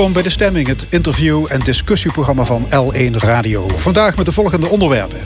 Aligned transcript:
Welkom 0.00 0.22
bij 0.22 0.30
De 0.30 0.36
Stemming, 0.36 0.66
het 0.66 0.86
interview- 0.88 1.46
en 1.48 1.60
discussieprogramma 1.60 2.44
van 2.44 2.66
L1 2.66 3.16
Radio. 3.16 3.68
Vandaag 3.76 4.16
met 4.16 4.26
de 4.26 4.32
volgende 4.32 4.68
onderwerpen. 4.68 5.18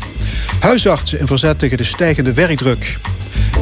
Huisartsen 0.60 1.18
in 1.18 1.26
verzet 1.26 1.58
tegen 1.58 1.76
de 1.76 1.84
stijgende 1.84 2.32
werkdruk. 2.32 2.98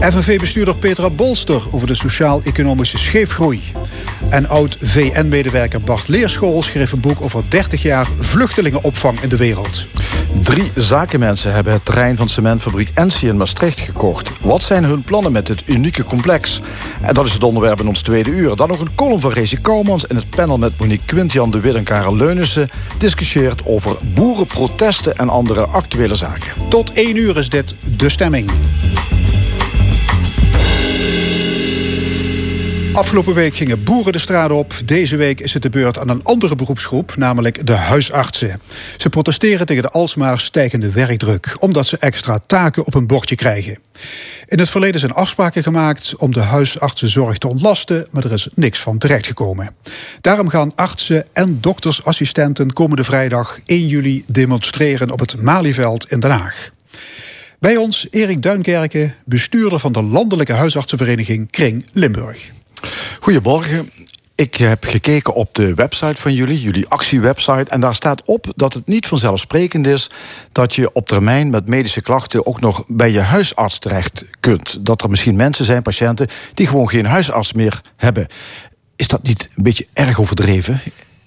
FNV-bestuurder 0.01 0.77
Petra 0.77 1.11
Bolster 1.11 1.63
over 1.71 1.87
de 1.87 1.95
sociaal-economische 1.95 2.99
scheefgroei. 2.99 3.63
En 4.29 4.49
oud-VN-medewerker 4.49 5.81
Bart 5.81 6.09
Leerschool 6.09 6.63
schreef 6.63 6.93
een 6.93 7.01
boek 7.01 7.21
over 7.21 7.43
30 7.49 7.83
jaar 7.83 8.09
vluchtelingenopvang 8.19 9.21
in 9.21 9.29
de 9.29 9.37
wereld. 9.37 9.87
Drie 10.41 10.73
zakenmensen 10.75 11.53
hebben 11.53 11.73
het 11.73 11.85
terrein 11.85 12.17
van 12.17 12.29
cementfabriek 12.29 12.91
Ensie 12.95 13.29
in 13.29 13.37
Maastricht 13.37 13.81
gekocht. 13.81 14.31
Wat 14.41 14.63
zijn 14.63 14.85
hun 14.85 15.03
plannen 15.03 15.33
met 15.33 15.47
dit 15.47 15.63
unieke 15.67 16.05
complex? 16.05 16.61
En 17.01 17.15
dat 17.15 17.27
is 17.27 17.33
het 17.33 17.43
onderwerp 17.43 17.81
in 17.81 17.89
ons 17.89 18.03
tweede 18.03 18.31
uur. 18.31 18.57
Dan 18.57 18.69
nog 18.69 18.81
een 18.81 18.95
column 18.95 19.21
van 19.21 19.33
Rezi 19.33 19.61
Kouwmans 19.61 20.07
en 20.07 20.17
het 20.17 20.31
panel 20.31 20.59
met 20.59 20.79
Monique 20.79 21.07
Quintian 21.07 21.51
de 21.51 21.61
Wit 21.61 21.75
en 21.75 21.85
Karel 21.85 22.17
Leunissen... 22.17 22.69
discussieert 22.99 23.67
over 23.67 23.97
boerenprotesten 24.15 25.17
en 25.17 25.29
andere 25.29 25.67
actuele 25.67 26.15
zaken. 26.15 26.53
Tot 26.69 26.93
één 26.93 27.17
uur 27.17 27.37
is 27.37 27.49
dit 27.49 27.75
De 27.97 28.09
Stemming. 28.09 28.51
Afgelopen 33.03 33.35
week 33.35 33.55
gingen 33.55 33.85
boeren 33.85 34.13
de 34.13 34.19
straat 34.19 34.51
op. 34.51 34.75
Deze 34.85 35.17
week 35.17 35.41
is 35.41 35.53
het 35.53 35.63
de 35.63 35.71
beurt 35.71 35.99
aan 35.99 36.09
een 36.09 36.25
andere 36.25 36.55
beroepsgroep, 36.55 37.17
namelijk 37.17 37.67
de 37.67 37.73
huisartsen. 37.73 38.61
Ze 38.97 39.09
protesteren 39.09 39.67
tegen 39.67 39.83
de 39.83 39.89
alsmaar 39.89 40.41
stijgende 40.41 40.91
werkdruk, 40.91 41.57
omdat 41.59 41.87
ze 41.87 41.97
extra 41.97 42.39
taken 42.47 42.85
op 42.87 42.93
hun 42.93 43.07
bordje 43.07 43.35
krijgen. 43.35 43.79
In 44.47 44.59
het 44.59 44.71
verleden 44.71 45.01
zijn 45.01 45.13
afspraken 45.13 45.63
gemaakt 45.63 46.15
om 46.17 46.33
de 46.33 46.41
huisartsenzorg 46.41 47.39
te 47.39 47.49
ontlasten, 47.49 48.07
maar 48.11 48.25
er 48.25 48.33
is 48.33 48.49
niks 48.55 48.81
van 48.81 48.99
terechtgekomen. 48.99 49.75
Daarom 50.21 50.49
gaan 50.49 50.75
artsen 50.75 51.25
en 51.33 51.59
doktersassistenten 51.61 52.73
komende 52.73 53.05
vrijdag 53.05 53.59
1 53.65 53.87
juli 53.87 54.25
demonstreren 54.27 55.11
op 55.11 55.21
het 55.21 55.43
Malieveld 55.43 56.11
in 56.11 56.21
Den 56.21 56.31
Haag. 56.31 56.71
Bij 57.59 57.77
ons 57.77 58.07
Erik 58.11 58.43
Duinkerken, 58.43 59.15
bestuurder 59.25 59.79
van 59.79 59.93
de 59.93 60.03
Landelijke 60.03 60.53
Huisartsenvereniging 60.53 61.51
Kring 61.51 61.87
Limburg. 61.93 62.51
Goedemorgen. 63.23 63.91
Ik 64.35 64.55
heb 64.55 64.85
gekeken 64.85 65.35
op 65.35 65.55
de 65.55 65.75
website 65.75 66.21
van 66.21 66.35
jullie, 66.35 66.61
jullie 66.61 66.89
actiewebsite. 66.89 67.71
En 67.71 67.81
daar 67.81 67.95
staat 67.95 68.23
op 68.25 68.53
dat 68.57 68.73
het 68.73 68.87
niet 68.87 69.07
vanzelfsprekend 69.07 69.87
is 69.87 70.11
dat 70.53 70.75
je 70.75 70.93
op 70.93 71.09
termijn 71.09 71.51
met 71.51 71.67
medische 71.67 72.01
klachten 72.01 72.47
ook 72.47 72.61
nog 72.61 72.85
bij 72.87 73.11
je 73.11 73.21
huisarts 73.21 73.79
terecht 73.79 74.25
kunt. 74.41 74.87
Dat 74.87 75.03
er 75.03 75.11
misschien 75.11 75.37
mensen 75.37 75.65
zijn, 75.65 75.83
patiënten, 75.83 76.29
die 76.55 76.67
gewoon 76.67 76.89
geen 76.89 77.07
huisarts 77.07 77.53
meer 77.53 77.81
hebben. 77.97 78.27
Is 78.97 79.09
dat 79.09 79.23
niet 79.23 79.51
een 79.57 79.63
beetje 79.63 79.87
erg 79.93 80.21
overdreven? 80.21 80.81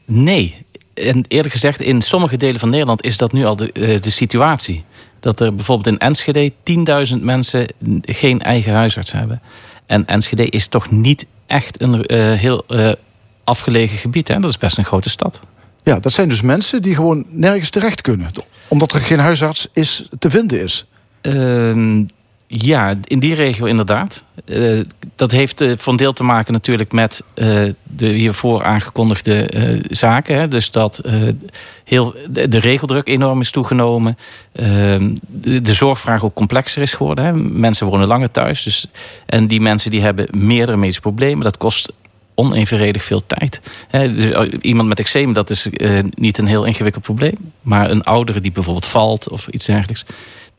Nee. 0.05 0.55
En 0.93 1.25
eerlijk 1.27 1.53
gezegd, 1.53 1.81
in 1.81 2.01
sommige 2.01 2.37
delen 2.37 2.59
van 2.59 2.69
Nederland 2.69 3.03
is 3.03 3.17
dat 3.17 3.31
nu 3.31 3.45
al 3.45 3.55
de, 3.55 3.71
eh, 3.71 4.01
de 4.01 4.11
situatie. 4.11 4.83
Dat 5.19 5.39
er 5.39 5.55
bijvoorbeeld 5.55 5.87
in 5.87 5.99
Enschede 5.99 6.51
10.000 6.63 7.21
mensen 7.21 7.67
geen 8.01 8.41
eigen 8.41 8.73
huisarts 8.73 9.11
hebben. 9.11 9.41
En 9.85 10.05
Enschede 10.05 10.49
is 10.49 10.67
toch 10.67 10.91
niet 10.91 11.25
echt 11.45 11.81
een 11.81 11.93
uh, 11.93 12.33
heel 12.33 12.63
uh, 12.67 12.91
afgelegen 13.43 13.97
gebied. 13.97 14.27
Hè? 14.27 14.39
Dat 14.39 14.49
is 14.49 14.57
best 14.57 14.77
een 14.77 14.85
grote 14.85 15.09
stad. 15.09 15.39
Ja, 15.83 15.99
dat 15.99 16.13
zijn 16.13 16.29
dus 16.29 16.41
mensen 16.41 16.81
die 16.81 16.95
gewoon 16.95 17.25
nergens 17.29 17.69
terecht 17.69 18.01
kunnen. 18.01 18.29
Omdat 18.67 18.93
er 18.93 19.01
geen 19.01 19.19
huisarts 19.19 19.67
is, 19.73 20.09
te 20.19 20.29
vinden 20.29 20.61
is. 20.61 20.85
Uh, 21.21 22.05
ja, 22.47 22.95
in 23.03 23.19
die 23.19 23.35
regio 23.35 23.65
inderdaad. 23.65 24.23
Uh, 24.45 24.81
dat 25.15 25.31
heeft 25.31 25.61
uh, 25.61 25.71
een 25.85 25.95
deel 25.95 26.13
te 26.13 26.23
maken 26.23 26.53
natuurlijk 26.53 26.91
met 26.91 27.23
uh, 27.35 27.63
de 27.83 28.07
hiervoor 28.07 28.63
aangekondigde 28.63 29.49
zaken. 29.89 30.37
Hè. 30.37 30.47
Dus 30.47 30.71
dat 30.71 31.01
heel, 31.83 32.15
de, 32.29 32.59
regeldruk 32.59 33.07
enorm 33.07 33.41
is 33.41 33.51
toegenomen. 33.51 34.17
Ehm, 34.51 35.15
de, 35.27 35.61
de, 35.61 35.73
zorgvraag 35.73 36.23
ook 36.23 36.33
complexer 36.33 36.81
is 36.81 36.93
geworden. 36.93 37.25
Hè. 37.25 37.33
Mensen 37.33 37.87
wonen 37.87 38.07
langer 38.07 38.31
thuis. 38.31 38.63
Dus, 38.63 38.87
en 39.25 39.47
die 39.47 39.61
mensen 39.61 39.91
die 39.91 40.01
hebben 40.01 40.27
meerdere 40.31 40.77
medische 40.77 41.01
problemen. 41.01 41.43
Dat 41.43 41.57
kost 41.57 41.93
onevenredig 42.35 43.03
veel 43.03 43.25
tijd. 43.25 43.61
dus 43.91 44.49
iemand 44.61 44.87
met 44.87 44.99
eczeem, 44.99 45.33
dat 45.33 45.49
is 45.49 45.67
niet 46.09 46.37
een 46.37 46.47
heel 46.47 46.65
ingewikkeld 46.65 47.03
probleem. 47.03 47.35
Maar 47.61 47.89
een 47.89 48.03
oudere 48.03 48.39
die 48.39 48.51
bijvoorbeeld 48.51 48.85
valt 48.85 49.29
of 49.29 49.47
iets 49.47 49.65
dergelijks 49.65 50.05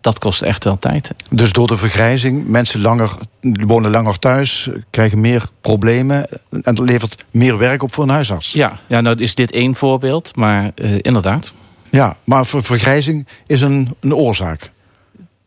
dat 0.06 0.19
kost 0.19 0.43
echt 0.43 0.65
wel 0.65 0.78
tijd. 0.78 1.11
Dus 1.31 1.53
door 1.53 1.67
de 1.67 1.77
vergrijzing, 1.77 2.49
mensen 2.49 2.81
langer, 2.81 3.11
wonen 3.41 3.91
langer 3.91 4.19
thuis, 4.19 4.71
krijgen 4.91 5.21
meer 5.21 5.49
problemen 5.61 6.28
en 6.50 6.75
dat 6.75 6.78
levert 6.78 7.25
meer 7.31 7.59
werk 7.59 7.83
op 7.83 7.93
voor 7.93 8.05
een 8.05 8.11
huisarts. 8.11 8.53
Ja, 8.53 8.78
ja 8.87 9.00
nou 9.00 9.22
is 9.22 9.34
dit 9.34 9.50
één 9.50 9.75
voorbeeld, 9.75 10.37
maar 10.37 10.72
uh, 10.75 10.99
inderdaad. 11.00 11.53
Ja, 11.91 12.16
maar 12.25 12.47
vergrijzing 12.47 13.27
is 13.47 13.61
een, 13.61 13.97
een 14.00 14.15
oorzaak. 14.15 14.71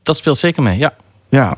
Dat 0.04 0.18
speelt 0.18 0.38
zeker 0.38 0.64
mee, 0.64 0.78
ja. 0.78 0.94
Ja, 1.30 1.58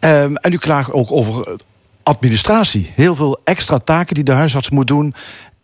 um, 0.00 0.36
en 0.36 0.52
u 0.52 0.56
klaagt 0.56 0.92
ook 0.92 1.12
over 1.12 1.58
administratie. 2.02 2.92
Heel 2.94 3.14
veel 3.14 3.40
extra 3.44 3.78
taken 3.78 4.14
die 4.14 4.24
de 4.24 4.32
huisarts 4.32 4.70
moet 4.70 4.86
doen 4.86 5.14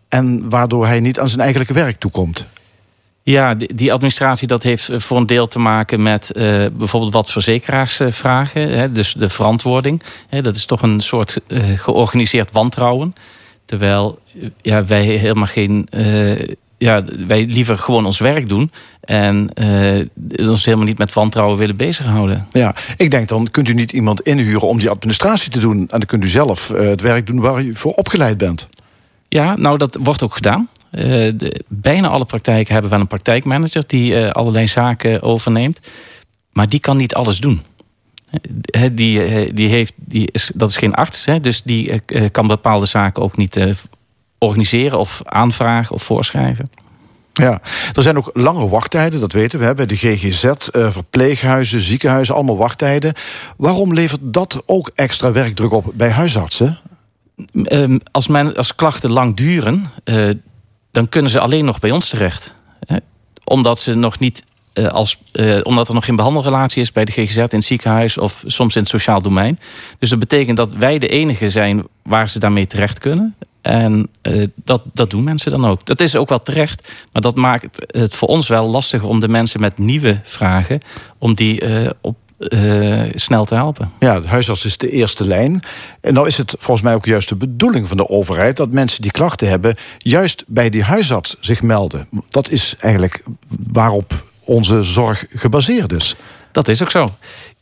en 0.09 0.49
waardoor 0.49 0.87
hij 0.87 1.01
niet 1.01 1.21
aan 1.21 1.29
zijn 1.29 1.41
eigenlijke 1.41 1.73
werk 1.75 1.97
toekomt. 1.97 2.47
Ja, 3.31 3.55
die 3.55 3.93
administratie 3.93 4.47
dat 4.47 4.63
heeft 4.63 4.89
eh, 4.89 5.01
voor 5.01 5.17
een 5.17 5.27
deel 5.27 5.49
te 5.49 5.59
maken 5.59 6.03
met 6.03 6.31
uh, 6.35 6.67
bijvoorbeeld 6.73 7.13
wat 7.13 7.31
verzekeraars 7.31 8.01
uh, 8.01 8.13
vragen. 8.13 8.69
Hè, 8.71 8.93
dus 8.93 9.13
de 9.13 9.29
verantwoording. 9.29 10.03
Hè, 10.29 10.41
dat 10.41 10.57
is 10.57 10.65
toch 10.65 10.83
een 10.83 11.01
soort 11.01 11.41
uh, 11.49 11.65
georganiseerd 11.77 12.53
wantrouwen. 12.53 13.15
Terwijl 13.65 14.19
ja, 14.63 14.85
wij 14.85 15.03
helemaal 15.03 15.47
geen. 15.47 15.89
ja, 16.79 17.05
wij 17.27 17.47
liever 17.47 17.79
gewoon 17.79 18.07
ons 18.07 18.19
werk 18.19 18.49
doen. 18.49 18.71
En 19.01 19.51
ons 20.37 20.65
helemaal 20.65 20.87
niet 20.87 20.99
met 20.99 21.13
wantrouwen 21.13 21.59
willen 21.59 21.77
bezighouden. 21.77 22.47
Ja, 22.53 22.75
ik 22.97 23.11
denk 23.11 23.29
dan 23.29 23.51
kunt 23.51 23.69
u 23.69 23.75
niet 23.75 23.93
iemand 23.93 24.21
inhuren 24.21 24.69
om 24.69 24.79
die 24.79 24.91
administratie 24.91 25.51
te 25.51 25.59
doen. 25.59 25.79
En 25.79 25.87
dan 25.89 26.07
kunt 26.07 26.25
u 26.25 26.29
zelf 26.29 26.69
het 26.69 27.01
werk 27.01 27.27
doen 27.27 27.41
waar 27.41 27.63
u 27.63 27.75
voor 27.75 27.93
opgeleid 27.93 28.39
bent. 28.39 28.69
Ja, 29.29 29.57
nou 29.57 29.79
dat 29.79 29.99
wordt 30.03 30.23
ook 30.23 30.35
gedaan. 30.35 30.69
De, 30.91 31.65
bijna 31.69 32.09
alle 32.09 32.25
praktijken 32.25 32.73
hebben 32.73 32.91
wel 32.91 33.01
een 33.01 33.07
praktijkmanager 33.07 33.83
die 33.87 34.13
uh, 34.13 34.31
allerlei 34.31 34.67
zaken 34.67 35.23
overneemt. 35.23 35.81
Maar 36.53 36.69
die 36.69 36.81
kan 36.81 36.97
niet 36.97 37.15
alles 37.15 37.39
doen. 37.39 37.63
He, 38.61 38.95
die, 38.95 39.53
die 39.53 39.69
heeft, 39.69 39.93
die 39.97 40.29
is, 40.33 40.51
dat 40.55 40.69
is 40.69 40.77
geen 40.77 40.95
arts, 40.95 41.25
he, 41.25 41.41
dus 41.41 41.63
die 41.63 42.01
kan 42.31 42.47
bepaalde 42.47 42.87
zaken 42.87 43.23
ook 43.23 43.37
niet 43.37 43.57
organiseren 44.39 44.99
of 44.99 45.21
aanvragen 45.25 45.95
of 45.95 46.03
voorschrijven. 46.03 46.71
Ja, 47.33 47.61
er 47.93 48.03
zijn 48.03 48.17
ook 48.17 48.31
lange 48.35 48.69
wachttijden, 48.69 49.21
dat 49.21 49.33
weten 49.33 49.59
we. 49.59 49.65
Hè, 49.65 49.75
bij 49.75 49.87
de 49.87 49.97
GGZ, 49.97 50.53
verpleeghuizen, 50.73 51.81
ziekenhuizen, 51.81 52.35
allemaal 52.35 52.57
wachttijden. 52.57 53.13
Waarom 53.57 53.95
levert 53.95 54.21
dat 54.23 54.63
ook 54.67 54.91
extra 54.95 55.33
werkdruk 55.33 55.73
op 55.73 55.93
bij 55.95 56.11
huisartsen? 56.11 56.79
Ehm, 57.65 57.99
als, 58.11 58.27
men, 58.27 58.55
als 58.55 58.75
klachten 58.75 59.11
lang 59.11 59.37
duren, 59.37 59.85
dan 60.99 61.09
kunnen 61.09 61.31
ze 61.31 61.41
alleen 61.41 61.65
nog 61.65 61.79
bij 61.79 61.91
ons 61.91 62.09
terecht. 62.09 62.53
Omdat 63.45 63.81
ze 63.81 63.95
nog 63.95 64.19
niet 64.19 64.45
uh, 64.75 64.87
als, 64.87 65.19
uh, 65.33 65.61
omdat 65.63 65.89
er 65.89 65.95
nog 65.95 66.05
geen 66.05 66.17
behandelrelatie 66.17 66.83
is 66.83 66.93
bij 66.93 67.05
de 67.05 67.13
GGZ 67.13 67.37
in 67.37 67.45
het 67.49 67.65
ziekenhuis 67.65 68.19
of 68.19 68.43
soms 68.47 68.75
in 68.75 68.81
het 68.81 68.91
sociaal 68.91 69.23
domein. 69.23 69.59
Dus 69.99 70.09
dat 70.09 70.19
betekent 70.19 70.57
dat 70.57 70.73
wij 70.73 70.99
de 70.99 71.09
enige 71.09 71.51
zijn 71.51 71.87
waar 72.03 72.29
ze 72.29 72.39
daarmee 72.39 72.67
terecht 72.67 72.99
kunnen. 72.99 73.35
En 73.61 74.09
uh, 74.23 74.47
dat, 74.55 74.83
dat 74.93 75.11
doen 75.11 75.25
mensen 75.25 75.51
dan 75.51 75.67
ook. 75.67 75.87
Dat 75.87 76.01
is 76.01 76.17
ook 76.17 76.29
wel 76.29 76.43
terecht, 76.43 76.93
maar 77.13 77.23
dat 77.23 77.37
maakt 77.37 77.87
het 77.87 78.15
voor 78.15 78.29
ons 78.29 78.49
wel 78.49 78.71
lastiger 78.71 79.09
om 79.09 79.21
de 79.21 79.29
mensen 79.29 79.61
met 79.61 79.79
nieuwe 79.79 80.21
vragen, 80.23 80.81
om 81.19 81.35
die 81.35 81.63
op 82.01 82.17
uh, 82.39 83.03
snel 83.15 83.45
te 83.45 83.55
helpen. 83.55 83.93
Ja, 83.99 84.21
de 84.21 84.29
huisarts 84.29 84.65
is 84.65 84.77
de 84.77 84.91
eerste 84.91 85.27
lijn. 85.27 85.63
En 86.01 86.15
nou 86.15 86.27
is 86.27 86.37
het 86.37 86.55
volgens 86.59 86.87
mij 86.87 86.95
ook 86.95 87.05
juist 87.05 87.29
de 87.29 87.37
bedoeling 87.37 87.89
van 87.89 87.97
de 87.97 88.09
overheid... 88.09 88.57
dat 88.57 88.71
mensen 88.71 89.03
die 89.03 89.11
klachten 89.11 89.49
hebben, 89.49 89.77
juist 89.99 90.45
bij 90.47 90.71
die 90.71 90.83
huisarts 90.83 91.37
zich 91.41 91.63
melden. 91.63 92.09
Dat 92.29 92.51
is 92.51 92.75
eigenlijk 92.81 93.23
waarop 93.73 94.25
onze 94.45 94.83
zorg 94.83 95.27
gebaseerd 95.31 95.93
is. 95.93 96.17
Dat 96.53 96.69
is 96.69 96.83
ook 96.83 96.91
zo. 96.91 97.15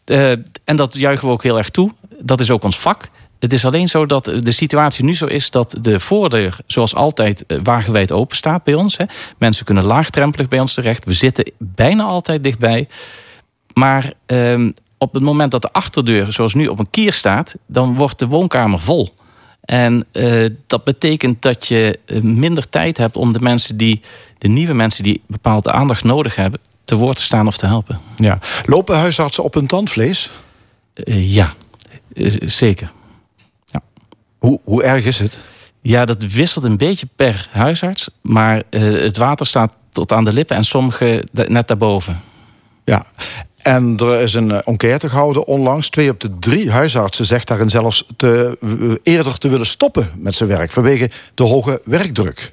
Uh, 0.06 0.30
en 0.64 0.76
dat 0.76 0.94
juichen 0.94 1.26
we 1.26 1.32
ook 1.32 1.42
heel 1.42 1.58
erg 1.58 1.70
toe. 1.70 1.90
Dat 2.20 2.40
is 2.40 2.50
ook 2.50 2.62
ons 2.62 2.78
vak. 2.78 3.08
Het 3.38 3.52
is 3.52 3.64
alleen 3.64 3.88
zo 3.88 4.06
dat 4.06 4.24
de 4.24 4.52
situatie 4.52 5.04
nu 5.04 5.14
zo 5.14 5.26
is 5.26 5.50
dat 5.50 5.76
de 5.80 6.00
voordeur, 6.00 6.56
zoals 6.66 6.94
altijd, 6.94 7.46
eh, 7.46 7.58
wagenwijd 7.62 8.12
open 8.12 8.36
staat 8.36 8.64
bij 8.64 8.74
ons. 8.74 8.96
Hè. 8.96 9.04
Mensen 9.38 9.64
kunnen 9.64 9.84
laagdrempelig 9.84 10.48
bij 10.48 10.60
ons 10.60 10.74
terecht. 10.74 11.04
We 11.04 11.12
zitten 11.12 11.50
bijna 11.58 12.02
altijd 12.02 12.44
dichtbij. 12.44 12.88
Maar 13.78 14.12
um, 14.26 14.72
op 14.98 15.14
het 15.14 15.22
moment 15.22 15.50
dat 15.50 15.62
de 15.62 15.72
achterdeur, 15.72 16.32
zoals 16.32 16.54
nu, 16.54 16.66
op 16.66 16.78
een 16.78 16.90
kier 16.90 17.12
staat, 17.12 17.54
dan 17.66 17.94
wordt 17.94 18.18
de 18.18 18.26
woonkamer 18.26 18.80
vol. 18.80 19.14
En 19.60 20.06
uh, 20.12 20.46
dat 20.66 20.84
betekent 20.84 21.42
dat 21.42 21.66
je 21.66 21.98
eh, 22.06 22.20
minder 22.20 22.68
tijd 22.68 22.96
hebt 22.96 23.16
om 23.16 23.32
de 23.32 23.40
mensen 23.40 23.76
die, 23.76 24.00
de 24.38 24.48
nieuwe 24.48 24.72
mensen 24.72 25.02
die 25.02 25.22
bepaalde 25.26 25.72
aandacht 25.72 26.04
nodig 26.04 26.34
hebben, 26.34 26.60
te 26.84 26.96
woord 26.96 27.16
te 27.16 27.22
staan 27.22 27.46
of 27.46 27.56
te 27.56 27.66
helpen. 27.66 28.00
Ja. 28.16 28.38
Lopen 28.64 28.96
huisartsen 28.96 29.44
op 29.44 29.54
hun 29.54 29.66
tandvlees? 29.66 30.30
Uh, 30.94 31.34
ja, 31.34 31.54
zeker. 32.44 32.92
Ja. 33.64 33.82
Hoe, 34.38 34.60
hoe 34.64 34.82
erg 34.82 35.04
is 35.04 35.18
het? 35.18 35.40
Ja, 35.80 36.04
dat 36.04 36.22
wisselt 36.22 36.64
een 36.64 36.76
beetje 36.76 37.08
per 37.16 37.48
huisarts. 37.52 38.08
Maar 38.20 38.62
het 38.70 39.16
water 39.16 39.46
staat 39.46 39.74
tot 39.92 40.12
aan 40.12 40.24
de 40.24 40.32
lippen 40.32 40.56
en 40.56 40.64
sommige 40.64 41.24
net 41.32 41.68
daarboven. 41.68 42.20
Ja, 42.86 43.06
en 43.66 43.96
er 43.96 44.20
is 44.20 44.34
een 44.34 44.62
enquête 44.62 45.08
gehouden 45.08 45.46
onlangs. 45.46 45.88
Twee 45.88 46.10
op 46.10 46.20
de 46.20 46.38
drie 46.38 46.70
huisartsen 46.70 47.24
zegt 47.24 47.46
daarin 47.48 47.70
zelfs 47.70 48.06
te, 48.16 48.58
eerder 49.02 49.38
te 49.38 49.48
willen 49.48 49.66
stoppen 49.66 50.10
met 50.16 50.34
zijn 50.34 50.48
werk 50.48 50.70
vanwege 50.70 51.10
de 51.34 51.42
hoge 51.42 51.80
werkdruk. 51.84 52.52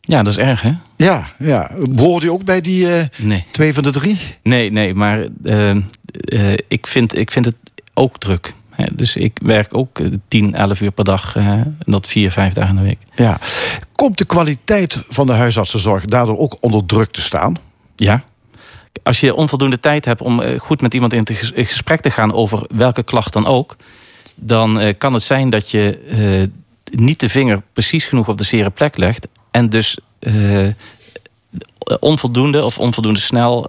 Ja, 0.00 0.22
dat 0.22 0.32
is 0.32 0.38
erg, 0.38 0.62
hè? 0.62 0.72
Ja, 0.96 1.28
ja. 1.38 1.70
Behoort 1.90 2.24
u 2.24 2.28
ook 2.28 2.44
bij 2.44 2.60
die 2.60 2.86
uh, 2.86 3.02
nee. 3.18 3.44
twee 3.50 3.74
van 3.74 3.82
de 3.82 3.90
drie? 3.90 4.18
Nee, 4.42 4.70
nee, 4.70 4.94
maar 4.94 5.26
uh, 5.42 5.70
uh, 5.70 6.52
ik, 6.68 6.86
vind, 6.86 7.18
ik 7.18 7.30
vind 7.30 7.44
het 7.44 7.56
ook 7.94 8.18
druk. 8.18 8.52
Dus 8.94 9.16
ik 9.16 9.38
werk 9.42 9.74
ook 9.74 10.00
10, 10.28 10.54
11 10.54 10.80
uur 10.80 10.90
per 10.90 11.04
dag. 11.04 11.36
En 11.36 11.76
dat 11.78 12.08
vier, 12.08 12.30
vijf 12.30 12.52
dagen 12.52 12.70
in 12.70 12.76
de 12.76 12.88
week. 12.88 12.98
Ja. 13.14 13.40
Komt 13.92 14.18
de 14.18 14.24
kwaliteit 14.24 15.04
van 15.08 15.26
de 15.26 15.32
huisartsenzorg 15.32 16.04
daardoor 16.04 16.38
ook 16.38 16.56
onder 16.60 16.86
druk 16.86 17.10
te 17.10 17.22
staan? 17.22 17.56
Ja. 17.96 18.24
Als 19.02 19.20
je 19.20 19.34
onvoldoende 19.34 19.78
tijd 19.78 20.04
hebt 20.04 20.20
om 20.20 20.58
goed 20.58 20.80
met 20.80 20.94
iemand 20.94 21.12
in 21.12 21.26
gesprek 21.54 22.00
te 22.00 22.10
gaan 22.10 22.32
over 22.32 22.66
welke 22.74 23.02
klacht 23.02 23.32
dan 23.32 23.46
ook, 23.46 23.76
dan 24.36 24.94
kan 24.98 25.12
het 25.12 25.22
zijn 25.22 25.50
dat 25.50 25.70
je 25.70 25.98
niet 26.90 27.20
de 27.20 27.28
vinger 27.28 27.62
precies 27.72 28.04
genoeg 28.04 28.28
op 28.28 28.38
de 28.38 28.44
zere 28.44 28.70
plek 28.70 28.96
legt 28.96 29.28
en 29.50 29.68
dus 29.68 29.98
onvoldoende 32.00 32.64
of 32.64 32.78
onvoldoende 32.78 33.20
snel 33.20 33.66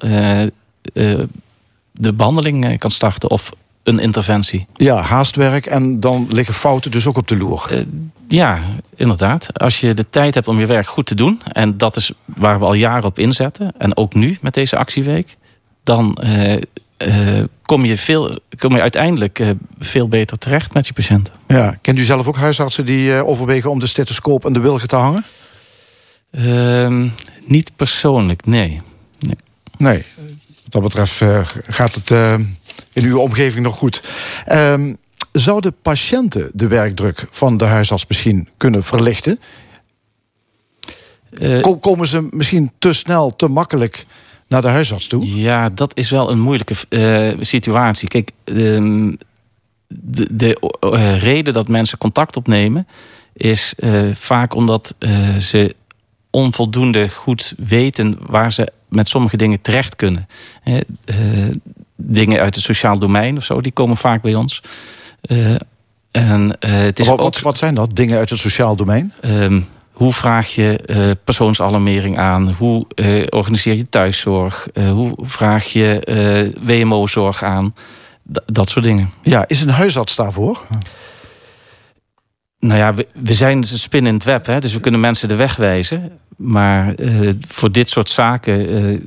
de 1.91 2.13
behandeling 2.13 2.79
kan 2.79 2.91
starten 2.91 3.29
of 3.29 3.51
een 3.85 3.99
interventie. 3.99 4.67
Ja, 4.75 5.01
haastwerk 5.01 5.65
en 5.65 5.99
dan 5.99 6.27
liggen 6.29 6.53
fouten 6.53 6.91
dus 6.91 7.07
ook 7.07 7.17
op 7.17 7.27
de 7.27 7.37
loer. 7.37 7.85
ja, 8.27 8.59
inderdaad. 8.95 9.59
Als 9.59 9.79
je 9.79 9.93
de 9.93 10.09
tijd 10.09 10.33
hebt 10.33 10.47
om 10.47 10.59
je 10.59 10.65
werk 10.65 10.87
goed 10.87 11.05
te 11.05 11.15
doen, 11.15 11.41
en 11.51 11.77
dat 11.77 11.95
is 11.95 12.11
waar 12.25 12.59
we 12.59 12.65
al 12.65 12.73
jaren 12.73 13.03
op 13.03 13.19
inzetten, 13.19 13.73
en 13.77 13.97
ook 13.97 14.13
nu 14.13 14.37
met 14.41 14.53
deze 14.53 14.77
actieweek, 14.77 15.37
dan 15.83 16.17
kom, 17.61 17.85
je 17.85 17.97
veel, 17.97 18.39
kom 18.57 18.75
je 18.75 18.81
uiteindelijk 18.81 19.43
veel 19.79 20.07
beter 20.07 20.37
terecht 20.37 20.73
met 20.73 20.87
je 20.87 20.93
patiënten. 20.93 21.33
Ja, 21.47 21.77
kent 21.81 21.99
u 21.99 22.03
zelf 22.03 22.27
ook 22.27 22.37
huisartsen 22.37 22.85
die 22.85 23.25
overwegen 23.25 23.71
om 23.71 23.79
de 23.79 23.87
stethoscoop 23.87 24.45
en 24.45 24.53
de 24.53 24.59
wilgen 24.59 24.87
te 24.87 24.95
hangen? 24.95 25.25
Uh, 26.31 27.11
niet 27.45 27.71
persoonlijk, 27.75 28.45
nee. 28.45 28.81
Nee, 29.19 29.37
nee. 29.77 30.05
wat 30.63 30.71
dat 30.71 30.81
betreft 30.81 31.21
gaat 31.67 31.95
het 31.95 32.11
in 32.95 33.03
uw 33.03 33.19
omgeving 33.19 33.63
nog 33.63 33.75
goed. 33.75 34.03
Uh, 34.51 34.93
zouden 35.31 35.75
patiënten 35.81 36.49
de 36.53 36.67
werkdruk 36.67 37.27
van 37.29 37.57
de 37.57 37.65
huisarts 37.65 38.05
misschien 38.07 38.49
kunnen 38.57 38.83
verlichten? 38.83 39.39
Eh, 41.39 41.79
komen 41.79 42.07
ze 42.07 42.27
misschien 42.31 42.71
te 42.79 42.93
snel, 42.93 43.35
te 43.35 43.47
makkelijk 43.47 44.05
naar 44.47 44.61
de 44.61 44.67
huisarts 44.67 45.07
toe? 45.07 45.35
Ja, 45.35 45.69
dat 45.69 45.97
is 45.97 46.09
wel 46.09 46.31
een 46.31 46.39
moeilijke 46.39 46.75
situatie. 47.39 48.07
Kijk, 48.07 48.31
ehm, 48.43 49.15
de, 49.87 50.29
de 50.35 50.57
reden 51.19 51.53
dat 51.53 51.67
mensen 51.67 51.97
contact 51.97 52.37
opnemen 52.37 52.87
is 53.33 53.73
vaak 54.13 54.53
omdat 54.53 54.95
ze 55.39 55.75
onvoldoende 56.29 57.09
goed 57.09 57.53
weten 57.57 58.17
waar 58.19 58.51
ze 58.53 58.71
met 58.87 59.07
sommige 59.07 59.37
dingen 59.37 59.61
terecht 59.61 59.95
kunnen. 59.95 60.27
Uh, 61.97 62.05
dingen 62.15 62.39
uit 62.39 62.55
het 62.55 62.63
sociaal 62.63 62.99
domein 62.99 63.37
of 63.37 63.43
zo, 63.43 63.61
die 63.61 63.71
komen 63.71 63.97
vaak 63.97 64.21
bij 64.21 64.35
ons. 64.35 64.61
Uh, 65.27 65.55
en, 66.11 66.57
het 66.59 66.99
is 66.99 67.07
wat, 67.07 67.19
ook, 67.19 67.39
wat, 67.39 67.57
zijn 67.57 67.75
dat, 67.75 67.95
dingen 67.95 68.17
uit 68.17 68.29
het 68.29 68.39
sociaal 68.39 68.75
domein? 68.75 69.13
Ehm, 69.21 69.61
hoe 69.91 70.13
vraag 70.13 70.47
je 70.47 71.17
persoonsalarmering 71.23 72.17
aan? 72.17 72.51
Hoe 72.57 72.85
organiseer 73.29 73.75
je 73.75 73.89
thuiszorg? 73.89 74.67
hoe 74.73 75.13
vraag 75.21 75.65
je 75.65 76.53
WMO-zorg 76.61 77.43
aan? 77.43 77.73
dat 78.45 78.69
soort 78.69 78.85
dingen. 78.85 79.11
Ja, 79.21 79.47
is 79.47 79.61
een 79.61 79.69
huisarts 79.69 80.15
daarvoor? 80.15 80.61
Nou 82.65 82.79
ja, 82.79 82.93
we, 82.93 83.07
we 83.13 83.33
zijn 83.33 83.57
een 83.57 83.65
spin 83.65 84.07
in 84.07 84.13
het 84.13 84.23
web, 84.23 84.45
hè, 84.45 84.59
dus 84.59 84.73
we 84.73 84.79
kunnen 84.79 84.99
mensen 84.99 85.27
de 85.27 85.35
weg 85.35 85.55
wijzen. 85.55 86.19
Maar 86.37 86.99
uh, 86.99 87.29
voor 87.47 87.71
dit 87.71 87.89
soort 87.89 88.09
zaken, 88.09 88.83
uh, 88.83 88.99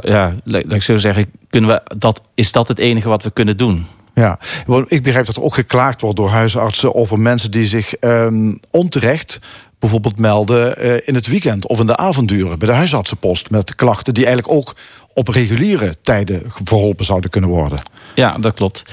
ja, 0.00 0.34
laat 0.44 0.72
ik 0.72 0.82
zo 0.82 0.96
zeggen, 0.96 1.32
kunnen 1.50 1.70
we, 1.70 1.96
dat, 1.98 2.20
is 2.34 2.52
dat 2.52 2.68
het 2.68 2.78
enige 2.78 3.08
wat 3.08 3.22
we 3.22 3.30
kunnen 3.30 3.56
doen. 3.56 3.86
Ja, 4.14 4.38
ik 4.86 5.02
begrijp 5.02 5.26
dat 5.26 5.36
er 5.36 5.42
ook 5.42 5.54
geklaagd 5.54 6.00
wordt 6.00 6.16
door 6.16 6.28
huisartsen 6.28 6.94
over 6.94 7.18
mensen 7.18 7.50
die 7.50 7.64
zich 7.64 7.94
um, 8.00 8.60
onterecht 8.70 9.40
bijvoorbeeld 9.78 10.18
melden 10.18 10.84
uh, 10.84 10.94
in 11.04 11.14
het 11.14 11.26
weekend 11.26 11.66
of 11.66 11.80
in 11.80 11.86
de 11.86 11.96
avonduren 11.96 12.58
bij 12.58 12.68
de 12.68 12.74
huisartsenpost 12.74 13.50
met 13.50 13.74
klachten 13.74 14.14
die 14.14 14.26
eigenlijk 14.26 14.56
ook 14.56 14.76
op 15.14 15.28
reguliere 15.28 15.94
tijden 16.02 16.42
verholpen 16.64 17.04
zouden 17.04 17.30
kunnen 17.30 17.50
worden. 17.50 17.78
Ja, 18.14 18.38
dat 18.38 18.54
klopt. 18.54 18.84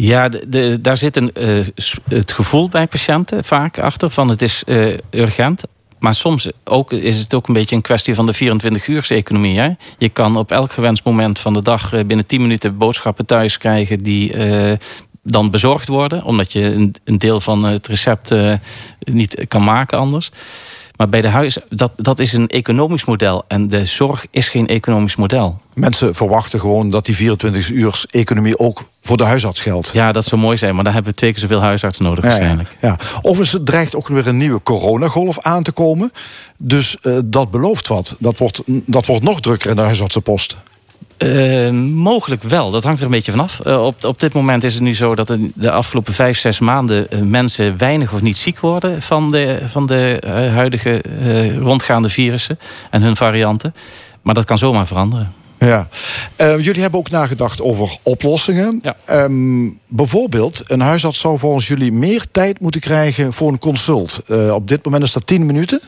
Ja, 0.00 0.28
de, 0.28 0.78
daar 0.80 0.96
zit 0.96 1.16
een, 1.16 1.30
uh, 1.38 1.66
het 2.08 2.32
gevoel 2.32 2.68
bij 2.68 2.86
patiënten 2.86 3.44
vaak 3.44 3.78
achter 3.78 4.10
van 4.10 4.28
het 4.28 4.42
is 4.42 4.62
uh, 4.66 4.96
urgent. 5.10 5.64
Maar 5.98 6.14
soms 6.14 6.50
ook, 6.64 6.92
is 6.92 7.18
het 7.18 7.34
ook 7.34 7.48
een 7.48 7.54
beetje 7.54 7.76
een 7.76 7.82
kwestie 7.82 8.14
van 8.14 8.26
de 8.26 8.34
24-uurs-economie. 8.34 9.58
Hè? 9.58 9.70
Je 9.98 10.08
kan 10.08 10.36
op 10.36 10.50
elk 10.50 10.72
gewenst 10.72 11.04
moment 11.04 11.38
van 11.38 11.52
de 11.52 11.62
dag 11.62 11.92
eh, 11.92 12.04
binnen 12.04 12.26
10 12.26 12.40
minuten 12.40 12.76
boodschappen 12.76 13.26
thuis 13.26 13.58
krijgen 13.58 14.02
die 14.02 14.34
dan 15.22 15.50
bezorgd 15.50 15.88
worden, 15.88 16.22
omdat 16.24 16.52
je 16.52 16.62
een, 16.62 16.94
een 17.04 17.18
deel 17.18 17.40
van 17.40 17.64
het 17.64 17.86
recept 17.86 18.34
niet 18.98 19.44
kan 19.48 19.64
maken 19.64 19.98
anders. 19.98 20.30
Maar 20.98 21.08
bij 21.08 21.20
de 21.20 21.28
huis, 21.28 21.58
dat, 21.68 21.92
dat 21.96 22.18
is 22.18 22.32
een 22.32 22.48
economisch 22.48 23.04
model. 23.04 23.44
En 23.48 23.68
de 23.68 23.84
zorg 23.84 24.26
is 24.30 24.48
geen 24.48 24.66
economisch 24.66 25.16
model. 25.16 25.60
Mensen 25.74 26.14
verwachten 26.14 26.60
gewoon 26.60 26.90
dat 26.90 27.04
die 27.04 27.14
24 27.14 27.70
uur 27.70 28.04
economie 28.10 28.58
ook 28.58 28.84
voor 29.00 29.16
de 29.16 29.24
huisarts 29.24 29.60
geldt. 29.60 29.90
Ja, 29.92 30.12
dat 30.12 30.24
zou 30.24 30.40
mooi 30.40 30.56
zijn, 30.56 30.74
maar 30.74 30.84
dan 30.84 30.92
hebben 30.92 31.10
we 31.10 31.18
twee 31.18 31.32
keer 31.32 31.40
zoveel 31.40 31.60
huisartsen 31.60 32.04
nodig 32.04 32.24
waarschijnlijk. 32.24 32.76
Ja, 32.80 32.98
ja. 33.22 33.36
Het 33.36 33.66
dreigt 33.66 33.94
ook 33.94 34.08
weer 34.08 34.26
een 34.26 34.36
nieuwe 34.36 34.62
coronagolf 34.62 35.40
aan 35.40 35.62
te 35.62 35.72
komen. 35.72 36.12
Dus 36.56 36.96
uh, 37.02 37.18
dat 37.24 37.50
belooft 37.50 37.88
wat. 37.88 38.14
Dat 38.18 38.38
wordt, 38.38 38.62
dat 38.66 39.06
wordt 39.06 39.22
nog 39.22 39.40
drukker 39.40 39.70
in 39.70 39.76
de 39.76 39.82
huisartsenpost. 39.82 40.56
Uh, 41.24 41.70
mogelijk 41.92 42.42
wel, 42.42 42.70
dat 42.70 42.84
hangt 42.84 42.98
er 42.98 43.04
een 43.04 43.12
beetje 43.12 43.30
vanaf. 43.30 43.60
Uh, 43.66 43.84
op, 43.84 44.04
op 44.04 44.20
dit 44.20 44.32
moment 44.32 44.64
is 44.64 44.74
het 44.74 44.82
nu 44.82 44.94
zo 44.94 45.14
dat 45.14 45.36
de 45.54 45.70
afgelopen 45.70 46.14
vijf, 46.14 46.38
zes 46.38 46.58
maanden 46.58 47.06
uh, 47.10 47.20
mensen 47.20 47.78
weinig 47.78 48.12
of 48.12 48.22
niet 48.22 48.36
ziek 48.36 48.60
worden 48.60 49.02
van 49.02 49.30
de, 49.30 49.58
van 49.66 49.86
de 49.86 50.18
huidige 50.54 51.02
rondgaande 51.60 52.08
virussen 52.08 52.58
en 52.90 53.02
hun 53.02 53.16
varianten. 53.16 53.74
Maar 54.22 54.34
dat 54.34 54.44
kan 54.44 54.58
zomaar 54.58 54.86
veranderen. 54.86 55.32
Ja. 55.58 55.88
jullie 56.36 56.80
hebben 56.80 57.00
ook 57.00 57.10
nagedacht 57.10 57.62
over 57.62 57.96
oplossingen. 58.02 58.82
Ja. 58.82 59.24
Um, 59.24 59.78
bijvoorbeeld, 59.88 60.62
een 60.66 60.80
huisarts 60.80 61.20
zou 61.20 61.38
volgens 61.38 61.68
jullie 61.68 61.92
meer 61.92 62.24
tijd 62.30 62.60
moeten 62.60 62.80
krijgen 62.80 63.32
voor 63.32 63.48
een 63.48 63.58
consult. 63.58 64.22
op 64.52 64.68
dit 64.68 64.84
moment 64.84 65.02
is 65.02 65.12
dat 65.12 65.26
10 65.26 65.46
minuten. 65.46 65.80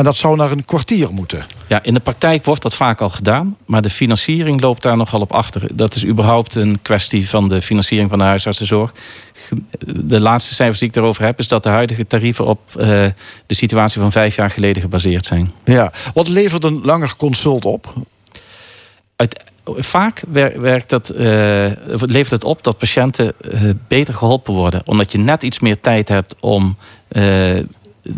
En 0.00 0.06
dat 0.06 0.16
zou 0.16 0.36
naar 0.36 0.50
een 0.50 0.64
kwartier 0.64 1.12
moeten. 1.12 1.44
Ja, 1.66 1.82
in 1.82 1.94
de 1.94 2.00
praktijk 2.00 2.44
wordt 2.44 2.62
dat 2.62 2.74
vaak 2.74 3.00
al 3.00 3.08
gedaan. 3.08 3.56
Maar 3.66 3.82
de 3.82 3.90
financiering 3.90 4.60
loopt 4.60 4.82
daar 4.82 4.96
nogal 4.96 5.20
op 5.20 5.32
achter. 5.32 5.76
Dat 5.76 5.94
is 5.94 6.06
überhaupt 6.06 6.54
een 6.54 6.78
kwestie 6.82 7.28
van 7.28 7.48
de 7.48 7.62
financiering 7.62 8.10
van 8.10 8.18
de 8.18 8.24
huisartsenzorg. 8.24 8.92
De 9.86 10.20
laatste 10.20 10.54
cijfers 10.54 10.78
die 10.78 10.88
ik 10.88 10.96
erover 10.96 11.24
heb... 11.24 11.38
is 11.38 11.48
dat 11.48 11.62
de 11.62 11.68
huidige 11.68 12.06
tarieven 12.06 12.46
op 12.46 12.60
uh, 12.76 12.84
de 13.46 13.54
situatie 13.54 14.00
van 14.00 14.12
vijf 14.12 14.36
jaar 14.36 14.50
geleden 14.50 14.82
gebaseerd 14.82 15.26
zijn. 15.26 15.50
Ja, 15.64 15.92
wat 16.14 16.28
levert 16.28 16.64
een 16.64 16.80
langer 16.82 17.16
consult 17.16 17.64
op? 17.64 17.92
Uit, 19.16 19.42
vaak 19.64 20.22
werkt 20.56 20.90
dat, 20.90 21.12
uh, 21.14 21.18
levert 21.86 22.30
het 22.30 22.44
op 22.44 22.62
dat 22.62 22.78
patiënten 22.78 23.32
uh, 23.40 23.70
beter 23.88 24.14
geholpen 24.14 24.54
worden. 24.54 24.82
Omdat 24.84 25.12
je 25.12 25.18
net 25.18 25.42
iets 25.42 25.58
meer 25.58 25.80
tijd 25.80 26.08
hebt 26.08 26.34
om 26.40 26.76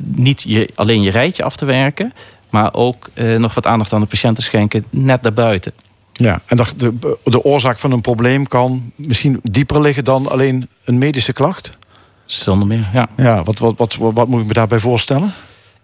niet 0.05 0.43
je, 0.43 0.69
alleen 0.75 1.03
je 1.03 1.11
rijtje 1.11 1.43
af 1.43 1.57
te 1.57 1.65
werken, 1.65 2.13
maar 2.51 2.75
ook 2.75 3.09
eh, 3.15 3.37
nog 3.37 3.55
wat 3.55 3.67
aandacht 3.67 3.93
aan 3.93 4.01
de 4.01 4.07
patiënt 4.07 4.37
te 4.37 4.43
schenken, 4.43 4.85
net 4.91 5.23
daarbuiten. 5.23 5.73
Ja, 6.13 6.43
en 6.47 6.57
de, 6.77 6.95
de 7.25 7.45
oorzaak 7.45 7.79
van 7.79 7.93
een 7.93 8.01
probleem 8.01 8.47
kan 8.47 8.93
misschien 8.97 9.41
dieper 9.43 9.81
liggen 9.81 10.05
dan 10.05 10.31
alleen 10.31 10.69
een 10.85 10.99
medische 10.99 11.33
klacht? 11.33 11.71
Zonder 12.25 12.69
meer, 12.69 12.89
ja. 12.93 13.09
Ja, 13.17 13.43
wat, 13.43 13.59
wat, 13.59 13.77
wat, 13.77 13.97
wat 13.99 14.29
moet 14.29 14.41
ik 14.41 14.47
me 14.47 14.53
daarbij 14.53 14.79
voorstellen? 14.79 15.33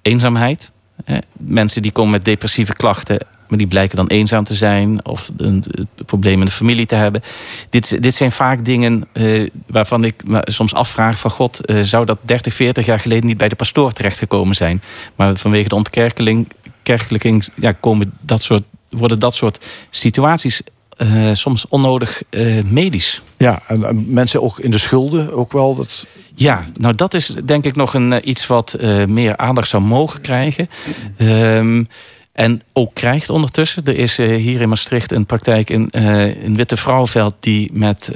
Eenzaamheid. 0.02 0.71
Mensen 1.33 1.83
die 1.83 1.93
komen 1.93 2.11
met 2.11 2.25
depressieve 2.25 2.73
klachten 2.73 3.19
maar 3.49 3.59
die 3.59 3.67
blijken 3.67 3.97
dan 3.97 4.07
eenzaam 4.07 4.45
te 4.45 4.55
zijn 4.55 5.05
of 5.05 5.31
een, 5.37 5.64
probleem 6.07 6.38
in 6.38 6.45
de 6.45 6.50
familie 6.50 6.87
te 6.87 6.95
hebben. 6.95 7.23
Dit, 7.71 8.02
dit 8.02 8.14
zijn 8.14 8.33
vaak 8.33 8.64
dingen 8.64 9.09
uh, 9.12 9.49
waarvan 9.67 10.05
ik 10.05 10.14
me 10.25 10.43
soms 10.45 10.75
afvraag 10.75 11.19
van 11.19 11.31
god, 11.31 11.61
uh, 11.71 11.83
zou 11.83 12.05
dat 12.05 12.19
30, 12.21 12.55
40 12.55 12.87
jaar 12.87 13.00
geleden 13.00 13.26
niet 13.26 13.37
bij 13.37 13.49
de 13.49 13.57
pastoor 13.57 13.93
terechtgekomen 13.93 14.55
zijn? 14.55 14.83
Maar 15.17 15.37
vanwege 15.37 15.69
de 15.69 15.75
ontkerkeling, 15.75 16.49
kerkelijking, 16.83 17.49
ja, 17.55 17.73
komen 17.73 18.12
dat 18.21 18.43
soort, 18.43 18.62
worden 18.90 19.19
dat 19.19 19.35
soort 19.35 19.67
situaties 19.90 20.61
soms 21.33 21.69
onnodig 21.69 22.23
medisch. 22.64 23.23
Ja, 23.37 23.62
en, 23.67 24.05
mensen 24.12 24.43
ook 24.43 24.59
in 24.59 24.71
de 24.71 24.78
schulden 24.78 25.33
ook 25.33 25.52
wel. 25.52 25.75
Dat... 25.75 26.07
Ja, 26.35 26.67
nou 26.75 26.95
dat 26.95 27.14
is 27.14 27.35
denk 27.45 27.64
ik 27.64 27.76
nog 27.76 27.95
een, 27.95 28.28
iets 28.28 28.47
wat 28.47 28.76
meer 29.07 29.37
aandacht 29.37 29.69
zou 29.69 29.83
mogen 29.83 30.21
krijgen. 30.21 30.69
Um, 31.19 31.87
en 32.38 32.62
ook 32.73 32.95
krijgt 32.95 33.30
ondertussen. 33.30 33.85
Er 33.85 33.97
is 33.97 34.16
hier 34.16 34.61
in 34.61 34.68
Maastricht 34.68 35.12
een 35.12 35.26
praktijk 35.26 35.71
in, 35.71 35.90
in 36.42 36.57
Witte 36.57 36.76
Vrouwenveld 36.76 37.35
die 37.40 37.71
met 37.73 38.12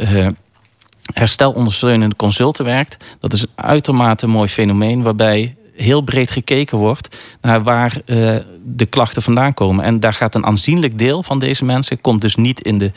herstelondersteunende 1.12 2.16
consulten 2.16 2.64
werkt. 2.64 2.96
Dat 3.20 3.32
is 3.32 3.42
een 3.42 3.48
uitermate 3.54 4.26
mooi 4.26 4.48
fenomeen 4.48 5.02
waarbij 5.02 5.56
heel 5.76 6.00
breed 6.00 6.30
gekeken 6.30 6.78
wordt 6.78 7.16
naar 7.40 7.62
waar 7.62 8.00
de 8.64 8.86
klachten 8.88 9.22
vandaan 9.22 9.54
komen. 9.54 9.84
En 9.84 10.00
daar 10.00 10.14
gaat 10.14 10.34
een 10.34 10.46
aanzienlijk 10.46 10.98
deel 10.98 11.22
van 11.22 11.38
deze 11.38 11.64
mensen... 11.64 12.00
komt 12.00 12.20
dus 12.20 12.34
niet 12.34 12.60
in 12.60 12.78
de 12.78 12.92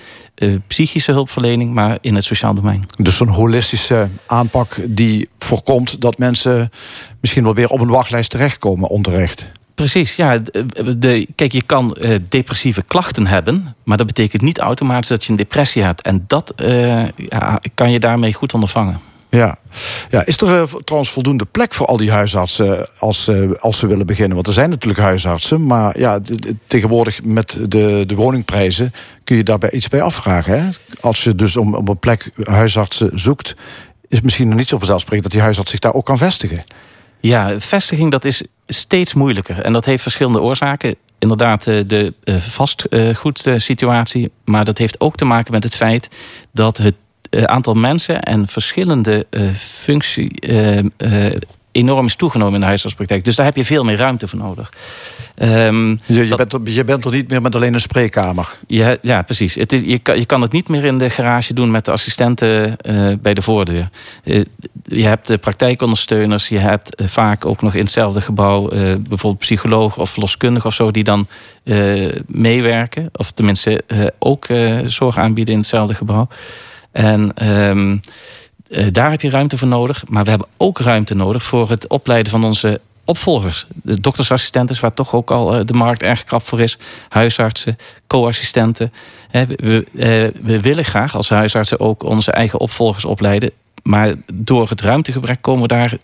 psychische 0.68 1.12
hulpverlening, 1.12 1.74
maar 1.74 1.98
in 2.02 2.16
het 2.16 2.24
sociaal 2.24 2.54
domein. 2.54 2.88
Dus 3.00 3.20
een 3.20 3.28
holistische 3.28 4.10
aanpak 4.26 4.80
die 4.88 5.30
voorkomt 5.38 6.02
dat 6.02 6.18
mensen... 6.18 6.70
misschien 7.22 7.44
wel 7.44 7.54
weer 7.54 7.70
op 7.70 7.80
een 7.80 7.88
wachtlijst 7.88 8.30
terechtkomen 8.30 8.90
onterecht. 8.90 9.52
Precies, 9.76 10.16
ja. 10.16 10.40
De, 10.98 11.28
kijk, 11.36 11.52
je 11.52 11.62
kan 11.62 11.98
uh, 12.02 12.16
depressieve 12.30 12.84
klachten 12.84 13.28
hebben, 13.28 13.76
maar 13.84 13.98
dat 13.98 14.08
betekent 14.08 14.42
niet 14.42 14.60
automatisch 14.60 15.10
dat 15.10 15.24
je 15.24 15.32
een 15.32 15.38
depressie 15.38 15.84
hebt. 15.84 16.02
En 16.02 16.24
dat 16.28 16.54
uh, 16.62 17.08
ja, 17.08 17.60
kan 17.74 17.92
je 17.92 18.00
daarmee 18.00 18.34
goed 18.34 18.54
ondervangen. 18.54 19.00
Ja. 19.30 19.58
ja, 20.10 20.26
is 20.26 20.38
er 20.38 20.48
uh, 20.48 20.64
trouwens 20.64 21.12
voldoende 21.12 21.46
plek 21.46 21.74
voor 21.74 21.86
al 21.86 21.98
die 21.98 22.12
huisartsen 22.12 22.88
als, 23.00 23.32
als 23.60 23.78
ze 23.78 23.88
willen 23.88 24.06
beginnen? 24.06 24.36
Want 24.36 24.48
er 24.48 24.54
zijn 24.54 24.70
natuurlijk 24.70 25.02
huisartsen, 25.02 25.66
maar 25.66 26.00
ja, 26.00 26.20
tegenwoordig 26.68 27.24
met 27.24 27.58
de, 27.68 28.04
de 28.08 28.16
woningprijzen 28.16 28.94
kun 29.24 29.36
je 29.36 29.44
daarbij 29.44 29.72
iets 29.72 29.88
bij 29.88 30.02
afvragen. 30.02 30.60
Hè? 30.60 30.70
Als 31.00 31.24
je 31.24 31.36
dus 31.36 31.58
om, 31.58 31.76
op 31.76 31.90
een 31.90 32.00
plek 32.00 32.32
huisartsen 32.44 33.20
zoekt, 33.20 33.56
is 34.08 34.16
het 34.16 34.24
misschien 34.24 34.48
nog 34.48 34.58
niet 34.58 34.68
zo 34.68 34.78
vanzelfsprekend 34.78 35.24
dat 35.24 35.32
die 35.32 35.42
huisarts 35.42 35.72
zich 35.72 35.80
daar 35.80 35.94
ook 35.94 36.06
kan 36.06 36.18
vestigen. 36.18 36.64
Ja, 37.26 37.60
vestiging 37.60 38.12
dat 38.12 38.26
is 38.26 38.44
steeds 38.68 39.14
moeilijker. 39.14 39.62
En 39.62 39.74
dat 39.74 39.86
heeft 39.86 40.02
verschillende 40.02 40.42
oorzaken. 40.42 40.96
Inderdaad, 41.20 41.68
eh, 41.68 41.80
de 41.88 42.14
eh, 42.24 42.36
vastgoedsituatie. 42.36 44.32
Maar 44.44 44.66
dat 44.66 44.78
heeft 44.78 45.00
ook 45.00 45.16
te 45.16 45.26
maken 45.26 45.52
met 45.52 45.64
het 45.64 45.76
feit 45.76 46.10
dat 46.52 46.78
het 46.78 46.96
eh, 47.30 47.44
aantal 47.44 47.74
mensen 47.74 48.22
en 48.22 48.48
verschillende 48.48 49.28
functie 49.58 50.40
enorm 51.72 52.06
is 52.06 52.16
toegenomen 52.16 52.54
in 52.54 52.60
de 52.60 52.66
huisartspraktijk. 52.66 53.24
Dus 53.24 53.36
daar 53.36 53.46
heb 53.46 53.56
je 53.56 53.66
veel 53.66 53.84
meer 53.84 53.98
ruimte 53.98 54.28
voor 54.28 54.40
nodig. 54.40 54.72
Um, 55.42 55.98
je, 56.06 56.28
je, 56.28 56.36
bent 56.36 56.54
er, 56.54 56.60
je, 56.64 56.84
bent 56.84 57.06
er, 57.06 57.12
niet 57.12 57.30
meer 57.30 57.42
met 57.42 57.56
alleen 57.56 57.74
een 57.74 57.82
spreekkamer. 57.82 58.58
Ja, 58.68 58.96
ja 59.02 59.22
precies. 59.22 59.56
Het 59.56 59.74
is, 59.74 59.82
je, 59.82 60.00
kan, 60.00 60.20
je 60.20 60.26
kan 60.26 60.42
het 60.42 60.52
niet 60.52 60.68
meer 60.68 60.84
in 60.84 60.98
de 60.98 61.10
garage 61.10 61.54
doen 61.54 61.72
met 61.72 61.86
de 61.86 61.92
assistenten 61.92 62.76
uh, 62.90 63.14
bij 63.22 63.34
de 63.34 63.42
voordeur. 63.42 63.90
Uh, 64.24 64.44
je 64.84 65.04
hebt 65.04 65.30
uh, 65.30 65.38
praktijkondersteuners. 65.38 66.48
Je 66.48 66.58
hebt 66.58 67.02
vaak 67.06 67.46
ook 67.46 67.62
nog 67.62 67.74
in 67.74 67.80
hetzelfde 67.80 68.22
gebouw 68.22 68.70
bijvoorbeeld 68.70 69.38
psycholoog 69.38 69.98
of 69.98 70.10
verloskundige 70.10 70.68
of 70.68 70.74
zo 70.74 70.92
die 70.92 71.04
dan 71.04 71.28
meewerken. 72.28 73.10
Of 73.14 73.32
tenminste 73.32 73.84
ook 74.20 74.48
zorg 74.86 75.18
aanbieden 75.18 75.54
in 75.54 75.60
hetzelfde 75.60 75.94
gebouw. 75.94 76.28
En. 76.92 77.50
Um, 77.50 78.02
uh, 78.70 78.88
daar 78.92 79.12
heb 79.12 79.22
je 79.22 79.30
ruimte 79.30 79.58
voor 79.58 79.68
nodig. 79.68 80.04
Maar 80.08 80.24
we 80.24 80.30
hebben 80.30 80.48
ook 80.58 80.80
ruimte 80.80 81.16
nodig 81.16 81.44
voor 81.44 81.70
het 81.70 81.88
opleiden 81.88 82.32
van 82.32 82.44
onze 82.44 82.82
opvolgers. 83.06 83.68
De 83.74 84.00
doktersassistenten, 84.00 84.82
waar 84.82 84.94
toch 84.94 85.14
ook 85.14 85.32
al 85.32 85.60
uh, 85.60 85.66
de 85.66 85.74
markt 85.74 86.04
erg 86.04 86.24
krap 86.24 86.42
voor 86.42 86.62
is. 86.62 86.78
Huisartsen, 87.10 87.78
co-assistenten. 88.08 88.94
We, 89.32 89.86
uh, 89.94 90.44
we 90.44 90.60
willen 90.60 90.86
graag 90.86 91.16
als 91.16 91.30
huisartsen 91.30 91.80
ook 91.80 92.04
onze 92.04 92.32
eigen 92.32 92.60
opvolgers 92.60 93.06
opleiden. 93.06 93.52
Maar 93.84 94.14
door 94.34 94.70
het 94.70 94.82
ruimtegebrek 94.82 95.42
komen 95.42 95.62
we 95.62 95.68
daar 95.68 95.98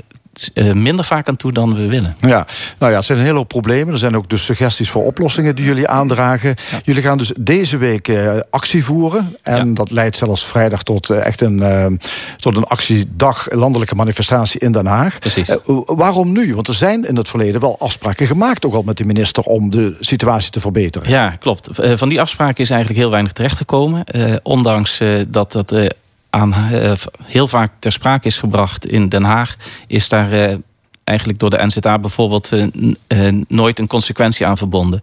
minder 0.73 1.05
vaak 1.05 1.27
aan 1.27 1.37
toe 1.37 1.51
dan 1.51 1.75
we 1.75 1.87
willen. 1.87 2.15
Ja, 2.19 2.47
nou 2.77 2.91
ja, 2.91 2.97
het 2.97 3.05
zijn 3.05 3.17
een 3.17 3.23
hele 3.23 3.37
hoop 3.37 3.47
problemen. 3.47 3.93
Er 3.93 3.99
zijn 3.99 4.15
ook 4.15 4.29
dus 4.29 4.45
suggesties 4.45 4.89
voor 4.89 5.05
oplossingen 5.05 5.55
die 5.55 5.65
jullie 5.65 5.87
aandragen. 5.87 6.55
Jullie 6.83 7.01
gaan 7.01 7.17
dus 7.17 7.31
deze 7.39 7.77
week 7.77 8.07
uh, 8.07 8.39
actie 8.49 8.85
voeren. 8.85 9.35
En 9.41 9.73
dat 9.73 9.91
leidt 9.91 10.17
zelfs 10.17 10.45
vrijdag 10.45 10.83
tot 10.83 11.09
uh, 11.09 11.25
echt 11.25 11.41
een, 11.41 11.99
tot 12.37 12.55
een 12.55 12.63
actiedag, 12.63 13.51
landelijke 13.51 13.95
manifestatie 13.95 14.59
in 14.59 14.71
Den 14.71 14.85
Haag. 14.85 15.17
Precies. 15.17 15.49
waarom 15.85 16.31
nu? 16.31 16.55
Want 16.55 16.67
er 16.67 16.73
zijn 16.73 17.07
in 17.07 17.15
het 17.15 17.29
verleden 17.29 17.61
wel 17.61 17.79
afspraken 17.79 18.27
gemaakt, 18.27 18.65
ook 18.65 18.73
al 18.73 18.83
met 18.83 18.97
de 18.97 19.05
minister, 19.05 19.43
om 19.43 19.69
de 19.69 19.97
situatie 19.99 20.51
te 20.51 20.59
verbeteren. 20.59 21.09
Ja, 21.09 21.29
klopt. 21.29 21.67
van 21.71 22.09
die 22.09 22.21
afspraken 22.21 22.63
is 22.63 22.69
eigenlijk 22.69 22.99
heel 22.99 23.11
weinig 23.11 23.31
terechtgekomen. 23.31 24.03
ondanks 24.43 25.01
dat 25.27 25.51
dat 25.51 25.75
aan, 26.31 26.55
uh, 26.71 26.91
heel 27.23 27.47
vaak 27.47 27.71
ter 27.79 27.91
sprake 27.91 28.27
is 28.27 28.37
gebracht 28.37 28.85
in 28.85 29.09
Den 29.09 29.23
Haag, 29.23 29.55
is 29.87 30.07
daar 30.07 30.33
uh, 30.33 30.55
eigenlijk 31.03 31.39
door 31.39 31.49
de 31.49 31.65
NZA 31.65 31.99
bijvoorbeeld 31.99 32.51
uh, 32.51 32.67
nooit 33.47 33.79
een 33.79 33.87
consequentie 33.87 34.45
aan 34.45 34.57
verbonden. 34.57 35.01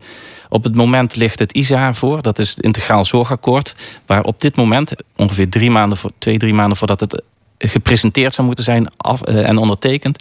Op 0.48 0.64
het 0.64 0.74
moment 0.74 1.16
ligt 1.16 1.38
het 1.38 1.52
ISA 1.52 1.94
voor, 1.94 2.22
dat 2.22 2.38
is 2.38 2.50
het 2.50 2.60
Integraal 2.60 3.04
Zorgakkoord, 3.04 3.74
waar 4.06 4.22
op 4.22 4.40
dit 4.40 4.56
moment, 4.56 4.92
ongeveer 5.16 5.48
drie 5.48 5.70
maanden 5.70 5.98
voor, 5.98 6.10
twee, 6.18 6.38
drie 6.38 6.54
maanden 6.54 6.76
voordat 6.76 7.00
het 7.00 7.22
gepresenteerd 7.58 8.34
zou 8.34 8.46
moeten 8.46 8.64
zijn 8.64 8.88
en 9.24 9.56
ondertekend, 9.56 10.18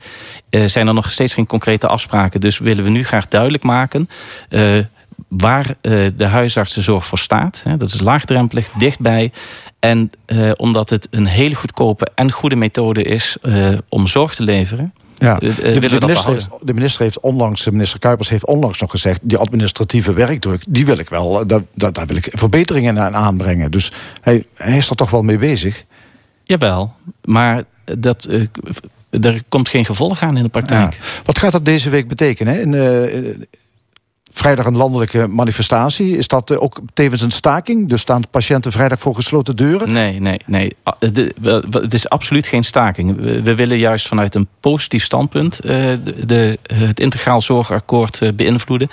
zijn 0.49 0.87
er 0.87 0.93
nog 0.93 1.11
steeds 1.11 1.33
geen 1.33 1.47
concrete 1.47 1.87
afspraken. 1.87 2.39
Dus 2.41 2.57
willen 2.57 2.83
we 2.83 2.89
nu 2.89 3.03
graag 3.03 3.27
duidelijk 3.27 3.63
maken 3.63 4.09
waar 5.27 5.75
de 6.15 6.25
huisartsenzorg 6.25 7.05
voor 7.05 7.17
staat. 7.17 7.63
Dat 7.77 7.93
is 7.93 7.99
laagdrempelig, 7.99 8.69
dichtbij. 8.69 9.31
En 9.79 10.11
uh, 10.27 10.51
omdat 10.55 10.89
het 10.89 11.07
een 11.11 11.25
hele 11.25 11.55
goedkope 11.55 12.07
en 12.15 12.31
goede 12.31 12.55
methode 12.55 13.03
is 13.03 13.37
uh, 13.41 13.69
om 13.89 14.07
zorg 14.07 14.35
te 14.35 14.43
leveren. 14.43 14.93
Ja, 15.15 15.37
de, 15.37 15.79
de, 15.79 15.99
minister 15.99 16.29
heeft, 16.29 16.47
de, 16.61 16.73
minister 16.73 17.01
heeft, 17.01 17.19
onlangs, 17.19 17.63
de 17.63 17.71
minister 17.71 17.99
Kuipers 17.99 18.29
heeft 18.29 18.45
onlangs 18.45 18.79
nog 18.79 18.91
gezegd... 18.91 19.19
die 19.23 19.37
administratieve 19.37 20.13
werkdruk, 20.13 20.63
die 20.69 20.85
wil 20.85 20.97
ik 20.97 21.09
wel, 21.09 21.47
daar, 21.47 21.61
daar 21.73 22.05
wil 22.05 22.15
ik 22.15 22.27
verbeteringen 22.31 22.99
aan 22.99 23.15
aanbrengen. 23.15 23.71
Dus 23.71 23.91
hij, 24.21 24.45
hij 24.53 24.77
is 24.77 24.89
er 24.89 24.95
toch 24.95 25.09
wel 25.09 25.21
mee 25.21 25.37
bezig? 25.37 25.83
Jawel, 26.43 26.93
maar 27.23 27.63
dat, 27.83 28.27
er 29.21 29.41
komt 29.49 29.69
geen 29.69 29.85
gevolg 29.85 30.21
aan 30.21 30.37
in 30.37 30.43
de 30.43 30.49
praktijk. 30.49 30.93
Ja. 30.93 30.99
Wat 31.23 31.37
gaat 31.37 31.51
dat 31.51 31.65
deze 31.65 31.89
week 31.89 32.07
betekenen? 32.07 32.61
In, 32.61 33.47
vrijdag 34.37 34.65
een 34.65 34.75
landelijke 34.75 35.27
manifestatie. 35.27 36.17
Is 36.17 36.27
dat 36.27 36.51
eh, 36.51 36.61
ook 36.61 36.79
tevens 36.93 37.21
een 37.21 37.31
staking? 37.31 37.89
Dus 37.89 38.01
staan 38.01 38.29
patiënten 38.31 38.71
vrijdag 38.71 38.99
voor 38.99 39.15
gesloten 39.15 39.55
deuren? 39.55 39.91
Nee, 39.91 40.19
nee, 40.19 40.39
nee. 40.45 40.75
Ah, 40.83 40.93
het 41.71 41.93
is 41.93 42.09
absoluut 42.09 42.47
geen 42.47 42.63
staking. 42.63 43.21
We 43.43 43.55
willen 43.55 43.77
juist 43.77 44.07
vanuit 44.07 44.35
een 44.35 44.47
positief 44.59 45.03
standpunt 45.03 45.59
eh, 45.59 45.75
de, 46.25 46.59
het 46.73 46.99
integraal 46.99 47.41
zorgakkoord 47.41 48.21
eh, 48.21 48.29
beïnvloeden 48.33 48.89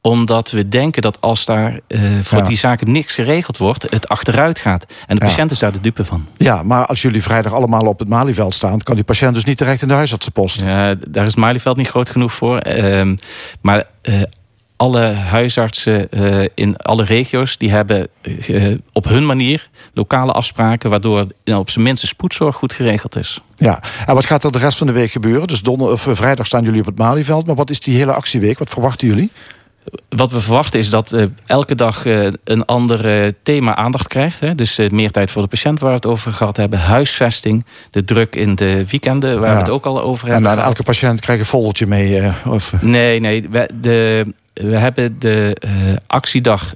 omdat 0.00 0.50
we 0.50 0.68
denken 0.68 1.02
dat 1.02 1.20
als 1.20 1.44
daar 1.44 1.80
voor 2.22 2.44
die 2.44 2.56
zaken 2.56 2.90
niks 2.92 3.14
geregeld 3.14 3.58
wordt, 3.58 3.90
het 3.90 4.08
achteruit 4.08 4.58
gaat. 4.58 4.86
En 5.06 5.16
de 5.16 5.24
patiënt 5.24 5.50
is 5.50 5.58
daar 5.58 5.72
de 5.72 5.80
dupe 5.80 6.04
van. 6.04 6.26
Ja, 6.36 6.62
maar 6.62 6.86
als 6.86 7.02
jullie 7.02 7.22
vrijdag 7.22 7.52
allemaal 7.52 7.86
op 7.86 7.98
het 7.98 8.08
Malieveld 8.08 8.54
staan, 8.54 8.78
kan 8.78 8.94
die 8.94 9.04
patiënt 9.04 9.34
dus 9.34 9.44
niet 9.44 9.58
terecht 9.58 9.82
in 9.82 9.88
de 9.88 9.94
huisartsenpost. 9.94 10.60
Ja, 10.60 10.94
daar 10.94 11.24
is 11.24 11.30
het 11.30 11.36
Malieveld 11.36 11.76
niet 11.76 11.88
groot 11.88 12.10
genoeg 12.10 12.32
voor. 12.32 12.58
Ehm, 12.58 13.16
maar 13.60 13.84
alle 14.76 15.00
huisartsen 15.12 16.08
uh, 16.10 16.44
in 16.54 16.76
alle 16.76 17.04
regio's... 17.04 17.58
die 17.58 17.70
hebben 17.70 18.08
uh, 18.48 18.74
op 18.92 19.04
hun 19.04 19.26
manier 19.26 19.68
lokale 19.92 20.32
afspraken... 20.32 20.90
waardoor 20.90 21.26
op 21.44 21.70
zijn 21.70 21.84
minst 21.84 22.06
spoedzorg 22.06 22.56
goed 22.56 22.72
geregeld 22.72 23.16
is. 23.16 23.40
Ja, 23.54 23.82
en 24.06 24.14
wat 24.14 24.24
gaat 24.24 24.44
er 24.44 24.52
de 24.52 24.58
rest 24.58 24.78
van 24.78 24.86
de 24.86 24.92
week 24.92 25.10
gebeuren? 25.10 25.46
Dus 25.46 25.62
donder, 25.62 25.90
of, 25.90 26.06
eh, 26.06 26.14
vrijdag 26.14 26.46
staan 26.46 26.64
jullie 26.64 26.80
op 26.80 26.86
het 26.86 26.98
Malieveld... 26.98 27.46
maar 27.46 27.54
wat 27.54 27.70
is 27.70 27.80
die 27.80 27.96
hele 27.96 28.12
actieweek? 28.12 28.58
Wat 28.58 28.70
verwachten 28.70 29.08
jullie? 29.08 29.30
Wat 30.08 30.32
we 30.32 30.40
verwachten 30.40 30.78
is 30.78 30.90
dat 30.90 31.12
uh, 31.12 31.24
elke 31.46 31.74
dag 31.74 32.04
een 32.44 32.64
ander 32.64 33.32
thema 33.42 33.76
aandacht 33.76 34.08
krijgt. 34.08 34.40
Hè? 34.40 34.54
Dus 34.54 34.78
meer 34.90 35.10
tijd 35.10 35.30
voor 35.30 35.42
de 35.42 35.48
patiënt 35.48 35.80
waar 35.80 35.90
we 35.90 35.96
het 35.96 36.06
over 36.06 36.32
gehad 36.32 36.56
hebben. 36.56 36.78
Huisvesting, 36.78 37.64
de 37.90 38.04
druk 38.04 38.36
in 38.36 38.54
de 38.54 38.84
weekenden 38.90 39.40
waar 39.40 39.52
we 39.54 39.60
het 39.60 39.70
ook 39.70 39.86
al 39.86 40.02
over 40.02 40.28
hebben. 40.28 40.50
En 40.50 40.58
elke 40.58 40.82
patiënt 40.82 41.20
krijgt 41.20 41.42
een 41.42 41.48
foldertje 41.48 41.86
mee? 41.86 42.32
of? 42.46 42.72
Nee, 42.80 43.20
nee. 43.20 43.48
We, 43.50 43.70
de, 43.80 44.26
we 44.62 44.76
hebben 44.76 45.18
de 45.18 45.56
actiedag 46.06 46.74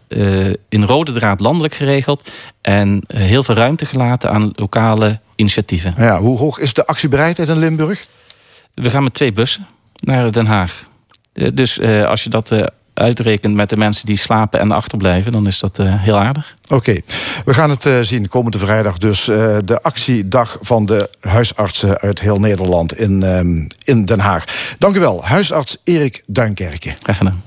in 0.68 0.84
rode 0.84 1.12
draad 1.12 1.40
landelijk 1.40 1.74
geregeld. 1.74 2.30
En 2.60 3.02
heel 3.06 3.44
veel 3.44 3.54
ruimte 3.54 3.86
gelaten 3.86 4.30
aan 4.30 4.52
lokale 4.54 5.20
initiatieven. 5.36 5.94
Ja, 5.96 6.20
hoe 6.20 6.38
hoog 6.38 6.58
is 6.58 6.72
de 6.72 6.86
actiebereidheid 6.86 7.48
in 7.48 7.58
Limburg? 7.58 8.06
We 8.74 8.90
gaan 8.90 9.02
met 9.02 9.14
twee 9.14 9.32
bussen 9.32 9.66
naar 10.00 10.32
Den 10.32 10.46
Haag. 10.46 10.88
Dus 11.54 11.80
als 11.82 12.24
je 12.24 12.30
dat 12.30 12.70
uitrekent 12.94 13.54
met 13.54 13.68
de 13.68 13.76
mensen 13.76 14.06
die 14.06 14.16
slapen 14.16 14.60
en 14.60 14.70
achterblijven, 14.70 15.32
dan 15.32 15.46
is 15.46 15.58
dat 15.58 15.78
uh, 15.78 16.02
heel 16.02 16.18
aardig. 16.18 16.56
Oké, 16.68 17.00
we 17.44 17.54
gaan 17.54 17.70
het 17.70 17.84
uh, 17.84 18.00
zien 18.00 18.28
komende 18.28 18.58
vrijdag. 18.58 18.98
Dus 18.98 19.28
uh, 19.28 19.56
de 19.64 19.82
actiedag 19.82 20.58
van 20.60 20.86
de 20.86 21.10
huisartsen 21.20 21.98
uit 21.98 22.20
heel 22.20 22.36
Nederland 22.36 22.98
in, 22.98 23.22
in 23.84 24.04
Den 24.04 24.20
Haag. 24.20 24.44
Dank 24.78 24.96
u 24.96 25.00
wel, 25.00 25.24
huisarts 25.24 25.76
Erik 25.84 26.22
Duinkerken. 26.26 26.94
Graag 27.02 27.16
gedaan. 27.16 27.42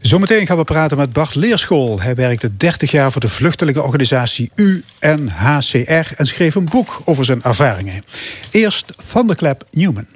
Zometeen 0.00 0.46
gaan 0.46 0.56
we 0.56 0.64
praten 0.64 0.96
met 0.96 1.12
Bart 1.12 1.34
Leerschool. 1.34 2.00
Hij 2.00 2.14
werkte 2.14 2.56
30 2.56 2.90
jaar 2.90 3.12
voor 3.12 3.20
de 3.20 3.28
vluchtelingenorganisatie 3.28 4.50
UNHCR 4.54 6.12
en 6.16 6.26
schreef 6.26 6.54
een 6.54 6.68
boek 6.70 7.00
over 7.04 7.24
zijn 7.24 7.42
ervaringen. 7.42 8.02
Eerst 8.50 8.92
Thunderclap 9.12 9.64
Newman. 9.70 10.06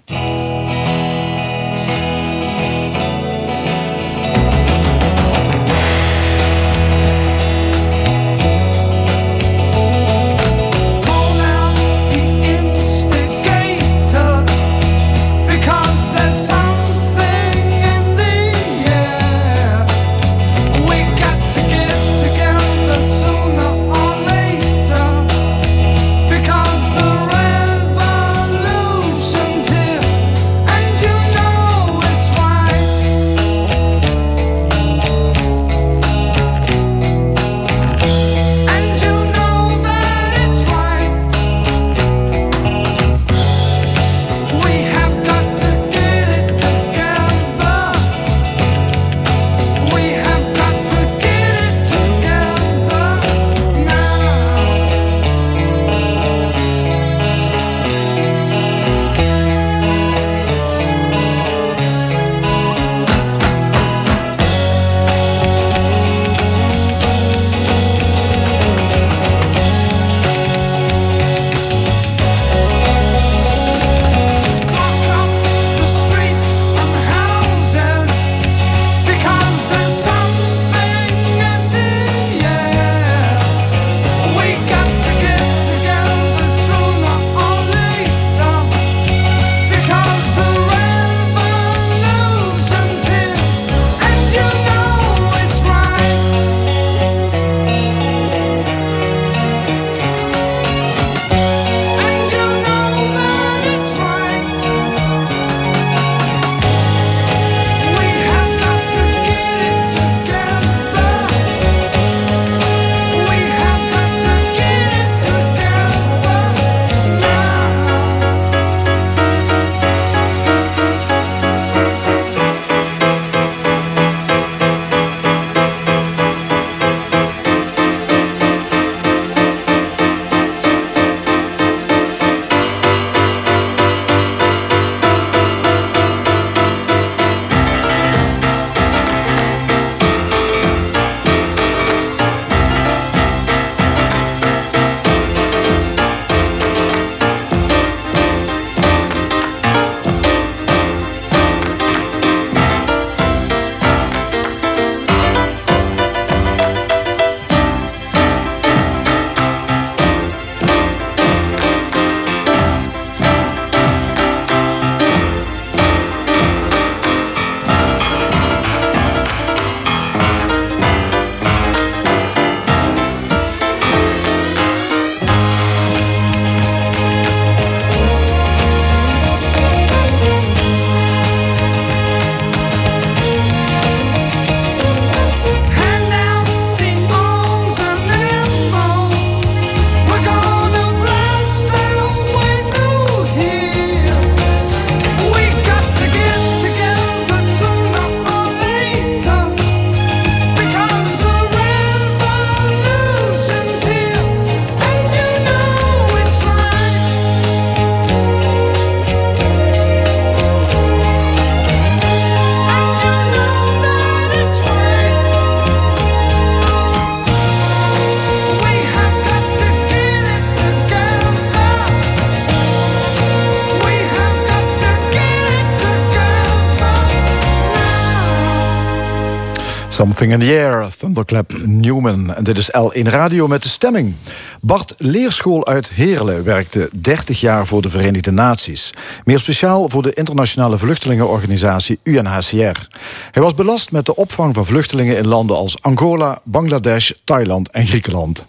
Something 230.05 230.33
in 230.33 230.41
the 230.41 230.53
Air, 230.53 230.89
Thunderclap 230.99 231.53
Newman. 231.65 232.35
En 232.35 232.45
dit 232.45 232.59
is 232.59 232.71
L1 232.71 233.03
Radio 233.03 233.47
met 233.47 233.63
de 233.63 233.69
stemming. 233.69 234.15
Bart 234.61 234.95
Leerschool 234.99 235.67
uit 235.67 235.89
Heerlen 235.89 236.45
werkte 236.45 236.91
30 236.97 237.41
jaar 237.41 237.67
voor 237.67 237.83
de 237.83 237.89
Verenigde 237.89 238.31
Naties. 238.31 238.91
Meer 239.25 239.39
speciaal 239.39 239.89
voor 239.89 240.03
de 240.03 240.13
internationale 240.13 240.79
vluchtelingenorganisatie 240.79 241.99
UNHCR. 242.03 242.89
Hij 243.31 243.43
was 243.43 243.55
belast 243.55 243.91
met 243.91 244.07
de 244.07 244.15
opvang 244.15 244.55
van 244.55 244.67
vluchtelingen 244.67 245.17
in 245.17 245.27
landen 245.27 245.57
als 245.57 245.83
Angola, 245.83 246.41
Bangladesh, 246.43 247.11
Thailand 247.25 247.71
en 247.71 247.87
Griekenland. 247.87 248.45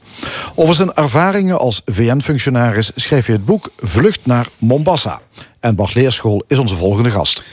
Over 0.56 0.76
zijn 0.76 0.94
ervaringen 0.94 1.60
als 1.60 1.82
VN-functionaris 1.86 2.92
schreef 2.96 3.26
hij 3.26 3.36
het 3.36 3.46
boek 3.46 3.72
Vlucht 3.78 4.26
naar 4.26 4.48
Mombasa. 4.58 5.22
En 5.60 5.76
Bart 5.76 5.96
Leerschool 5.96 6.44
is 6.48 6.58
onze 6.58 6.76
volgende 6.76 7.10
gast. 7.10 7.44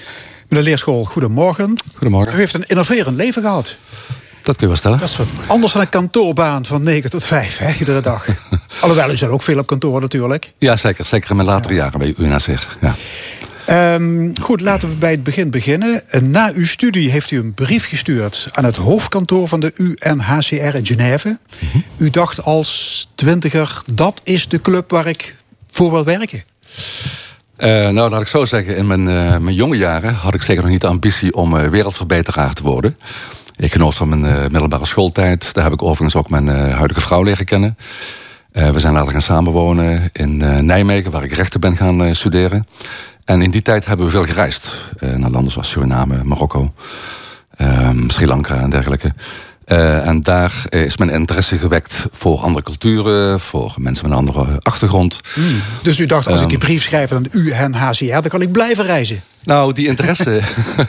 Meneer 0.52 0.66
Leerschool, 0.66 1.04
goedemorgen. 1.04 1.76
Goedemorgen. 1.94 2.34
U 2.34 2.36
heeft 2.36 2.54
een 2.54 2.66
innoverend 2.66 3.16
leven 3.16 3.42
gehad. 3.42 3.76
Dat 4.42 4.56
kun 4.56 4.66
je 4.66 4.66
wel 4.66 4.76
stellen. 4.76 4.98
Dat 4.98 5.08
is 5.08 5.16
wat 5.16 5.26
anders 5.46 5.72
dan 5.72 5.82
een 5.82 5.88
kantoorbaan 5.88 6.66
van 6.66 6.80
9 6.80 7.10
tot 7.10 7.24
5, 7.24 7.58
hè, 7.58 7.72
iedere 7.72 8.00
dag. 8.00 8.26
Alhoewel, 8.80 9.10
u 9.10 9.16
zat 9.16 9.28
ook 9.28 9.42
veel 9.42 9.58
op 9.58 9.66
kantoor 9.66 10.00
natuurlijk. 10.00 10.52
Ja, 10.58 10.76
zeker. 10.76 11.04
Zeker 11.04 11.30
in 11.30 11.36
mijn 11.36 11.48
latere 11.48 11.74
jaren 11.74 11.98
bij 11.98 12.14
UNHCR. 12.18 12.66
Ja. 12.80 13.94
Um, 13.94 14.32
goed, 14.40 14.60
laten 14.60 14.88
we 14.88 14.94
bij 14.94 15.10
het 15.10 15.22
begin 15.22 15.50
beginnen. 15.50 16.02
Na 16.20 16.52
uw 16.54 16.66
studie 16.66 17.10
heeft 17.10 17.30
u 17.30 17.38
een 17.38 17.54
brief 17.54 17.88
gestuurd 17.88 18.48
aan 18.52 18.64
het 18.64 18.76
hoofdkantoor 18.76 19.48
van 19.48 19.60
de 19.60 19.72
UNHCR 19.74 20.74
in 20.74 20.86
Genève. 20.86 21.28
Mm 21.28 21.68
-hmm. 21.72 21.84
U 21.96 22.10
dacht 22.10 22.42
als 22.44 23.08
twintiger, 23.14 23.82
dat 23.92 24.20
is 24.24 24.48
de 24.48 24.60
club 24.60 24.90
waar 24.90 25.06
ik 25.06 25.36
voor 25.66 25.90
wil 25.90 26.04
werken. 26.04 26.42
Uh, 27.62 27.88
nou, 27.88 28.11
laat 28.11 28.20
ik 28.20 28.27
zo 28.27 28.44
zeggen, 28.44 28.77
in 28.77 28.87
mijn, 28.87 29.01
uh, 29.01 29.38
mijn 29.38 29.55
jonge 29.55 29.77
jaren 29.77 30.14
had 30.14 30.35
ik 30.35 30.42
zeker 30.42 30.62
nog 30.62 30.70
niet 30.70 30.81
de 30.81 30.87
ambitie 30.87 31.35
om 31.35 31.57
uh, 31.57 31.66
wereldverbeteraar 31.66 32.53
te 32.53 32.62
worden. 32.62 32.96
Ik 33.57 33.72
genoot 33.72 33.94
van 33.94 34.09
mijn 34.09 34.51
middelbare 34.51 34.87
schooltijd. 34.87 35.55
Daar 35.55 35.64
heb 35.64 35.72
ik 35.72 35.83
overigens 35.83 36.16
ook 36.16 36.31
mijn 36.31 36.48
huidige 36.48 37.01
vrouw 37.01 37.22
leren 37.22 37.44
kennen. 37.44 37.77
We 38.53 38.81
zijn 38.81 38.92
later 38.92 39.12
gaan 39.12 39.22
samenwonen 39.22 40.11
in 40.12 40.37
Nijmegen, 40.66 41.11
waar 41.11 41.25
ik 41.25 41.33
rechten 41.33 41.61
ben 41.61 41.77
gaan 41.77 42.14
studeren. 42.14 42.64
En 43.25 43.42
in 43.42 43.51
die 43.51 43.62
tijd 43.62 43.87
hebben 43.87 44.07
we 44.07 44.12
veel 44.12 44.25
gereisd. 44.25 44.72
naar 45.16 45.31
landen 45.31 45.53
zoals 45.53 45.70
Suriname, 45.70 46.25
Marokko, 46.25 46.72
ehm, 47.57 48.09
Sri 48.09 48.27
Lanka 48.27 48.57
en 48.57 48.70
dergelijke. 48.70 49.12
Uh, 49.66 50.07
en 50.07 50.20
daar 50.20 50.64
is 50.68 50.96
mijn 50.96 51.11
interesse 51.11 51.59
gewekt 51.59 52.07
voor 52.12 52.38
andere 52.38 52.64
culturen, 52.64 53.40
voor 53.40 53.75
mensen 53.77 54.09
met 54.09 54.12
een 54.12 54.27
andere 54.27 54.59
achtergrond. 54.62 55.20
Mm. 55.35 55.61
Dus 55.83 55.98
u 55.98 56.07
dacht, 56.07 56.27
als 56.27 56.37
um, 56.37 56.42
ik 56.42 56.48
die 56.48 56.59
brief 56.59 56.83
schrijf 56.83 57.12
aan 57.12 57.27
UNHCR, 57.31 58.12
dan 58.12 58.29
kan 58.29 58.42
ik 58.42 58.53
blijven 58.53 58.85
reizen? 58.85 59.22
Nou, 59.44 59.72
die 59.72 59.87
interesse, 59.87 60.40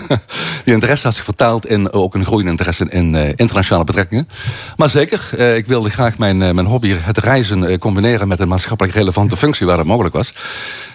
die 0.65 0.73
interesse 0.73 1.05
had 1.05 1.15
zich 1.15 1.23
vertaald 1.23 1.67
in 1.67 1.91
ook 1.91 2.15
een 2.15 2.25
groeiende 2.25 2.51
interesse 2.51 2.85
in 2.89 3.13
uh, 3.15 3.27
internationale 3.35 3.83
betrekkingen. 3.83 4.27
Maar 4.75 4.89
zeker, 4.89 5.29
uh, 5.37 5.55
ik 5.55 5.65
wilde 5.65 5.89
graag 5.89 6.17
mijn, 6.17 6.37
mijn 6.37 6.65
hobby, 6.65 6.95
het 7.01 7.17
reizen, 7.17 7.79
combineren 7.79 8.27
met 8.27 8.39
een 8.39 8.47
maatschappelijk 8.47 8.95
relevante 8.95 9.37
functie 9.37 9.65
waar 9.65 9.77
dat 9.77 9.85
mogelijk 9.85 10.15
was. 10.15 10.33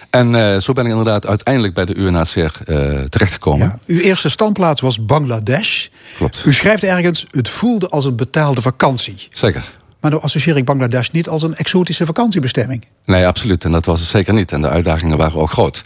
En 0.09 0.33
uh, 0.33 0.57
zo 0.57 0.73
ben 0.73 0.85
ik 0.85 0.89
inderdaad 0.89 1.27
uiteindelijk 1.27 1.73
bij 1.73 1.85
de 1.85 1.95
UNHCR 1.95 2.39
uh, 2.39 2.99
terechtgekomen. 3.01 3.67
Ja, 3.67 3.79
uw 3.85 3.99
eerste 3.99 4.29
standplaats 4.29 4.81
was 4.81 5.05
Bangladesh. 5.05 5.87
Klopt. 6.17 6.43
U 6.45 6.53
schrijft 6.53 6.83
ergens, 6.83 7.25
het 7.31 7.49
voelde 7.49 7.89
als 7.89 8.05
een 8.05 8.15
betaalde 8.15 8.61
vakantie. 8.61 9.27
Zeker. 9.33 9.71
Maar 9.99 10.11
dan 10.11 10.21
associeer 10.21 10.57
ik 10.57 10.65
Bangladesh 10.65 11.09
niet 11.09 11.27
als 11.27 11.43
een 11.43 11.55
exotische 11.55 12.05
vakantiebestemming. 12.05 12.85
Nee, 13.05 13.27
absoluut. 13.27 13.63
En 13.63 13.71
dat 13.71 13.85
was 13.85 13.99
het 13.99 14.09
zeker 14.09 14.33
niet. 14.33 14.51
En 14.51 14.61
de 14.61 14.69
uitdagingen 14.69 15.17
waren 15.17 15.39
ook 15.39 15.51
groot. 15.51 15.83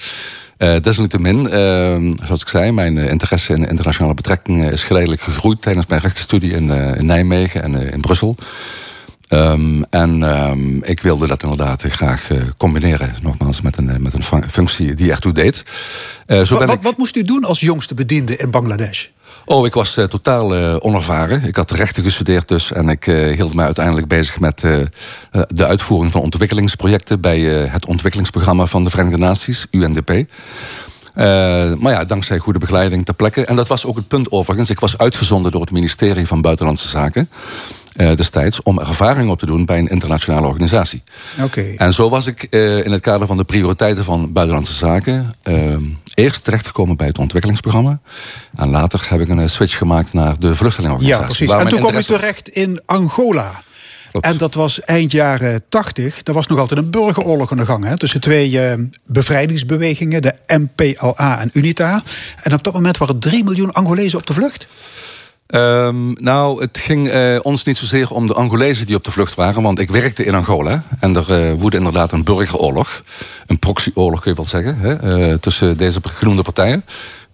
Uh, 0.58 0.76
desalniettemin, 0.82 1.40
uh, 1.46 2.16
zoals 2.26 2.42
ik 2.42 2.48
zei, 2.48 2.72
mijn 2.72 2.98
interesse 2.98 3.54
in 3.54 3.68
internationale 3.68 4.14
betrekkingen 4.14 4.72
is 4.72 4.84
geleidelijk 4.84 5.22
gegroeid 5.22 5.62
tijdens 5.62 5.86
mijn 5.88 6.02
rechtenstudie 6.02 6.52
in, 6.52 6.70
in 6.70 7.06
Nijmegen 7.06 7.64
en 7.64 7.92
in 7.92 8.02
Brussel. 8.02 8.36
Um, 9.34 9.86
en 9.90 10.22
um, 10.22 10.84
ik 10.84 11.02
wilde 11.02 11.28
dat 11.28 11.44
inderdaad 11.44 11.84
graag 11.88 12.32
uh, 12.32 12.42
combineren, 12.58 13.12
nogmaals, 13.22 13.62
met 13.62 13.78
een, 13.78 14.02
met 14.02 14.14
een 14.14 14.44
functie 14.50 14.94
die 14.94 15.12
echt 15.12 15.22
toe 15.22 15.32
deed. 15.32 15.64
Uh, 16.28 16.42
zo 16.42 16.58
wat, 16.58 16.74
ik... 16.74 16.82
wat, 16.82 16.98
moest 16.98 17.16
u 17.16 17.24
doen 17.24 17.44
als 17.44 17.60
jongste 17.60 17.94
bediende 17.94 18.38
in 18.38 18.52
Bangladesh? 18.52 19.06
Oh, 19.46 19.66
ik 19.66 19.74
was 19.74 19.98
uh, 19.98 20.06
totaal 20.06 20.80
onervaren. 20.80 21.44
Ik 21.44 21.56
had 21.56 21.72
rechten 21.72 22.04
gestudeerd 22.04 22.48
dus. 22.48 22.72
En 22.72 22.90
ik 22.90 23.06
hield 23.06 23.54
mij 23.54 23.66
uiteindelijk 23.66 24.08
bezig 24.08 24.40
met 24.40 24.60
de 25.48 25.66
uitvoering 25.66 26.12
van 26.12 26.22
ontwikkelingsprojecten... 26.22 27.22
bij 27.22 27.40
het 27.70 27.86
ontwikkelingsprogramma 27.86 28.66
van 28.66 28.84
de 28.84 28.90
Verenigde 28.90 29.18
Naties, 29.18 29.68
UNDP. 29.72 30.12
maar 31.80 31.92
ja, 31.92 32.06
dankzij 32.06 32.38
goede 32.38 32.60
begeleiding 32.60 33.06
ter 33.06 33.14
plekke. 33.14 33.46
En 33.46 33.56
dat 33.56 33.68
was 33.68 33.86
ook 33.86 33.96
het 33.96 34.08
punt 34.08 34.32
overigens. 34.32 34.70
Ik 34.70 34.80
was 34.80 34.98
uitgezonden 34.98 35.52
door 35.52 35.62
het 35.62 35.72
ministerie 35.72 36.28
van 36.28 36.42
Buitenlandse 36.42 36.88
Zaken 36.88 37.30
destijds 37.94 38.62
om 38.64 38.80
ervaring 38.80 39.30
op 39.30 39.40
te 39.40 39.46
doen 39.46 39.66
bij 39.66 39.78
een 39.78 39.88
internationale 39.88 40.48
organisatie. 40.48 41.04
Okay. 41.42 41.76
En 41.76 41.94
zo 41.94 42.10
was 42.10 42.26
ik 42.26 42.48
uh, 42.50 42.86
in 42.86 42.92
het 42.92 43.02
kader 43.02 43.28
van 43.28 43.38
de 43.38 43.44
prioriteiten 43.44 44.04
van 44.04 44.34
buitenlandse 44.34 44.74
zaken 44.74 45.34
uh, 45.44 45.76
eerst 46.14 46.44
terechtgekomen 46.44 46.98
bij 46.98 47.08
het 47.08 47.18
ontwikkelingsprogramma. 47.18 48.00
En 48.56 48.70
later 48.70 49.06
heb 49.10 49.20
ik 49.20 49.30
een 49.30 49.50
switch 49.50 49.78
gemaakt 49.78 50.14
naar 50.14 50.40
de 50.40 50.56
vluchtelingenorganisatie. 50.56 51.22
Ja, 51.22 51.48
precies. 51.48 51.64
En 51.64 51.70
toen 51.70 51.80
kwam 51.80 52.00
ik 52.00 52.06
terecht 52.06 52.50
in 52.50 52.82
Angola. 52.86 53.62
Klopt. 54.14 54.28
En 54.28 54.38
dat 54.38 54.54
was 54.54 54.82
eind 54.82 55.12
jaren 55.12 55.64
80. 55.70 56.20
Er 56.24 56.34
was 56.34 56.48
nog 56.48 56.60
altijd 56.60 56.80
een 56.80 56.90
burgeroorlog 56.90 57.52
aan 57.52 57.58
de 57.58 57.66
gang 57.66 57.84
hè, 57.84 57.98
tussen 57.98 58.22
twee 58.22 58.52
uh, 58.52 58.74
bevrijdingsbewegingen, 59.06 60.22
de 60.22 60.34
MPLA 60.48 61.40
en 61.40 61.50
UNITA. 61.54 62.04
En 62.42 62.54
op 62.54 62.64
dat 62.64 62.74
moment 62.74 62.98
waren 62.98 63.20
3 63.20 63.44
miljoen 63.44 63.72
Angolezen 63.72 64.20
op 64.20 64.28
de 64.28 64.34
vlucht. 64.34 64.68
Um, 65.56 66.16
nou, 66.20 66.62
het 66.62 66.78
ging 66.78 67.14
uh, 67.14 67.40
ons 67.42 67.64
niet 67.64 67.78
zozeer 67.78 68.12
om 68.12 68.28
de 68.28 68.34
Angolezen 68.34 68.86
die 68.86 68.96
op 68.96 69.04
de 69.04 69.12
vlucht 69.12 69.36
waren. 69.36 69.62
Want 69.62 69.80
ik 69.80 69.90
werkte 69.90 70.26
in 70.26 70.36
Angola. 70.36 70.84
En 71.00 71.16
er 71.16 71.52
uh, 71.52 71.60
woedde 71.60 71.78
inderdaad 71.78 72.12
een 72.12 72.24
burgeroorlog. 72.24 73.02
Een 73.48 73.60
proxyoorlog 73.60 74.22
kun 74.22 74.32
je 74.32 74.38
wel 74.38 74.46
zeggen. 74.46 74.78
Hè, 74.80 75.18
uh, 75.18 75.34
tussen 75.34 75.78
deze 75.78 76.00
genoemde 76.04 76.42
partijen. 76.42 76.86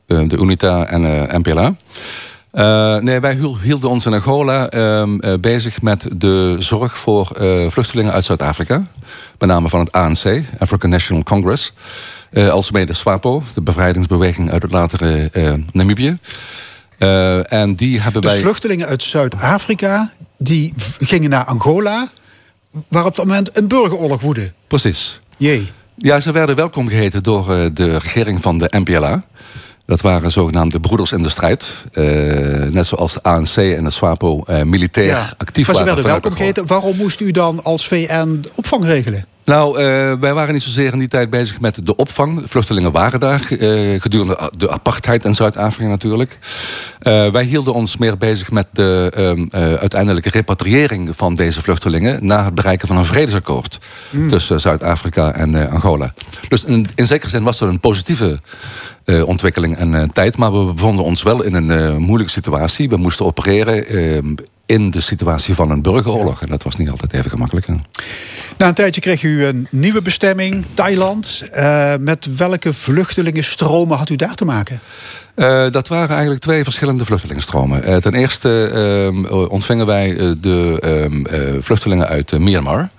de 0.05 0.37
UNITA 0.39 0.85
en 0.85 1.01
MPLA. 1.39 1.75
nee, 2.99 3.19
wij 3.19 3.39
hielden 3.61 3.89
ons 3.89 4.05
in 4.05 4.13
Angola 4.13 4.69
ehm, 4.69 5.39
bezig 5.41 5.81
met 5.81 6.07
de 6.15 6.55
zorg 6.59 6.97
voor 6.97 7.31
vluchtelingen 7.69 8.13
uit 8.13 8.25
Zuid-Afrika. 8.25 8.83
Met 9.37 9.49
name 9.49 9.69
van 9.69 9.79
het 9.79 9.91
ANC, 9.91 10.43
African 10.59 10.89
National 10.89 11.23
Congress. 11.23 11.73
alsmede 12.33 12.85
de 12.85 12.93
SWAPO, 12.93 13.43
de 13.53 13.61
bevrijdingsbeweging 13.61 14.51
uit 14.51 14.61
het 14.61 14.71
latere 14.71 15.31
Namibië. 15.71 16.17
Uh, 16.99 17.51
en 17.51 17.75
die 17.75 18.01
hebben 18.01 18.21
dus 18.21 18.31
wij... 18.31 18.41
vluchtelingen 18.41 18.87
uit 18.87 19.03
Zuid-Afrika 19.03 20.11
die 20.37 20.73
gingen 20.97 21.29
naar 21.29 21.45
Angola, 21.45 22.09
waar 22.87 23.05
op 23.05 23.15
dat 23.15 23.25
moment 23.25 23.57
een 23.57 23.67
burgeroorlog 23.67 24.21
woedde. 24.21 24.53
Precies. 24.67 25.19
Jee. 25.37 25.71
Ja, 25.95 26.19
ze 26.19 26.31
werden 26.31 26.55
welkom 26.55 26.87
geheten 26.87 27.23
door 27.23 27.57
uh, 27.57 27.65
de 27.73 27.97
regering 27.97 28.41
van 28.41 28.57
de 28.57 28.73
MPLA. 28.77 29.23
Dat 29.89 30.01
waren 30.01 30.31
zogenaamde 30.31 30.79
broeders 30.79 31.11
in 31.11 31.23
de 31.23 31.29
strijd. 31.29 31.83
Uh, 31.93 32.03
net 32.71 32.85
zoals 32.85 33.13
de 33.13 33.23
ANC 33.23 33.55
en 33.55 33.83
de 33.83 33.89
SWAPO 33.89 34.43
militair 34.63 35.07
ja, 35.07 35.33
actief 35.37 35.67
waren. 35.67 35.85
Maar 35.85 35.95
ze 35.95 36.01
werden 36.01 36.21
welkom 36.21 36.37
geheten. 36.37 36.67
Waarom 36.67 36.97
moest 36.97 37.19
u 37.19 37.31
dan 37.31 37.63
als 37.63 37.87
VN 37.87 38.45
opvang 38.55 38.85
regelen? 38.85 39.25
Nou, 39.49 39.79
uh, 39.79 39.83
wij 40.19 40.33
waren 40.33 40.53
niet 40.53 40.63
zozeer 40.63 40.93
in 40.93 40.99
die 40.99 41.07
tijd 41.07 41.29
bezig 41.29 41.59
met 41.59 41.85
de 41.85 41.95
opvang. 41.95 42.43
Vluchtelingen 42.45 42.91
waren 42.91 43.19
daar, 43.19 43.47
uh, 43.49 44.01
gedurende 44.01 44.51
de 44.57 44.69
apartheid 44.69 45.25
in 45.25 45.35
Zuid-Afrika 45.35 45.89
natuurlijk. 45.89 46.39
Uh, 47.01 47.31
wij 47.31 47.43
hielden 47.43 47.73
ons 47.73 47.97
meer 47.97 48.17
bezig 48.17 48.51
met 48.51 48.67
de 48.71 49.77
uiteindelijke 49.79 50.29
repatriëring 50.29 51.11
van 51.15 51.35
deze 51.35 51.61
vluchtelingen... 51.61 52.25
na 52.25 52.43
het 52.43 52.55
bereiken 52.55 52.87
van 52.87 52.97
een 52.97 53.05
vredesakkoord 53.05 53.79
mm. 54.09 54.29
tussen 54.29 54.59
Zuid-Afrika 54.59 55.31
en 55.31 55.69
Angola. 55.69 56.13
Dus 56.47 56.63
in, 56.63 56.87
in 56.95 57.07
zekere 57.07 57.29
zin 57.29 57.43
was 57.43 57.57
dat 57.57 57.69
een 57.69 57.79
positieve 57.79 58.39
uh, 59.09 59.27
ontwikkeling 59.27 59.77
en 59.77 59.93
uh, 59.93 60.03
tijd. 60.03 60.37
Maar 60.37 60.51
we 60.51 60.73
bevonden 60.73 61.05
ons 61.05 61.23
wel 61.23 61.43
in 61.43 61.53
een 61.53 61.69
uh, 61.69 61.95
moeilijke 61.95 62.33
situatie. 62.33 62.89
We 62.89 62.97
moesten 62.97 63.25
opereren 63.25 63.85
in 64.65 64.91
de 64.91 65.01
situatie 65.01 65.55
van 65.55 65.71
een 65.71 65.81
burgeroorlog. 65.81 66.41
En 66.41 66.49
dat 66.49 66.63
was 66.63 66.75
niet 66.75 66.89
altijd 66.89 67.13
even 67.13 67.29
gemakkelijk. 67.29 67.67
Na 68.57 68.67
een 68.67 68.73
tijdje 68.73 69.01
kreeg 69.01 69.23
u 69.23 69.45
een 69.45 69.67
nieuwe 69.71 70.01
bestemming, 70.01 70.65
Thailand. 70.73 71.43
met 71.99 72.35
welke 72.37 72.73
vluchtelingenstromen 72.73 73.97
had 73.97 74.09
u 74.09 74.15
daar 74.15 74.35
te 74.35 74.45
maken? 74.45 74.79
Uh, 75.35 75.65
dat 75.71 75.87
waren 75.87 76.09
eigenlijk 76.09 76.41
twee 76.41 76.63
verschillende 76.63 77.05
vluchtelingenstromen. 77.05 77.89
Uh, 77.89 77.95
ten 77.95 78.13
eerste 78.13 78.71
uh, 79.31 79.49
ontvingen 79.49 79.85
wij 79.85 80.35
de 80.41 80.77
ehm, 80.81 81.61
vluchtelingen 81.61 82.07
uit 82.07 82.39
Myanmar. 82.39 82.89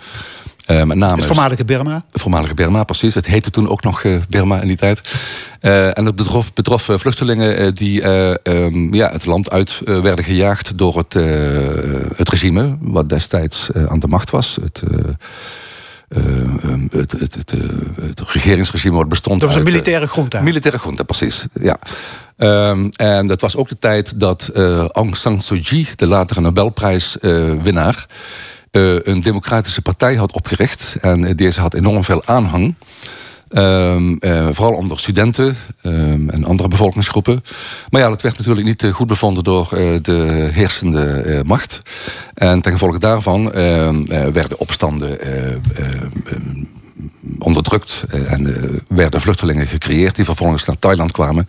Uh, 0.71 0.83
met 0.83 0.97
name 0.97 1.17
het 1.17 1.27
voormalige 1.27 1.65
Burma? 1.65 2.05
Het 2.13 2.21
voormalige 2.21 2.55
Burma, 2.55 2.85
precies. 2.85 3.15
Het 3.15 3.27
heette 3.27 3.51
toen 3.51 3.69
ook 3.69 3.83
nog 3.83 4.03
uh, 4.03 4.21
Burma 4.29 4.61
in 4.61 4.67
die 4.67 4.77
tijd. 4.77 5.01
Uh, 5.61 5.99
en 5.99 6.05
dat 6.05 6.17
betrof, 6.17 6.53
betrof 6.53 6.83
vluchtelingen 6.83 7.75
die 7.75 8.05
um, 8.43 8.95
ja, 8.95 9.11
het 9.11 9.27
land 9.27 9.51
uit 9.51 9.81
werden 9.85 10.25
gejaagd 10.25 10.79
door 10.79 10.97
het, 10.97 11.13
het 12.17 12.29
regime... 12.29 12.77
wat 12.81 13.09
destijds 13.09 13.69
aan 13.89 14.01
de 14.01 14.07
macht 14.07 14.31
was. 14.31 14.59
Het, 14.63 14.83
um, 16.65 16.89
het, 16.93 17.13
het, 17.13 17.35
het, 17.35 17.55
het, 18.01 18.21
regeringsregime 18.21 18.97
wat 18.97 19.09
bestond 19.09 19.41
Dat 19.41 19.49
was 19.49 19.59
een 19.59 19.65
militaire 19.65 20.09
junta? 20.15 20.41
Militaire 20.41 20.81
junta, 20.85 21.03
precies, 21.03 21.47
ja. 21.61 21.77
Um, 22.37 22.91
en 22.97 23.27
dat 23.27 23.41
was 23.41 23.57
ook 23.57 23.69
de 23.69 23.79
tijd 23.79 24.21
dat 24.21 24.51
Aung 24.93 25.17
San 25.17 25.41
Suu 25.41 25.61
Kyi, 25.61 25.87
de 25.97 26.07
latere 26.07 26.41
Nobelprijswinnaar... 26.41 28.07
Uh, 28.09 28.17
een 28.71 29.21
democratische 29.21 29.83
partij 29.83 30.15
had 30.15 30.33
opgericht. 30.33 30.97
En 31.01 31.37
deze 31.37 31.61
had 31.61 31.75
enorm 31.75 32.05
veel 32.05 32.23
aanhang. 32.25 32.75
Um, 33.53 34.17
uh, 34.21 34.49
vooral 34.53 34.77
onder 34.77 34.99
studenten 34.99 35.57
um, 35.83 36.31
en 36.31 36.45
andere 36.45 36.69
bevolkingsgroepen. 36.69 37.43
Maar 37.91 38.01
ja, 38.01 38.09
dat 38.09 38.23
werd 38.23 38.39
natuurlijk 38.39 38.67
niet 38.67 38.83
uh, 38.83 38.95
goed 38.95 39.07
bevonden 39.07 39.45
door 39.45 39.69
de 40.03 40.49
heersende 40.53 41.43
macht. 41.47 41.83
En 42.35 42.61
ten 42.61 42.73
gevolge 42.73 42.99
daarvan 42.99 43.53
ehm, 43.53 44.33
werden 44.33 44.59
opstanden 44.59 45.19
onderdrukt. 47.39 48.05
Eh, 48.11 48.33
en 48.33 48.47
uh, 48.47 48.57
werden 48.89 49.21
vluchtelingen 49.21 49.67
gecreëerd 49.67 50.17
die 50.17 50.25
vervolgens 50.25 50.65
naar 50.65 50.79
Thailand 50.79 51.13
kwamen. 51.13 51.49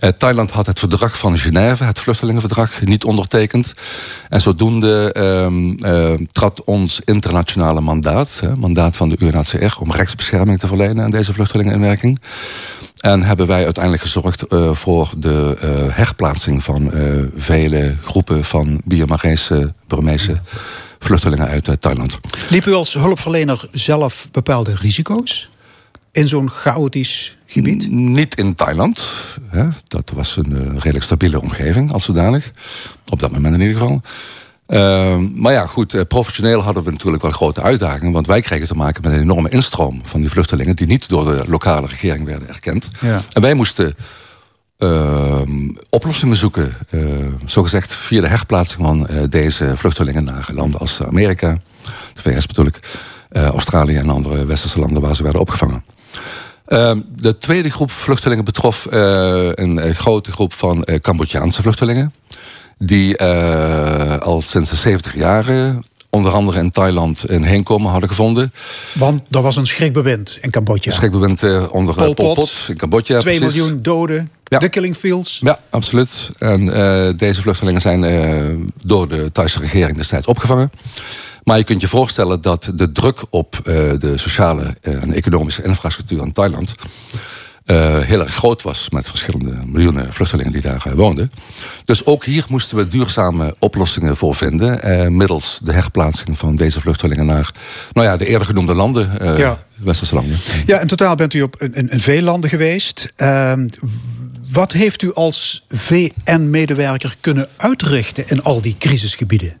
Uh, 0.00 0.10
Thailand 0.10 0.50
had 0.50 0.66
het 0.66 0.78
verdrag 0.78 1.18
van 1.18 1.38
Genève, 1.38 1.84
het 1.84 1.98
vluchtelingenverdrag, 1.98 2.80
niet 2.80 3.04
ondertekend. 3.04 3.74
En 4.28 4.40
zodoende 4.40 5.14
uh, 5.80 6.26
trad 6.32 6.64
ons 6.64 7.00
internationale 7.04 7.80
mandaat, 7.80 8.40
mandaat 8.58 8.96
van 8.96 9.08
de 9.08 9.16
UNHCR, 9.18 9.80
om 9.80 9.92
rechtsbescherming 9.92 10.58
te 10.58 10.66
verlenen 10.66 11.04
aan 11.04 11.10
deze 11.10 11.32
vluchtelingeninwerking. 11.32 12.20
En 13.00 13.22
hebben 13.22 13.46
wij 13.46 13.64
uiteindelijk 13.64 14.02
gezorgd 14.02 14.44
voor 14.72 15.10
de 15.16 15.56
herplaatsing 15.92 16.64
van 16.64 16.90
vele 17.36 17.96
groepen 18.02 18.44
van 18.44 18.80
Birmese, 18.84 19.72
Burmese 19.86 20.36
vluchtelingen 21.06 21.46
uit 21.46 21.80
Thailand. 21.80 22.20
Liep 22.48 22.66
u 22.66 22.72
als 22.72 22.94
hulpverlener 22.94 23.68
zelf 23.70 24.28
bepaalde 24.32 24.74
risico's? 24.74 25.48
in 26.16 26.28
zo'n 26.28 26.50
chaotisch 26.50 27.36
gebied? 27.46 27.90
niet 27.90 28.34
in 28.34 28.54
Thailand. 28.54 29.04
Hè. 29.50 29.68
Dat 29.88 30.12
was 30.14 30.36
een 30.36 30.50
uh, 30.50 30.58
redelijk 30.58 31.04
stabiele 31.04 31.40
omgeving 31.40 31.92
als 31.92 32.04
zodanig. 32.04 32.50
Op 33.08 33.20
dat 33.20 33.30
moment 33.30 33.54
in 33.54 33.60
ieder 33.60 33.76
geval. 33.76 34.00
Uh, 34.68 35.16
maar 35.34 35.52
ja, 35.52 35.66
goed, 35.66 35.94
uh, 35.94 36.00
professioneel 36.08 36.60
hadden 36.60 36.84
we 36.84 36.90
natuurlijk 36.90 37.22
wel 37.22 37.32
grote 37.32 37.62
uitdagingen. 37.62 38.12
Want 38.12 38.26
wij 38.26 38.40
kregen 38.40 38.66
te 38.66 38.74
maken 38.74 39.02
met 39.02 39.12
een 39.12 39.20
enorme 39.20 39.48
instroom 39.48 40.00
van 40.04 40.20
die 40.20 40.30
vluchtelingen... 40.30 40.76
die 40.76 40.86
niet 40.86 41.08
door 41.08 41.24
de 41.24 41.44
lokale 41.46 41.86
regering 41.86 42.24
werden 42.24 42.48
erkend. 42.48 42.88
Ja. 43.00 43.22
En 43.32 43.42
wij 43.42 43.54
moesten 43.54 43.94
ehm, 44.78 45.68
oplossingen 45.90 46.36
zoeken. 46.36 46.76
zogezegd 47.44 47.92
via 47.94 48.20
de 48.20 48.28
herplaatsing 48.28 48.86
van 48.86 49.08
deze 49.28 49.76
vluchtelingen 49.76 50.24
naar 50.24 50.48
landen 50.54 50.80
als 50.80 51.02
Amerika... 51.02 51.58
de 52.14 52.20
VS 52.20 52.46
bedoel 52.46 52.66
ik, 52.66 52.78
Australië 53.30 53.96
en 53.96 54.08
andere 54.08 54.44
westerse 54.44 54.78
landen 54.78 55.02
waar 55.02 55.16
ze 55.16 55.22
werden 55.22 55.40
opgevangen. 55.40 55.84
Ehm, 56.66 57.00
de 57.08 57.38
tweede 57.38 57.70
groep 57.70 57.90
vluchtelingen 57.90 58.44
betrof 58.44 58.86
uh, 58.90 59.50
een, 59.54 59.94
grote 59.94 60.32
groep 60.32 60.52
van 60.52 60.82
uh, 60.84 60.96
Cambodjaanse 60.96 61.62
vluchtelingen. 61.62 62.12
Die 62.78 63.22
uh, 63.22 64.16
al 64.18 64.42
sinds 64.42 64.70
de 64.70 64.76
70 64.76 65.14
jaren 65.14 65.82
onder 66.10 66.32
andere 66.32 66.58
in 66.58 66.70
Thailand 66.70 67.24
een 67.26 67.42
heenkomen 67.42 67.90
hadden 67.90 68.08
gevonden. 68.08 68.52
Want 68.92 69.22
er 69.30 69.42
was 69.42 69.56
een 69.56 69.66
schrikbewind 69.66 70.38
in 70.40 70.50
Cambodja. 70.50 70.90
Een 70.90 70.96
schrikbewind 70.96 71.42
onder 71.70 71.94
Pol 71.94 72.14
Pot, 72.14 72.14
Pol 72.14 72.34
Pot 72.34 72.64
in 72.68 72.76
Cambodja. 72.76 73.18
2 73.18 73.40
miljoen 73.40 73.82
doden, 73.82 74.30
ja. 74.44 74.58
de 74.58 74.68
killing 74.68 74.96
fields. 74.96 75.40
Ja, 75.44 75.58
absoluut. 75.70 76.30
En 76.38 76.66
deze 77.16 77.42
vluchtelingen 77.42 77.80
zijn 77.80 78.72
door 78.80 79.08
de 79.08 79.32
Thaise 79.32 79.58
regering 79.58 79.96
destijds 79.96 80.26
opgevangen. 80.26 80.70
Maar 81.44 81.58
je 81.58 81.64
kunt 81.64 81.80
je 81.80 81.88
voorstellen 81.88 82.40
dat 82.40 82.70
de 82.74 82.92
druk 82.92 83.20
op 83.30 83.60
de 83.64 84.12
sociale 84.14 84.76
en 84.80 85.12
economische 85.12 85.62
infrastructuur 85.62 86.22
in 86.22 86.32
Thailand 86.32 86.74
uh, 87.66 87.98
heel 87.98 88.20
erg 88.20 88.34
groot 88.34 88.62
was 88.62 88.90
met 88.90 89.08
verschillende 89.08 89.56
miljoenen 89.66 90.12
vluchtelingen 90.12 90.52
die 90.52 90.62
daar 90.62 90.82
woonden. 90.94 91.32
Dus 91.84 92.06
ook 92.06 92.24
hier 92.24 92.44
moesten 92.48 92.76
we 92.76 92.88
duurzame 92.88 93.54
oplossingen 93.58 94.16
voor 94.16 94.34
vinden. 94.34 95.16
middels 95.16 95.60
de 95.62 95.72
herplaatsing 95.72 96.38
van 96.38 96.54
deze 96.54 96.80
vluchtelingen 96.80 97.26
naar 97.26 97.50
nou 97.92 98.06
ja, 98.06 98.16
de 98.16 98.26
eerder 98.26 98.46
genoemde 98.46 98.74
landen, 98.74 99.10
ja. 99.38 99.64
westerse 99.76 100.14
landen. 100.14 100.38
Ja, 100.66 100.80
in 100.80 100.86
totaal 100.86 101.14
bent 101.14 101.34
u 101.34 101.42
op 101.42 101.62
in, 101.62 101.90
in 101.90 102.00
veel 102.00 102.22
landen 102.22 102.50
geweest. 102.50 103.12
Ehm, 103.16 103.68
wat 104.52 104.72
heeft 104.72 105.02
u 105.02 105.12
als 105.12 105.64
VN-medewerker 105.68 107.16
kunnen 107.20 107.48
uitrichten 107.56 108.28
in 108.28 108.42
al 108.42 108.60
die 108.60 108.76
crisisgebieden? 108.78 109.58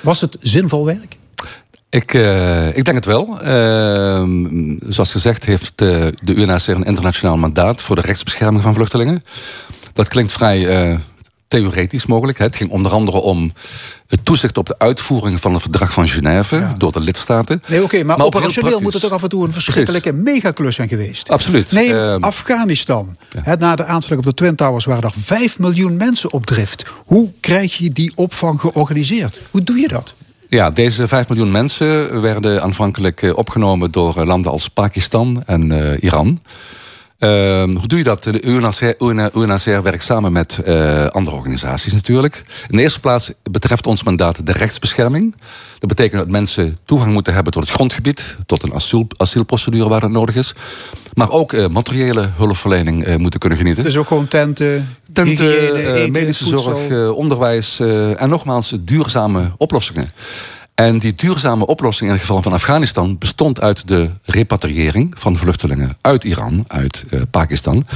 Was 0.00 0.20
het 0.20 0.36
zinvol 0.40 0.84
werk? 0.84 1.18
Ik, 1.94 2.14
uh, 2.14 2.76
ik 2.76 2.84
denk 2.84 2.96
het 2.96 3.04
wel. 3.04 3.38
Uh, 3.44 4.22
zoals 4.88 5.12
gezegd 5.12 5.44
heeft 5.44 5.72
de, 5.74 6.14
de 6.22 6.34
UNHCR 6.34 6.70
een 6.70 6.84
internationaal 6.84 7.36
mandaat... 7.36 7.82
voor 7.82 7.96
de 7.96 8.02
rechtsbescherming 8.02 8.62
van 8.62 8.74
vluchtelingen. 8.74 9.24
Dat 9.92 10.08
klinkt 10.08 10.32
vrij 10.32 10.88
uh, 10.90 10.98
theoretisch 11.48 12.06
mogelijk. 12.06 12.38
Het 12.38 12.56
ging 12.56 12.70
onder 12.70 12.92
andere 12.92 13.16
om 13.20 13.52
het 14.06 14.24
toezicht 14.24 14.58
op 14.58 14.66
de 14.66 14.78
uitvoering 14.78 15.40
van 15.40 15.52
het 15.52 15.62
verdrag 15.62 15.92
van 15.92 16.08
Genève 16.08 16.74
door 16.78 16.92
de 16.92 17.00
lidstaten. 17.00 17.62
Nee, 17.68 17.78
oké, 17.78 17.86
okay, 17.86 18.02
maar, 18.02 18.16
maar 18.16 18.26
operationeel 18.26 18.80
moet 18.80 18.92
het 18.92 19.02
toch 19.02 19.12
af 19.12 19.22
en 19.22 19.28
toe 19.28 19.44
een 19.44 19.52
verschrikkelijke 19.52 20.12
megaklus 20.12 20.74
zijn 20.74 20.88
geweest. 20.88 21.30
Absoluut. 21.30 21.72
Neem 21.72 21.90
uh, 21.90 22.16
Afghanistan. 22.18 23.16
Ja. 23.44 23.54
na 23.54 23.76
de 23.76 23.84
aanslag 23.84 24.18
op 24.18 24.24
de 24.24 24.34
Twin 24.34 24.54
Towers 24.54 24.84
waren 24.84 25.02
er 25.02 25.12
5 25.16 25.58
miljoen 25.58 25.96
mensen 25.96 26.32
op 26.32 26.46
drift. 26.46 26.84
Hoe 27.04 27.32
krijg 27.40 27.76
je 27.76 27.90
die 27.90 28.12
opvang 28.14 28.60
georganiseerd? 28.60 29.40
Hoe 29.50 29.62
doe 29.62 29.78
je 29.78 29.88
dat? 29.88 30.14
Ja, 30.54 30.70
deze 30.70 31.08
5 31.08 31.28
miljoen 31.28 31.50
mensen 31.50 32.20
werden 32.20 32.62
aanvankelijk 32.62 33.22
eh, 33.22 33.36
opgenomen 33.36 33.90
door 33.90 34.16
eh, 34.16 34.26
landen 34.26 34.52
als 34.52 34.68
Pakistan 34.68 35.42
en 35.46 35.72
uh, 35.72 35.92
Iran. 36.00 36.40
Uh, 37.18 37.62
hoe 37.64 37.86
doe 37.86 37.98
je 37.98 38.04
dat? 38.04 38.22
De 38.22 38.42
UNHCR, 38.42 39.04
UNHCR 39.38 39.82
werkt 39.82 40.04
samen 40.04 40.32
met 40.32 40.60
uh, 40.66 41.06
andere 41.06 41.36
organisaties 41.36 41.92
natuurlijk. 41.92 42.42
In 42.68 42.76
de 42.76 42.82
eerste 42.82 43.00
plaats 43.00 43.32
betreft 43.50 43.86
ons 43.86 44.02
mandaat 44.02 44.46
de 44.46 44.52
rechtsbescherming. 44.52 45.34
Dat 45.78 45.88
betekent 45.88 46.20
dat 46.20 46.30
mensen 46.30 46.78
toegang 46.84 47.12
moeten 47.12 47.34
hebben 47.34 47.52
tot 47.52 47.62
het 47.62 47.72
grondgebied... 47.72 48.36
tot 48.46 48.62
een 48.62 48.74
asiel, 48.74 49.06
asielprocedure 49.16 49.88
waar 49.88 50.00
dat 50.00 50.10
nodig 50.10 50.34
is. 50.34 50.54
Maar 51.14 51.30
ook 51.30 51.52
uh, 51.52 51.66
materiële 51.66 52.28
hulpverlening 52.36 53.06
uh, 53.06 53.16
moeten 53.16 53.40
kunnen 53.40 53.58
genieten. 53.58 53.84
Dus 53.84 53.96
ook 53.96 54.08
gewoon 54.08 54.28
tenten, 54.28 54.96
tenten 55.12 55.46
hygiëne, 55.46 55.94
eten, 55.94 56.12
medische 56.12 56.44
voedsel. 56.44 56.86
zorg, 56.88 57.12
onderwijs... 57.12 57.80
en 58.16 58.28
nogmaals 58.28 58.76
duurzame 58.80 59.52
oplossingen. 59.56 60.08
En 60.74 60.98
die 60.98 61.14
duurzame 61.14 61.66
oplossing 61.66 62.10
in 62.10 62.16
het 62.16 62.24
geval 62.24 62.42
van 62.42 62.52
Afghanistan 62.52 63.18
bestond 63.18 63.60
uit 63.60 63.88
de 63.88 64.10
repatriëring 64.24 65.14
van 65.18 65.36
vluchtelingen 65.36 65.96
uit 66.00 66.24
Iran, 66.24 66.64
uit 66.68 67.04
uh, 67.10 67.22
Pakistan. 67.30 67.86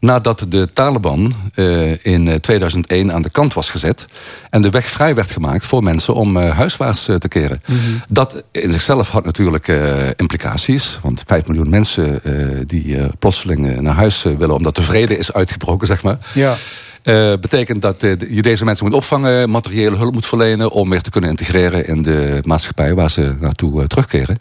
Nadat 0.00 0.46
de 0.48 0.68
Taliban 0.72 1.34
uh, 1.54 2.04
in 2.04 2.40
2001 2.40 3.12
aan 3.12 3.22
de 3.22 3.30
kant 3.30 3.54
was 3.54 3.70
gezet 3.70 4.06
en 4.50 4.62
de 4.62 4.70
weg 4.70 4.86
vrij 4.86 5.14
werd 5.14 5.30
gemaakt 5.30 5.66
voor 5.66 5.82
mensen 5.82 6.14
om 6.14 6.36
uh, 6.36 6.56
huiswaarts 6.56 7.04
te 7.04 7.28
keren. 7.28 7.62
Mm 7.66 7.76
-hmm. 7.76 8.02
Dat 8.08 8.44
in 8.50 8.72
zichzelf 8.72 9.08
had 9.08 9.24
natuurlijk 9.24 9.68
implicaties. 10.16 10.98
Want 11.02 11.22
5 11.26 11.46
miljoen 11.46 11.68
mensen 11.68 12.20
die 12.66 12.96
plotseling 13.18 13.80
naar 13.80 13.94
huis 13.94 14.22
willen 14.22 14.54
omdat 14.54 14.74
de 14.74 14.82
vrede 14.82 15.16
is 15.18 15.32
uitgebroken, 15.32 15.86
zeg 15.86 16.02
maar. 16.02 16.18
Ja. 16.34 16.56
Uh, 17.04 17.32
betekent 17.40 17.82
dat 17.82 18.02
uh, 18.02 18.12
je 18.30 18.42
deze 18.42 18.64
mensen 18.64 18.86
moet 18.86 18.94
opvangen, 18.94 19.50
materiële 19.50 19.96
hulp 19.96 20.14
moet 20.14 20.26
verlenen 20.26 20.70
om 20.70 20.90
weer 20.90 21.00
te 21.00 21.10
kunnen 21.10 21.30
integreren 21.30 21.86
in 21.86 22.02
de 22.02 22.40
maatschappij 22.44 22.94
waar 22.94 23.10
ze 23.10 23.36
naartoe 23.40 23.80
uh, 23.80 23.86
terugkeren. 23.86 24.38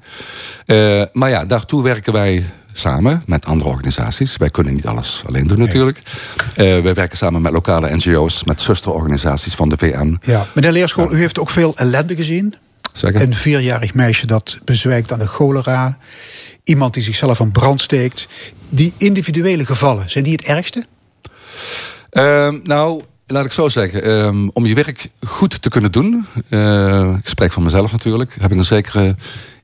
maar 1.13 1.29
ja, 1.29 1.45
daartoe 1.45 1.83
werken 1.83 2.13
wij 2.13 2.45
samen 2.73 3.23
met 3.25 3.45
andere 3.45 3.69
organisaties. 3.69 4.37
Wij 4.37 4.49
kunnen 4.49 4.73
niet 4.73 4.87
alles 4.87 5.23
alleen 5.27 5.47
doen 5.47 5.59
natuurlijk. 5.59 6.01
Nee. 6.55 6.81
wij 6.81 6.93
werken 6.93 7.17
samen 7.17 7.41
met 7.41 7.51
lokale 7.51 7.95
NGO's, 7.95 8.43
met 8.43 8.61
zusterorganisaties 8.61 9.55
van 9.55 9.69
de 9.69 9.75
VN. 9.77 10.19
Ja, 10.21 10.47
meneer 10.53 10.71
Leerschool, 10.71 11.09
ja. 11.09 11.17
u 11.17 11.19
heeft 11.19 11.39
ook 11.39 11.49
veel 11.49 11.75
ellende 11.75 12.15
gezien. 12.15 12.55
Zeker. 12.93 13.21
Een 13.21 13.33
vierjarig 13.33 13.93
meisje 13.93 14.27
dat 14.27 14.59
bezwijkt 14.65 15.11
aan 15.11 15.19
de 15.19 15.27
cholera. 15.27 15.97
Iemand 16.63 16.93
die 16.93 17.03
zichzelf 17.03 17.41
aan 17.41 17.51
brand 17.51 17.81
steekt. 17.81 18.27
Die 18.69 18.93
individuele 18.97 19.65
gevallen, 19.65 20.09
zijn 20.09 20.23
die 20.23 20.33
het 20.33 20.45
ergste? 20.45 20.85
Uh, 22.13 22.49
nou, 22.63 23.03
laat 23.27 23.45
ik 23.45 23.51
zo 23.51 23.69
zeggen. 23.69 24.09
Um, 24.09 24.49
om 24.53 24.65
je 24.65 24.75
werk 24.75 25.09
goed 25.27 25.61
te 25.61 25.69
kunnen 25.69 25.91
doen... 25.91 26.25
Uh, 26.49 27.15
ik 27.19 27.27
spreek 27.27 27.51
van 27.51 27.63
mezelf 27.63 27.91
natuurlijk... 27.91 28.35
heb 28.39 28.51
ik 28.51 28.57
een 28.57 28.65
zekere 28.65 29.15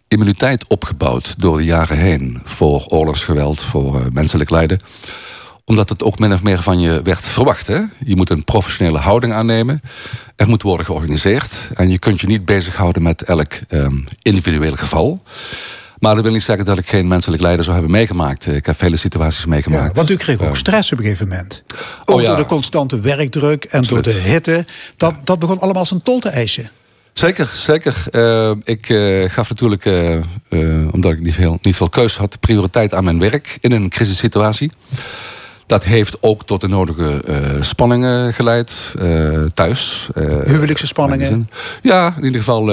immuniteit 0.08 0.68
opgebouwd 0.68 1.40
door 1.40 1.58
de 1.58 1.64
jaren 1.64 1.98
heen... 1.98 2.42
voor 2.44 2.86
oorlogsgeweld, 2.86 3.60
voor 3.60 4.00
uh, 4.00 4.06
menselijk 4.12 4.50
lijden 4.50 4.80
omdat 5.70 5.90
het 5.90 6.04
ook 6.04 6.20
min 6.20 6.34
of 6.34 6.44
meer 6.44 6.62
van 6.62 6.80
je 6.80 7.02
werd 7.02 7.28
verwacht. 7.28 7.68
Je 8.06 8.16
moet 8.16 8.30
een 8.30 8.44
professionele 8.44 8.98
houding 8.98 9.34
aannemen. 9.34 9.82
Er 10.36 10.48
moet 10.48 10.62
worden 10.62 10.86
georganiseerd. 10.86 11.70
En 11.74 11.90
je 11.90 12.00
kunt 12.00 12.22
je 12.22 12.28
niet 12.28 12.46
bezighouden 12.46 13.02
met 13.02 13.22
elk 13.22 13.54
um, 13.70 14.04
individueel 14.22 14.76
geval. 14.76 15.22
Maar 16.00 16.16
dat 16.16 16.24
wil 16.24 16.34
niet 16.34 16.44
zeggen 16.44 16.66
dat 16.66 16.78
ik 16.78 16.90
geen 16.90 17.08
menselijk 17.08 17.42
lijden 17.42 17.64
zou 17.64 17.76
hebben 17.78 17.96
meegemaakt. 17.96 18.48
Ik 18.48 18.66
heb 18.66 18.78
vele 18.78 18.98
situaties 18.98 19.46
meegemaakt. 19.46 19.86
Ja, 19.86 19.92
want 19.94 20.10
u 20.10 20.16
kreeg 20.16 20.42
ook 20.42 20.58
stress 20.58 20.92
op 20.92 20.98
een 20.98 21.04
gegeven 21.04 21.28
moment. 21.28 21.64
Ook 22.06 22.16
oh, 22.16 22.22
ja. 22.22 22.28
door 22.28 22.38
de 22.38 22.46
constante 22.46 23.00
werkdruk 23.00 23.64
en 23.64 23.80
Absoluut. 23.80 24.04
door 24.04 24.14
de 24.14 24.20
hitte. 24.20 24.66
Dat, 24.98 25.14
dat 25.24 25.40
begon 25.40 25.60
allemaal 25.60 25.86
zijn 25.86 26.02
tol 26.02 26.20
te 26.20 26.30
eisen. 26.30 26.72
Zeker, 27.14 27.50
zeker. 27.54 28.04
Uh, 28.12 28.52
ik 28.64 28.90
uh, 28.90 29.30
gaf 29.30 29.50
natuurlijk, 29.50 29.86
uh, 29.86 30.20
omdat 30.92 31.12
ik 31.12 31.22
niet 31.22 31.34
veel, 31.34 31.58
niet 31.62 31.76
veel 31.76 31.90
keus 31.90 32.18
had, 32.18 32.40
prioriteit 32.40 32.94
aan 32.94 33.04
mijn 33.04 33.20
werk 33.20 33.58
in 33.62 33.72
een 33.72 33.90
crisissituatie. 33.90 34.72
Dat 35.70 35.84
heeft 35.84 36.18
ook 36.24 36.46
tot 36.46 36.62
de 36.62 36.68
nodige 36.68 37.22
uh, 37.30 37.62
spanningen 37.62 38.34
geleid 38.34 38.94
uh, 39.02 39.40
thuis. 39.54 40.10
Uh, 40.16 40.26
Huwelijkse 40.46 40.88
spanningen? 40.88 41.50
Ja, 41.82 42.14
in 42.18 42.24
ieder 42.24 42.40
geval 42.40 42.72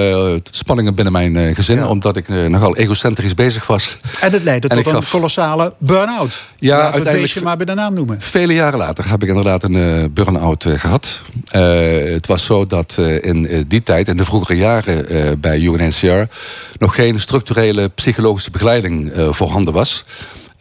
spanningen 0.50 0.94
binnen 0.94 1.12
mijn 1.12 1.54
gezin. 1.54 1.76
Ja. 1.76 1.88
Omdat 1.88 2.16
ik 2.16 2.28
nogal 2.28 2.76
egocentrisch 2.76 3.34
bezig 3.34 3.66
was. 3.66 3.98
En 4.20 4.32
het 4.32 4.42
leidde 4.42 4.68
en 4.68 4.82
tot 4.82 4.92
een 4.92 5.08
kolossale 5.10 5.74
burn-out. 5.78 6.42
Ja, 6.58 6.76
Laten 6.76 7.02
we 7.02 7.08
het 7.08 7.20
beestje 7.20 7.42
maar 7.42 7.56
bij 7.56 7.66
de 7.66 7.74
naam 7.74 7.94
noemen. 7.94 8.20
Vele 8.20 8.54
jaren 8.54 8.78
later 8.78 9.08
heb 9.10 9.22
ik 9.22 9.28
inderdaad 9.28 9.62
een 9.64 10.10
burn-out 10.12 10.66
gehad. 10.68 11.22
het 12.12 12.26
was 12.26 12.44
zo 12.44 12.66
dat 12.66 12.98
in 13.20 13.64
die 13.68 13.82
tijd, 13.82 14.08
in 14.08 14.16
de 14.16 14.24
vroegere 14.24 14.58
jaren 14.58 15.40
bij 15.40 15.58
UNHCR... 15.58 16.22
nog 16.78 16.94
geen 16.94 17.20
structurele 17.20 17.88
psychologische 17.88 18.50
begeleiding 18.50 19.12
voorhanden 19.30 19.72
was... 19.72 20.04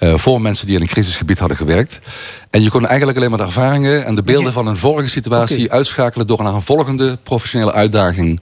Uh, 0.06 0.18
voor 0.18 0.42
mensen 0.42 0.66
die 0.66 0.76
in 0.76 0.82
een 0.82 0.88
crisisgebied 0.88 1.40
hadden 1.40 1.58
gewerkt. 1.58 2.00
En 2.50 2.62
je 2.62 2.70
kon 2.70 2.88
eigenlijk 2.88 3.18
alleen 3.18 3.30
maar 3.30 3.40
de 3.40 3.46
ervaringen 3.46 4.06
en 4.06 4.16
de 4.16 4.24
beelden 4.24 4.54
van 4.54 4.68
een 4.68 4.78
vorige 4.78 5.10
situatie 5.10 5.66
okay. 5.66 5.78
uitschakelen 5.78 6.28
door 6.28 6.44
naar 6.44 6.54
een 6.54 6.62
volgende 6.62 7.18
professionele 7.24 7.74
uitdaging 7.74 8.40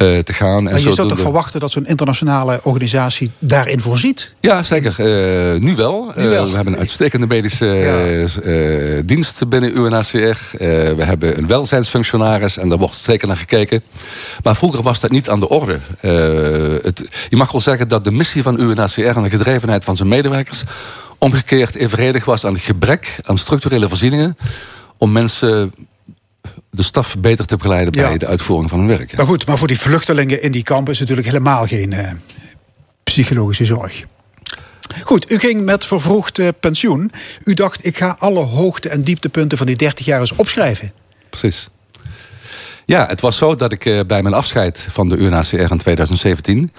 te 0.00 0.32
gaan. 0.32 0.62
Maar 0.62 0.80
je 0.80 0.92
zou 0.92 1.08
toch 1.08 1.20
verwachten 1.20 1.60
dat 1.60 1.70
zo'n 1.70 1.86
internationale 1.86 2.60
organisatie 2.62 3.30
daarin 3.38 3.80
voorziet? 3.80 4.34
Ja, 4.40 4.62
zeker. 4.62 4.94
Uh, 4.98 5.60
nu 5.60 5.74
wel. 5.74 6.12
Nu 6.16 6.28
wel. 6.28 6.48
we 6.48 6.54
hebben 6.54 6.72
een 6.72 6.78
uitstekende 6.78 7.26
medische 7.26 7.66
ja. 7.66 9.02
dienst 9.04 9.48
binnen 9.48 9.76
UNHCR. 9.78 10.56
we 10.96 11.04
hebben 11.04 11.38
een 11.38 11.46
welzijnsfunctionaris 11.46 12.58
en 12.58 12.68
daar 12.68 12.78
wordt 12.78 12.96
zeker 12.96 13.28
naar 13.28 13.36
gekeken. 13.36 13.82
Maar 14.42 14.56
vroeger 14.56 14.82
was 14.82 15.00
dat 15.00 15.10
niet 15.10 15.28
aan 15.28 15.40
de 15.40 15.48
orde. 15.48 15.78
Het, 16.82 17.10
je 17.28 17.36
mag 17.36 17.52
wel 17.52 17.60
zeggen 17.60 17.88
dat 17.88 18.04
de 18.04 18.12
missie 18.12 18.42
van 18.42 18.60
UNHCR 18.60 19.00
en 19.00 19.22
de 19.22 19.30
gedrevenheid 19.30 19.84
van 19.84 19.96
zijn 19.96 20.08
medewerkers 20.08 20.62
omgekeerd 21.18 21.74
evenredig 21.74 22.24
was 22.24 22.44
aan 22.44 22.52
het 22.52 22.62
gebrek 22.62 23.18
aan 23.22 23.38
structurele 23.38 23.88
voorzieningen 23.88 24.36
om 24.98 25.12
mensen 25.12 25.72
de 26.70 26.82
staf 26.82 27.16
beter 27.18 27.46
te 27.46 27.56
begeleiden 27.56 27.92
bij 27.92 28.18
de 28.18 28.26
uitvoering 28.26 28.70
van 28.70 28.78
hun 28.78 28.88
werk. 28.88 29.16
Maar 29.16 29.26
goed, 29.26 29.46
maar 29.46 29.58
voor 29.58 29.68
die 29.68 29.78
vluchtelingen 29.78 30.42
in 30.42 30.52
die 30.52 30.62
kampen 30.62 30.92
is 30.92 30.98
natuurlijk 30.98 31.26
helemaal 31.26 31.66
geen 31.66 31.92
uh, 31.92 32.10
psychologische 33.02 33.64
zorg. 33.64 34.04
Goed, 35.04 35.30
u 35.30 35.38
ging 35.38 35.64
met 35.64 35.84
vervroegd 35.84 36.38
uh, 36.38 36.48
pensioen. 36.60 37.12
U 37.44 37.54
dacht, 37.54 37.86
ik 37.86 37.96
ga 37.96 38.16
alle 38.18 38.40
hoogte- 38.40 38.88
en 38.88 39.00
dieptepunten 39.00 39.58
van 39.58 39.66
die 39.66 39.76
30 39.76 40.04
jaar 40.04 40.20
eens 40.20 40.32
opschrijven. 40.32 40.92
Precies. 41.30 41.68
Ja, 42.86 43.06
het 43.06 43.20
was 43.20 43.36
zo 43.36 43.54
dat 43.54 43.72
ik 43.72 43.84
uh, 43.84 44.00
bij 44.06 44.22
mijn 44.22 44.34
afscheid 44.34 44.86
van 44.90 45.08
de 45.08 45.16
UNHCR 45.16 45.56
in 45.56 45.78
2017 45.78 46.72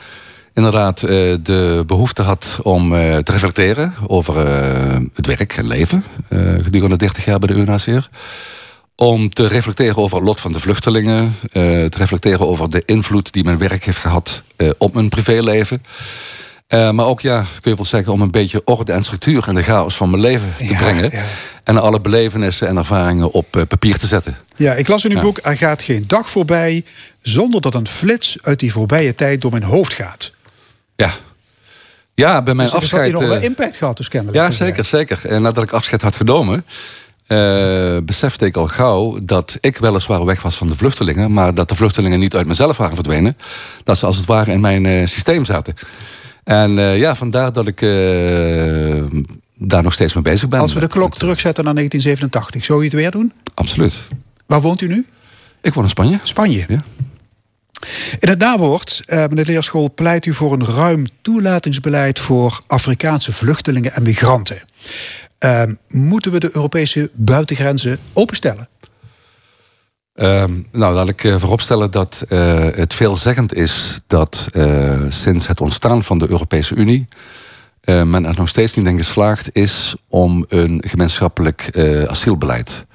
inderdaad 0.54 1.00
de 1.00 1.84
behoefte 1.88 2.22
had 2.22 2.60
om 2.64 2.90
te 2.90 3.32
reflecteren 3.32 3.94
over 4.08 4.48
het 5.14 5.28
werk 5.28 5.58
en 5.58 5.68
leven 5.68 6.04
gedurende 6.62 6.96
30 6.96 7.26
jaar 7.26 7.40
bij 7.40 7.48
de 7.48 7.62
UNHCR 7.62 8.10
om 9.02 9.30
te 9.30 9.48
reflecteren 9.48 9.98
over 9.98 10.18
het 10.18 10.26
lot 10.26 10.40
van 10.40 10.52
de 10.52 10.60
vluchtelingen. 10.60 11.24
Uh, 11.24 11.52
te 11.86 11.98
reflecteren 11.98 12.48
over 12.48 12.70
de 12.70 12.84
invloed 12.86 13.34
die 13.34 13.44
mijn 13.44 13.58
werk 13.58 13.84
heeft 13.84 13.98
gehad 13.98 14.44
uh, 14.58 14.70
op 14.78 14.94
mijn 14.94 15.10
privéleven. 15.10 15.84
Uh, 16.70 16.92
maar 16.92 17.06
ook, 17.06 17.22
ja, 17.22 17.46
kun 17.62 17.72
je 17.72 17.76
wel 17.76 17.86
zeggen, 17.86 18.14
om 18.14 18.22
een 18.22 18.32
beetje 18.32 18.62
orde 18.66 18.92
en 18.92 19.04
structuur 19.04 19.48
in 19.48 19.56
de 19.56 19.64
chaos 19.64 19.96
van 19.96 20.10
mijn 20.10 20.22
leven 20.22 20.54
te 20.58 20.74
brengen. 20.74 21.10
Ja. 21.12 21.24
En 21.64 21.82
alle 21.82 22.02
belevenissen 22.02 22.68
en 22.68 22.78
ervaringen 22.78 23.32
op 23.32 23.66
papier 23.68 23.98
te 23.98 24.08
zetten. 24.08 24.38
Ja, 24.56 24.74
ik 24.74 24.88
las 24.88 25.06
in 25.06 25.12
uw 25.12 25.20
boek, 25.20 25.40
er 25.42 25.58
gaat 25.58 25.82
geen 25.82 26.04
dag 26.08 26.30
voorbij 26.30 26.86
zonder 27.22 27.62
dat 27.62 27.74
een 27.74 27.88
flits 27.88 28.38
uit 28.42 28.60
die 28.60 28.72
voorbije 28.72 29.16
tijd 29.16 29.42
door 29.42 29.52
mijn 29.52 29.64
hoofd 29.64 29.94
gaat. 29.94 30.32
Ja, 30.96 31.14
ja, 32.14 32.42
bij 32.42 32.54
mijn 32.54 32.70
dus 32.70 32.78
afscheid. 32.78 33.12
Dat 33.12 33.22
heeft 33.22 33.44
impact 33.44 33.76
gehad, 33.76 33.98
dus 33.98 34.08
kennelijk. 34.08 34.38
Ja, 34.38 34.52
zeker, 34.52 34.86
zeker. 34.86 35.26
En 35.26 35.42
nadat 35.42 35.64
ik 35.64 35.72
afscheid 35.72 36.02
had 36.02 36.16
genomen, 36.16 36.66
uh, 37.32 37.98
besefte 38.04 38.46
ik 38.46 38.58
al 38.58 38.68
gauw 38.68 39.20
dat 39.24 39.58
ik 39.62 39.78
weliswaar 39.78 40.26
weg 40.26 40.42
was 40.42 40.56
van 40.56 40.68
de 40.68 40.76
vluchtelingen, 40.76 41.34
maar 41.34 41.54
dat 41.54 41.70
de 41.70 41.76
vluchtelingen 41.76 42.20
niet 42.20 42.36
uit 42.36 42.48
mezelf 42.48 42.78
waren 42.78 42.96
verdwenen. 42.96 43.38
Dat 43.84 43.98
ze 43.98 44.06
als 44.06 44.18
het 44.18 44.26
ware 44.26 44.52
in 44.52 44.62
mijn 44.62 44.86
uh, 44.86 45.06
systeem 45.06 45.46
zaten. 45.46 45.74
En 46.44 46.78
uh, 46.78 46.98
ja, 46.98 47.16
vandaar 47.16 47.54
dat 47.54 47.68
ik 47.68 47.80
daar 49.56 49.84
nog 49.84 49.94
steeds 49.94 50.14
mee 50.14 50.24
bezig 50.24 50.50
ben. 50.50 50.60
Als 50.60 50.74
we 50.74 50.80
de 50.80 50.88
klok 50.88 51.18
terugzetten 51.18 51.64
naar 51.64 51.74
1987, 51.74 52.66
zou 52.66 52.80
je 52.80 52.86
het 52.86 52.94
weer 52.94 53.12
doen? 53.12 53.34
Absoluut. 53.54 54.08
Waar 54.46 54.62
woont 54.62 54.82
u 54.82 54.88
nu? 54.88 55.06
Ik 55.62 55.74
woon 55.74 55.84
in 55.84 55.90
Spanje. 55.90 56.20
Spanje? 56.24 56.66
Ja. 56.68 56.84
In 58.20 58.30
het 58.30 58.40
nawoord, 58.40 59.02
meneer 59.06 59.46
Leerschool, 59.46 59.94
pleit 59.94 60.26
u 60.26 60.34
voor 60.34 60.54
een 60.54 60.66
ruim 60.66 61.06
toelatingsbeleid 61.22 62.20
voor 62.20 62.62
Afrikaanse 62.68 63.32
vluchtelingen 63.32 63.94
en 63.94 64.04
migranten. 64.04 64.62
Uh, 65.46 65.64
moeten 65.88 66.32
we 66.32 66.40
de 66.40 66.50
Europese 66.54 67.12
buitengrenzen 67.14 68.00
openstellen? 68.14 68.68
Uh, 70.16 70.44
nou, 70.72 70.94
laat 70.94 71.08
ik 71.08 71.24
uh, 71.24 71.36
vooropstellen 71.40 71.92
dat 71.92 72.26
uh, 72.30 72.40
het 72.72 72.94
veelzeggend 72.94 73.54
is 73.54 74.00
dat 74.08 74.48
uh, 74.54 75.02
sinds 75.10 75.48
het 75.48 75.62
ontstaan 75.62 76.04
van 76.04 76.20
de 76.20 76.30
Europese 76.30 76.76
Unie 76.76 77.08
men 77.86 78.26
er 78.26 78.36
nog 78.38 78.50
steeds 78.50 78.76
niet 78.76 78.88
in 78.88 78.98
geslaagd 78.98 79.50
is 79.54 79.96
om 80.08 80.46
een 80.48 80.84
gemeenschappelijk 80.88 81.70
asielbeleid 82.08 82.86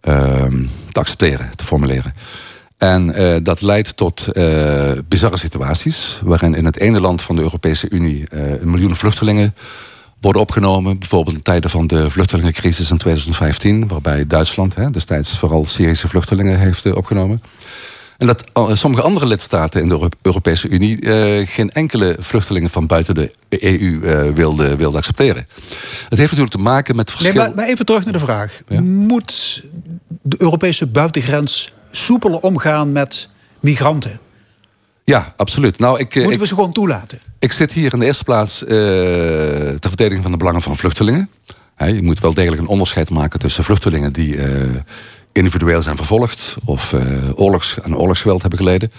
ehm, 0.00 0.66
te 0.92 1.00
accepteren, 1.00 1.50
te 1.56 1.64
formuleren. 1.64 2.12
En 2.78 3.14
dat 3.42 3.60
leidt 3.60 3.96
tot 3.96 4.28
bizarre 5.08 5.36
situaties, 5.36 6.20
waarin 6.24 6.54
in 6.54 6.64
het 6.64 6.78
ene 6.78 7.00
land 7.00 7.22
van 7.22 7.36
de 7.36 7.42
Europese 7.42 7.88
Unie 7.90 8.24
een 8.60 8.70
miljoen 8.70 8.96
vluchtelingen 8.96 9.54
worden 10.24 10.42
opgenomen. 10.42 10.98
Bijvoorbeeld 10.98 11.36
in 11.36 11.42
tijden 11.42 11.70
van 11.70 11.86
de 11.86 12.10
vluchtelingencrisis 12.10 12.90
in 12.90 12.98
2015, 12.98 13.88
waarbij 13.88 14.26
Duitsland 14.26 14.74
hè, 14.74 14.90
destijds 14.90 15.38
vooral 15.38 15.66
Syrische 15.66 16.08
vluchtelingen 16.08 16.58
heeft 16.58 16.84
uh, 16.84 16.96
opgenomen. 16.96 17.42
En 18.18 18.26
dat 18.26 18.44
uh, 18.58 18.74
sommige 18.74 19.02
andere 19.02 19.26
lidstaten 19.26 19.82
in 19.82 19.88
de 19.88 20.10
Europese 20.22 20.68
Unie 20.68 21.00
uh, 21.00 21.46
geen 21.46 21.70
enkele 21.70 22.16
vluchtelingen 22.18 22.70
van 22.70 22.86
buiten 22.86 23.14
de 23.14 23.30
EU 23.48 24.00
wilden 24.34 24.76
wilde 24.76 24.96
accepteren. 24.96 25.46
Het 26.08 26.18
heeft 26.18 26.30
natuurlijk 26.30 26.50
te 26.50 26.58
maken 26.58 26.96
met 26.96 27.10
verschillen. 27.10 27.36
Nee, 27.36 27.46
maar, 27.46 27.56
maar, 27.56 27.66
even 27.66 27.86
terug 27.86 28.04
naar 28.04 28.12
de 28.12 28.18
vraag. 28.18 28.60
Moet 28.82 29.62
de 30.22 30.42
Europese 30.42 30.86
buitengrens 30.86 31.72
soepeler 31.90 32.40
omgaan 32.40 32.92
met 32.92 33.28
migranten? 33.60 34.20
Ja, 35.04 35.34
absoluut. 35.36 35.78
Nou, 35.78 35.98
ik, 35.98 36.14
Moeten 36.14 36.38
we 36.38 36.46
ze 36.46 36.54
gewoon 36.54 36.72
toelaten? 36.72 37.18
Ik 37.38 37.52
zit 37.52 37.72
hier 37.72 37.92
in 37.92 37.98
de 37.98 38.04
eerste 38.04 38.24
plaats 38.24 38.62
uh, 38.62 38.68
ter 38.68 39.88
verdediging 39.88 40.22
van 40.22 40.30
de 40.30 40.36
belangen 40.36 40.62
van 40.62 40.76
vluchtelingen. 40.76 41.30
je 41.78 42.02
moet 42.02 42.20
wel 42.20 42.34
degelijk 42.34 42.62
een 42.62 42.68
onderscheid 42.68 43.10
maken 43.10 43.38
tussen 43.38 43.64
vluchtelingen 43.64 44.12
die 44.12 44.36
uh, 44.36 44.44
individueel 45.32 45.82
zijn 45.82 45.96
vervolgd 45.96 46.56
of 46.64 46.92
uh, 46.92 47.00
oorlogs, 47.34 47.76
aan 47.82 47.96
oorlogsgeweld 47.96 48.40
hebben 48.40 48.58
geleden. 48.58 48.92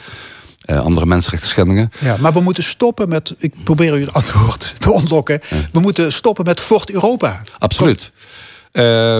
andere 0.65 1.05
mensenrechten 1.05 1.49
schendingen. 1.49 1.91
Ja, 1.99 2.17
maar 2.19 2.33
we 2.33 2.39
moeten 2.39 2.63
stoppen 2.63 3.09
met. 3.09 3.35
Ik 3.37 3.53
probeer 3.63 3.97
u 3.97 4.01
het 4.01 4.13
antwoord 4.13 4.73
te 4.81 4.91
ontlokken. 4.91 5.39
We 5.71 5.79
moeten 5.79 6.11
stoppen 6.11 6.45
met 6.45 6.59
Fort 6.59 6.89
Europa. 6.91 7.41
Absoluut. 7.57 8.11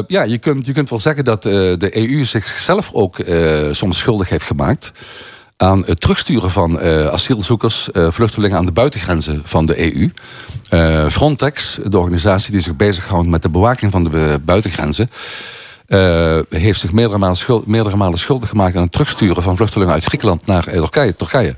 ja, 0.08 0.24
je 0.24 0.38
kunt, 0.40 0.66
je 0.66 0.74
kunt 0.74 0.90
wel 0.90 1.00
zeggen 1.00 1.26
dat 1.26 1.44
de 1.44 1.90
EU 1.98 2.26
zichzelf 2.26 2.90
ook 2.94 3.18
soms 3.72 3.98
schuldig 3.98 4.30
heeft 4.30 4.46
gemaakt 4.46 4.92
aan 5.58 5.84
het 5.86 6.02
terugsturen 6.02 6.52
van 6.52 6.84
uh, 6.84 7.08
asielzoekers, 7.08 7.90
uh, 7.94 8.08
vluchtelingen 8.12 8.58
aan 8.58 8.66
de 8.66 8.72
buitengrenzen 8.72 9.42
van 9.44 9.66
de 9.66 9.94
EU. 9.94 10.12
Eh, 10.70 11.10
Frontex, 11.10 11.80
de 11.84 11.98
organisatie 11.98 12.52
die 12.52 12.62
zich 12.62 12.76
bezighoudt 12.76 13.28
met 13.28 13.42
de 13.42 13.50
bewaking 13.50 13.92
van 13.92 14.04
de 14.04 14.40
buitengrenzen, 14.46 15.10
heeft 16.50 16.80
zich 16.80 16.92
meerdere 16.92 17.18
malen, 17.18 17.64
meerdere 17.66 17.96
malen 17.96 18.20
schuldig 18.20 18.50
gemaakt 18.50 18.76
aan 18.76 18.82
het 18.82 18.92
terugsturen 18.92 19.44
van 19.44 19.56
vluchtelingen 19.56 19.94
uit 19.94 20.06
Griekenland 20.06 20.46
naar 20.46 20.64
Turkije. 20.64 21.16
Turkije. 21.16 21.56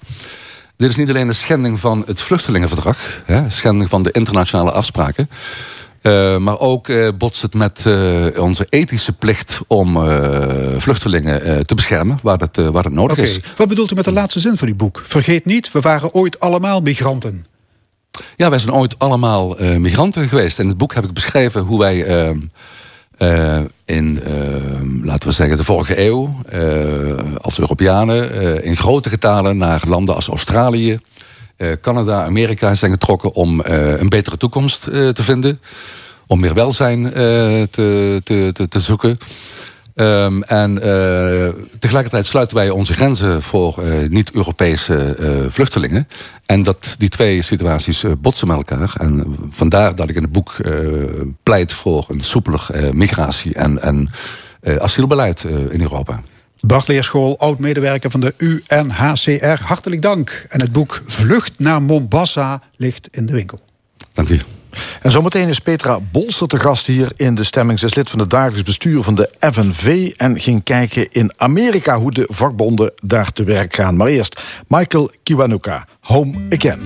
Dit 0.77 0.89
is 0.89 0.95
niet 0.95 1.09
alleen 1.09 1.27
een 1.27 1.35
schending 1.35 1.79
van 1.79 2.03
het 2.07 2.21
vluchtelingenverdrag, 2.21 2.97
hè, 3.25 3.49
schending 3.49 3.89
van 3.89 4.03
de 4.03 4.11
internationale 4.11 4.71
afspraken. 4.71 5.29
Uh, 6.07 6.37
maar 6.37 6.59
ook 6.59 6.87
uh, 6.87 7.07
botst 7.17 7.41
het 7.41 7.53
met 7.53 7.83
uh, 7.87 8.25
onze 8.37 8.67
ethische 8.69 9.13
plicht 9.13 9.59
om 9.67 9.97
vluchtelingen 10.77 11.65
te 11.65 11.75
beschermen 11.75 12.19
waar 12.21 12.37
het, 12.37 12.55
waar 12.55 12.83
het 12.83 12.93
nodig 12.93 13.17
okay. 13.17 13.29
is. 13.29 13.39
Wat 13.57 13.67
bedoelt 13.67 13.91
u 13.91 13.95
met 13.95 14.05
de 14.05 14.13
laatste 14.13 14.39
zin 14.39 14.57
van 14.57 14.67
die 14.67 14.75
boek? 14.75 15.01
Vergeet 15.05 15.45
niet, 15.45 15.71
we 15.71 15.79
waren 15.79 16.13
ooit 16.13 16.39
allemaal 16.39 16.81
migranten. 16.81 17.45
Ja, 18.35 18.49
wij 18.49 18.59
zijn 18.59 18.73
ooit 18.73 18.99
allemaal 18.99 19.55
migranten 19.77 20.27
geweest. 20.27 20.59
In 20.59 20.67
het 20.67 20.77
boek 20.77 20.93
heb 20.93 21.03
ik 21.03 21.13
beschreven 21.13 21.61
hoe 21.61 21.79
wij 21.79 21.97
in, 23.85 24.21
laten 25.03 25.29
we 25.29 25.35
zeggen, 25.35 25.57
de 25.57 25.63
vorige 25.63 26.05
eeuw 26.05 26.35
als 27.41 27.59
Europeanen 27.59 28.63
in 28.63 28.77
grote 28.77 29.09
getalen 29.09 29.57
naar 29.57 29.81
landen 29.87 30.15
als 30.15 30.27
Australië, 30.27 30.99
Canada, 31.81 32.23
Amerika 32.23 32.75
zijn 32.75 32.91
getrokken 32.91 33.33
om 33.33 33.63
uh, 33.67 33.99
een 33.99 34.09
betere 34.09 34.37
toekomst 34.37 34.87
uh, 34.91 35.09
te 35.09 35.23
vinden. 35.23 35.59
Om 36.27 36.39
meer 36.39 36.53
welzijn 36.53 37.03
te, 37.11 37.67
te, 38.23 38.51
te, 38.53 38.67
te, 38.67 38.79
zoeken. 38.79 39.17
Um, 39.95 40.43
en 40.43 40.73
tegelijkertijd 41.79 42.25
sluiten 42.25 42.57
wij 42.57 42.69
onze 42.69 42.93
grenzen 42.93 43.41
voor 43.41 43.83
niet-Europese 44.09 45.15
vluchtelingen. 45.49 46.07
En 46.45 46.63
dat, 46.63 46.95
die 46.97 47.09
twee 47.09 47.41
situaties 47.41 48.03
botsen 48.17 48.47
met 48.47 48.57
elkaar. 48.57 48.93
En 48.97 49.35
vandaar 49.49 49.95
dat 49.95 50.09
ik 50.09 50.15
in 50.15 50.21
het 50.21 50.31
boek 50.31 50.55
pleit 51.43 51.73
voor 51.73 52.05
een 52.07 52.21
soepeler 52.21 52.67
migratie- 52.93 53.53
en, 53.53 53.81
en 53.81 54.09
asielbeleid 54.79 55.43
in 55.69 55.81
Europa. 55.81 56.21
Bart 56.65 56.87
Leerschool, 56.87 57.39
oud-medewerker 57.39 58.11
van 58.11 58.19
de 58.19 58.33
UNHCR. 58.37 59.63
Hartelijk 59.63 60.01
dank. 60.01 60.45
En 60.49 60.61
het 60.61 60.71
boek 60.71 61.01
Vlucht 61.05 61.53
naar 61.57 61.81
Mombasa 61.81 62.61
ligt 62.75 63.07
in 63.11 63.25
de 63.25 63.33
winkel. 63.33 63.59
Dank 64.13 64.29
u. 64.29 64.41
En 65.01 65.11
zometeen 65.11 65.49
is 65.49 65.59
Petra 65.59 65.99
Bolster 66.11 66.47
te 66.47 66.59
gast 66.59 66.87
hier 66.87 67.11
in 67.15 67.35
de 67.35 67.43
stemming. 67.43 67.79
Ze 67.79 67.85
is 67.85 67.93
lid 67.93 68.09
van 68.09 68.19
het 68.19 68.29
dagelijks 68.29 68.63
bestuur 68.63 69.03
van 69.03 69.15
de 69.15 69.29
FNV... 69.51 70.11
en 70.17 70.39
ging 70.39 70.63
kijken 70.63 71.11
in 71.11 71.31
Amerika 71.37 71.97
hoe 71.97 72.11
de 72.11 72.27
vakbonden 72.29 72.91
daar 73.03 73.31
te 73.31 73.43
werk 73.43 73.75
gaan. 73.75 73.95
Maar 73.95 74.07
eerst 74.07 74.41
Michael 74.67 75.11
Kiwanuka, 75.23 75.87
Home 76.01 76.33
Again. 76.49 76.79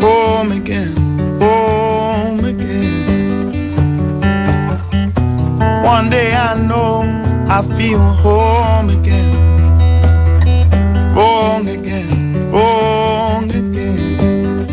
Home 0.00 0.62
Again. 0.62 1.08
One 5.84 6.08
day 6.08 6.32
I 6.32 6.54
know 6.66 7.02
I 7.50 7.62
feel 7.76 7.98
home 7.98 8.90
again. 8.90 9.30
Wrong 11.14 11.68
again, 11.68 11.89
wrong 12.60 13.50
again. 13.50 14.66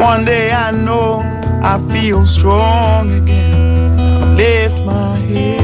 One 0.00 0.24
day 0.24 0.52
I 0.52 0.70
know 0.86 1.22
I 1.62 1.74
feel 1.92 2.26
strong 2.26 3.04
again. 3.20 3.98
I 4.22 4.34
lift 4.42 4.78
my 4.84 5.16
head. 5.30 5.62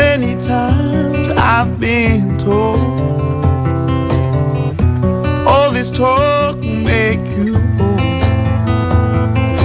Many 0.00 0.32
times 0.40 1.30
I've 1.30 1.78
been 1.80 2.38
told 2.38 2.80
all 5.48 5.70
this 5.72 5.90
talk 5.90 6.56
make 6.92 7.26
you 7.38 7.56
old. 7.80 8.22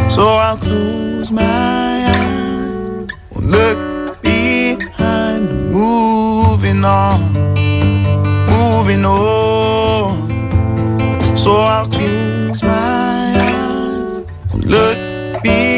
So 0.09 0.23
I'll 0.45 0.57
close 0.57 1.31
my 1.31 1.43
eyes, 1.43 3.07
look 3.55 3.88
moving 5.79 6.83
on, 6.83 7.19
moving 8.53 9.05
on. 9.05 10.11
So 11.37 11.51
I'll 11.55 11.87
close 11.87 12.61
my 12.61 13.33
eyes, 13.47 14.13
and 14.51 14.65
look 14.65 14.97
behind, 15.41 15.68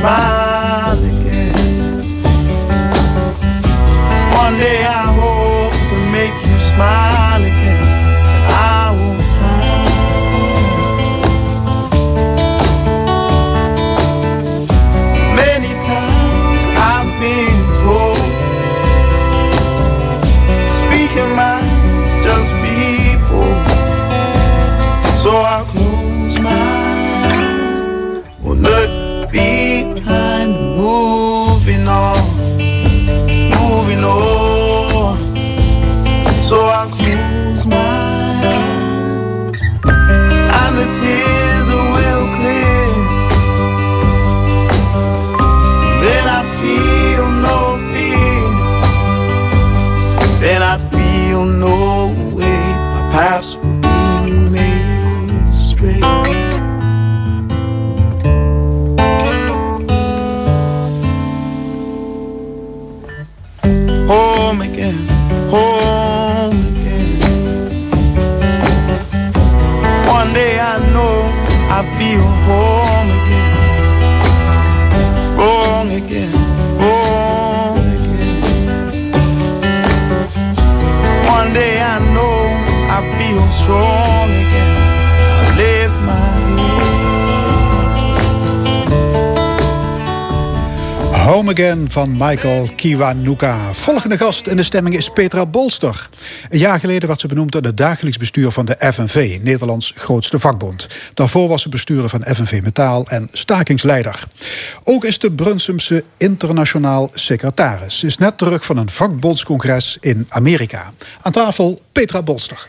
smile 0.00 0.98
again. 1.12 2.00
One 4.42 4.54
day 4.58 4.80
I 4.84 5.04
hope 5.20 5.74
to 5.90 5.96
make 6.16 6.34
you 6.48 6.58
smile 6.72 7.42
again. 7.42 7.49
Van 91.90 92.12
Michael 92.12 92.68
Kiwanuka. 92.76 93.74
Volgende 93.74 94.18
gast 94.18 94.46
in 94.46 94.56
de 94.56 94.62
stemming 94.62 94.96
is 94.96 95.08
Petra 95.08 95.46
Bolster. 95.46 96.08
Een 96.48 96.58
jaar 96.58 96.80
geleden 96.80 97.08
werd 97.08 97.20
ze 97.20 97.26
benoemd 97.26 97.50
tot 97.50 97.64
het 97.64 97.76
dagelijks 97.76 98.18
bestuur 98.18 98.50
van 98.50 98.64
de 98.64 98.76
FNV, 98.92 99.38
Nederlands 99.42 99.92
grootste 99.96 100.38
vakbond. 100.38 100.86
Daarvoor 101.14 101.48
was 101.48 101.62
ze 101.62 101.68
bestuurder 101.68 102.08
van 102.08 102.24
FNV 102.34 102.60
Metaal 102.62 103.06
en 103.06 103.28
stakingsleider. 103.32 104.24
Ook 104.84 105.04
is 105.04 105.18
de 105.18 105.32
Brunsumse 105.32 106.04
internationaal 106.16 107.08
secretaris. 107.12 107.98
Ze 107.98 108.06
is 108.06 108.16
net 108.16 108.38
terug 108.38 108.64
van 108.64 108.76
een 108.76 108.90
vakbondscongres 108.90 109.96
in 110.00 110.26
Amerika. 110.28 110.92
Aan 111.20 111.32
tafel 111.32 111.80
Petra 111.92 112.22
Bolster. 112.22 112.68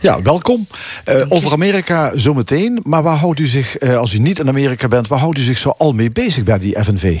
Ja, 0.00 0.22
welkom. 0.22 0.66
Eh, 1.04 1.24
over 1.28 1.52
Amerika 1.52 2.12
zometeen. 2.14 2.80
Maar 2.84 3.02
waar 3.02 3.16
houdt 3.16 3.40
u 3.40 3.46
zich, 3.46 3.76
eh, 3.76 3.96
als 3.96 4.12
u 4.12 4.18
niet 4.18 4.38
in 4.38 4.48
Amerika 4.48 4.88
bent, 4.88 5.08
waar 5.08 5.18
houdt 5.18 5.38
u 5.38 5.42
zich 5.42 5.58
zo 5.58 5.68
al 5.68 5.92
mee 5.92 6.10
bezig 6.10 6.44
bij 6.44 6.58
die 6.58 6.84
FNV? 6.84 7.20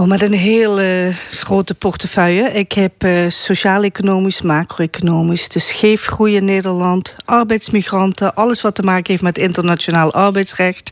Oh, 0.00 0.06
met 0.06 0.22
een 0.22 0.32
heel 0.32 0.80
eh, 0.80 1.14
grote 1.30 1.74
portefeuille. 1.74 2.52
Ik 2.52 2.72
heb 2.72 2.92
eh, 2.98 3.28
sociaal-economisch, 3.28 4.40
macro-economisch, 4.42 5.48
de 5.48 5.58
scheefgroei 5.58 6.36
in 6.36 6.44
Nederland, 6.44 7.16
arbeidsmigranten, 7.24 8.34
alles 8.34 8.60
wat 8.60 8.74
te 8.74 8.82
maken 8.82 9.10
heeft 9.10 9.22
met 9.22 9.38
internationaal 9.38 10.12
arbeidsrecht, 10.12 10.90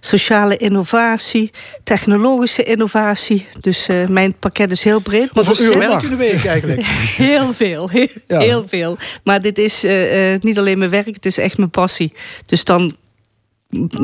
sociale 0.00 0.56
innovatie, 0.56 1.50
technologische 1.84 2.62
innovatie. 2.62 3.46
Dus 3.60 3.88
eh, 3.88 4.06
mijn 4.06 4.34
pakket 4.38 4.70
is 4.70 4.82
heel 4.82 5.00
breed. 5.00 5.34
maar 5.34 5.44
Hoeveel 5.44 5.66
er 5.66 5.76
uur 5.76 5.82
je 5.82 6.04
in 6.04 6.10
de 6.10 6.16
week 6.16 6.44
eigenlijk? 6.44 6.82
Heel 7.26 7.52
veel, 7.52 7.88
heel, 7.88 8.08
Ja. 8.26 8.38
heel 8.38 8.68
veel. 8.68 8.96
Maar 9.24 9.40
dit 9.40 9.58
is 9.58 9.82
niet 10.40 10.58
alleen 10.58 10.78
mijn 10.78 10.90
werk, 10.90 11.14
het 11.14 11.26
is 11.26 11.38
echt 11.38 11.58
mijn 11.58 11.70
passie. 11.70 12.12
Dus 12.46 12.64
dan 12.64 12.96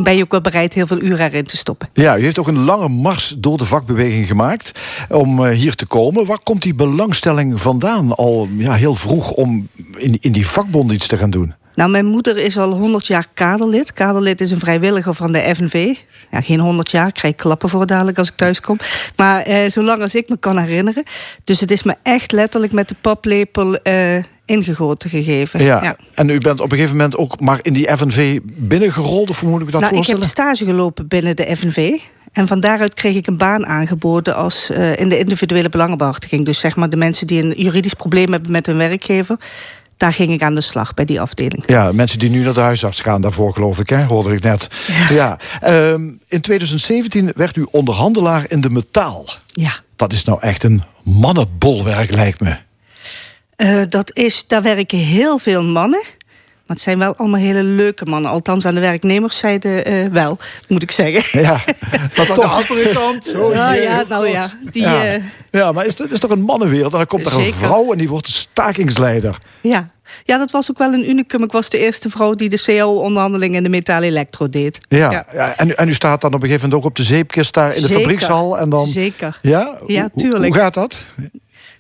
ben 0.03 0.17
je 0.17 0.23
ook 0.23 0.31
wel 0.31 0.41
bereid 0.41 0.75
heel 0.75 0.87
veel 0.87 1.01
uren 1.01 1.27
erin 1.27 1.45
te 1.45 1.57
stoppen. 1.57 1.89
Ja, 1.93 2.19
u 2.19 2.23
heeft 2.23 2.39
ook 2.39 2.49
een 2.49 2.65
lange 2.65 2.89
mars 2.89 3.35
door 3.39 3.59
de 3.59 3.65
vakbeweging 3.65 4.27
gemaakt 4.27 4.73
om 5.09 5.45
eh, 5.45 5.57
hier 5.57 5.75
te 5.75 5.87
komen. 5.87 6.27
Waar 6.27 6.43
komt 6.43 6.63
die 6.63 6.75
belangstelling 6.75 7.61
vandaan 7.61 8.15
al 8.15 8.49
ja, 8.57 8.73
heel 8.73 8.95
vroeg 8.95 9.31
om 9.31 9.69
in, 9.97 10.17
in 10.21 10.33
die 10.33 10.47
vakbond 10.47 10.93
iets 10.93 11.07
te 11.07 11.17
gaan 11.17 11.31
doen? 11.31 11.55
Nou, 11.75 11.91
mijn 11.91 12.07
moeder 12.07 12.37
is 12.37 12.59
al 12.59 12.73
100 12.73 13.07
jaar 13.07 13.27
kaderlid. 13.35 13.93
Kaderlid 13.93 14.41
is 14.41 14.51
een 14.51 14.59
vrijwilliger 14.59 15.15
van 15.15 15.33
de 15.33 15.55
FNV. 15.55 15.95
Ja, 16.31 16.41
geen 16.41 16.61
100 16.61 16.91
jaar, 16.91 17.07
ik 17.07 17.15
krijg 17.15 17.35
klappen 17.35 17.69
voor 17.69 17.87
dadelijk 17.87 18.19
als 18.19 18.29
ik 18.29 18.37
thuis 18.37 18.61
kom. 18.61 18.79
Maar 19.17 19.43
eh, 19.43 19.71
zolang 19.71 20.03
als 20.03 20.15
ik 20.15 20.29
me 20.29 20.37
kan 20.37 20.59
herinneren. 20.59 21.03
Dus 21.45 21.61
het 21.61 21.71
is 21.71 21.83
me 21.83 21.95
echt 22.03 22.33
letterlijk 22.33 22.73
met 22.73 22.89
de 22.89 22.97
paplepel 23.01 23.75
eh, 23.75 24.17
ingegoten 24.45 25.11
gegeven. 25.11 25.63
Ja. 25.63 25.97
En 26.15 26.29
u 26.29 26.39
bent 26.39 26.61
op 26.61 26.71
een 26.71 26.77
gegeven 26.77 26.97
moment 26.97 27.17
ook 27.17 27.41
maar 27.41 27.59
in 27.63 27.73
die 27.73 27.97
FNV 27.97 28.41
binnengerold, 28.45 29.31
of 29.31 29.41
hoe 29.41 29.51
moet 29.51 29.61
ik 29.61 29.71
dat 29.71 29.81
nou, 29.81 29.97
ik 29.97 30.07
heb 30.07 30.17
voorstellen? 30.17 30.55
stage 30.55 30.65
gelopen 30.71 31.09
binnen 31.09 31.37
de 31.37 31.57
FNV. 31.57 31.99
En 32.33 32.47
van 32.47 32.61
daaruit 32.61 32.95
kreeg 32.95 33.17
ik 33.17 33.27
een 33.27 33.37
baan 33.37 33.67
aangeboden 33.67 34.35
als, 34.35 34.71
eh, 34.71 34.97
in 34.97 35.09
de 35.09 35.19
individuele 35.19 35.69
belangenbehartiging. 35.69 36.45
Dus 36.45 36.59
zeg 36.59 36.77
maar 36.77 36.89
de 36.89 36.97
mensen 36.97 37.27
die 37.27 37.43
een 37.43 37.55
juridisch 37.57 37.95
probleem 37.95 38.33
hebben 38.33 38.53
met 38.53 38.67
hun 38.67 38.77
werkgever. 38.77 39.37
Daar 39.97 40.13
ging 40.13 40.33
ik 40.33 40.43
aan 40.43 40.55
de 40.55 40.61
slag 40.61 40.95
bij 40.95 41.05
die 41.05 41.21
afdeling. 41.21 41.63
Ja, 41.67 41.93
mensen 41.93 42.19
die 42.19 42.31
nu 42.31 42.45
naar 42.45 42.55
de 42.55 42.61
huisarts 42.61 43.01
gaan 43.01 43.21
daarvoor, 43.21 43.53
geloof 43.53 43.79
ik, 43.79 43.89
hè? 43.89 44.05
hoorde 44.05 44.35
ik 44.35 44.43
net. 44.43 44.69
Ja. 45.11 45.39
Ehm, 45.61 46.11
in 46.29 46.41
2017 46.41 47.33
werd 47.37 47.57
u 47.57 47.67
onderhandelaar 47.71 48.45
in 48.49 48.61
de 48.61 48.71
metaal. 48.71 49.27
Ja. 49.47 49.73
Dat 49.97 50.13
is 50.13 50.25
nou 50.25 50.41
echt 50.41 50.63
een 50.63 50.83
mannenbolwerk, 51.03 52.11
lijkt 52.11 52.41
me. 52.41 52.57
Dat 53.95 54.17
is, 54.17 54.45
daar 54.47 54.63
werken 54.63 54.99
heel 54.99 55.39
veel 55.39 55.65
mannen. 55.65 56.03
Maar 56.67 56.77
het 56.77 56.81
zijn 56.81 56.99
wel 56.99 57.15
allemaal 57.17 57.41
hele 57.41 57.63
leuke 57.63 58.05
mannen. 58.05 58.31
Althans, 58.31 58.67
aan 58.67 58.75
de 58.75 58.81
werknemerszijde 58.81 59.83
eh, 59.83 60.07
wel, 60.07 60.39
moet 60.69 60.83
ik 60.83 60.91
zeggen. 60.91 61.41
Ja, 61.41 61.51
maar 61.51 61.75
Van 62.13 62.27
de 62.27 62.33
toch. 62.33 62.55
andere 62.71 62.93
kant. 62.93 63.35
Oh, 63.37 63.53
ja, 63.55 63.75
jee, 63.75 63.83
ja, 63.83 64.05
nou 64.09 64.29
ja. 64.29 64.47
Die, 64.71 64.83
Ja. 64.83 65.05
eh, 65.05 65.23
ja, 65.51 65.73
maar 65.73 65.87
is, 65.87 65.97
dat 65.97 66.11
is 66.11 66.19
toch 66.19 66.31
een 66.31 66.43
mannenwereld? 66.43 66.93
En 66.93 66.99
dan 66.99 67.07
komt 67.07 67.27
er 67.27 67.39
een 67.39 67.53
vrouw 67.53 67.93
en 67.93 67.99
die 67.99 68.09
wordt 68.09 68.27
stakingsleider. 68.29 69.37
ja. 69.61 69.91
ja, 70.25 70.39
dat 70.39 70.51
was 70.51 70.71
ook 70.71 70.79
wel 70.79 70.93
een 70.93 71.09
unicum. 71.11 71.43
Ik 71.43 71.53
was 71.53 71.69
de 71.71 71.79
eerste 71.79 72.11
vrouw 72.11 72.35
die 72.35 72.49
de 72.49 72.63
CAO-onderhandelingen 72.63 73.57
in 73.57 73.63
de 73.63 73.69
metaal-elektro 73.69 74.49
deed. 74.49 74.81
Ja, 74.89 75.27
ja. 75.33 75.57
En, 75.57 75.69
u- 75.69 75.73
en 75.73 75.89
u 75.89 75.95
staat 75.95 76.21
dan 76.21 76.35
op 76.35 76.43
een 76.43 76.49
gegeven 76.49 76.63
moment 76.69 76.85
ook 76.85 76.91
op 76.91 76.97
de 76.97 77.03
zeepkist 77.03 77.55
daar 77.55 77.69
in 77.75 77.81
de 77.81 77.87
Zeker. 77.87 78.01
fabriekshal. 78.01 78.59
En 78.59 78.69
dan, 78.69 78.87
Zeker. 78.87 79.39
Ja? 79.43 79.77
Ja, 79.87 80.01
Hoe- 80.13 80.21
tuurlijk. 80.23 80.53
Hoe 80.55 80.63
gaat 80.63 80.75
dat? 80.75 80.97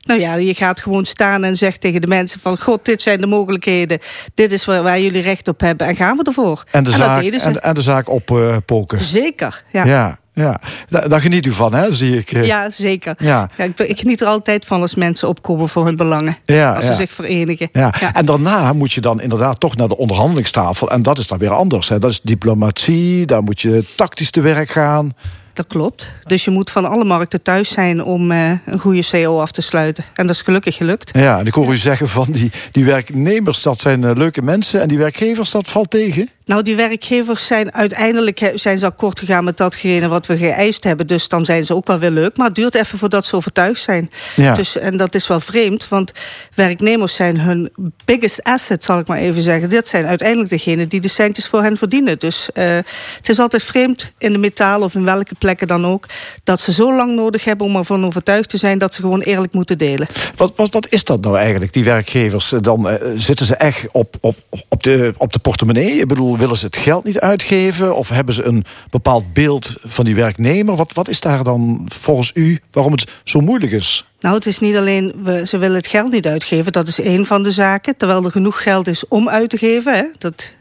Nou 0.04 0.20
ja, 0.20 0.34
je 0.34 0.54
gaat 0.54 0.80
gewoon 0.80 1.04
staan 1.04 1.44
en 1.44 1.56
zegt 1.56 1.80
tegen 1.80 2.00
de 2.00 2.06
mensen 2.06 2.40
van... 2.40 2.58
God, 2.60 2.84
dit 2.84 3.02
zijn 3.02 3.20
de 3.20 3.26
mogelijkheden. 3.26 3.98
Dit 4.34 4.52
is 4.52 4.64
waar, 4.64 4.82
waar 4.82 5.00
jullie 5.00 5.22
recht 5.22 5.48
op 5.48 5.60
hebben. 5.60 5.86
En 5.86 5.96
gaan 5.96 6.16
we 6.16 6.22
ervoor. 6.22 6.64
En 6.70 6.84
de, 6.84 6.90
zaak, 6.90 7.22
en, 7.22 7.62
en 7.62 7.74
de 7.74 7.82
zaak 7.82 8.10
oppoken. 8.10 9.00
Zeker, 9.00 9.64
ja. 9.70 9.84
ja. 9.84 10.18
ja. 10.32 10.60
Daar, 10.88 11.08
daar 11.08 11.20
geniet 11.20 11.46
u 11.46 11.52
van, 11.52 11.74
hè, 11.74 11.92
zie 11.92 12.18
ik. 12.18 12.32
eh. 12.32 12.44
Ja, 12.44 12.70
zeker. 12.70 13.14
Ja. 13.18 13.50
Ja, 13.56 13.64
ik, 13.64 13.78
ik 13.78 13.98
geniet 13.98 14.20
er 14.20 14.26
altijd 14.26 14.64
van 14.64 14.80
als 14.80 14.94
mensen 14.94 15.28
opkomen 15.28 15.68
voor 15.68 15.84
hun 15.84 15.96
belangen. 15.96 16.36
Ja, 16.44 16.72
als 16.72 16.84
ze 16.84 16.90
ja. 16.90 16.96
zich 16.96 17.12
verenigen. 17.12 17.68
Ja. 17.72 17.92
En 18.12 18.24
daarna 18.26 18.72
moet 18.72 18.92
je 18.92 19.00
dan 19.00 19.20
inderdaad 19.20 19.60
toch 19.60 19.76
naar 19.76 19.88
de 19.88 19.96
onderhandelingstafel. 19.96 20.90
En 20.90 21.02
dat 21.02 21.18
is 21.18 21.26
dan 21.26 21.38
weer 21.38 21.50
anders. 21.52 21.88
Hè. 21.88 21.98
Dat 21.98 22.10
is 22.10 22.20
diplomatie, 22.20 23.26
daar 23.26 23.42
moet 23.42 23.60
je 23.60 23.84
tactisch 23.96 24.30
te 24.30 24.40
werk 24.40 24.70
gaan. 24.70 25.12
Dat 25.54 25.66
klopt. 25.66 26.08
Dus 26.26 26.44
je 26.44 26.50
moet 26.50 26.70
van 26.70 26.84
alle 26.84 27.04
markten 27.04 27.42
thuis 27.42 27.70
zijn 27.70 28.02
om 28.02 28.30
eh, 28.30 28.50
een 28.66 28.78
goede 28.78 29.04
CO 29.10 29.40
af 29.40 29.52
te 29.52 29.62
sluiten. 29.62 30.04
En 30.14 30.26
dat 30.26 30.34
is 30.34 30.42
gelukkig 30.42 30.76
gelukt. 30.76 31.10
Ja, 31.18 31.38
en 31.38 31.46
ik 31.46 31.54
hoor 31.54 31.72
u 31.72 31.76
zeggen 31.76 32.08
van 32.08 32.26
die, 32.30 32.50
die 32.70 32.84
werknemers, 32.84 33.62
dat 33.62 33.80
zijn 33.80 34.04
eh, 34.04 34.10
leuke 34.14 34.42
mensen. 34.42 34.80
En 34.80 34.88
die 34.88 34.98
werkgevers, 34.98 35.50
dat 35.50 35.68
valt 35.68 35.90
tegen. 35.90 36.30
Nou, 36.46 36.62
die 36.62 36.76
werkgevers 36.76 37.46
zijn 37.46 37.72
uiteindelijk 37.72 38.50
zijn 38.54 38.78
ze 38.78 38.86
akkoord 38.86 39.18
gegaan 39.18 39.44
met 39.44 39.56
datgene 39.56 40.08
wat 40.08 40.26
we 40.26 40.36
geëist 40.36 40.84
hebben. 40.84 41.06
Dus 41.06 41.28
dan 41.28 41.44
zijn 41.44 41.64
ze 41.64 41.74
ook 41.74 41.86
wel 41.86 41.98
weer 41.98 42.10
leuk. 42.10 42.36
Maar 42.36 42.46
het 42.46 42.54
duurt 42.54 42.74
even 42.74 42.98
voordat 42.98 43.26
ze 43.26 43.36
overtuigd 43.36 43.80
zijn. 43.80 44.10
Ja. 44.36 44.54
Dus, 44.54 44.76
en 44.76 44.96
dat 44.96 45.14
is 45.14 45.26
wel 45.26 45.40
vreemd, 45.40 45.88
want 45.88 46.12
werknemers 46.54 47.14
zijn 47.14 47.40
hun 47.40 47.72
biggest 48.04 48.42
asset, 48.42 48.84
zal 48.84 48.98
ik 48.98 49.06
maar 49.06 49.18
even 49.18 49.42
zeggen. 49.42 49.70
Dit 49.70 49.88
zijn 49.88 50.06
uiteindelijk 50.06 50.50
degenen 50.50 50.88
die 50.88 51.00
de 51.00 51.08
centjes 51.08 51.46
voor 51.46 51.62
hen 51.62 51.76
verdienen. 51.76 52.18
Dus 52.18 52.48
eh, 52.52 52.76
het 53.16 53.28
is 53.28 53.38
altijd 53.38 53.62
vreemd 53.62 54.12
in 54.18 54.32
de 54.32 54.38
metaal 54.38 54.82
of 54.82 54.94
in 54.94 55.04
welke 55.04 55.34
plekken 55.38 55.66
dan 55.66 55.86
ook... 55.86 56.06
dat 56.44 56.60
ze 56.60 56.72
zo 56.72 56.96
lang 56.96 57.14
nodig 57.14 57.44
hebben 57.44 57.66
om 57.66 57.76
ervan 57.76 58.06
overtuigd 58.06 58.48
te 58.48 58.56
zijn... 58.56 58.78
dat 58.78 58.94
ze 58.94 59.00
gewoon 59.00 59.20
eerlijk 59.20 59.52
moeten 59.52 59.78
delen. 59.78 60.06
Wat, 60.36 60.52
wat, 60.56 60.72
wat 60.72 60.86
is 60.88 61.04
dat 61.04 61.20
nou 61.20 61.36
eigenlijk, 61.36 61.72
die 61.72 61.84
werkgevers? 61.84 62.52
Dan 62.60 62.88
eh, 62.88 63.10
zitten 63.16 63.46
ze 63.46 63.56
echt 63.56 63.86
op, 63.92 64.16
op, 64.20 64.36
op, 64.68 64.82
de, 64.82 65.14
op 65.16 65.32
de 65.32 65.38
portemonnee? 65.38 65.92
Ik 65.92 66.08
bedoel, 66.08 66.33
willen 66.38 66.56
ze 66.56 66.66
het 66.66 66.76
geld 66.76 67.04
niet 67.04 67.20
uitgeven? 67.20 67.96
Of 67.96 68.08
hebben 68.08 68.34
ze 68.34 68.42
een 68.42 68.64
bepaald 68.90 69.32
beeld 69.32 69.74
van 69.84 70.04
die 70.04 70.14
werknemer? 70.14 70.76
Wat, 70.76 70.92
wat 70.92 71.08
is 71.08 71.20
daar 71.20 71.44
dan 71.44 71.84
volgens 71.86 72.30
u 72.34 72.60
waarom 72.70 72.92
het 72.92 73.10
zo 73.24 73.40
moeilijk 73.40 73.72
is? 73.72 74.04
Nou, 74.20 74.34
het 74.34 74.46
is 74.46 74.58
niet 74.58 74.76
alleen, 74.76 75.12
we, 75.22 75.46
ze 75.46 75.58
willen 75.58 75.76
het 75.76 75.86
geld 75.86 76.12
niet 76.12 76.26
uitgeven. 76.26 76.72
Dat 76.72 76.88
is 76.88 77.00
één 77.00 77.26
van 77.26 77.42
de 77.42 77.50
zaken. 77.50 77.96
Terwijl 77.96 78.24
er 78.24 78.30
genoeg 78.30 78.62
geld 78.62 78.86
is 78.86 79.08
om 79.08 79.28
uit 79.28 79.50
te 79.50 79.58
geven. 79.58 79.94
Hè? 79.94 80.04
Dat, 80.18 80.54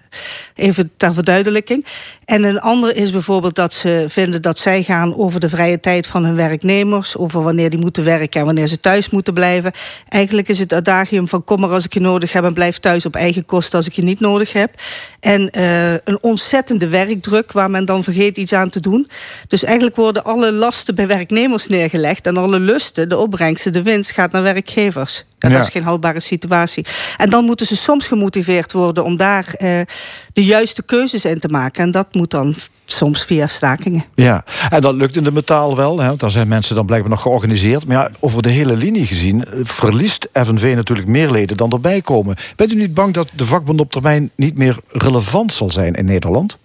even 0.55 0.91
ter 0.97 1.13
verduidelijking. 1.13 1.85
En 2.25 2.43
een 2.43 2.59
andere 2.59 2.93
is 2.93 3.11
bijvoorbeeld 3.11 3.55
dat 3.55 3.73
ze 3.73 4.05
vinden 4.07 4.41
dat 4.41 4.59
zij 4.59 4.83
gaan 4.83 5.15
over 5.15 5.39
de 5.39 5.49
vrije 5.49 5.79
tijd 5.79 6.07
van 6.07 6.23
hun 6.23 6.35
werknemers. 6.35 7.17
Over 7.17 7.41
wanneer 7.41 7.69
die 7.69 7.79
moeten 7.79 8.03
werken 8.03 8.39
en 8.39 8.45
wanneer 8.45 8.67
ze 8.67 8.79
thuis 8.79 9.09
moeten 9.09 9.33
blijven. 9.33 9.71
Eigenlijk 10.09 10.49
is 10.49 10.59
het 10.59 10.73
adagium 10.73 11.27
van 11.27 11.43
kom 11.43 11.59
maar 11.59 11.69
als 11.69 11.85
ik 11.85 11.93
je 11.93 11.99
nodig 11.99 12.33
heb 12.33 12.43
en 12.43 12.53
blijf 12.53 12.77
thuis 12.77 13.05
op 13.05 13.15
eigen 13.15 13.45
kosten 13.45 13.77
als 13.77 13.87
ik 13.87 13.93
je 13.93 14.03
niet 14.03 14.19
nodig 14.19 14.53
heb. 14.53 14.71
En 15.19 15.49
eh, 15.49 15.91
een 15.93 16.17
ontzettende 16.21 16.87
werkdruk 16.87 17.51
waar 17.51 17.69
men 17.69 17.85
dan 17.85 18.03
vergeet 18.03 18.37
iets 18.37 18.53
aan 18.53 18.69
te 18.69 18.79
doen. 18.79 19.07
Dus 19.47 19.63
eigenlijk 19.63 19.95
worden 19.95 20.23
alle 20.23 20.51
lasten 20.51 20.95
bij 20.95 21.07
werknemers 21.07 21.67
neergelegd. 21.67 22.27
En 22.27 22.37
alle 22.37 22.59
lusten, 22.59 23.09
de 23.09 23.17
opbrengsten, 23.17 23.73
de 23.73 23.81
winst 23.81 24.11
gaat 24.11 24.31
naar 24.31 24.43
werkgevers. 24.43 25.25
Ja. 25.39 25.49
Dat 25.49 25.63
is 25.63 25.69
geen 25.69 25.83
houdbare 25.83 26.19
situatie. 26.19 26.85
En 27.17 27.29
dan 27.29 27.45
moeten 27.45 27.65
ze 27.65 27.75
soms 27.75 28.07
gemotiveerd 28.07 28.71
worden 28.71 29.03
om 29.03 29.17
daar 29.17 29.53
eh, 29.57 29.79
de 30.33 30.43
juiste 30.43 30.83
keuzes 30.83 31.25
in 31.25 31.39
te 31.39 31.47
maken. 31.47 31.83
En 31.83 31.91
dat 31.91 32.07
moet 32.13 32.31
dan 32.31 32.55
soms 32.85 33.23
via 33.25 33.47
stakingen. 33.47 34.05
Ja, 34.15 34.43
en 34.69 34.81
dat 34.81 34.95
lukt 34.95 35.15
in 35.15 35.23
de 35.23 35.31
metaal 35.31 35.75
wel. 35.75 35.99
Hè? 35.99 36.07
want 36.07 36.19
Daar 36.19 36.31
zijn 36.31 36.47
mensen 36.47 36.75
dan 36.75 36.85
blijkbaar 36.85 37.11
nog 37.11 37.21
georganiseerd. 37.21 37.85
Maar 37.87 37.97
ja, 37.97 38.09
over 38.19 38.41
de 38.41 38.49
hele 38.49 38.75
linie 38.75 39.05
gezien 39.05 39.45
eh, 39.45 39.59
verliest 39.63 40.27
FNV 40.33 40.73
natuurlijk 40.75 41.07
meer 41.07 41.31
leden 41.31 41.57
dan 41.57 41.71
erbij 41.71 42.01
komen. 42.01 42.35
Bent 42.55 42.71
u 42.71 42.75
niet 42.75 42.93
bang 42.93 43.13
dat 43.13 43.31
de 43.33 43.45
vakbond 43.45 43.79
op 43.79 43.91
termijn 43.91 44.31
niet 44.35 44.57
meer 44.57 44.77
relevant 44.87 45.53
zal 45.53 45.71
zijn 45.71 45.93
in 45.93 46.05
Nederland? 46.05 46.59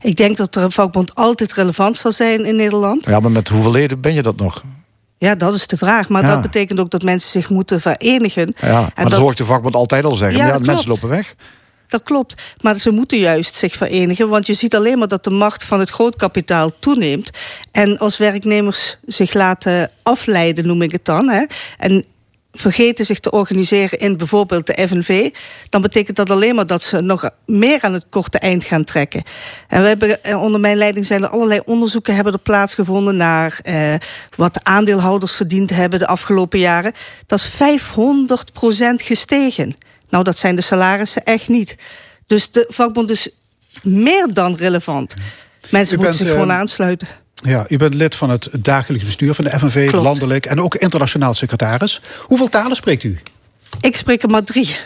Ik 0.00 0.16
denk 0.16 0.36
dat 0.36 0.54
er 0.54 0.62
een 0.62 0.72
vakbond 0.72 1.14
altijd 1.14 1.52
relevant 1.52 1.96
zal 1.96 2.12
zijn 2.12 2.44
in 2.44 2.56
Nederland. 2.56 3.06
Ja, 3.06 3.20
maar 3.20 3.30
met 3.30 3.48
hoeveel 3.48 3.70
leden 3.70 4.00
ben 4.00 4.14
je 4.14 4.22
dat 4.22 4.36
nog? 4.36 4.64
Ja, 5.18 5.34
dat 5.34 5.54
is 5.54 5.66
de 5.66 5.76
vraag. 5.76 6.08
Maar 6.08 6.22
Ja. 6.22 6.28
dat 6.28 6.40
betekent 6.42 6.80
ook 6.80 6.90
dat 6.90 7.02
mensen 7.02 7.30
zich 7.30 7.50
moeten 7.50 7.80
verenigen. 7.80 8.54
Ja, 8.60 8.72
maar 8.80 8.90
en 8.94 9.02
dat, 9.02 9.10
dat, 9.10 9.20
hoor 9.20 9.30
ik 9.30 9.36
de 9.36 9.44
vakbond 9.44 9.74
altijd 9.74 10.04
al 10.04 10.14
zeggen. 10.14 10.46
Ja, 10.46 10.58
mensen 10.58 10.88
lopen 10.88 11.08
weg. 11.08 11.34
Dat 11.88 12.02
klopt. 12.02 12.42
Maar 12.60 12.78
ze 12.78 12.90
moeten 12.90 13.18
juist 13.18 13.54
zich 13.54 13.74
verenigen. 13.74 14.28
Want 14.28 14.46
je 14.46 14.54
ziet 14.54 14.74
alleen 14.74 14.98
maar 14.98 15.08
dat 15.08 15.24
de 15.24 15.30
macht 15.30 15.64
van 15.64 15.80
het 15.80 15.90
grootkapitaal 15.90 16.72
toeneemt. 16.78 17.30
En 17.70 17.98
als 17.98 18.18
werknemers 18.18 18.96
zich 19.06 19.34
laten 19.34 19.90
afleiden, 20.02 20.66
noem 20.66 20.82
ik 20.82 20.92
het 20.92 21.04
dan. 21.04 21.28
Hè, 21.28 21.44
en 21.78 22.04
vergeten 22.52 23.04
zich 23.04 23.20
te 23.20 23.30
organiseren 23.30 23.98
in 23.98 24.16
bijvoorbeeld 24.16 24.66
de 24.66 24.86
FNV... 24.88 25.30
dan 25.68 25.80
betekent 25.80 26.16
dat 26.16 26.30
alleen 26.30 26.54
maar 26.54 26.66
dat 26.66 26.82
ze 26.82 27.00
nog 27.00 27.30
meer 27.46 27.82
aan 27.82 27.92
het 27.92 28.06
korte 28.10 28.38
eind 28.38 28.64
gaan 28.64 28.84
trekken. 28.84 29.22
En 29.68 29.82
we 29.82 29.88
hebben, 29.88 30.24
eh, 30.24 30.42
onder 30.42 30.60
mijn 30.60 30.76
leiding 30.76 31.06
zijn 31.06 31.22
er 31.22 31.28
allerlei 31.28 31.60
onderzoeken 31.64 32.14
hebben 32.14 32.40
plaatsgevonden... 32.40 33.16
naar 33.16 33.58
eh, 33.62 33.94
wat 34.36 34.54
de 34.54 34.60
aandeelhouders 34.62 35.34
verdiend 35.34 35.70
hebben 35.70 35.98
de 35.98 36.06
afgelopen 36.06 36.58
jaren. 36.58 36.92
Dat 37.26 37.38
is 37.38 37.48
500% 37.48 39.02
gestegen. 39.02 39.74
Nou, 40.10 40.24
dat 40.24 40.38
zijn 40.38 40.56
de 40.56 40.62
salarissen 40.62 41.24
echt 41.24 41.48
niet. 41.48 41.76
Dus 42.26 42.50
de 42.50 42.66
vakbond 42.68 43.10
is 43.10 43.28
meer 43.82 44.28
dan 44.32 44.56
relevant. 44.56 45.14
Mensen 45.70 45.94
U 45.94 45.98
moeten 46.00 46.00
bent, 46.00 46.16
zich 46.16 46.28
gewoon 46.40 46.52
aansluiten. 46.52 47.08
Ja, 47.34 47.64
u 47.68 47.76
bent 47.76 47.94
lid 47.94 48.14
van 48.14 48.30
het 48.30 48.48
dagelijks 48.58 49.04
bestuur 49.04 49.34
van 49.34 49.44
de 49.44 49.58
FNV, 49.58 49.88
Klopt. 49.88 50.04
landelijk 50.04 50.46
en 50.46 50.60
ook 50.60 50.74
internationaal 50.74 51.34
secretaris. 51.34 52.00
Hoeveel 52.20 52.48
talen 52.48 52.76
spreekt 52.76 53.04
u? 53.04 53.18
Ik 53.80 53.96
spreek 53.96 54.22
er 54.22 54.28
maar 54.30 54.44
drie. 54.44 54.76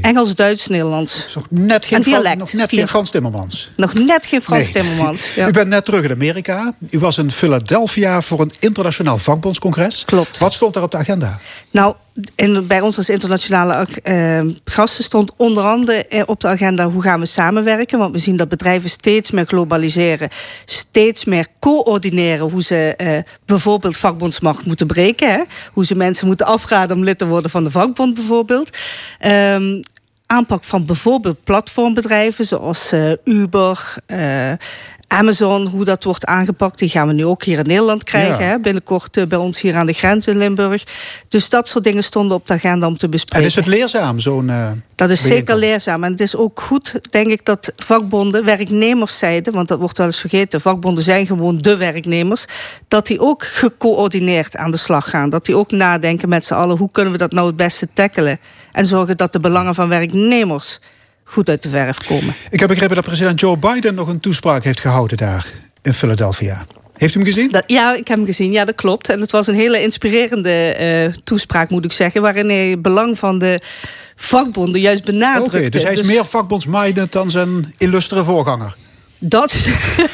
Engels, 0.00 0.34
Duits, 0.34 0.66
Nederlands. 0.66 1.34
Nog 1.34 1.46
net 1.50 1.86
geen, 1.86 1.98
En 1.98 2.04
dialect, 2.04 2.38
nog 2.38 2.52
net 2.52 2.70
geen 2.70 2.88
Frans 2.88 3.10
Timmermans. 3.10 3.70
Nog 3.76 3.94
net 3.94 4.26
geen 4.26 4.42
Frans 4.42 4.62
Nee. 4.62 4.72
Timmermans. 4.72 5.26
Ja. 5.34 5.48
U 5.48 5.50
bent 5.50 5.68
net 5.68 5.84
terug 5.84 6.02
in 6.04 6.10
Amerika. 6.10 6.74
U 6.90 6.98
was 6.98 7.18
in 7.18 7.30
Philadelphia 7.30 8.22
voor 8.22 8.40
een 8.40 8.52
internationaal 8.58 9.18
vakbondscongres. 9.18 10.02
Klopt. 10.04 10.38
Wat 10.38 10.54
stond 10.54 10.74
daar 10.74 10.82
op 10.82 10.90
de 10.90 10.96
agenda? 10.96 11.38
Nou, 11.70 11.94
in, 12.34 12.66
bij 12.66 12.80
ons 12.80 12.96
als 12.96 13.08
internationale 13.08 13.86
eh, 14.02 14.40
gasten 14.64 15.04
stond 15.04 15.32
onder 15.36 15.64
andere 15.64 16.06
eh, 16.06 16.22
op 16.26 16.40
de 16.40 16.48
agenda 16.48 16.90
hoe 16.90 17.02
gaan 17.02 17.20
we 17.20 17.26
samenwerken. 17.26 17.98
Want 17.98 18.12
we 18.12 18.18
zien 18.18 18.36
dat 18.36 18.48
bedrijven 18.48 18.90
steeds 18.90 19.30
meer 19.30 19.46
globaliseren, 19.46 20.28
steeds 20.64 21.24
meer 21.24 21.46
coördineren 21.60 22.50
hoe 22.50 22.62
ze 22.62 22.94
eh, 22.96 23.18
bijvoorbeeld 23.44 23.96
vakbondsmacht 23.96 24.66
moeten 24.66 24.86
breken. 24.86 25.30
Hè? 25.30 25.42
Hoe 25.72 25.84
ze 25.84 25.94
mensen 25.94 26.26
moeten 26.26 26.46
afraden 26.46 26.96
om 26.96 27.04
lid 27.04 27.18
te 27.18 27.26
worden 27.26 27.50
van 27.50 27.64
de 27.64 27.70
vakbond 27.70 28.14
bijvoorbeeld. 28.14 28.76
Ehm, 29.18 29.82
aanpak 30.26 30.64
van 30.64 30.86
bijvoorbeeld 30.86 31.44
platformbedrijven 31.44 32.44
zoals 32.44 32.92
Uber. 33.24 33.94
Amazon, 35.08 35.66
hoe 35.66 35.84
dat 35.84 36.04
wordt 36.04 36.26
aangepakt, 36.26 36.78
die 36.78 36.88
gaan 36.88 37.06
we 37.06 37.12
nu 37.12 37.24
ook 37.24 37.42
hier 37.42 37.58
in 37.58 37.66
Nederland 37.66 38.04
krijgen. 38.04 38.44
Ja. 38.44 38.50
Hè? 38.50 38.58
Binnenkort 38.58 39.16
eh, 39.16 39.26
bij 39.26 39.38
ons 39.38 39.60
hier 39.60 39.76
aan 39.76 39.86
de 39.86 39.92
grens 39.92 40.26
in 40.26 40.38
Limburg. 40.38 40.84
Dus 41.28 41.48
dat 41.48 41.68
soort 41.68 41.84
dingen 41.84 42.04
stonden 42.04 42.36
op 42.36 42.46
de 42.46 42.54
agenda 42.54 42.86
om 42.86 42.96
te 42.96 43.08
bespreken. 43.08 43.40
En 43.40 43.48
is 43.50 43.54
het 43.54 43.66
leerzaam, 43.66 44.18
zo'n 44.18 44.50
eh, 44.50 44.70
Dat 44.94 45.10
is 45.10 45.22
zeker 45.22 45.56
leerzaam. 45.56 46.04
En 46.04 46.10
het 46.10 46.20
is 46.20 46.36
ook 46.36 46.60
goed, 46.60 46.92
denk 47.10 47.26
ik, 47.26 47.44
dat 47.44 47.72
vakbonden, 47.76 48.44
werknemerszijde, 48.44 49.50
want 49.50 49.68
dat 49.68 49.78
wordt 49.78 49.98
wel 49.98 50.06
eens 50.06 50.20
vergeten, 50.20 50.60
vakbonden 50.60 51.04
zijn 51.04 51.26
gewoon 51.26 51.58
de 51.58 51.76
werknemers, 51.76 52.44
dat 52.88 53.06
die 53.06 53.20
ook 53.20 53.44
gecoördineerd 53.44 54.56
aan 54.56 54.70
de 54.70 54.76
slag 54.76 55.10
gaan. 55.10 55.30
Dat 55.30 55.44
die 55.44 55.56
ook 55.56 55.70
nadenken 55.70 56.28
met 56.28 56.44
z'n 56.44 56.54
allen, 56.54 56.76
hoe 56.76 56.90
kunnen 56.90 57.12
we 57.12 57.18
dat 57.18 57.32
nou 57.32 57.46
het 57.46 57.56
beste 57.56 57.88
tackelen? 57.92 58.38
En 58.72 58.86
zorgen 58.86 59.16
dat 59.16 59.32
de 59.32 59.40
belangen 59.40 59.74
van 59.74 59.88
werknemers 59.88 60.78
goed 61.28 61.48
uit 61.48 61.62
de 61.62 61.68
verf 61.68 61.98
komen. 62.06 62.34
Ik 62.50 62.60
heb 62.60 62.68
begrepen 62.68 62.94
dat 62.94 63.04
president 63.04 63.40
Joe 63.40 63.56
Biden 63.56 63.94
nog 63.94 64.08
een 64.08 64.20
toespraak 64.20 64.64
heeft 64.64 64.80
gehouden 64.80 65.16
daar 65.16 65.46
in 65.82 65.92
Philadelphia. 65.94 66.66
Heeft 66.96 67.14
u 67.14 67.18
hem 67.18 67.28
gezien? 67.28 67.50
Dat, 67.50 67.64
ja, 67.66 67.94
ik 67.94 68.08
heb 68.08 68.16
hem 68.16 68.26
gezien. 68.26 68.52
Ja, 68.52 68.64
dat 68.64 68.74
klopt. 68.74 69.08
En 69.08 69.20
het 69.20 69.32
was 69.32 69.46
een 69.46 69.54
hele 69.54 69.82
inspirerende 69.82 70.50
eh, 70.50 71.12
toespraak, 71.24 71.70
moet 71.70 71.84
ik 71.84 71.92
zeggen, 71.92 72.22
waarin 72.22 72.48
hij 72.48 72.68
het 72.68 72.82
belang 72.82 73.18
van 73.18 73.38
de 73.38 73.60
vakbonden 74.16 74.80
juist 74.80 75.00
Oké, 75.00 75.10
benadrukte. 75.12 75.68
dus 75.70 75.82
hij 75.82 75.92
is 75.92 76.02
meer 76.02 76.24
vakbondsminded 76.24 77.12
dan 77.12 77.30
zijn 77.30 77.74
illustere 77.78 78.24
voorganger. 78.24 78.76
Dat, 79.18 79.56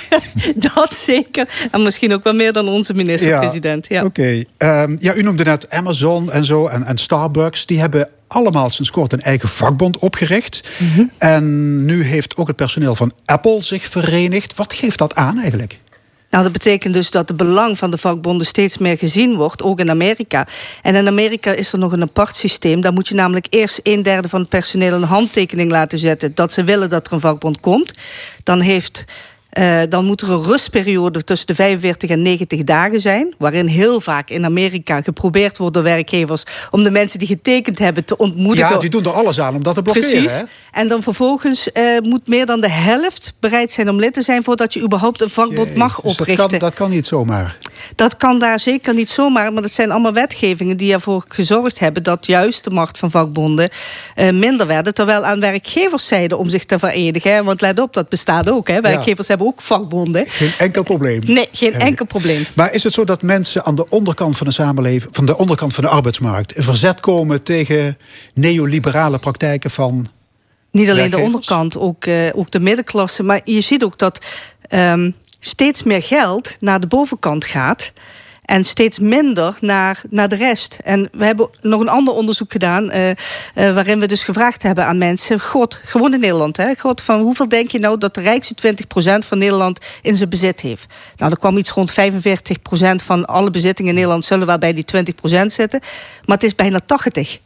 dat 0.71 0.95
zeker. 0.95 1.49
En 1.71 1.83
misschien 1.83 2.13
ook 2.13 2.25
wel 2.25 2.35
meer 2.35 2.53
dan 2.53 2.69
onze 2.69 2.95
minister-president. 2.95 3.87
Ja. 3.89 4.05
Oké. 4.05 4.45
Ehm, 4.57 4.97
ja, 4.99 5.15
u 5.15 5.23
noemde 5.23 5.45
net 5.45 5.71
Amazon 5.71 6.33
en 6.33 6.45
zo 6.45 6.67
en, 6.67 6.85
en 6.85 6.99
Starbucks. 6.99 7.67
Die 7.67 7.81
hebben 7.81 8.09
allemaal 8.27 8.71
sinds 8.71 8.91
kort 8.91 9.13
een 9.13 9.21
eigen 9.21 9.49
vakbond 9.49 9.99
opgericht. 9.99 10.71
Mhm. 10.79 11.05
En 11.19 11.85
nu 11.85 12.05
heeft 12.05 12.37
ook 12.37 12.47
het 12.47 12.57
personeel 12.57 12.95
van 12.95 13.13
Apple 13.25 13.63
zich 13.63 13.87
verenigd. 13.87 14.55
Wat 14.55 14.75
geeft 14.75 14.99
dat 14.99 15.15
aan 15.15 15.39
eigenlijk? 15.39 15.79
Nou, 16.33 16.45
dat 16.45 16.53
betekent 16.53 16.95
dus 16.95 17.11
dat 17.11 17.29
het 17.29 17.37
belang 17.37 17.79
van 17.79 17.91
de 17.91 17.99
vakbonden 17.99 18.47
steeds 18.47 18.79
meer 18.79 18.99
gezien 18.99 19.37
wordt, 19.37 19.63
ook 19.63 19.81
in 19.81 19.91
Amerika. 19.91 20.47
En 20.83 20.95
in 20.95 21.07
Amerika 21.07 21.51
is 21.51 21.73
er 21.73 21.79
nog 21.79 21.93
een 21.93 22.03
apart 22.03 22.37
systeem. 22.37 22.81
Daar 22.81 22.93
moet 22.93 23.09
je 23.09 23.15
namelijk 23.15 23.47
eerst 23.51 23.81
een 23.83 24.03
derde 24.03 24.29
van 24.29 24.41
het 24.41 24.49
personeel 24.49 24.93
een 24.93 25.03
handtekening 25.03 25.71
laten 25.71 25.99
zetten 25.99 26.35
dat 26.35 26.53
ze 26.53 26.65
willen 26.65 26.89
dat 26.89 27.07
er 27.07 27.13
een 27.13 27.21
vakbond 27.21 27.61
komt. 27.61 27.93
Dan 28.43 28.61
heeft 28.61 29.05
Uh, 29.59 29.81
dan 29.89 30.05
moet 30.05 30.21
er 30.21 30.31
een 30.31 30.43
rustperiode 30.43 31.25
tussen 31.25 31.47
de 31.47 31.55
45 31.55 32.11
en 32.11 32.23
90 32.23 32.63
dagen 32.63 33.01
zijn. 33.01 33.35
Waarin 33.39 33.67
heel 33.67 34.01
vaak 34.01 34.31
in 34.31 34.45
Amerika 34.45 35.01
geprobeerd 35.03 35.59
wordt 35.59 35.75
door 35.75 35.83
werkgevers 35.83 36.45
om 36.71 36.83
de 36.83 36.91
mensen 36.91 37.19
die 37.19 37.29
getekend 37.29 37.79
hebben 37.79 38.05
te 38.05 38.17
ontmoedigen. 38.17 38.75
Ja, 38.75 38.81
die 38.81 38.91
doen 38.91 39.05
er 39.05 39.13
alles 39.13 39.41
aan 39.41 39.55
om 39.55 39.63
dat 39.63 39.75
te 39.75 39.83
blokkeren. 39.83 40.11
Precies. 40.11 40.39
Hè? 40.39 40.45
En 40.71 40.89
dan 40.89 41.03
vervolgens 41.03 41.69
uh, 41.75 42.01
moet 42.01 42.29
meer 42.29 42.47
dan 42.47 42.61
de 42.61 42.71
helft 42.71 43.35
bereid 43.41 43.73
zijn 43.73 43.89
om 43.89 44.01
lid 44.01 44.15
te 44.15 44.23
zijn 44.23 44.43
voordat 44.43 44.73
je 44.73 44.83
überhaupt 44.83 45.21
een 45.21 45.31
vakbond 45.31 45.69
Jee, 45.69 45.77
mag 45.77 46.01
dus 46.01 46.13
oprichten. 46.13 46.37
Dat 46.37 46.51
kan, 46.51 46.59
dat 46.59 46.75
kan 46.75 46.91
niet 46.91 47.07
zomaar. 47.07 47.57
Dat 47.95 48.17
kan 48.17 48.39
daar 48.39 48.61
zeker 48.61 48.95
niet 48.95 49.11
zomaar, 49.11 49.53
maar 49.53 49.63
dat 49.63 49.73
zijn 49.73 49.91
allemaal 49.91 50.13
wetgevingen 50.13 50.77
die 50.77 50.93
ervoor 50.93 51.25
gezorgd 51.29 51.79
hebben 51.79 52.03
dat 52.03 52.27
juist 52.27 52.65
de 52.65 52.71
macht 52.71 52.99
van 52.99 53.11
vakbonden 53.11 53.71
uh, 54.17 54.31
minder 54.31 54.67
werden. 54.67 54.95
Terwijl 54.95 55.25
aan 55.25 55.41
werkgeverszijde 55.41 56.37
om 56.37 56.49
zich 56.49 56.65
te 56.65 56.79
verenigen. 56.79 57.45
Want 57.45 57.61
let 57.61 57.79
op, 57.79 57.95
dat 57.95 58.09
bestaat 58.09 58.51
ook. 58.51 58.69
Hè. 58.69 58.81
Werkgevers 58.81 59.27
ja. 59.27 59.35
hebben 59.35 59.47
ook 59.47 59.63
vakbonden. 59.63 60.27
Geen 60.27 60.53
enkel 60.59 60.83
probleem. 60.83 61.21
Nee, 61.25 61.49
geen 61.53 61.75
enkel 61.75 62.07
probleem. 62.07 62.47
Maar 62.55 62.73
is 62.73 62.83
het 62.83 62.93
zo 62.93 63.05
dat 63.05 63.23
mensen 63.23 63.65
aan 63.65 63.75
de 63.75 63.89
onderkant 63.89 64.37
van 64.37 64.47
de 64.47 64.53
samenleving, 64.53 65.15
van 65.15 65.27
de 65.27 65.37
onderkant 65.37 65.75
van 65.75 65.85
de 65.85 65.91
arbeidsmarkt, 65.91 66.57
in 66.57 66.63
verzet 66.63 67.01
komen 67.01 67.43
tegen 67.43 67.99
neoliberale 68.35 69.19
praktijken 69.19 69.71
van. 69.71 70.07
Niet 70.71 70.91
alleen 70.91 71.11
de 71.11 71.19
onderkant, 71.19 71.77
ook, 71.77 72.07
uh, 72.07 72.17
ook 72.35 72.51
de 72.51 72.61
middenklasse. 72.61 73.23
Maar 73.23 73.41
je 73.45 73.61
ziet 73.61 73.85
ook 73.85 73.99
dat 73.99 74.25
um, 74.71 75.15
steeds 75.45 75.83
meer 75.83 76.03
geld 76.03 76.57
naar 76.61 76.81
de 76.81 76.87
bovenkant 76.87 77.45
gaat. 77.45 77.93
En 78.43 78.65
steeds 78.65 78.99
minder 78.99 79.57
naar, 79.61 80.03
naar 80.11 80.29
de 80.29 80.35
rest. 80.35 80.79
En 80.83 81.09
we 81.13 81.25
hebben 81.25 81.49
nog 81.61 81.81
een 81.81 81.89
ander 81.89 82.15
onderzoek 82.15 82.53
gedaan. 82.53 82.85
Uh, 82.85 83.09
uh, 83.09 83.15
waarin 83.55 84.01
we 84.01 84.07
dus 84.07 84.23
gevraagd 84.23 84.63
hebben 84.63 84.87
aan 84.87 84.99
mensen. 84.99 85.41
God, 85.41 85.81
gewoon 85.85 86.15
in 86.15 86.21
Nederland. 86.21 86.57
Hè, 86.57 86.75
God, 86.75 87.01
van 87.01 87.21
hoeveel 87.21 87.49
denk 87.49 87.71
je 87.71 87.79
nou 87.79 87.99
dat 87.99 88.15
de 88.15 88.21
rijkste 88.21 88.75
20% 89.23 89.27
van 89.27 89.39
Nederland 89.39 89.81
in 90.03 90.17
zijn 90.17 90.29
bezit 90.29 90.61
heeft? 90.61 90.87
Nou, 91.17 91.31
er 91.31 91.39
kwam 91.39 91.57
iets 91.57 91.71
rond 91.71 91.93
45% 91.93 91.95
van 92.95 93.25
alle 93.25 93.51
bezittingen 93.51 93.91
in 93.91 93.97
Nederland. 93.97 94.25
zullen 94.25 94.47
wel 94.47 94.59
bij 94.59 94.73
die 94.73 94.85
20% 95.43 95.47
zitten. 95.47 95.81
Maar 96.25 96.37
het 96.37 96.47
is 96.47 96.55
bijna 96.55 96.81
80%. 96.81 97.43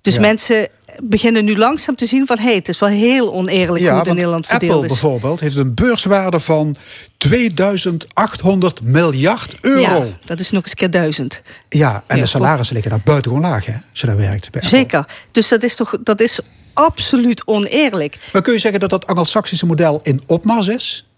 Dus 0.00 0.14
ja. 0.14 0.20
mensen 0.20 0.68
beginnen 1.02 1.44
nu 1.44 1.56
langzaam 1.56 1.94
te 1.94 2.06
zien 2.06 2.26
van... 2.26 2.38
hé, 2.38 2.44
hey, 2.44 2.54
het 2.54 2.68
is 2.68 2.78
wel 2.78 2.88
heel 2.88 3.32
oneerlijk 3.32 3.82
ja, 3.84 3.90
hoe 3.90 3.98
het 3.98 4.08
in 4.08 4.14
Nederland 4.14 4.46
verdeeld 4.46 4.72
Apple 4.72 4.86
is. 4.86 5.00
bijvoorbeeld 5.00 5.40
heeft 5.40 5.56
een 5.56 5.74
beurswaarde 5.74 6.40
van 6.40 6.76
2800 7.16 8.82
miljard 8.82 9.56
euro. 9.60 9.80
Ja, 9.80 10.06
dat 10.24 10.40
is 10.40 10.50
nog 10.50 10.62
eens 10.62 10.74
keer 10.74 10.90
duizend. 10.90 11.42
Ja, 11.68 12.04
en 12.06 12.16
ja, 12.16 12.22
de 12.22 12.28
salarissen 12.28 12.74
liggen 12.74 12.92
daar 12.92 13.02
buitengewoon 13.04 13.44
laag, 13.44 13.64
hè, 13.64 13.72
als 13.72 14.00
je 14.00 14.06
daar 14.06 14.16
werkt. 14.16 14.50
Bij 14.50 14.62
Zeker. 14.62 15.08
Dus 15.32 15.48
dat 15.48 15.62
is 15.62 15.74
toch 15.76 15.94
dat 16.02 16.20
is 16.20 16.40
absoluut 16.72 17.46
oneerlijk. 17.46 18.18
Maar 18.32 18.42
kun 18.42 18.52
je 18.52 18.58
zeggen 18.58 18.80
dat 18.80 18.90
dat 18.90 19.06
Anglo-Saxische 19.06 19.66
model 19.66 20.00
in 20.02 20.22
opmars 20.26 20.66
is? 20.66 21.08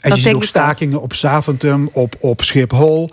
En 0.00 0.10
dat 0.10 0.18
je 0.18 0.24
ziet 0.24 0.34
ook 0.34 0.44
stakingen 0.44 1.02
op 1.02 1.14
Zaventem, 1.14 1.88
op, 1.92 2.14
op 2.20 2.42
Schiphol. 2.42 3.10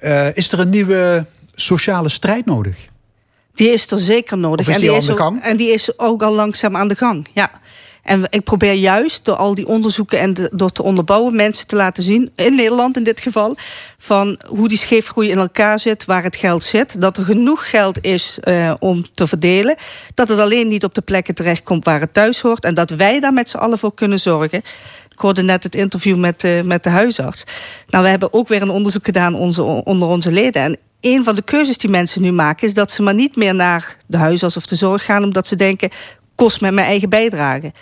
Uh, 0.00 0.36
is 0.36 0.52
er 0.52 0.58
een 0.58 0.70
nieuwe 0.70 1.26
sociale 1.54 2.08
strijd 2.08 2.46
nodig? 2.46 2.76
Die 3.54 3.68
is 3.68 3.90
er 3.90 3.98
zeker 3.98 4.38
nodig. 4.38 4.68
Is 4.68 4.74
en 4.74 4.80
die, 4.80 5.00
de 5.00 5.22
ook? 5.22 5.36
En 5.40 5.56
die 5.56 5.72
is 5.72 5.98
ook 5.98 6.22
al 6.22 6.32
langzaam 6.32 6.76
aan 6.76 6.88
de 6.88 6.94
gang. 6.94 7.26
Ja. 7.32 7.50
En 8.04 8.26
ik 8.30 8.44
probeer 8.44 8.72
juist 8.72 9.24
door 9.24 9.36
al 9.36 9.54
die 9.54 9.66
onderzoeken 9.66 10.18
en 10.18 10.34
de, 10.34 10.50
door 10.52 10.70
te 10.70 10.82
onderbouwen 10.82 11.36
mensen 11.36 11.66
te 11.66 11.76
laten 11.76 12.02
zien, 12.02 12.30
in 12.36 12.54
Nederland 12.54 12.96
in 12.96 13.02
dit 13.02 13.20
geval, 13.20 13.56
van 13.98 14.40
hoe 14.46 14.68
die 14.68 14.78
scheefgroei 14.78 15.30
in 15.30 15.38
elkaar 15.38 15.80
zit, 15.80 16.04
waar 16.04 16.22
het 16.22 16.36
geld 16.36 16.64
zit. 16.64 17.00
Dat 17.00 17.16
er 17.16 17.24
genoeg 17.24 17.70
geld 17.70 18.04
is 18.04 18.38
uh, 18.44 18.74
om 18.78 19.04
te 19.14 19.26
verdelen. 19.26 19.76
Dat 20.14 20.28
het 20.28 20.38
alleen 20.38 20.68
niet 20.68 20.84
op 20.84 20.94
de 20.94 21.00
plekken 21.00 21.34
terechtkomt 21.34 21.84
waar 21.84 22.00
het 22.00 22.14
thuis 22.14 22.40
hoort. 22.40 22.64
En 22.64 22.74
dat 22.74 22.90
wij 22.90 23.20
daar 23.20 23.32
met 23.32 23.48
z'n 23.48 23.56
allen 23.56 23.78
voor 23.78 23.94
kunnen 23.94 24.20
zorgen. 24.20 24.62
Ik 25.10 25.20
hoorde 25.20 25.42
net 25.42 25.62
het 25.62 25.74
interview 25.74 26.16
met, 26.16 26.44
uh, 26.44 26.60
met 26.60 26.82
de 26.82 26.90
huisarts. 26.90 27.44
Nou, 27.88 28.04
we 28.04 28.10
hebben 28.10 28.32
ook 28.32 28.48
weer 28.48 28.62
een 28.62 28.70
onderzoek 28.70 29.04
gedaan 29.04 29.34
onze, 29.34 29.62
onder 29.62 30.08
onze 30.08 30.32
leden. 30.32 30.62
En 30.62 30.78
een 31.04 31.24
van 31.24 31.34
de 31.34 31.42
keuzes 31.42 31.78
die 31.78 31.90
mensen 31.90 32.22
nu 32.22 32.32
maken, 32.32 32.66
is 32.66 32.74
dat 32.74 32.90
ze 32.90 33.02
maar 33.02 33.14
niet 33.14 33.36
meer 33.36 33.54
naar 33.54 33.96
de 34.06 34.16
huisarts 34.16 34.56
of 34.56 34.66
de 34.66 34.74
zorg 34.74 35.04
gaan, 35.04 35.22
omdat 35.22 35.46
ze 35.46 35.56
denken: 35.56 35.90
kost 36.34 36.60
met 36.60 36.72
mijn 36.72 36.86
eigen 36.86 37.08
bijdrage. 37.08 37.72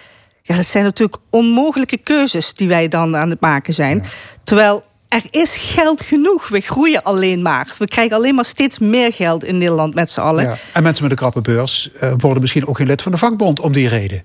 Ja, 0.43 0.57
dat 0.57 0.67
zijn 0.67 0.85
natuurlijk 0.85 1.23
onmogelijke 1.31 1.97
keuzes 1.97 2.55
die 2.55 2.69
wij 2.69 2.89
dan 2.89 3.17
aan 3.17 3.31
het 3.31 3.41
maken 3.41 3.75
zijn. 3.75 3.97
Ja. 3.97 4.09
Terwijl 4.45 4.85
er 5.09 5.23
is 5.31 5.57
geld 5.57 6.01
genoeg. 6.01 6.49
We 6.49 6.61
groeien 6.61 7.03
alleen 7.03 7.43
maar. 7.43 7.75
We 7.79 7.87
krijgen 7.87 8.17
alleen 8.17 8.35
maar 8.35 8.45
steeds 8.45 8.79
meer 8.79 9.13
geld 9.13 9.45
in 9.45 9.59
Nederland 9.59 9.95
met 9.95 10.11
z'n 10.11 10.21
allen. 10.21 10.45
Ja. 10.45 10.59
En 10.73 10.83
mensen 10.83 11.03
met 11.03 11.13
een 11.13 11.19
krappe 11.19 11.41
beurs 11.41 11.91
uh, 11.95 12.13
worden 12.19 12.41
misschien 12.41 12.67
ook 12.67 12.77
geen 12.77 12.87
lid 12.87 13.03
van 13.03 13.13
de 13.13 13.19
vakbond 13.19 13.61
om 13.61 13.73
die 13.73 13.89
reden. 13.89 14.25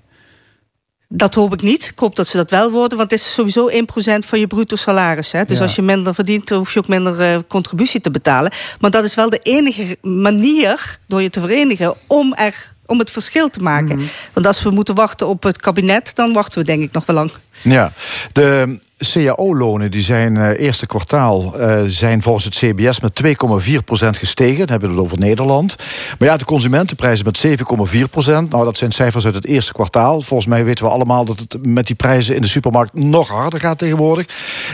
Dat 1.08 1.34
hoop 1.34 1.52
ik 1.52 1.62
niet. 1.62 1.84
Ik 1.84 1.98
hoop 1.98 2.16
dat 2.16 2.26
ze 2.26 2.36
dat 2.36 2.50
wel 2.50 2.70
worden. 2.70 2.98
Want 2.98 3.10
het 3.10 3.20
is 3.20 3.32
sowieso 3.32 3.70
1% 3.70 3.72
van 4.18 4.38
je 4.38 4.46
bruto 4.46 4.76
salaris. 4.76 5.32
Hè? 5.32 5.44
Dus 5.44 5.58
ja. 5.58 5.62
als 5.62 5.74
je 5.74 5.82
minder 5.82 6.14
verdient, 6.14 6.48
hoef 6.48 6.72
je 6.72 6.78
ook 6.78 6.88
minder 6.88 7.20
uh, 7.20 7.38
contributie 7.48 8.00
te 8.00 8.10
betalen. 8.10 8.52
Maar 8.80 8.90
dat 8.90 9.04
is 9.04 9.14
wel 9.14 9.30
de 9.30 9.38
enige 9.38 9.96
manier, 10.02 10.98
door 11.06 11.22
je 11.22 11.30
te 11.30 11.40
verenigen, 11.40 11.94
om 12.06 12.34
er 12.34 12.76
om 12.86 12.98
het 12.98 13.10
verschil 13.10 13.50
te 13.50 13.62
maken. 13.62 13.94
Mm 13.94 14.00
-hmm. 14.00 14.08
Want 14.32 14.46
als 14.46 14.62
we 14.62 14.70
moeten 14.70 14.94
wachten 14.94 15.26
op 15.26 15.42
het 15.42 15.60
kabinet, 15.60 16.14
dan 16.14 16.32
wachten 16.32 16.58
we 16.58 16.64
denk 16.64 16.82
ik 16.82 16.92
nog 16.92 17.06
wel 17.06 17.16
lang. 17.16 17.30
Ja, 17.62 17.92
de 18.32 18.78
CAO-lonen 18.98 19.90
die 19.90 20.02
zijn 20.02 20.34
uh, 20.34 20.58
eerste 20.58 20.86
kwartaal 20.86 21.60
uh, 21.60 21.82
zijn 21.86 22.22
volgens 22.22 22.44
het 22.44 22.54
CBS 22.54 23.00
met 23.00 23.22
2,4% 23.22 24.08
gestegen. 24.10 24.58
Dan 24.58 24.68
hebben 24.68 24.88
we 24.88 24.94
het 24.94 25.04
over 25.04 25.18
Nederland. 25.18 25.76
Maar 26.18 26.28
ja, 26.28 26.36
de 26.36 26.44
consumentenprijzen 26.44 27.24
met 27.24 27.46
7,4%. 27.46 28.24
Nou, 28.24 28.64
dat 28.64 28.78
zijn 28.78 28.92
cijfers 28.92 29.24
uit 29.24 29.34
het 29.34 29.46
eerste 29.46 29.72
kwartaal. 29.72 30.22
Volgens 30.22 30.48
mij 30.48 30.64
weten 30.64 30.84
we 30.84 30.90
allemaal 30.90 31.24
dat 31.24 31.38
het 31.38 31.66
met 31.66 31.86
die 31.86 31.96
prijzen 31.96 32.34
in 32.34 32.42
de 32.42 32.48
supermarkt 32.48 32.94
nog 32.94 33.28
harder 33.28 33.60
gaat 33.60 33.78
tegenwoordig. 33.78 34.26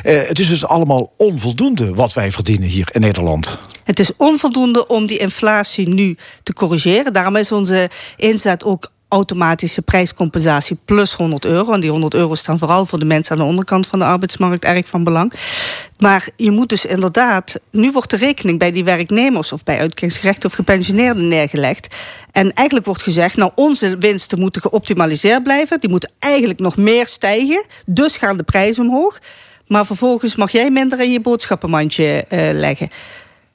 Uh, 0.05 0.21
het 0.29 0.39
is 0.39 0.49
dus 0.49 0.67
allemaal 0.67 1.13
onvoldoende 1.17 1.95
wat 1.95 2.13
wij 2.13 2.33
verdienen 2.33 2.69
hier 2.69 2.89
in 2.93 3.01
Nederland. 3.01 3.59
Het 3.85 3.99
is 3.99 4.17
onvoldoende 4.17 4.87
om 4.87 5.07
die 5.07 5.19
inflatie 5.19 5.89
nu 5.89 6.17
te 6.43 6.53
corrigeren. 6.53 7.13
Daarom 7.13 7.37
is 7.37 7.53
onze 7.53 7.91
inzet 8.17 8.65
ook 8.65 8.93
automatische 9.15 9.83
prijscompensatie 9.83 10.79
plus 10.85 11.13
100 11.13 11.45
euro. 11.45 11.73
En 11.73 11.81
die 11.81 11.91
100 11.91 12.15
euro 12.15 12.35
staan 12.35 12.59
vooral 12.59 12.87
voor 12.87 12.99
de 12.99 13.05
mensen 13.05 13.33
aan 13.33 13.43
de 13.43 13.49
onderkant 13.49 13.87
van 13.87 13.99
de 13.99 14.05
arbeidsmarkt 14.05 14.65
erg 14.65 14.89
van 14.89 15.05
belang. 15.05 15.33
Maar 15.99 16.29
je 16.37 16.51
moet 16.51 16.69
dus 16.69 16.85
inderdaad, 16.85 17.61
nu 17.71 17.93
wordt 17.93 18.11
de 18.11 18.17
rekening 18.17 18.59
bij 18.59 18.73
die 18.73 18.85
werknemers 18.85 19.53
of 19.53 19.63
bij 19.63 19.79
uitkeringsgerechten 19.79 20.49
of 20.49 20.55
gepensioneerden 20.55 21.29
neergelegd. 21.29 21.95
En 22.31 22.53
eigenlijk 22.53 22.87
wordt 22.87 23.03
gezegd, 23.03 23.37
nou 23.37 23.51
onze 23.55 23.97
winsten 23.99 24.39
moeten 24.39 24.63
geoptimaliseerd 24.63 25.43
blijven. 25.43 25.81
Die 25.81 25.91
moeten 25.91 26.11
eigenlijk 26.19 26.59
nog 26.59 26.77
meer 26.77 27.07
stijgen. 27.07 27.67
Dus 27.87 28.17
gaan 28.17 28.37
de 28.37 28.43
prijzen 28.43 28.89
omhoog. 28.89 29.19
Maar 29.67 29.87
vervolgens 29.87 30.37
mag 30.37 30.51
jij 30.51 30.71
minder 30.71 31.01
in 31.01 31.13
je 31.13 31.21
boodschappenmandje 31.21 32.25
uh, 32.29 32.51
leggen. 32.53 32.89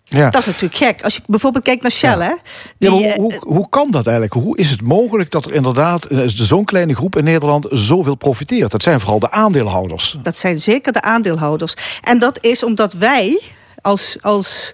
Ja. 0.10 0.30
Dat 0.30 0.41
is 0.41 0.45
natuurlijk 0.45 0.76
gek. 0.76 1.03
Als 1.03 1.16
je 1.16 1.22
bijvoorbeeld 1.28 1.64
kijkt 1.64 1.82
naar 1.82 1.91
Shell, 1.91 2.18
ja. 2.18 2.22
hè? 2.22 2.34
Die, 2.78 2.91
ja, 2.91 3.16
hoe, 3.16 3.22
hoe, 3.22 3.53
hoe, 3.53 3.70
kan 3.70 3.91
dat 3.91 4.07
eigenlijk? 4.07 4.45
Hoe 4.45 4.57
is 4.57 4.70
het 4.70 4.82
mogelijk 4.82 5.32
dat 5.32 5.45
er 5.45 5.53
inderdaad 5.53 6.07
zo'n 6.26 6.66
kleine 6.66 6.95
groep 6.95 7.18
in 7.18 7.24
Nederland 7.24 7.68
zoveel 7.70 8.16
profiteert? 8.16 8.72
Dat 8.72 8.84
zijn 8.84 8.99
vooral 8.99 9.20
de 9.20 9.32
aandeelhouders. 9.32 10.18
Dat 10.22 10.38
zijn 10.38 10.60
zeker 10.60 10.91
de 10.91 11.01
aandeelhouders. 11.01 11.74
En 12.01 12.20
dat 12.20 12.43
is 12.43 12.64
omdat 12.64 12.93
wij 12.93 13.41
als, 13.82 14.18
als 14.22 14.74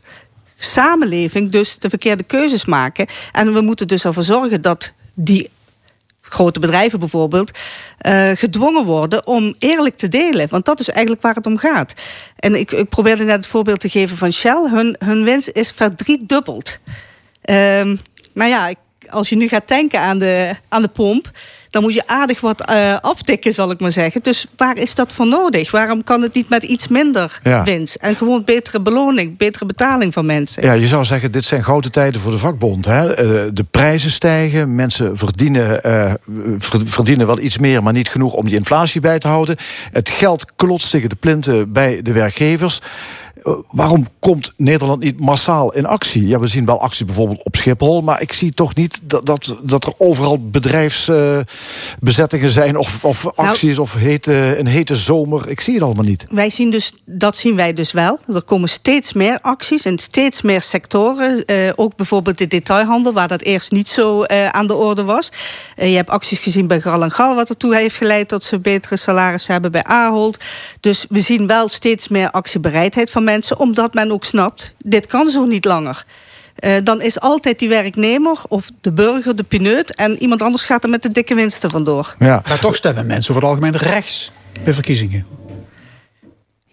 samenleving 0.58 1.52
dus 1.52 1.80
de 1.80 1.90
verkeerde 1.90 2.24
keuzes 2.24 2.66
maken. 2.66 3.08
En 3.32 3.54
we 3.54 3.62
moeten 3.62 3.88
dus 3.88 4.06
ervoor 4.06 4.24
zorgen 4.24 4.62
dat 4.62 4.92
die 5.14 5.50
grote 6.30 6.60
bedrijven 6.60 7.00
bijvoorbeeld, 7.00 7.58
uh, 8.08 8.32
gedwongen 8.34 8.86
worden 8.86 9.28
om 9.28 9.56
eerlijk 9.60 9.96
te 9.96 10.08
delen. 10.08 10.48
Want 10.50 10.66
dat 10.66 10.80
is 10.80 10.90
eigenlijk 10.90 11.22
waar 11.22 11.36
het 11.36 11.46
om 11.46 11.58
gaat. 11.58 11.94
En 12.36 12.56
ik, 12.56 12.72
ik 12.72 12.90
probeerde 12.90 13.24
net 13.24 13.36
het 13.36 13.48
voorbeeld 13.48 13.80
te 13.80 13.90
geven 13.90 14.18
van 14.18 14.32
Shell. 14.32 14.70
Hun, 14.70 14.96
hun 15.00 15.24
winst 15.24 15.50
is 15.50 15.72
verdriedubbeld. 15.72 16.78
Um, 17.50 18.00
maar 18.34 18.48
ja, 18.48 18.74
als 19.10 19.30
je 19.30 19.36
nu 19.36 19.48
gaat 19.48 19.68
tanken 19.68 20.00
aan 20.00 20.20
de, 20.20 20.56
aan 20.70 20.82
de 20.82 20.88
pomp 20.88 21.32
dan 21.76 21.84
moet 21.84 21.94
je 21.94 22.08
aardig 22.08 22.42
wat 22.42 22.72
uh, 22.72 22.98
aftikken, 23.02 23.54
zal 23.54 23.72
ik 23.72 23.80
maar 23.80 23.92
zeggen. 23.92 24.24
Dus 24.24 24.48
waar 24.56 24.78
is 24.78 24.96
dat 24.96 25.14
voor 25.14 25.28
nodig? 25.28 25.72
Waarom 25.72 26.04
kan 26.04 26.22
het 26.22 26.34
niet 26.34 26.50
met 26.50 26.64
iets 26.64 26.88
minder 26.88 27.40
ja. 27.44 27.64
winst? 27.64 27.96
En 27.96 28.16
gewoon 28.16 28.44
betere 28.44 28.80
beloning, 28.80 29.38
betere 29.38 29.66
betaling 29.66 30.14
van 30.14 30.26
mensen. 30.26 30.64
Ja, 30.64 30.74
je 30.74 30.88
zou 30.88 31.06
zeggen, 31.06 31.32
dit 31.32 31.46
zijn 31.46 31.64
gouden 31.64 31.92
tijden 31.92 32.22
voor 32.22 32.32
de 32.32 32.38
vakbond. 32.38 32.86
Hè? 32.86 33.10
Uh, 33.10 33.50
de 33.54 33.66
prijzen 33.72 34.12
stijgen, 34.12 34.76
mensen 34.76 35.18
verdienen, 35.18 35.80
uh, 35.86 36.14
verdienen 36.84 37.28
wel 37.28 37.40
iets 37.40 37.58
meer... 37.58 37.84
maar 37.84 37.94
niet 37.94 38.10
genoeg 38.10 38.34
om 38.34 38.46
die 38.46 38.58
inflatie 38.58 39.02
bij 39.02 39.20
te 39.20 39.28
houden. 39.28 39.56
Het 39.92 40.10
geld 40.10 40.46
klotst 40.56 40.92
tegen 40.92 41.10
de 41.10 41.16
plinten 41.16 41.72
bij 41.72 42.02
de 42.02 42.12
werkgevers 42.12 42.80
Eh, 42.80 43.25
waarom 43.72 44.08
komt 44.20 44.54
Nederland 44.58 45.04
niet 45.04 45.20
massaal 45.20 45.74
in 45.74 45.86
actie? 45.86 46.28
Ja, 46.28 46.38
we 46.38 46.48
zien 46.48 46.66
wel 46.66 46.82
acties 46.82 47.06
bijvoorbeeld 47.06 47.44
op 47.44 47.56
Schiphol, 47.56 48.02
maar 48.02 48.22
ik 48.22 48.34
zie 48.34 48.54
toch 48.54 48.76
niet 48.76 49.00
dat, 49.04 49.26
dat, 49.26 49.58
dat 49.62 49.86
er 49.86 49.94
overal 49.98 50.50
bedrijfsbezettingen 50.50 52.50
zijn 52.50 52.78
of, 52.78 53.06
of 53.06 53.24
nou- 53.24 53.36
acties 53.36 53.80
of 53.80 53.94
hete, 53.94 54.56
een 54.60 54.68
hete 54.68 54.96
zomer. 54.96 55.50
Ik 55.50 55.62
zie 55.62 55.74
het 55.74 55.84
allemaal 55.84 56.06
niet. 56.06 56.26
Wij 56.30 56.50
zien 56.50 56.70
dus, 56.70 56.94
dat 57.06 57.38
zien 57.38 57.56
wij 57.56 57.74
dus 57.74 57.92
wel. 57.92 58.20
Er 58.34 58.44
komen 58.44 58.70
steeds 58.70 59.14
meer 59.14 59.40
acties 59.42 59.86
in 59.86 60.00
steeds 60.00 60.42
meer 60.42 60.62
sectoren. 60.62 61.44
Uh, 61.46 61.72
ook 61.76 61.96
bijvoorbeeld 61.96 62.38
de 62.38 62.48
detailhandel, 62.48 63.14
waar 63.14 63.28
dat 63.28 63.42
eerst 63.42 63.72
niet 63.72 63.88
zo 63.88 64.24
uh, 64.24 64.48
aan 64.48 64.68
de 64.68 64.74
orde 64.74 65.04
was. 65.04 65.32
Je 65.76 65.84
hebt 65.84 66.10
acties 66.10 66.40
gezien 66.40 66.68
bij 66.68 66.82
Gal 66.82 67.04
en 67.04 67.12
Gal, 67.12 67.36
wat 67.36 67.50
ertoe 67.50 67.76
heeft 67.76 67.96
geleid 67.96 68.30
dat 68.30 68.44
ze 68.44 68.60
betere 68.60 68.98
salarissen 68.98 69.54
hebben 69.54 69.72
bij 69.72 69.84
Ahold. 69.84 70.40
Dus 70.80 71.06
we 71.10 71.20
zien 71.20 71.48
wel 71.48 71.68
steeds 71.68 72.08
meer 72.08 72.32
actiebereidheid 72.32 73.12
van 73.12 73.24
mensen, 73.24 73.35
omdat 73.58 73.94
men 73.94 74.12
ook 74.12 74.24
snapt: 74.24 74.74
dit 74.78 75.08
kan 75.08 75.28
zo 75.28 75.46
niet 75.46 75.66
langer. 75.66 76.06
Uh, 76.60 76.76
dan 76.84 77.02
is 77.02 77.20
altijd 77.20 77.60
die 77.60 77.70
werknemer 77.70 78.38
of 78.48 78.72
de 78.82 78.92
burger 78.92 79.36
de 79.36 79.44
pineut... 79.44 79.96
en 79.96 80.22
iemand 80.22 80.42
anders 80.42 80.64
gaat 80.64 80.84
er 80.84 80.90
met 80.90 81.02
de 81.02 81.12
dikke 81.12 81.36
winsten 81.36 81.70
vandoor. 81.70 82.16
Ja. 82.20 82.42
Maar 82.48 82.60
toch 82.60 82.76
stemmen 82.76 83.08
mensen 83.08 83.30
over 83.30 83.48
het 83.48 83.52
algemeen 83.52 83.78
rechts 83.78 84.32
bij 84.64 84.74
verkiezingen. 84.74 85.26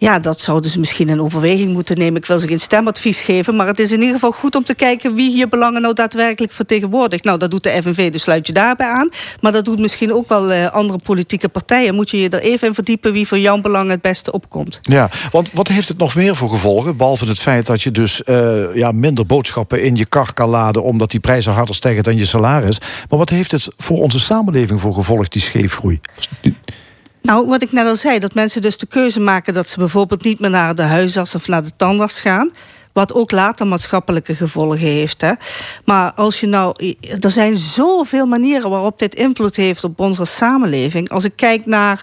Ja, 0.02 0.18
dat 0.18 0.40
zouden 0.40 0.70
ze 0.70 0.78
misschien 0.78 1.08
in 1.08 1.20
overweging 1.20 1.72
moeten 1.72 1.98
nemen. 1.98 2.20
Ik 2.20 2.26
wil 2.26 2.38
ze 2.38 2.48
geen 2.48 2.60
stemadvies 2.60 3.20
geven, 3.20 3.56
maar 3.56 3.66
het 3.66 3.78
is 3.78 3.92
in 3.92 3.98
ieder 3.98 4.14
geval 4.14 4.32
goed 4.32 4.54
om 4.54 4.64
te 4.64 4.74
kijken 4.74 5.14
wie 5.14 5.30
hier 5.30 5.48
belangen 5.48 5.82
nou 5.82 5.94
daadwerkelijk 5.94 6.52
vertegenwoordigt. 6.52 7.24
Nou, 7.24 7.38
dat 7.38 7.50
doet 7.50 7.62
de 7.62 7.82
FNV, 7.82 8.12
dus 8.12 8.22
sluit 8.22 8.46
je 8.46 8.52
daarbij 8.52 8.86
aan. 8.86 9.08
Maar 9.40 9.52
dat 9.52 9.64
doet 9.64 9.78
misschien 9.78 10.12
ook 10.12 10.28
wel 10.28 10.52
uh, 10.52 10.72
andere 10.72 10.98
politieke 11.04 11.48
partijen. 11.48 11.94
Moet 11.94 12.10
je 12.10 12.20
je 12.20 12.28
er 12.28 12.40
even 12.40 12.68
in 12.68 12.74
verdiepen 12.74 13.12
wie 13.12 13.28
voor 13.28 13.38
jouw 13.38 13.60
belang 13.60 13.90
het 13.90 14.00
beste 14.00 14.32
opkomt. 14.32 14.80
Ja, 14.82 15.10
want 15.30 15.50
wat 15.52 15.68
heeft 15.68 15.88
het 15.88 15.98
nog 15.98 16.14
meer 16.14 16.36
voor 16.36 16.48
gevolgen? 16.48 16.96
Behalve 16.96 17.26
het 17.26 17.40
feit 17.40 17.66
dat 17.66 17.82
je 17.82 17.90
dus 17.90 18.22
uh, 18.26 18.74
ja, 18.74 18.92
minder 18.92 19.26
boodschappen 19.26 19.82
in 19.82 19.96
je 19.96 20.06
kar 20.06 20.32
kan 20.32 20.48
laden 20.48 20.82
omdat 20.82 21.10
die 21.10 21.20
prijzen 21.20 21.52
harder 21.52 21.74
stijgen 21.74 22.02
dan 22.02 22.16
je 22.16 22.26
salaris. 22.26 22.78
Maar 23.08 23.18
wat 23.18 23.30
heeft 23.30 23.50
het 23.50 23.68
voor 23.76 24.02
onze 24.02 24.20
samenleving 24.20 24.80
voor 24.80 24.94
gevolg, 24.94 25.28
die 25.28 25.42
scheefgroei? 25.42 26.00
Nou, 27.22 27.46
wat 27.46 27.62
ik 27.62 27.72
net 27.72 27.86
al 27.86 27.96
zei, 27.96 28.18
dat 28.18 28.34
mensen 28.34 28.62
dus 28.62 28.78
de 28.78 28.86
keuze 28.86 29.20
maken 29.20 29.54
dat 29.54 29.68
ze 29.68 29.78
bijvoorbeeld 29.78 30.24
niet 30.24 30.40
meer 30.40 30.50
naar 30.50 30.74
de 30.74 30.82
huisarts 30.82 31.34
of 31.34 31.48
naar 31.48 31.62
de 31.62 31.76
tandarts 31.76 32.20
gaan. 32.20 32.50
Wat 32.92 33.12
ook 33.12 33.30
later 33.30 33.66
maatschappelijke 33.66 34.34
gevolgen 34.34 34.78
heeft. 34.78 35.20
Hè. 35.20 35.32
Maar 35.84 36.12
als 36.12 36.40
je 36.40 36.46
nou. 36.46 36.94
Er 37.20 37.30
zijn 37.30 37.56
zoveel 37.56 38.26
manieren 38.26 38.70
waarop 38.70 38.98
dit 38.98 39.14
invloed 39.14 39.56
heeft 39.56 39.84
op 39.84 40.00
onze 40.00 40.24
samenleving. 40.24 41.08
Als 41.08 41.24
ik 41.24 41.36
kijk 41.36 41.66
naar 41.66 42.02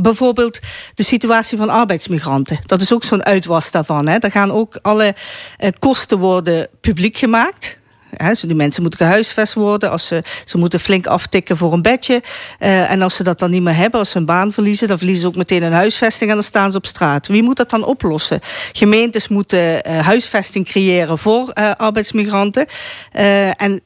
Bijvoorbeeld 0.00 0.60
de 0.94 1.02
situatie 1.02 1.58
van 1.58 1.68
arbeidsmigranten. 1.68 2.58
Dat 2.66 2.80
is 2.80 2.92
ook 2.92 3.04
zo'n 3.04 3.24
uitwas 3.24 3.70
daarvan. 3.70 4.08
Hè. 4.08 4.18
Daar 4.18 4.30
gaan 4.30 4.52
ook 4.52 4.78
alle 4.82 5.14
eh, 5.56 5.70
kosten 5.78 6.18
worden 6.18 6.68
publiek 6.80 7.16
gemaakt. 7.16 7.78
He, 8.10 8.32
die 8.40 8.54
mensen 8.54 8.82
moeten 8.82 9.06
gehuisvest 9.06 9.54
worden. 9.54 9.90
Als 9.90 10.06
ze, 10.06 10.22
ze 10.44 10.58
moeten 10.58 10.80
flink 10.80 11.06
aftikken 11.06 11.56
voor 11.56 11.72
een 11.72 11.82
bedje. 11.82 12.22
Uh, 12.60 12.90
en 12.90 13.02
als 13.02 13.16
ze 13.16 13.22
dat 13.22 13.38
dan 13.38 13.50
niet 13.50 13.62
meer 13.62 13.76
hebben, 13.76 14.00
als 14.00 14.10
ze 14.10 14.18
een 14.18 14.24
baan 14.24 14.52
verliezen... 14.52 14.88
dan 14.88 14.96
verliezen 14.96 15.22
ze 15.22 15.28
ook 15.28 15.36
meteen 15.36 15.62
een 15.62 15.72
huisvesting 15.72 16.30
en 16.30 16.36
dan 16.36 16.44
staan 16.44 16.70
ze 16.70 16.76
op 16.76 16.86
straat. 16.86 17.26
Wie 17.26 17.42
moet 17.42 17.56
dat 17.56 17.70
dan 17.70 17.84
oplossen? 17.84 18.40
Gemeentes 18.72 19.28
moeten 19.28 19.58
uh, 19.58 20.00
huisvesting 20.00 20.66
creëren 20.66 21.18
voor 21.18 21.50
uh, 21.54 21.72
arbeidsmigranten. 21.72 22.66
en 23.56 23.80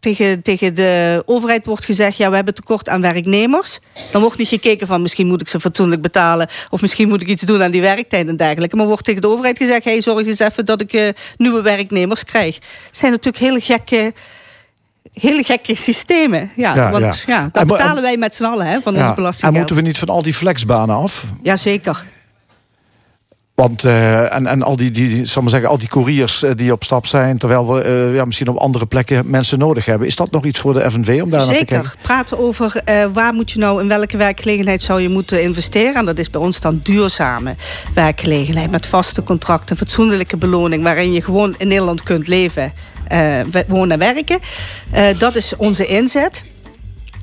tegen, 0.00 0.42
tegen 0.42 0.74
de 0.74 1.22
overheid 1.26 1.66
wordt 1.66 1.84
gezegd... 1.84 2.16
ja, 2.16 2.30
we 2.30 2.36
hebben 2.36 2.54
tekort 2.54 2.88
aan 2.88 3.00
werknemers. 3.00 3.78
Dan 4.12 4.20
wordt 4.20 4.38
niet 4.38 4.48
gekeken 4.48 4.86
van 4.86 5.02
misschien 5.02 5.26
moet 5.26 5.40
ik 5.40 5.48
ze 5.48 5.60
fatsoenlijk 5.60 6.02
betalen... 6.02 6.48
of 6.70 6.80
misschien 6.80 7.08
moet 7.08 7.20
ik 7.20 7.26
iets 7.26 7.42
doen 7.42 7.62
aan 7.62 7.70
die 7.70 7.80
werktijd 7.80 8.28
en 8.28 8.36
dergelijke. 8.36 8.76
Maar 8.76 8.86
wordt 8.86 9.04
tegen 9.04 9.20
de 9.20 9.28
overheid 9.28 9.58
gezegd... 9.58 9.84
hey, 9.84 10.02
zorg 10.02 10.26
eens 10.26 10.38
even 10.38 10.66
dat 10.66 10.80
ik 10.80 10.92
uh, 10.92 11.08
nieuwe 11.36 11.62
werknemers 11.62 12.24
krijg. 12.24 12.54
Het 12.86 12.96
zijn 12.96 13.10
natuurlijk 13.12 13.44
hele 13.44 13.60
gekke 13.60 14.12
hele 15.12 15.42
gekke 15.42 15.74
systemen. 15.74 16.50
Ja, 16.56 16.74
ja 16.74 16.90
want 16.90 17.22
ja. 17.26 17.34
ja 17.34 17.48
dat 17.52 17.66
betalen 17.66 18.02
wij 18.02 18.16
met 18.16 18.34
z'n 18.34 18.44
allen 18.44 18.66
hè, 18.66 18.80
van 18.80 18.94
ja, 18.94 19.06
ons 19.06 19.14
belastinggeld. 19.14 19.54
En 19.54 19.58
moeten 19.58 19.76
we 19.76 19.82
niet 19.82 19.98
van 19.98 20.08
al 20.08 20.22
die 20.22 20.34
flexbanen 20.34 20.96
af? 20.96 21.24
Jazeker. 21.42 22.04
Want 23.54 23.84
uh, 23.84 24.34
en, 24.34 24.46
en 24.46 24.62
al 24.62 24.76
die, 24.76 24.90
die, 24.90 25.26
zal 25.26 25.42
maar 25.42 25.50
zeggen, 25.50 25.68
al 25.68 25.78
die 25.78 25.88
couriers 25.88 26.42
uh, 26.42 26.50
die 26.56 26.72
op 26.72 26.84
stap 26.84 27.06
zijn, 27.06 27.38
terwijl 27.38 27.74
we 27.74 27.84
uh, 27.84 28.14
ja, 28.14 28.24
misschien 28.24 28.48
op 28.48 28.56
andere 28.56 28.86
plekken 28.86 29.30
mensen 29.30 29.58
nodig 29.58 29.84
hebben. 29.84 30.06
Is 30.06 30.16
dat 30.16 30.30
nog 30.30 30.44
iets 30.44 30.58
voor 30.58 30.72
de 30.72 30.90
FNV 30.90 31.20
om 31.22 31.30
daar 31.30 31.40
Zeker. 31.40 31.54
naar 31.54 31.58
te 31.58 31.64
kijken? 31.64 31.84
Zeker. 31.84 31.96
Praten 32.02 32.38
over 32.38 32.82
waar 33.12 33.34
moet 33.34 33.50
je 33.50 33.58
nou, 33.58 33.80
in 33.80 33.88
welke 33.88 34.16
werkgelegenheid 34.16 34.82
zou 34.82 35.00
je 35.00 35.08
moeten 35.08 35.42
investeren. 35.42 35.94
En 35.94 36.04
dat 36.04 36.18
is 36.18 36.30
bij 36.30 36.40
ons 36.40 36.60
dan 36.60 36.80
duurzame 36.82 37.56
werkgelegenheid 37.94 38.70
met 38.70 38.86
vaste 38.86 39.22
contracten, 39.22 39.76
fatsoenlijke 39.76 40.36
beloning, 40.36 40.82
waarin 40.82 41.12
je 41.12 41.22
gewoon 41.22 41.54
in 41.58 41.68
Nederland 41.68 42.02
kunt 42.02 42.28
leven, 42.28 42.72
wonen 43.66 43.90
en 43.90 44.14
werken. 44.14 44.38
dat 45.18 45.36
is 45.36 45.56
onze 45.56 45.86
inzet. 45.86 46.44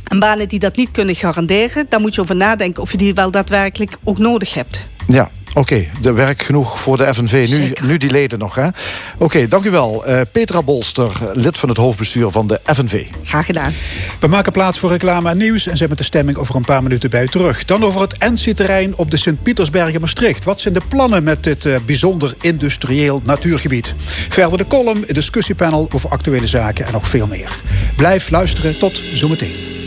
En 0.04 0.20
banen 0.20 0.48
die 0.48 0.60
dat 0.60 0.76
niet 0.76 0.92
kunnen 0.92 1.16
garanderen, 1.16 1.86
daar 1.90 2.02
moet 2.02 2.16
je 2.16 2.22
over 2.22 2.36
nadenken 2.36 2.82
of 2.82 2.92
je 2.92 2.98
die 2.98 3.14
wel 3.14 3.32
daadwerkelijk 3.32 3.98
ook 4.04 4.18
nodig 4.18 4.54
hebt. 4.54 4.84
Ja, 5.12 5.30
Oké, 5.54 5.88
de 6.02 6.12
werk 6.12 6.42
genoeg 6.42 6.82
voor 6.82 6.98
de 6.98 7.14
FNV. 7.14 7.48
Nu, 7.50 7.88
nu 7.88 7.98
die 7.98 8.12
leden 8.12 8.40
nog, 8.40 8.56
hè? 8.56 8.68
Oké, 8.68 8.76
okay, 9.18 9.48
dank 9.48 9.66
u 9.66 9.70
wel. 9.70 10.04
Uh, 10.08 10.22
Petra 10.32 10.62
Bolster, 10.62 11.12
lid 11.34 11.58
van 11.58 11.70
het 11.70 11.78
hoofdbestuur 11.78 12.30
van 12.30 12.48
de 12.48 12.60
FNV. 12.66 13.06
Graag 13.24 13.46
gedaan. 13.46 13.74
We 14.20 14.28
maken 14.28 14.52
plaats 14.52 14.80
voor 14.80 14.90
reclame 14.90 15.30
en 15.30 15.38
nieuws... 15.38 15.68
en 15.68 15.78
zijn 15.78 15.90
met 15.90 15.98
de 15.98 16.04
stemming 16.04 16.38
over 16.38 16.56
een 16.56 16.66
paar 16.66 16.84
minuten 16.84 17.10
bij 17.10 17.24
u 17.24 17.28
terug. 17.28 17.66
Dan 17.66 17.84
over 17.84 18.02
het 18.02 18.18
NC-terrein 18.20 18.98
op 18.98 19.12
de 19.12 19.18
Sint-Pietersberg 19.18 19.94
in 19.94 20.00
Maastricht. 20.00 20.44
Wat 20.44 20.60
zijn 20.60 20.74
de 20.74 20.82
plannen 20.88 21.24
met 21.24 21.44
dit 21.44 21.66
uh, 21.66 21.76
bijzonder 21.86 22.36
industrieel 22.42 23.22
natuurgebied? 23.24 23.94
Verder 24.30 24.58
de 24.58 24.68
column, 24.68 25.04
een 25.08 25.14
discussiepanel 25.14 25.90
over 25.94 26.10
actuele 26.10 26.48
zaken 26.48 26.86
en 26.86 26.92
nog 26.92 27.08
veel 27.08 27.28
meer. 27.28 27.60
Blijf 27.96 28.30
luisteren, 28.30 28.78
tot 28.78 29.02
zometeen. 29.14 29.81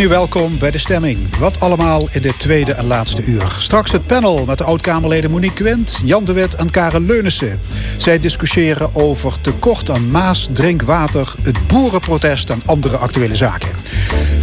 Opnieuw 0.00 0.18
welkom 0.18 0.58
bij 0.58 0.70
de 0.70 0.78
stemming. 0.78 1.36
Wat 1.36 1.60
allemaal 1.60 2.08
in 2.10 2.22
dit 2.22 2.38
tweede 2.38 2.72
en 2.72 2.86
laatste 2.86 3.24
uur. 3.24 3.56
Straks 3.58 3.92
het 3.92 4.06
panel 4.06 4.44
met 4.46 4.58
de 4.58 4.64
oud-Kamerleden 4.64 5.30
Monique 5.30 5.54
Quint, 5.54 6.00
Jan 6.04 6.24
de 6.24 6.32
Wit 6.32 6.54
en 6.54 6.70
Karen 6.70 7.06
Leunissen. 7.06 7.60
Zij 7.96 8.18
discussiëren 8.18 8.94
over 8.94 9.40
tekort 9.40 9.90
aan 9.90 10.10
maas, 10.10 10.48
drinkwater, 10.52 11.34
het 11.42 11.66
boerenprotest 11.66 12.50
en 12.50 12.62
andere 12.64 12.96
actuele 12.96 13.36
zaken. 13.36 13.70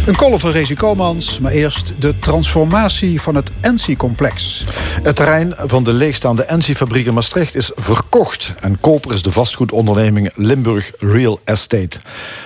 Een 0.08 0.16
column 0.16 0.38
van 0.38 0.50
Rezi 0.50 0.74
Komans, 0.74 1.38
maar 1.38 1.52
eerst 1.52 1.92
de 1.98 2.18
transformatie 2.18 3.20
van 3.20 3.34
het 3.34 3.50
Ensi-complex. 3.60 4.64
Het 5.02 5.16
terrein 5.16 5.54
van 5.56 5.84
de 5.84 5.92
leegstaande 5.92 6.42
Ensi-fabriek 6.42 7.06
in 7.06 7.14
Maastricht 7.14 7.54
is 7.54 7.70
verkocht. 7.74 8.52
En 8.60 8.80
koper 8.80 9.12
is 9.12 9.22
de 9.22 9.30
vastgoedonderneming 9.30 10.30
Limburg 10.34 10.92
Real 10.98 11.40
Estate. 11.44 11.98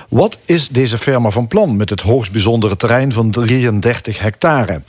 Wat 0.09 0.39
is 0.45 0.69
deze 0.69 0.99
firma 0.99 1.31
van 1.31 1.47
plan 1.47 1.77
met 1.77 1.91
het 1.91 2.01
hoogst 2.01 2.33
bijzondere 2.33 2.77
terrein 2.77 3.13
van 3.13 3.31
33 3.31 4.19
hectare? 4.19 4.83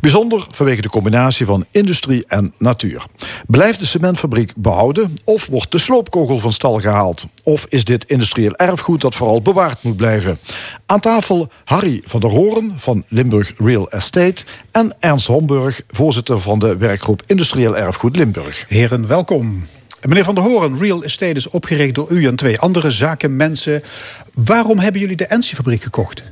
Bijzonder 0.00 0.46
vanwege 0.50 0.82
de 0.82 0.88
combinatie 0.88 1.46
van 1.46 1.64
industrie 1.70 2.24
en 2.26 2.54
natuur. 2.58 3.04
Blijft 3.46 3.78
de 3.78 3.86
cementfabriek 3.86 4.52
behouden 4.56 5.18
of 5.24 5.46
wordt 5.46 5.72
de 5.72 5.78
sloopkogel 5.78 6.38
van 6.38 6.52
stal 6.52 6.80
gehaald? 6.80 7.26
Of 7.42 7.66
is 7.68 7.84
dit 7.84 8.04
industrieel 8.04 8.54
erfgoed 8.54 9.00
dat 9.00 9.14
vooral 9.14 9.42
bewaard 9.42 9.82
moet 9.82 9.96
blijven? 9.96 10.38
Aan 10.86 11.00
tafel 11.00 11.48
Harry 11.64 12.02
van 12.06 12.19
der 12.20 12.30
Hoorn 12.30 12.72
van 12.76 13.04
Limburg 13.08 13.52
Real 13.58 13.90
Estate 13.90 14.44
en 14.70 14.96
Ernst 15.00 15.26
Homburg, 15.26 15.80
voorzitter 15.88 16.40
van 16.40 16.58
de 16.58 16.76
werkgroep 16.76 17.22
Industrieel 17.26 17.76
Erfgoed 17.76 18.16
Limburg. 18.16 18.64
Heren, 18.68 19.06
welkom. 19.06 19.64
Meneer 20.08 20.24
Van 20.24 20.34
der 20.34 20.44
Hoorn, 20.44 20.78
Real 20.78 21.02
Estate 21.02 21.32
is 21.32 21.48
opgericht 21.48 21.94
door 21.94 22.10
u 22.10 22.26
en 22.26 22.36
twee 22.36 22.58
andere 22.58 22.90
zakenmensen. 22.90 23.82
Waarom 24.34 24.78
hebben 24.78 25.00
jullie 25.00 25.16
de 25.16 25.26
Ensi-fabriek 25.26 25.82
gekocht? 25.82 26.22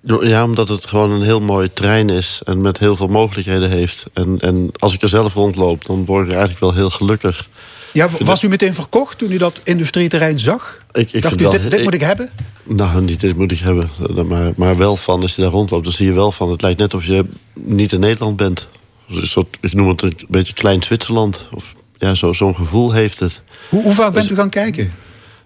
Ja, 0.00 0.44
omdat 0.44 0.68
het 0.68 0.86
gewoon 0.86 1.10
een 1.10 1.22
heel 1.22 1.40
mooi 1.40 1.72
terrein 1.72 2.10
is 2.10 2.40
en 2.44 2.60
met 2.60 2.78
heel 2.78 2.96
veel 2.96 3.06
mogelijkheden 3.06 3.70
heeft. 3.70 4.04
En, 4.12 4.38
en 4.40 4.70
als 4.76 4.94
ik 4.94 5.02
er 5.02 5.08
zelf 5.08 5.34
rondloop, 5.34 5.84
dan 5.84 6.04
word 6.04 6.24
ik 6.24 6.30
eigenlijk 6.30 6.60
wel 6.60 6.74
heel 6.74 6.90
gelukkig. 6.90 7.48
Ja, 7.92 8.08
was 8.18 8.42
u 8.42 8.48
meteen 8.48 8.74
verkocht 8.74 9.18
toen 9.18 9.32
u 9.32 9.36
dat 9.36 9.60
industrieterrein 9.64 10.38
zag? 10.38 10.78
Ik, 10.92 11.12
ik 11.12 11.22
Dacht 11.22 11.40
u, 11.40 11.48
dit, 11.48 11.70
dit 11.70 11.82
moet 11.82 11.94
ik 11.94 12.00
hebben? 12.00 12.30
Nou, 12.64 13.02
niet 13.02 13.20
dit 13.20 13.36
moet 13.36 13.52
ik 13.52 13.58
hebben. 13.58 13.90
Maar, 14.28 14.52
maar 14.56 14.76
wel 14.76 14.96
van, 14.96 15.22
als 15.22 15.34
je 15.36 15.42
daar 15.42 15.50
rondloopt, 15.50 15.84
dan 15.84 15.92
zie 15.92 16.06
je 16.06 16.12
wel 16.12 16.32
van... 16.32 16.50
het 16.50 16.62
lijkt 16.62 16.78
net 16.78 16.94
of 16.94 17.04
je 17.04 17.24
niet 17.54 17.92
in 17.92 18.00
Nederland 18.00 18.36
bent. 18.36 18.68
Een 19.10 19.26
soort, 19.26 19.56
ik 19.60 19.72
noem 19.72 19.88
het 19.88 20.02
een 20.02 20.16
beetje 20.28 20.52
klein 20.52 20.82
Zwitserland. 20.82 21.46
Of 21.54 21.72
ja, 21.98 22.14
zo- 22.14 22.32
zo'n 22.32 22.54
gevoel 22.54 22.92
heeft 22.92 23.18
het. 23.18 23.42
Hoe, 23.68 23.82
hoe 23.82 23.94
vaak 23.94 24.12
bent 24.12 24.30
u 24.30 24.34
gaan 24.34 24.50
kijken? 24.50 24.92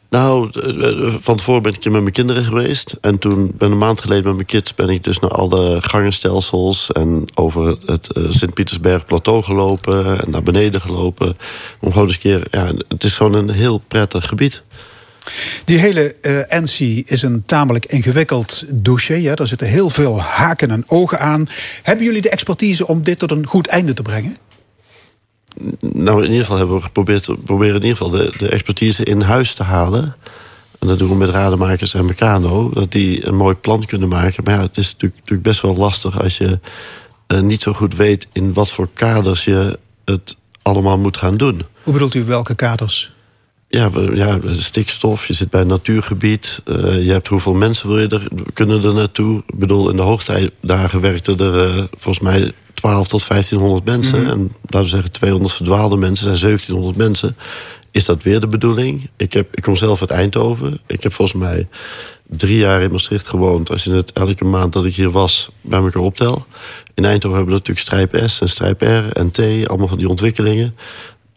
Nou, 0.08 0.50
eh, 0.60 1.06
eh, 1.06 1.14
van 1.20 1.36
tevoren 1.36 1.62
ben 1.62 1.72
ik 1.72 1.84
met 1.84 1.92
mijn 1.92 2.12
kinderen 2.12 2.44
geweest. 2.44 2.96
En 3.00 3.18
toen 3.18 3.52
ben 3.58 3.70
een 3.70 3.78
maand 3.78 4.00
geleden 4.00 4.24
met 4.24 4.34
mijn 4.34 4.46
kids 4.46 4.74
ben 4.74 4.88
ik 4.88 5.04
dus 5.04 5.18
naar 5.18 5.30
alle 5.30 5.82
gangenstelsels 5.82 6.92
en 6.92 7.24
over 7.34 7.76
het 7.86 8.12
eh, 8.12 8.22
Sint-Pietersberg 8.28 9.06
plateau 9.06 9.42
gelopen 9.42 10.20
en 10.20 10.30
naar 10.30 10.42
beneden 10.42 10.80
gelopen. 10.80 11.36
Om 11.80 11.92
gewoon 11.92 12.06
eens 12.06 12.14
een 12.14 12.20
keer, 12.20 12.46
ja, 12.50 12.72
het 12.88 13.04
is 13.04 13.14
gewoon 13.14 13.34
een 13.34 13.50
heel 13.50 13.78
prettig 13.78 14.26
gebied. 14.28 14.62
Die 15.64 15.78
hele 15.78 16.16
NC 16.48 17.08
is 17.08 17.22
een 17.22 17.42
tamelijk 17.46 17.86
ingewikkeld 17.86 18.64
dossier. 18.68 19.18
Ja. 19.18 19.34
Daar 19.34 19.46
zitten 19.46 19.66
heel 19.66 19.90
veel 19.90 20.20
haken 20.20 20.70
en 20.70 20.84
ogen 20.86 21.20
aan. 21.20 21.48
Hebben 21.82 22.04
jullie 22.04 22.22
de 22.22 22.30
expertise 22.30 22.86
om 22.86 23.02
dit 23.02 23.18
tot 23.18 23.30
een 23.30 23.46
goed 23.46 23.66
einde 23.66 23.92
te 23.94 24.02
brengen? 24.02 24.36
Nou, 25.80 26.18
in 26.18 26.30
ieder 26.30 26.40
geval 26.40 26.56
hebben 26.56 26.76
we 26.76 26.82
geprobeerd, 26.82 27.44
proberen 27.44 27.74
in 27.74 27.86
ieder 27.86 27.96
geval 27.96 28.10
de, 28.10 28.32
de 28.38 28.48
expertise 28.48 29.04
in 29.04 29.20
huis 29.20 29.54
te 29.54 29.62
halen. 29.62 30.16
En 30.78 30.86
dat 30.86 30.98
doen 30.98 31.08
we 31.08 31.14
met 31.14 31.28
rademakers 31.28 31.94
en 31.94 32.04
Meccano. 32.04 32.70
Dat 32.70 32.92
die 32.92 33.26
een 33.26 33.36
mooi 33.36 33.54
plan 33.54 33.86
kunnen 33.86 34.08
maken. 34.08 34.44
Maar 34.44 34.54
ja, 34.54 34.60
het 34.60 34.76
is 34.76 34.96
natuurlijk, 34.98 35.42
best 35.42 35.60
wel 35.60 35.76
lastig 35.76 36.22
als 36.22 36.38
je 36.38 36.60
eh, 37.26 37.40
niet 37.40 37.62
zo 37.62 37.72
goed 37.72 37.96
weet 37.96 38.28
in 38.32 38.52
wat 38.52 38.72
voor 38.72 38.88
kaders 38.94 39.44
je 39.44 39.78
het 40.04 40.36
allemaal 40.62 40.98
moet 40.98 41.16
gaan 41.16 41.36
doen. 41.36 41.62
Hoe 41.82 41.92
bedoelt 41.92 42.14
u 42.14 42.24
welke 42.24 42.54
kaders? 42.54 43.14
Ja, 43.76 43.90
ja, 44.14 44.38
stikstof, 44.58 45.26
je 45.26 45.32
zit 45.32 45.50
bij 45.50 45.60
een 45.60 45.66
natuurgebied. 45.66 46.60
eh, 46.64 47.04
je 47.04 47.12
hebt 47.12 47.28
hoeveel 47.28 47.54
mensen 47.54 47.88
wil 47.88 47.98
je 47.98 48.08
er, 48.08 48.28
kunnen 48.52 48.84
er 48.84 48.94
naartoe. 48.94 49.42
Ik 49.46 49.58
bedoel, 49.58 49.90
in 49.90 49.96
de 49.96 50.02
hoogtijdagen 50.02 51.00
werkten 51.00 51.38
er 51.38 51.64
eh, 51.64 51.84
volgens 51.96 52.24
mij 52.24 52.52
12 52.74 53.06
tot 53.08 53.28
1500 53.28 53.84
mensen. 53.84 54.26
En 54.26 54.40
laten 54.62 54.80
we 54.80 54.86
zeggen 54.86 55.12
200 55.12 55.52
verdwaalde 55.54 55.96
mensen, 55.96 56.24
zijn 56.24 56.38
1700 56.40 56.96
mensen. 56.96 57.36
Is 57.90 58.04
dat 58.04 58.22
weer 58.22 58.40
de 58.40 58.46
bedoeling? 58.46 59.10
Ik, 59.16 59.32
heb, 59.32 59.54
ik 59.56 59.62
kom 59.62 59.76
zelf 59.76 60.00
uit 60.00 60.10
Eindhoven. 60.10 60.78
Ik 60.86 61.02
heb 61.02 61.12
volgens 61.12 61.38
mij 61.38 61.68
drie 62.28 62.58
jaar 62.58 62.82
in 62.82 62.90
Maastricht 62.90 63.26
gewoond. 63.26 63.70
Als 63.70 63.84
je 63.84 63.92
het 63.92 64.12
elke 64.12 64.44
maand 64.44 64.72
dat 64.72 64.84
ik 64.84 64.94
hier 64.96 65.10
was 65.10 65.48
bij 65.60 65.78
elkaar 65.80 66.02
optel. 66.02 66.46
In 66.94 67.04
Eindhoven 67.04 67.36
hebben 67.36 67.54
we 67.54 67.60
natuurlijk 67.60 67.86
Strijp 67.86 68.28
S 68.28 68.40
en 68.40 68.48
Strijp 68.48 68.80
R 68.82 69.12
en 69.12 69.30
T. 69.30 69.38
Allemaal 69.68 69.88
van 69.88 69.98
die 69.98 70.08
ontwikkelingen. 70.08 70.76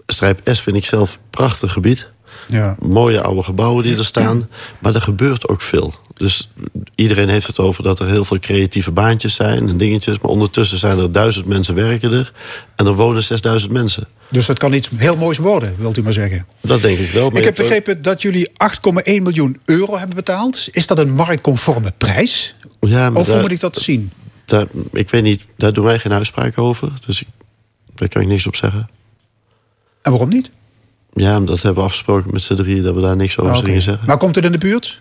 Strijp 0.07 0.39
S 0.43 0.61
vind 0.61 0.75
ik 0.75 0.85
zelf 0.85 1.13
een 1.13 1.19
prachtig 1.29 1.71
gebied 1.73 2.09
Ja. 2.51 2.75
mooie 2.79 3.21
oude 3.21 3.43
gebouwen 3.43 3.83
die 3.83 3.97
er 3.97 4.05
staan. 4.05 4.49
Maar 4.79 4.95
er 4.95 5.01
gebeurt 5.01 5.47
ook 5.47 5.61
veel. 5.61 5.93
Dus 6.13 6.49
iedereen 6.95 7.29
heeft 7.29 7.47
het 7.47 7.59
over 7.59 7.83
dat 7.83 7.99
er 7.99 8.07
heel 8.07 8.25
veel 8.25 8.39
creatieve 8.39 8.91
baantjes 8.91 9.35
zijn 9.35 9.69
en 9.69 9.77
dingetjes. 9.77 10.19
Maar 10.19 10.31
ondertussen 10.31 10.77
zijn 10.77 10.97
er 10.99 11.11
duizend 11.11 11.45
mensen 11.45 11.75
werken 11.75 12.11
er. 12.13 12.31
En 12.75 12.85
er 12.85 12.93
wonen 12.95 13.23
6000 13.23 13.71
mensen. 13.71 14.07
Dus 14.29 14.45
dat 14.45 14.59
kan 14.59 14.73
iets 14.73 14.89
heel 14.95 15.15
moois 15.17 15.37
worden, 15.37 15.75
wilt 15.77 15.97
u 15.97 16.03
maar 16.03 16.13
zeggen. 16.13 16.45
Dat 16.61 16.81
denk 16.81 16.99
ik 16.99 17.11
wel. 17.11 17.37
Ik 17.37 17.43
heb 17.43 17.55
begrepen 17.55 18.01
dat 18.01 18.21
jullie 18.21 18.49
8,1 18.57 19.21
miljoen 19.21 19.57
euro 19.65 19.97
hebben 19.97 20.15
betaald. 20.15 20.67
Is 20.71 20.87
dat 20.87 20.99
een 20.99 21.11
marktconforme 21.13 21.93
prijs? 21.97 22.55
Ja, 22.79 23.09
maar 23.09 23.21
Of 23.21 23.27
hoe 23.27 23.39
moet 23.41 23.51
ik 23.51 23.59
dat 23.59 23.77
zien? 23.77 24.11
daar- 24.45 24.67
ik 24.91 25.09
weet 25.09 25.23
niet, 25.23 25.41
daar 25.57 25.73
doen 25.73 25.85
wij 25.85 25.99
geen 25.99 26.13
uitspraak 26.13 26.57
over. 26.57 26.91
Dus 27.05 27.21
ik, 27.21 27.27
daar 27.95 28.07
kan 28.09 28.21
ik 28.21 28.27
niks 28.27 28.47
op 28.47 28.55
zeggen. 28.55 28.89
En 30.01 30.11
waarom 30.11 30.29
niet? 30.29 30.49
Ja, 31.13 31.39
dat 31.39 31.61
hebben 31.61 31.75
we 31.83 31.89
afgesproken 31.89 32.33
met 32.33 32.43
z'n 32.43 32.55
drieën 32.55 32.83
dat 32.83 32.95
we 32.95 33.01
daar 33.01 33.15
niks 33.15 33.37
over 33.37 33.55
Ah, 33.55 33.63
gingen 33.63 33.81
zeggen. 33.81 34.07
Maar 34.07 34.17
komt 34.17 34.35
het 34.35 34.45
in 34.45 34.51
de 34.51 34.57
buurt? 34.57 34.99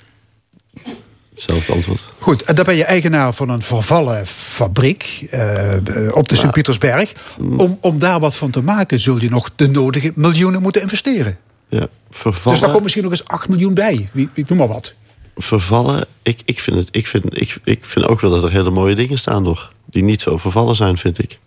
Hetzelfde 1.31 1.73
antwoord. 1.73 2.05
Goed, 2.19 2.43
en 2.43 2.55
dan 2.55 2.65
ben 2.65 2.77
je 2.77 2.85
eigenaar 2.85 3.35
van 3.35 3.49
een 3.49 3.63
vervallen 3.63 4.27
fabriek 4.27 5.27
eh, 5.31 5.75
eh, 6.07 6.15
op 6.17 6.29
de 6.29 6.37
Sint-Pietersberg. 6.37 7.13
Om, 7.39 7.79
om 7.81 7.99
daar 7.99 8.21
wat 8.21 8.37
van 8.37 8.51
te 8.51 8.63
maken 8.63 9.01
zul 9.01 9.21
je 9.21 9.29
nog 9.29 9.51
de 9.57 9.69
nodige 9.71 10.13
miljoenen 10.15 10.63
moeten 10.63 10.83
investeren. 10.83 11.39
Ja, 11.69 11.79
Dus 11.81 11.89
vervallen. 12.11 12.61
daar 12.61 12.71
komt 12.71 12.83
misschien 12.83 13.03
nog 13.03 13.13
eens 13.13 13.25
8 13.25 13.49
miljoen 13.49 13.75
bij. 13.75 14.09
Ik 14.35 14.49
noem 14.49 14.59
maar 14.59 14.69
wat. 14.69 14.95
vervallen. 15.37 16.07
Ik, 16.23 16.41
ik, 16.45 16.61
vind 16.61 16.77
het, 16.77 16.89
ik, 16.91 17.07
vind, 17.07 17.41
ik, 17.41 17.59
ik 17.65 17.85
vind 17.85 18.07
ook 18.07 18.21
wel 18.21 18.31
dat 18.31 18.45
er 18.45 18.51
hele 18.51 18.71
mooie 18.71 18.95
dingen 18.95 19.19
staan 19.19 19.43
nog. 19.43 19.73
Die 19.87 20.03
niet 20.03 20.23
zo 20.23 20.37
vervallen 20.37 20.77
zijn, 20.77 20.99
vind 20.99 21.23
ik. 21.23 21.39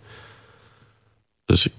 Dus 1.44 1.66
ik, 1.66 1.72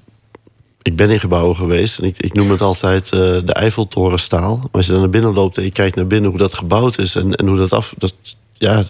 ik 0.84 0.96
ben 0.96 1.10
in 1.10 1.20
gebouwen 1.20 1.56
geweest. 1.56 2.00
En 2.00 2.04
ik, 2.04 2.18
ik 2.18 2.34
noem 2.34 2.52
het 2.52 2.62
altijd 2.62 3.04
eh, 3.04 3.20
de 3.20 3.54
Eiffeltorenstaal. 3.54 4.58
Maar 4.58 4.70
als 4.72 4.86
je 4.86 4.92
dan 4.92 5.02
naar 5.02 5.10
binnen 5.10 5.34
loopt 5.34 5.58
en 5.58 5.64
je 5.64 5.72
kijkt 5.72 5.96
naar 5.96 6.08
binnen 6.08 6.30
hoe 6.30 6.40
dat 6.40 6.54
gebouwd 6.54 6.98
is. 6.98 7.16
En, 7.16 7.36
en 7.36 7.48
hoe 7.48 7.58
dat 7.58 7.72
af... 7.72 7.94
Dat, 7.98 8.14
ja, 8.54 8.84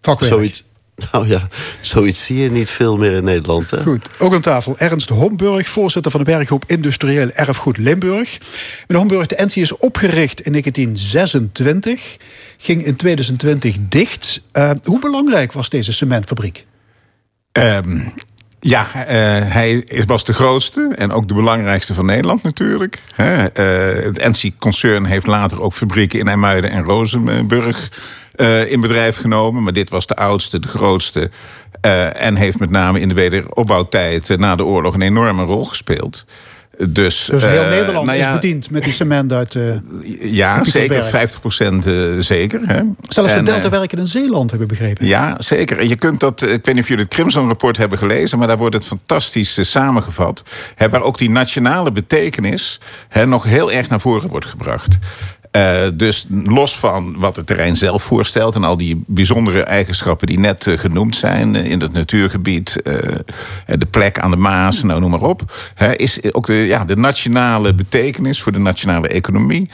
Vakwerk. 0.00 0.32
zoiets... 0.32 0.64
Nou 1.12 1.28
ja, 1.28 1.48
zoiets 1.80 2.24
zie 2.24 2.36
je 2.36 2.50
niet 2.50 2.70
veel 2.70 2.96
meer 2.96 3.12
in 3.12 3.24
Nederland. 3.24 3.70
Hè? 3.70 3.82
Goed, 3.82 4.08
ook 4.18 4.34
aan 4.34 4.40
tafel 4.40 4.78
Ernst 4.78 5.08
Homburg, 5.08 5.68
voorzitter 5.68 6.10
van 6.10 6.24
de 6.24 6.30
werkgroep 6.30 6.64
Industrieel 6.66 7.30
Erfgoed 7.30 7.76
Limburg. 7.76 8.38
Meneer 8.86 9.04
Homburg, 9.04 9.26
de 9.26 9.44
NC 9.44 9.54
is 9.54 9.76
opgericht 9.76 10.40
in 10.40 10.50
1926, 10.52 12.16
ging 12.56 12.84
in 12.84 12.96
2020 12.96 13.76
dicht. 13.80 14.42
Eh, 14.52 14.70
hoe 14.84 14.98
belangrijk 15.00 15.52
was 15.52 15.68
deze 15.68 15.92
cementfabriek? 15.92 16.66
Ehm, 17.52 18.00
ja, 18.66 19.06
eh, 19.06 19.16
hij 19.52 19.88
was 20.06 20.24
de 20.24 20.32
grootste 20.32 20.92
en 20.96 21.12
ook 21.12 21.28
de 21.28 21.34
belangrijkste 21.34 21.94
van 21.94 22.06
Nederland 22.06 22.42
natuurlijk. 22.42 23.02
Hè. 23.14 23.46
Eh, 23.46 24.04
het 24.04 24.42
NC-concern 24.42 25.04
heeft 25.04 25.26
later 25.26 25.60
ook 25.60 25.72
fabrieken 25.72 26.18
in 26.18 26.28
IJmuiden 26.28 26.70
en 26.70 26.82
Rozenburg 26.82 27.90
eh, 28.34 28.72
in 28.72 28.80
bedrijf 28.80 29.16
genomen. 29.16 29.62
Maar 29.62 29.72
dit 29.72 29.90
was 29.90 30.06
de 30.06 30.16
oudste, 30.16 30.58
de 30.58 30.68
grootste. 30.68 31.30
en 32.12 32.36
heeft 32.36 32.58
met 32.58 32.70
name 32.70 33.00
in 33.00 33.08
de 33.08 33.14
wederopbouwtijd 33.14 34.38
na 34.38 34.56
de 34.56 34.64
oorlog 34.64 34.94
een 34.94 35.02
enorme 35.02 35.44
rol 35.44 35.64
gespeeld. 35.64 36.26
Dus, 36.88 37.28
Dus 37.30 37.44
heel 37.44 37.62
eh, 37.62 37.68
Nederland 37.68 38.06
nou 38.06 38.18
is 38.18 38.32
bediend 38.32 38.70
met 38.70 38.84
die 38.84 38.92
cement 38.92 39.32
uit... 39.32 39.54
eh 39.54 39.62
Ja, 40.20 40.58
de 40.58 40.64
zeker 40.64 40.88
Pieterberg. 40.88 41.08
50 41.08 41.40
procent 41.40 41.84
zeker. 42.24 42.60
Hè. 42.64 42.82
zelfs 43.08 43.32
de 43.32 43.38
En, 43.38 43.44
Delta 43.44 43.64
eh, 43.64 43.70
werken 43.70 43.98
in 43.98 44.06
Zeeland, 44.06 44.50
hebben 44.50 44.68
begrepen. 44.68 45.06
ja, 45.06 45.34
zeker. 45.38 45.78
En 45.78 45.88
je 45.88 45.96
kunt 45.96 46.20
dat, 46.20 46.42
eh, 46.42 46.52
ik 46.52 46.64
weet 46.64 46.74
niet 46.74 46.82
of 46.82 46.88
jullie 46.88 47.04
het 47.04 47.14
Crimson-rapport 47.14 47.76
hebben 47.76 47.98
gelezen, 47.98 48.38
maar 48.38 48.48
daar 48.48 48.56
wordt 48.56 48.74
het 48.74 48.86
fantastisch 48.86 49.58
eh, 49.58 49.64
samengevat. 49.64 50.44
Hè, 50.74 50.88
waar 50.88 51.02
ook 51.02 51.18
die 51.18 51.30
nationale 51.30 51.92
betekenis 51.92 52.80
hè, 53.08 53.26
nog 53.26 53.44
heel 53.44 53.72
erg 53.72 53.88
naar 53.88 54.00
voren 54.00 54.28
wordt 54.28 54.46
gebracht. 54.46 54.98
Eh, 55.54 55.86
dus 55.94 56.26
los 56.44 56.78
van 56.78 57.14
wat 57.18 57.36
het 57.36 57.46
terrein 57.46 57.76
zelf 57.76 58.02
voorstelt 58.02 58.54
en 58.54 58.64
al 58.64 58.76
die 58.76 59.02
bijzondere 59.06 59.62
eigenschappen 59.62 60.26
die 60.26 60.38
net 60.38 60.66
eh, 60.66 60.78
genoemd 60.78 61.16
zijn 61.16 61.56
eh, 61.56 61.70
in 61.70 61.80
het 61.80 61.92
natuurgebied, 61.92 62.82
eh, 62.82 62.94
de 63.66 63.86
plek 63.90 64.18
aan 64.18 64.30
de 64.30 64.36
Maas, 64.36 64.82
nou 64.82 65.00
noem 65.00 65.10
maar 65.10 65.20
op, 65.20 65.52
hè, 65.74 65.96
is 65.96 66.32
ook 66.32 66.46
de, 66.46 66.54
ja, 66.54 66.84
de 66.84 66.96
nationale 66.96 67.74
betekenis 67.74 68.42
voor 68.42 68.52
de 68.52 68.58
nationale 68.58 69.08
economie. 69.08 69.70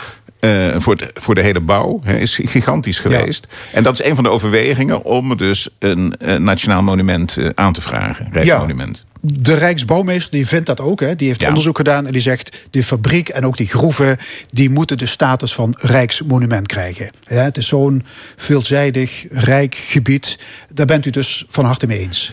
voor, 0.76 0.96
de, 0.96 1.10
voor 1.14 1.34
de 1.34 1.42
hele 1.42 1.60
bouw 1.60 2.00
hè, 2.02 2.16
is 2.16 2.40
gigantisch 2.42 2.98
geweest. 2.98 3.46
En 3.72 3.82
dat 3.82 3.92
is 3.92 4.04
een 4.04 4.14
van 4.14 4.24
de 4.24 4.30
overwegingen 4.30 5.04
om 5.04 5.36
dus 5.36 5.68
een, 5.78 6.14
nationaal 6.38 6.82
monument 6.82 7.38
aan 7.54 7.72
te 7.72 7.80
vragen. 7.80 8.28
Rijksmonument. 8.32 9.06
De 9.22 9.54
Rijksbouwmeester 9.54 10.30
die 10.32 10.46
vindt 10.46 10.66
dat 10.66 10.80
ook. 10.80 11.00
Hè. 11.00 11.16
Die 11.16 11.26
heeft 11.28 11.40
Ja. 11.40 11.48
onderzoek 11.48 11.76
gedaan 11.76 12.06
en 12.06 12.12
die 12.12 12.20
zegt... 12.22 12.66
de 12.70 12.84
fabriek 12.84 13.28
en 13.28 13.46
ook 13.46 13.56
die 13.56 13.66
groeven... 13.66 14.18
die 14.50 14.70
moeten 14.70 14.98
de 14.98 15.06
status 15.06 15.54
van 15.54 15.74
Rijksmonument 15.78 16.66
krijgen. 16.66 17.10
Ja, 17.22 17.42
het 17.44 17.56
is 17.56 17.68
zo'n 17.68 18.04
veelzijdig, 18.36 19.26
rijk 19.30 19.74
gebied. 19.74 20.38
Daar 20.74 20.86
bent 20.86 21.06
u 21.06 21.10
dus 21.10 21.44
van 21.48 21.64
harte 21.64 21.86
mee 21.86 21.98
eens. 21.98 22.32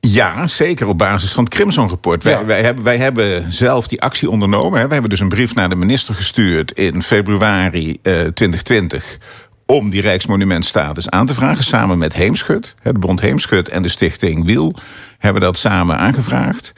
Ja, 0.00 0.46
zeker 0.46 0.86
op 0.86 0.98
basis 0.98 1.30
van 1.32 1.44
het 1.44 1.54
Crimson-rapport. 1.54 2.22
Wij, 2.22 2.32
Ja. 2.32 2.44
wij, 2.44 2.62
hebben, 2.62 2.84
wij 2.84 2.96
hebben 2.96 3.52
zelf 3.52 3.88
die 3.88 4.02
actie 4.02 4.30
ondernomen. 4.30 4.80
Hè. 4.80 4.86
We 4.86 4.92
hebben 4.92 5.10
dus 5.10 5.20
een 5.20 5.28
brief 5.28 5.54
naar 5.54 5.68
de 5.68 5.76
minister 5.76 6.14
gestuurd 6.14 6.72
in 6.72 7.02
februari 7.02 7.98
eh, 8.02 8.12
2020 8.12 9.18
om 9.70 9.90
die 9.90 10.00
Rijksmonumentstatus 10.00 11.10
aan 11.10 11.26
te 11.26 11.34
vragen. 11.34 11.64
Samen 11.64 11.98
met 11.98 12.12
Heemschut, 12.12 12.74
de 12.82 12.92
Bond 12.92 13.20
Heemschut 13.20 13.68
en 13.68 13.82
de 13.82 13.88
Stichting 13.88 14.46
Wiel 14.46 14.74
hebben 15.18 15.42
dat 15.42 15.56
samen 15.56 15.98
aangevraagd. 15.98 16.72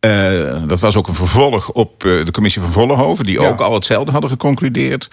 Eh, 0.00 0.62
dat 0.66 0.80
was 0.80 0.96
ook 0.96 1.08
een 1.08 1.14
vervolg 1.14 1.70
op 1.70 2.04
eh, 2.04 2.24
de 2.24 2.30
commissie 2.30 2.62
van 2.62 2.70
Vollenhoven... 2.72 3.24
die 3.24 3.40
Ja. 3.40 3.48
ook 3.48 3.60
al 3.60 3.74
hetzelfde 3.74 4.12
hadden 4.12 4.30
geconcludeerd. 4.30 5.10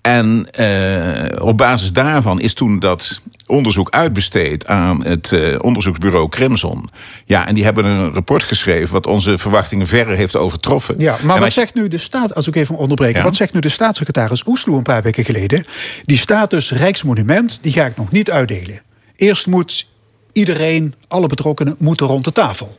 En 0.00 0.48
eh, 0.50 1.46
op 1.46 1.56
basis 1.56 1.92
daarvan 1.92 2.40
is 2.40 2.54
toen 2.54 2.78
dat 2.78 3.20
onderzoek 3.46 3.90
uitbesteed 3.90 4.66
aan 4.66 5.04
het 5.04 5.32
eh, 5.32 5.54
onderzoeksbureau 5.60 6.28
Crimson. 6.28 6.88
Ja, 7.24 7.46
en 7.46 7.54
die 7.54 7.64
hebben 7.64 7.84
een 7.84 8.12
rapport 8.12 8.42
geschreven 8.42 8.92
wat 8.92 9.06
onze 9.06 9.38
verwachtingen 9.38 9.86
verre 9.86 10.14
heeft 10.14 10.36
overtroffen. 10.36 10.94
Ja, 10.98 11.16
maar 11.22 11.34
En 11.36 11.42
wat 11.42 11.52
zegt 11.52 11.74
nu 11.74 11.88
de 11.88 11.98
staat, 11.98 12.34
als 12.34 12.46
ik 12.46 12.56
even 12.56 12.76
onderbreken... 12.76 13.16
Ja. 13.18 13.22
wat 13.24 13.36
zegt 13.36 13.52
nu 13.52 13.60
de 13.60 13.68
staatssecretaris 13.68 14.46
Oesloe 14.46 14.76
een 14.76 14.82
paar 14.82 15.02
weken 15.02 15.24
geleden? 15.24 15.64
Die 16.04 16.18
status 16.18 16.70
Rijksmonument, 16.72 17.58
die 17.62 17.72
ga 17.72 17.86
ik 17.86 17.96
nog 17.96 18.10
niet 18.12 18.30
uitdelen. 18.30 18.82
Eerst 19.16 19.46
moet 19.46 19.86
iedereen, 20.32 20.94
alle 21.08 21.26
betrokkenen, 21.26 21.74
moeten 21.78 22.06
rond 22.06 22.24
de 22.24 22.32
tafel. 22.32 22.76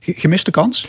Ge- 0.00 0.12
Gemiste 0.16 0.50
kans? 0.50 0.86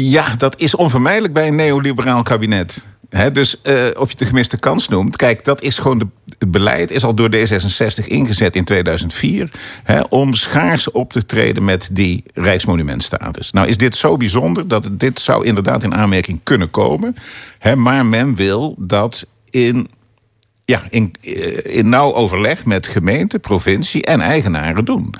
Ja, 0.00 0.34
dat 0.36 0.60
is 0.60 0.74
onvermijdelijk 0.74 1.32
bij 1.32 1.48
een 1.48 1.54
neoliberaal 1.54 2.22
kabinet. 2.22 2.86
Dus 3.32 3.62
eh, 3.62 3.86
of 3.96 4.10
je 4.10 4.16
de 4.16 4.26
gemiste 4.26 4.58
kans 4.58 4.88
noemt. 4.88 5.16
Kijk, 5.16 5.44
dat 5.44 5.62
is 5.62 5.78
gewoon 5.78 5.98
de, 5.98 6.06
het 6.38 6.50
beleid 6.50 6.90
is 6.90 7.04
al 7.04 7.14
door 7.14 7.30
D66 7.36 8.04
ingezet 8.04 8.56
in 8.56 8.64
2004. 8.64 9.50
Hè, 9.82 10.00
om 10.00 10.34
schaars 10.34 10.90
op 10.90 11.12
te 11.12 11.26
treden 11.26 11.64
met 11.64 11.88
die 11.92 12.24
Rijksmonumentstatus. 12.34 13.50
Nou 13.52 13.68
is 13.68 13.76
dit 13.76 13.96
zo 13.96 14.16
bijzonder 14.16 14.68
dat 14.68 14.88
dit 14.92 15.18
zou 15.18 15.44
inderdaad 15.44 15.82
in 15.82 15.94
aanmerking 15.94 16.40
kunnen 16.42 16.70
komen. 16.70 17.16
Maar 17.74 18.06
men 18.06 18.34
wil 18.34 18.74
dat 18.78 19.26
in 19.50 19.88
ja, 20.64 20.82
in, 20.90 21.14
eh, 21.20 21.76
in 21.76 21.88
nauw 21.88 22.14
overleg 22.14 22.64
met 22.64 22.86
gemeente, 22.86 23.38
provincie 23.38 24.04
en 24.04 24.20
eigenaren 24.20 24.84
doen. 24.84 25.14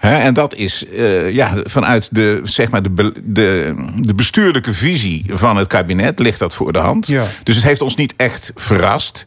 En 0.00 0.34
dat 0.34 0.54
is 0.54 0.86
eh, 0.86 1.30
ja, 1.30 1.54
vanuit 1.64 2.08
de, 2.14 2.40
zeg 2.42 2.70
maar 2.70 2.82
de, 2.82 2.90
be- 2.90 3.12
de, 3.24 3.74
de 3.96 4.14
bestuurlijke 4.14 4.72
visie 4.72 5.24
van 5.28 5.56
het 5.56 5.66
kabinet 5.66 6.18
ligt 6.18 6.38
dat 6.38 6.54
voor 6.54 6.72
de 6.72 6.78
hand. 6.78 7.06
Ja. 7.06 7.26
Dus 7.42 7.54
het 7.54 7.64
heeft 7.64 7.82
ons 7.82 7.96
niet 7.96 8.14
echt 8.16 8.52
verrast. 8.54 9.26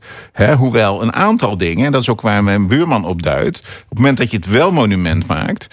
Hoewel 0.57 1.01
een 1.01 1.13
aantal 1.13 1.57
dingen, 1.57 1.85
en 1.85 1.91
dat 1.91 2.01
is 2.01 2.09
ook 2.09 2.21
waar 2.21 2.43
mijn 2.43 2.67
buurman 2.67 3.05
op 3.05 3.21
duidt. 3.23 3.59
Op 3.59 3.89
het 3.89 3.97
moment 3.97 4.17
dat 4.17 4.31
je 4.31 4.37
het 4.37 4.45
wel 4.47 4.71
monument 4.71 5.27
maakt, 5.27 5.67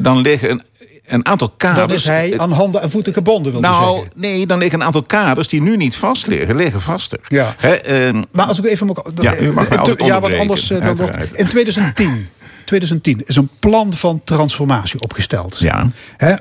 dan 0.00 0.18
liggen 0.20 0.50
een, 0.50 0.62
een 1.06 1.26
aantal 1.26 1.52
kaders. 1.56 1.86
Dan 1.86 1.96
is 1.96 2.04
hij 2.04 2.38
aan 2.38 2.52
handen 2.52 2.82
en 2.82 2.90
voeten 2.90 3.12
gebonden, 3.12 3.52
wil 3.52 3.60
Nou, 3.60 3.94
zeggen. 3.94 4.12
nee, 4.20 4.46
dan 4.46 4.58
liggen 4.58 4.80
een 4.80 4.86
aantal 4.86 5.02
kaders 5.02 5.48
die 5.48 5.62
nu 5.62 5.76
niet 5.76 5.96
vast 5.96 6.26
liggen, 6.26 6.56
liggen 6.56 6.80
vaster. 6.80 7.20
Ja. 7.28 7.54
Ehm, 7.60 8.22
Maar 8.30 8.46
als 8.46 8.58
ik 8.58 8.64
even. 8.64 8.94
Ja, 9.20 9.38
u 9.38 9.52
mag 9.52 9.68
Ja, 9.68 9.76
want 9.76 10.00
onderbreken, 10.00 10.38
anders. 10.40 10.70
eh, 10.70 10.80
dan 10.80 10.96
wordt- 10.96 11.32
in 11.34 11.46
2010. 11.46 12.28
2010 12.64 13.22
is 13.26 13.36
een 13.36 13.50
plan 13.60 13.92
van 13.92 14.20
transformatie 14.24 15.00
opgesteld. 15.00 15.58
Ja. 15.58 15.88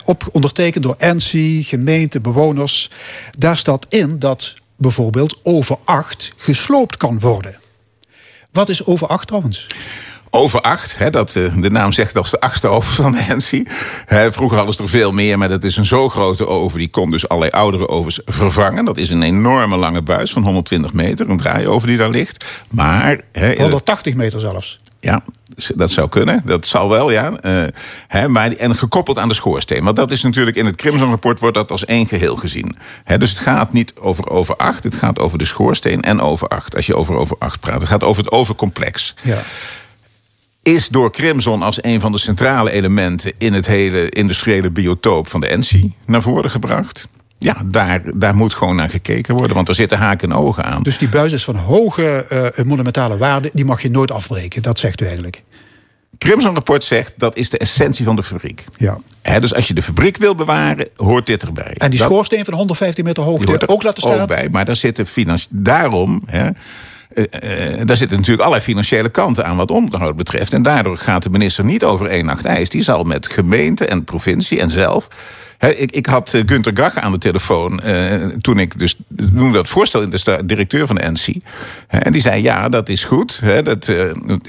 Op, 0.05 0.27
ondertekend 0.31 0.83
door 0.83 0.95
NC, 0.99 1.65
gemeente, 1.65 2.19
bewoners. 2.21 2.89
Daar 3.37 3.57
staat 3.57 3.85
in 3.89 4.19
dat 4.19 4.53
bijvoorbeeld 4.75 5.39
over 5.43 5.77
8 5.85 6.33
gesloopt 6.37 6.97
kan 6.97 7.19
worden. 7.19 7.59
Wat 8.51 8.69
is 8.69 8.85
over 8.85 9.07
8 9.07 9.27
trouwens? 9.27 9.65
Over 10.33 10.61
acht, 10.61 10.97
hè, 10.97 11.09
dat, 11.09 11.35
eh, 11.35 11.55
de 11.57 11.69
naam 11.69 11.91
zegt 11.91 12.17
als 12.17 12.29
de 12.31 12.39
achtste 12.39 12.67
oven 12.67 12.93
van 12.93 13.11
Nancy. 13.27 13.63
Vroeger 14.29 14.57
hadden 14.57 14.75
ze 14.75 14.81
er 14.83 14.89
veel 14.89 15.11
meer, 15.11 15.37
maar 15.37 15.49
dat 15.49 15.63
is 15.63 15.77
een 15.77 15.85
zo 15.85 16.09
grote 16.09 16.47
oven. 16.47 16.79
Die 16.79 16.89
kon 16.89 17.11
dus 17.11 17.27
allerlei 17.27 17.51
oudere 17.61 17.87
ovens 17.87 18.19
vervangen. 18.25 18.85
Dat 18.85 18.97
is 18.97 19.09
een 19.09 19.21
enorme 19.23 19.77
lange 19.77 20.01
buis 20.01 20.31
van 20.31 20.43
120 20.43 20.93
meter, 20.93 21.29
een 21.29 21.37
draaioven 21.37 21.87
die 21.87 21.97
daar 21.97 22.09
ligt. 22.09 22.45
Maar 22.69 23.21
hè, 23.31 23.43
in 23.43 23.49
het- 23.49 23.57
180 23.59 24.15
meter 24.15 24.39
zelfs. 24.39 24.77
Ja, 25.01 25.23
dat 25.75 25.91
zou 25.91 26.09
kunnen. 26.09 26.41
Dat 26.45 26.65
zal 26.65 26.89
wel, 26.89 27.11
ja. 27.11 27.31
Eh, 27.31 27.63
hè, 28.07 28.27
maar, 28.27 28.51
en 28.51 28.75
gekoppeld 28.75 29.17
aan 29.17 29.27
de 29.27 29.33
schoorsteen. 29.33 29.83
Want 29.83 29.95
dat 29.95 30.11
is 30.11 30.21
natuurlijk 30.21 30.57
in 30.57 30.65
het 30.65 30.75
Crimson-rapport 30.75 31.39
wordt 31.39 31.55
dat 31.55 31.71
als 31.71 31.85
één 31.85 32.07
geheel 32.07 32.35
gezien. 32.35 32.75
Hè, 33.03 33.17
dus 33.17 33.29
het 33.29 33.39
gaat 33.39 33.73
niet 33.73 33.93
over 33.99 34.29
over 34.29 34.55
acht. 34.55 34.83
Het 34.83 34.95
gaat 34.95 35.19
over 35.19 35.37
de 35.37 35.45
schoorsteen 35.45 36.01
en 36.01 36.21
over 36.21 36.47
acht. 36.47 36.75
Als 36.75 36.85
je 36.85 36.95
over 36.95 37.15
over 37.15 37.35
acht 37.39 37.59
praat. 37.59 37.79
Het 37.79 37.89
gaat 37.89 38.03
over 38.03 38.23
het 38.23 38.31
overcomplex. 38.31 39.15
Ja. 39.21 39.41
Is 40.63 40.87
door 40.87 41.11
Crimson 41.11 41.61
als 41.61 41.83
een 41.83 42.01
van 42.01 42.11
de 42.11 42.17
centrale 42.17 42.71
elementen... 42.71 43.33
in 43.37 43.53
het 43.53 43.65
hele 43.65 44.09
industriële 44.09 44.69
biotoop 44.69 45.27
van 45.27 45.41
de 45.41 45.47
ENSI 45.47 45.93
naar 46.05 46.21
voren 46.21 46.49
gebracht. 46.49 47.09
Ja, 47.43 47.55
daar, 47.65 48.01
daar 48.13 48.35
moet 48.35 48.53
gewoon 48.53 48.75
naar 48.75 48.89
gekeken 48.89 49.35
worden. 49.35 49.55
Want 49.55 49.67
er 49.69 49.75
zitten 49.75 49.97
haken 49.97 50.29
en 50.31 50.37
ogen 50.37 50.63
aan. 50.63 50.83
Dus 50.83 50.97
die 50.97 51.09
buis 51.09 51.33
is 51.33 51.43
van 51.43 51.55
hoge 51.55 52.25
eh, 52.55 52.65
monumentale 52.65 53.17
waarde. 53.17 53.49
Die 53.53 53.65
mag 53.65 53.81
je 53.81 53.89
nooit 53.89 54.11
afbreken. 54.11 54.61
Dat 54.61 54.79
zegt 54.79 55.01
u 55.01 55.05
eigenlijk. 55.05 55.43
Crimson 56.17 56.53
rapport 56.53 56.83
zegt 56.83 57.13
dat 57.17 57.35
is 57.37 57.49
de 57.49 57.57
essentie 57.57 58.05
van 58.05 58.15
de 58.15 58.23
fabriek. 58.23 58.65
Ja. 58.77 58.97
Dus 59.39 59.53
als 59.53 59.67
je 59.67 59.73
de 59.73 59.81
fabriek 59.81 60.17
wil 60.17 60.35
bewaren, 60.35 60.87
hoort 60.95 61.25
dit 61.25 61.43
erbij. 61.43 61.73
En 61.77 61.89
die 61.89 61.99
Dat- 61.99 62.07
schoorsteen 62.07 62.45
van 62.45 62.53
115 62.53 63.03
meter 63.03 63.23
die 63.23 63.31
hoogte 63.31 63.49
hoort 63.49 63.61
er 63.61 63.69
ook 63.69 63.83
laten 63.83 64.01
staan. 64.01 64.21
ook 64.21 64.27
bij. 64.27 64.49
Maar 64.51 64.65
daar 64.65 64.75
zitten 64.75 65.05
financi- 65.07 65.47
daarom. 65.49 66.23
Hè, 66.25 66.49
eh, 67.13 67.71
eh, 67.79 67.87
daar 67.87 67.97
zitten 67.97 68.17
natuurlijk 68.17 68.43
allerlei 68.43 68.63
financiële 68.69 69.09
kanten 69.09 69.45
aan 69.45 69.57
wat 69.57 69.71
onderhoud 69.71 70.15
betreft. 70.15 70.53
En 70.53 70.61
daardoor 70.61 70.97
gaat 70.97 71.23
de 71.23 71.29
minister 71.29 71.65
niet 71.65 71.83
over 71.83 72.05
één 72.05 72.25
nacht 72.25 72.45
ijs. 72.45 72.69
Die 72.69 72.81
zal 72.83 73.03
met 73.03 73.27
gemeente 73.27 73.85
en 73.85 74.03
provincie 74.03 74.59
en 74.61 74.71
zelf. 74.71 75.07
Hè, 75.61 75.69
ik, 75.69 75.91
ik 75.91 76.05
had 76.05 76.33
eh, 76.33 76.41
Gunther 76.45 76.71
Gach 76.75 76.97
aan 76.97 77.11
de 77.11 77.17
telefoon 77.17 77.79
eh, 77.79 78.25
toen 78.41 78.59
ik 78.59 78.79
dus 78.79 78.95
toen 79.15 79.47
ik 79.47 79.53
dat 79.53 79.67
voorstel 79.67 80.01
in 80.01 80.09
de 80.09 80.41
directeur 80.45 80.87
van 80.87 80.95
de 80.95 81.11
NC. 81.11 81.35
Hè, 81.87 81.97
en 81.97 82.11
die 82.11 82.21
zei: 82.21 82.41
Ja, 82.41 82.69
dat 82.69 82.89
is 82.89 83.03
goed. 83.03 83.39
Hè, 83.41 83.63
dat, 83.63 83.87
eh, 83.87 84.05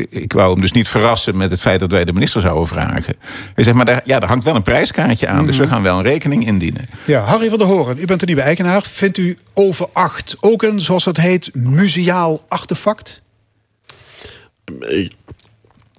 ik 0.08 0.32
wou 0.32 0.52
hem 0.52 0.60
dus 0.60 0.72
niet 0.72 0.88
verrassen 0.88 1.36
met 1.36 1.50
het 1.50 1.60
feit 1.60 1.80
dat 1.80 1.90
wij 1.90 2.04
de 2.04 2.12
minister 2.12 2.40
zouden 2.40 2.66
vragen. 2.66 3.16
Hij 3.54 3.64
zegt: 3.64 3.76
Maar 3.76 3.84
daar, 3.84 4.02
ja, 4.04 4.18
daar 4.18 4.28
hangt 4.28 4.44
wel 4.44 4.54
een 4.54 4.62
prijskaartje 4.62 5.26
aan. 5.26 5.46
Dus 5.46 5.56
we 5.56 5.66
gaan 5.66 5.82
wel 5.82 5.98
een 5.98 6.04
rekening 6.04 6.46
indienen. 6.46 6.88
Ja, 7.04 7.20
Harry 7.20 7.48
van 7.48 7.58
der 7.58 7.68
Hoorn, 7.68 7.98
u 7.98 8.04
bent 8.04 8.20
de 8.20 8.26
nieuwe 8.26 8.42
eigenaar. 8.42 8.82
Vindt 8.82 9.18
u 9.18 9.36
over 9.54 9.88
8 9.92 10.36
ook 10.40 10.62
een, 10.62 10.80
zoals 10.80 11.04
het 11.04 11.16
heet, 11.16 11.50
museaal 11.54 12.44
artefact? 12.48 13.22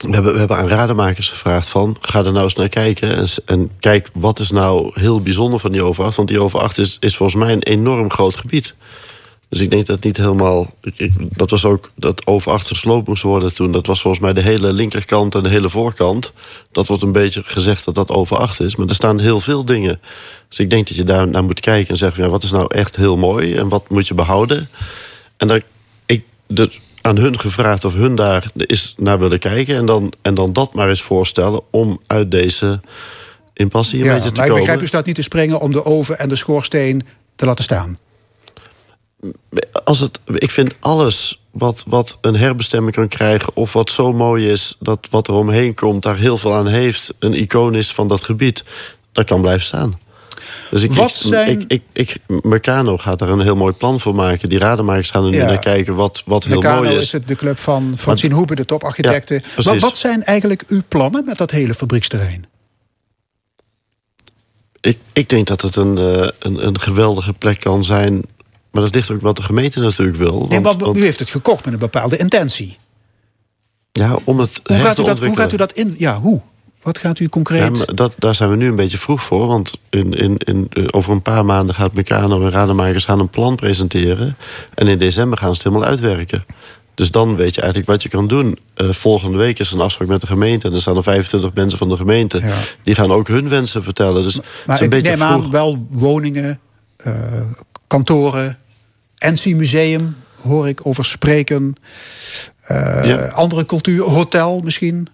We 0.04 0.14
hebben, 0.14 0.34
we 0.34 0.39
hebben 0.39 0.58
aan 0.58 0.68
rademakers 0.68 1.30
gevraagd 1.30 1.70
van... 1.70 1.97
ga 2.01 2.24
er 2.26 2.32
nou 2.32 2.43
eens 2.43 2.56
naar 2.56 2.70
kijken 2.70 3.28
en, 3.45 3.72
kijk 3.80 4.10
wat 4.14 4.39
is 4.39 4.51
nou 4.51 4.91
heel 4.99 5.22
bijzonder 5.22 5.60
van 5.60 5.72
die 5.72 5.84
over 5.84 6.04
8. 6.04 6.16
Want 6.16 6.28
die 6.28 6.41
over 6.41 6.60
8 6.60 6.78
is, 6.78 6.97
is 6.99 7.16
volgens 7.16 7.43
mij 7.43 7.54
een 7.54 7.64
enorm 7.64 8.12
groot 8.12 8.36
gebied. 8.36 8.76
Dus 9.49 9.62
ik 9.62 9.72
denk 9.72 9.86
dat 9.86 10.04
niet 10.04 10.18
helemaal... 10.18 10.74
dat 11.18 11.49
was 11.49 11.66
ook 11.66 11.91
dat 11.95 12.28
over 12.28 12.51
8 12.51 12.68
gesloopt 12.68 13.08
moest 13.08 13.24
worden 13.24 13.54
toen. 13.54 13.72
Dat 13.72 13.88
was 13.88 14.01
volgens 14.01 14.24
mij 14.24 14.34
de 14.34 14.41
hele 14.41 14.74
linkerkant 14.74 15.36
en 15.36 15.43
de 15.43 15.49
hele 15.49 15.70
voorkant. 15.70 16.34
Dat 16.72 16.88
wordt 16.88 17.04
een 17.04 17.12
beetje 17.12 17.41
gezegd 17.45 17.86
dat 17.86 17.95
dat 17.95 18.10
over 18.10 18.38
8 18.38 18.60
is. 18.60 18.76
Maar 18.76 18.88
er 18.88 18.95
staan 18.95 19.20
heel 19.20 19.39
veel 19.39 19.66
dingen. 19.66 20.01
Dus 20.49 20.60
ik 20.60 20.70
denk 20.70 20.88
dat 20.88 20.97
je 20.97 21.04
daar 21.04 21.28
naar 21.28 21.43
moet 21.43 21.60
kijken 21.60 21.89
en 21.89 21.97
zeggen... 21.97 22.24
Ja, 22.24 22.30
wat 22.30 22.43
is 22.43 22.51
nou 22.51 22.66
echt 22.76 22.95
heel 22.95 23.18
mooi 23.18 23.56
en 23.56 23.70
wat 23.70 23.89
moet 23.89 24.08
je 24.08 24.14
behouden? 24.14 24.70
En 25.38 25.47
daar, 25.47 25.62
ik, 26.06 26.24
de, 26.47 26.72
aan 27.04 27.18
hun 27.18 27.39
gevraagd 27.39 27.86
of 27.86 27.93
hun 27.93 28.16
daar 28.16 28.51
is 28.56 28.93
naar 28.97 29.20
willen 29.20 29.39
kijken. 29.39 29.76
En 29.76 29.86
dan, 29.86 30.14
en 30.22 30.36
dan 30.36 30.54
dat 30.54 30.74
maar 30.74 30.89
eens 30.89 31.01
voorstellen 31.01 31.62
om 31.70 31.99
uit 32.08 32.32
deze 32.32 32.82
impasse 33.54 33.95
hier 33.95 34.06
een 34.06 34.12
Ja, 34.12 34.16
beetje 34.16 34.32
te 34.32 34.36
maar 34.36 34.45
ik 34.45 34.51
komen. 34.51 34.66
begrijp 34.66 34.86
u 34.86 34.88
staat 34.88 35.06
niet 35.06 35.16
te 35.16 35.22
springen 35.22 35.60
om 35.60 35.72
de 35.72 35.86
oven 35.86 36.20
en 36.20 36.30
de 36.30 36.36
schoorsteen 36.36 37.06
te 37.36 37.45
laten 37.45 37.64
staan. 37.64 37.97
Als 39.84 39.99
het, 39.99 40.20
ik 40.36 40.51
vind 40.51 40.74
alles 40.80 41.41
wat, 41.51 41.84
wat 41.88 42.18
een 42.22 42.36
herbestemming 42.36 42.95
kan 42.95 43.08
krijgen... 43.08 43.56
of 43.56 43.74
wat 43.74 43.89
zo 43.89 44.12
mooi 44.12 44.47
is 44.47 44.76
dat 44.80 45.08
wat 45.10 45.28
er 45.28 45.34
omheen 45.34 45.74
komt... 45.76 46.04
daar 46.04 46.18
heel 46.18 46.38
veel 46.38 46.54
aan 46.54 46.68
heeft, 46.68 47.14
een 47.20 47.34
icoon 47.34 47.76
is 47.76 47.91
van 47.91 48.08
dat 48.08 48.24
gebied... 48.24 48.64
dat 49.12 49.26
kan 49.26 49.41
blijven 49.41 49.66
staan. 49.66 49.97
Dus 50.74 50.82
ik, 50.84 50.92
Wat 50.94 51.10
ik, 51.10 51.16
zijn- 51.16 51.60
ik, 51.62 51.82
ik, 51.94 52.18
ik- 52.28 52.44
Meccano 52.44 52.98
gaat 52.98 53.20
daar 53.20 53.30
een 53.30 53.42
heel 53.42 53.56
mooi 53.56 53.74
plan 53.74 54.00
voor 54.00 54.16
maken. 54.16 54.50
Die 54.50 54.60
rademakers 54.60 55.10
gaan 55.10 55.24
er 55.26 55.30
nu 55.30 55.38
Ja. 55.38 55.46
naar 55.46 55.60
kijken 55.60 55.96
wat, 55.96 56.24
wat 56.26 56.44
heel 56.44 56.62
mooi 56.62 56.90
is. 56.90 57.02
is 57.04 57.12
het 57.12 57.28
de 57.28 57.36
club 57.36 57.60
van 57.60 57.94
Francine 57.98 58.34
Hoebe, 58.36 58.56
de 58.56 58.66
toparchitecten. 58.66 59.36
Ja, 59.36 59.42
precies. 59.54 59.82
wat, 59.82 59.98
zijn 59.98 60.24
eigenlijk 60.24 60.64
uw 60.68 60.82
plannen 60.88 61.26
met 61.26 61.38
dat 61.38 61.52
hele 61.52 61.74
fabrieksterrein? 61.74 62.46
Ik, 64.82 64.98
ik 65.14 65.30
denk 65.30 65.48
dat 65.48 65.62
het 65.62 65.76
een, 65.76 65.98
eh, 65.98 66.28
een, 66.40 66.66
een 66.68 66.80
geweldige 66.80 67.34
plek 67.34 67.60
kan 67.60 67.84
zijn. 67.84 68.26
Maar 68.72 68.82
dat 68.82 68.94
ligt 68.96 69.12
ook 69.12 69.22
wat 69.22 69.36
de 69.36 69.44
gemeente 69.44 69.80
natuurlijk 69.80 70.18
wil. 70.18 70.46
Nee, 70.50 70.60
want, 70.62 70.98
u 70.98 71.04
heeft 71.04 71.20
het 71.20 71.30
gekocht 71.30 71.64
met 71.66 71.74
een 71.74 71.80
bepaalde 71.80 72.18
intentie. 72.18 72.78
ja, 73.92 74.18
om 74.24 74.40
het 74.40 74.60
Hoe 74.64 74.78
gaat, 74.78 74.96
te 74.96 75.02
u 75.02 75.06
dat, 75.06 75.20
hoe 75.20 75.38
gaat 75.38 75.54
u 75.54 75.58
dat 75.58 75.74
in? 75.74 75.96
Ja, 75.98 76.20
hoe? 76.20 76.42
Wat 76.84 76.98
gaat 76.98 77.20
u 77.20 77.30
concreet? 77.30 77.78
Ja, 77.78 77.94
dat, 77.94 78.14
daar 78.18 78.36
zijn 78.36 78.50
we 78.50 78.56
nu 78.56 78.68
een 78.68 78.76
beetje 78.76 78.98
vroeg 78.98 79.24
voor. 79.24 79.48
Want 79.48 79.74
in, 79.90 80.12
in, 80.12 80.38
in, 80.38 80.68
eh, 80.70 80.84
over 80.92 81.12
een 81.12 81.22
paar 81.22 81.46
maanden 81.46 81.76
gaat 81.76 81.94
Meccano 81.94 82.44
en 82.46 82.52
Rademakers 82.52 83.06
gaan 83.06 83.20
een 83.20 83.30
plan 83.30 83.56
presenteren. 83.56 84.38
En 84.74 84.88
in 84.88 84.98
december 84.98 85.38
gaan 85.38 85.48
ze 85.50 85.54
het 85.54 85.64
helemaal 85.64 85.88
uitwerken. 85.88 86.46
Dus 86.96 87.12
dan 87.12 87.36
weet 87.36 87.56
je 87.56 87.62
eigenlijk 87.62 87.92
wat 87.92 88.04
je 88.04 88.10
kan 88.10 88.28
doen. 88.28 88.58
Eh, 88.74 88.90
volgende 88.90 89.38
week 89.38 89.60
is 89.60 89.70
er 89.70 89.76
een 89.76 89.82
afspraak 89.82 90.08
met 90.08 90.22
de 90.22 90.28
gemeente. 90.28 90.68
En 90.68 90.74
er 90.74 90.82
staan 90.82 90.98
er 90.98 91.04
25 91.04 91.54
mensen 91.54 91.78
van 91.80 91.90
de 91.90 91.96
gemeente. 91.96 92.40
Ja. 92.40 92.58
Die 92.84 92.96
gaan 92.96 93.12
ook 93.12 93.28
hun 93.28 93.50
wensen 93.50 93.84
vertellen. 93.84 94.24
Dus 94.24 94.34
het 94.34 94.46
maar 94.66 94.76
is 94.76 94.80
een 94.80 94.86
ik 94.86 95.04
beetje 95.04 95.18
neem 95.18 95.28
vroeg. 95.28 95.44
aan 95.44 95.52
wel 95.52 95.88
woningen, 95.90 96.60
eh, 96.98 97.14
kantoren, 97.88 98.58
NC 99.18 99.46
Museum, 99.46 100.16
hoor 100.42 100.68
ik 100.68 100.86
over 100.86 101.06
spreken. 101.06 101.76
Ja. 103.04 103.28
Andere 103.28 103.66
cultuur, 103.66 104.04
hotel 104.04 104.60
misschien. 104.64 105.08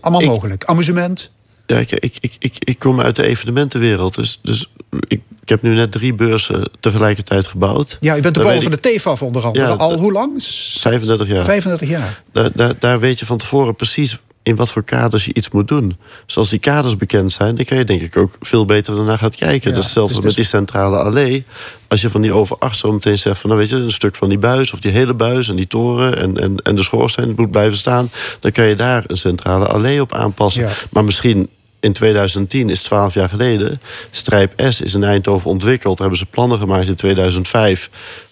Allemaal 0.00 0.20
Ik- 0.22 0.26
mogelijk. 0.28 0.64
Amusement. 0.64 1.30
Ja, 1.66 1.76
ik, 1.78 1.90
ik, 1.90 2.16
ik, 2.20 2.36
ik, 2.38 2.54
ik 2.58 2.78
kom 2.78 3.00
uit 3.00 3.16
de 3.16 3.26
evenementenwereld. 3.26 4.14
Dus, 4.14 4.38
dus 4.42 4.70
ik, 5.08 5.20
ik 5.42 5.48
heb 5.48 5.62
nu 5.62 5.74
net 5.74 5.92
drie 5.92 6.14
beurzen 6.14 6.70
tegelijkertijd 6.80 7.46
gebouwd. 7.46 7.96
Ja, 8.00 8.16
u 8.16 8.20
bent 8.20 8.34
de 8.34 8.40
boven 8.40 8.62
van 8.62 8.70
de 8.70 8.80
TFAF 8.80 9.22
onder 9.22 9.44
andere. 9.44 9.66
Ja, 9.66 9.72
Al 9.72 9.98
hoe 9.98 10.12
lang? 10.12 10.42
35 10.42 11.28
jaar. 11.28 11.44
35 11.44 11.88
jaar. 11.88 12.22
Daar, 12.32 12.50
daar, 12.54 12.74
daar 12.78 13.00
weet 13.00 13.18
je 13.18 13.26
van 13.26 13.38
tevoren 13.38 13.76
precies 13.76 14.18
in 14.50 14.56
wat 14.56 14.70
voor 14.70 14.82
kaders 14.82 15.24
je 15.24 15.34
iets 15.34 15.50
moet 15.50 15.68
doen. 15.68 15.96
Dus 16.26 16.36
als 16.36 16.48
die 16.48 16.58
kaders 16.58 16.96
bekend 16.96 17.32
zijn, 17.32 17.56
dan 17.56 17.64
kan 17.64 17.78
je 17.78 17.84
denk 17.84 18.00
ik 18.00 18.16
ook 18.16 18.36
veel 18.40 18.64
beter 18.64 18.96
daarna 18.96 19.16
gaan 19.16 19.30
kijken. 19.30 19.70
Ja, 19.70 19.76
dat 19.76 19.78
is 19.78 19.84
hetzelfde 19.84 20.14
dus- 20.14 20.24
met 20.24 20.34
dus- 20.34 20.48
die 20.48 20.58
centrale 20.58 20.98
allee. 20.98 21.44
Als 21.88 22.00
je 22.00 22.10
van 22.10 22.20
die 22.20 22.32
overacht 22.32 22.78
zo 22.78 22.92
meteen 22.92 23.18
zegt 23.18 23.38
van, 23.38 23.50
nou 23.50 23.62
weet 23.62 23.70
je, 23.70 23.76
een 23.76 23.90
stuk 23.90 24.16
van 24.16 24.28
die 24.28 24.38
buis 24.38 24.72
of 24.72 24.80
die 24.80 24.90
hele 24.90 25.14
buis 25.14 25.48
en 25.48 25.56
die 25.56 25.66
toren 25.66 26.16
en, 26.18 26.36
en, 26.36 26.56
en 26.56 26.76
de 26.76 26.82
schoorsteen 26.82 27.34
moet 27.36 27.50
blijven 27.50 27.76
staan, 27.78 28.10
dan 28.40 28.52
kan 28.52 28.64
je 28.64 28.74
daar 28.74 29.04
een 29.06 29.18
centrale 29.18 29.66
allee 29.66 30.00
op 30.00 30.12
aanpassen. 30.12 30.62
Ja. 30.62 30.70
Maar 30.90 31.04
misschien 31.04 31.48
in 31.80 31.92
2010 31.92 32.70
is 32.70 32.82
12 32.82 33.14
jaar 33.14 33.28
geleden. 33.28 33.80
Strijp 34.10 34.52
S 34.68 34.80
is 34.80 34.94
in 34.94 35.04
Eindhoven 35.04 35.50
ontwikkeld. 35.50 35.98
Hebben 35.98 36.18
ze 36.18 36.26
plannen 36.26 36.58
gemaakt 36.58 36.86
in 36.86 36.94
2005. 36.94 37.90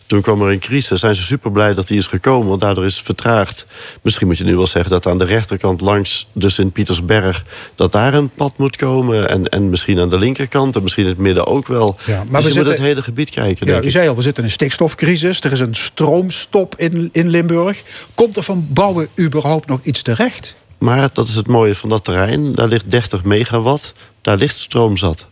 Toen 0.09 0.21
kwam 0.21 0.43
er 0.43 0.53
een 0.53 0.59
crisis. 0.59 1.01
Zijn 1.01 1.15
ze 1.15 1.23
super 1.23 1.51
blij 1.51 1.75
dat 1.75 1.89
die 1.89 1.99
is 1.99 2.07
gekomen, 2.07 2.49
want 2.49 2.61
daardoor 2.61 2.85
is 2.85 2.97
het 2.97 3.05
vertraagd. 3.05 3.67
Misschien 4.03 4.27
moet 4.27 4.39
je 4.39 4.45
nu 4.45 4.57
wel 4.57 4.67
zeggen 4.67 4.91
dat 4.91 5.07
aan 5.07 5.19
de 5.19 5.25
rechterkant 5.25 5.81
langs 5.81 6.29
de 6.33 6.49
Sint-Pietersberg... 6.49 7.45
dat 7.75 7.93
daar 7.93 8.15
een 8.15 8.31
pad 8.31 8.59
moet 8.59 8.77
komen. 8.77 9.29
En, 9.29 9.49
en 9.49 9.71
misschien 9.71 9.99
aan 9.99 10.09
de 10.09 10.19
linkerkant 10.19 10.77
en 10.77 10.83
misschien 10.83 11.05
in 11.05 11.11
het 11.11 11.19
midden 11.19 11.47
ook 11.47 11.67
wel. 11.67 11.97
Ja, 12.07 12.17
maar 12.17 12.25
dus 12.25 12.33
we 12.33 12.41
zitten- 12.41 12.63
moet 12.63 12.73
het 12.73 12.87
hele 12.87 13.03
gebied 13.03 13.31
kijken. 13.31 13.67
Ja, 13.67 13.81
u 13.81 13.85
ik. 13.85 13.91
zei 13.91 14.09
al, 14.09 14.17
we 14.17 14.23
zitten 14.23 14.43
in 14.43 14.49
een 14.49 14.55
stikstofcrisis. 14.55 15.41
Er 15.41 15.53
is 15.53 15.61
een 15.61 15.75
stroomstop 15.75 16.77
in, 16.77 17.09
in 17.13 17.29
Limburg. 17.29 17.83
Komt 18.15 18.37
er 18.37 18.43
van 18.43 18.69
bouwen 18.71 19.09
überhaupt 19.21 19.69
nog 19.69 19.83
iets 19.83 20.03
terecht? 20.03 20.55
Maar 20.79 21.09
dat 21.13 21.29
is 21.29 21.35
het 21.35 21.47
mooie 21.47 21.75
van 21.75 21.89
dat 21.89 22.05
terrein. 22.05 22.55
Daar 22.55 22.69
ligt 22.69 22.91
30 22.91 23.25
megawatt. 23.25 23.93
Daar 24.23 24.37
ligt 24.37 24.59
stroom 24.59 24.97
zat. 24.97 25.27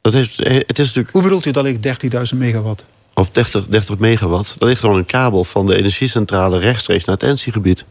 Dat 0.00 0.12
heeft, 0.12 0.36
het 0.36 0.78
is 0.78 0.86
natuurlijk 0.86 1.10
Hoe 1.10 1.22
bedoelt 1.22 1.46
u 1.46 1.50
dat 1.50 1.64
ligt 1.64 2.04
13.000 2.32 2.38
megawatt? 2.38 2.84
Of 3.18 3.30
30, 3.30 3.66
30 3.68 3.98
megawatt. 3.98 4.54
Daar 4.58 4.68
ligt 4.68 4.80
gewoon 4.80 4.96
een 4.96 5.06
kabel 5.06 5.44
van 5.44 5.66
de 5.66 5.76
energiecentrale 5.76 6.58
rechtstreeks 6.58 7.04
naar 7.04 7.16
het 7.16 7.28
NC-gebied. 7.44 7.84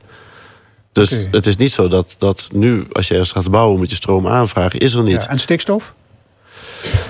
Dus 0.92 1.10
het 1.32 1.46
is 1.48 1.56
niet 1.58 1.72
zo 1.72 1.88
dat, 1.88 2.16
dat 2.18 2.48
nu, 2.54 2.86
als 2.92 3.08
je 3.08 3.14
ergens 3.14 3.32
gaat 3.32 3.52
bouwen, 3.52 3.78
moet 3.78 3.90
je 3.90 3.96
stroom 3.96 4.28
aanvragen. 4.28 4.80
Is 4.80 4.94
er 4.94 5.04
niet. 5.04 5.22
Ja, 5.24 5.30
en 5.30 5.40
stikstof? 5.40 5.94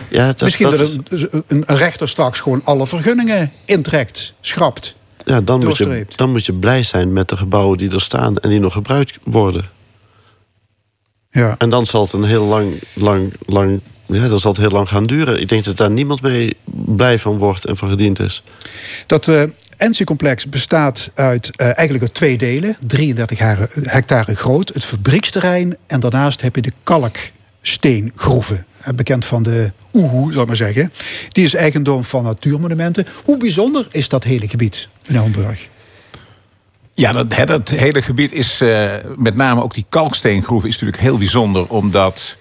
Ja, 0.10 0.26
dat, 0.28 0.42
Misschien 0.42 0.70
dat 0.70 0.78
dat, 0.78 1.12
is- 1.12 1.28
een, 1.48 1.64
rechter 1.66 2.08
straks 2.10 2.40
gewoon 2.40 2.62
alle 2.64 2.88
vergunningen 2.88 3.52
intrekt, 3.66 4.34
schrapt. 4.42 4.96
ja, 5.26 5.42
dan, 5.42 5.64
moet 5.64 5.78
je, 5.78 6.06
dan 6.16 6.32
moet 6.32 6.46
je 6.46 6.54
blij 6.54 6.84
zijn 6.84 7.14
met 7.14 7.30
de 7.30 7.38
gebouwen 7.38 7.78
die 7.78 7.92
er 7.92 8.02
staan 8.02 8.38
en 8.38 8.50
die 8.50 8.60
nog 8.60 8.74
gebruikt 8.74 9.18
worden. 9.24 9.66
Ja. 11.32 11.56
En 11.58 11.70
dan 11.70 11.86
zal 11.86 12.02
het 12.04 12.14
een 12.14 12.24
heel 12.24 12.46
lang, 12.46 12.74
lang, 12.94 13.34
lang, 13.46 13.82
ja, 14.06 14.28
dan 14.28 14.40
zal 14.40 14.52
het 14.52 14.60
heel 14.62 14.70
lang 14.70 14.90
gaan 14.90 15.04
duren. 15.04 15.42
Ik 15.42 15.50
denk 15.50 15.64
dat 15.64 15.78
daar 15.78 15.92
niemand 15.92 16.22
mee 16.22 16.58
blij 16.74 17.20
van 17.20 17.38
wordt 17.38 17.66
en 17.66 17.78
van 17.78 17.90
gediend 17.90 18.20
is. 18.20 18.44
Dat 19.08 19.28
eh 19.28 19.44
NC-complex 19.78 20.50
bestaat 20.50 21.12
uit 21.16 21.56
eh, 21.56 21.66
eigenlijk 21.66 22.02
uit 22.02 22.14
twee 22.14 22.38
delen. 22.38 22.78
33 22.88 23.40
hectare- 23.40 23.90
hectare 23.90 24.36
groot, 24.36 24.74
het 24.74 24.86
fabrieksterrein... 24.86 25.78
en 25.88 26.00
daarnaast 26.00 26.42
heb 26.42 26.56
je 26.56 26.62
de 26.62 26.72
kalksteengroeven. 26.84 28.66
eh, 28.82 28.94
Bekend 28.94 29.26
van 29.26 29.44
de 29.44 29.72
Oehoe, 29.94 30.32
zal 30.32 30.42
ik 30.42 30.48
maar 30.48 30.56
zeggen. 30.56 30.94
Die 31.30 31.44
is 31.44 31.54
eigendom 31.54 32.04
van 32.04 32.24
Natuurmonumenten. 32.24 33.08
Hoe 33.24 33.38
bijzonder 33.38 33.88
is 33.92 34.10
dat 34.10 34.24
hele 34.24 34.48
gebied 34.48 34.90
in 35.06 35.16
Hamburg? 35.16 35.68
Ja, 36.94 37.12
dat, 37.12 37.36
hè, 37.36 37.46
dat 37.46 37.70
hele 37.70 38.02
gebied 38.02 38.32
is, 38.32 38.62
eh, 38.62 38.92
met 39.18 39.36
name 39.36 39.64
ook 39.64 39.74
die 39.74 39.86
kalksteengroeven, 39.90 40.70
is 40.70 40.74
natuurlijk 40.76 41.02
heel 41.02 41.18
bijzonder. 41.18 41.68
Omdat 41.68 42.38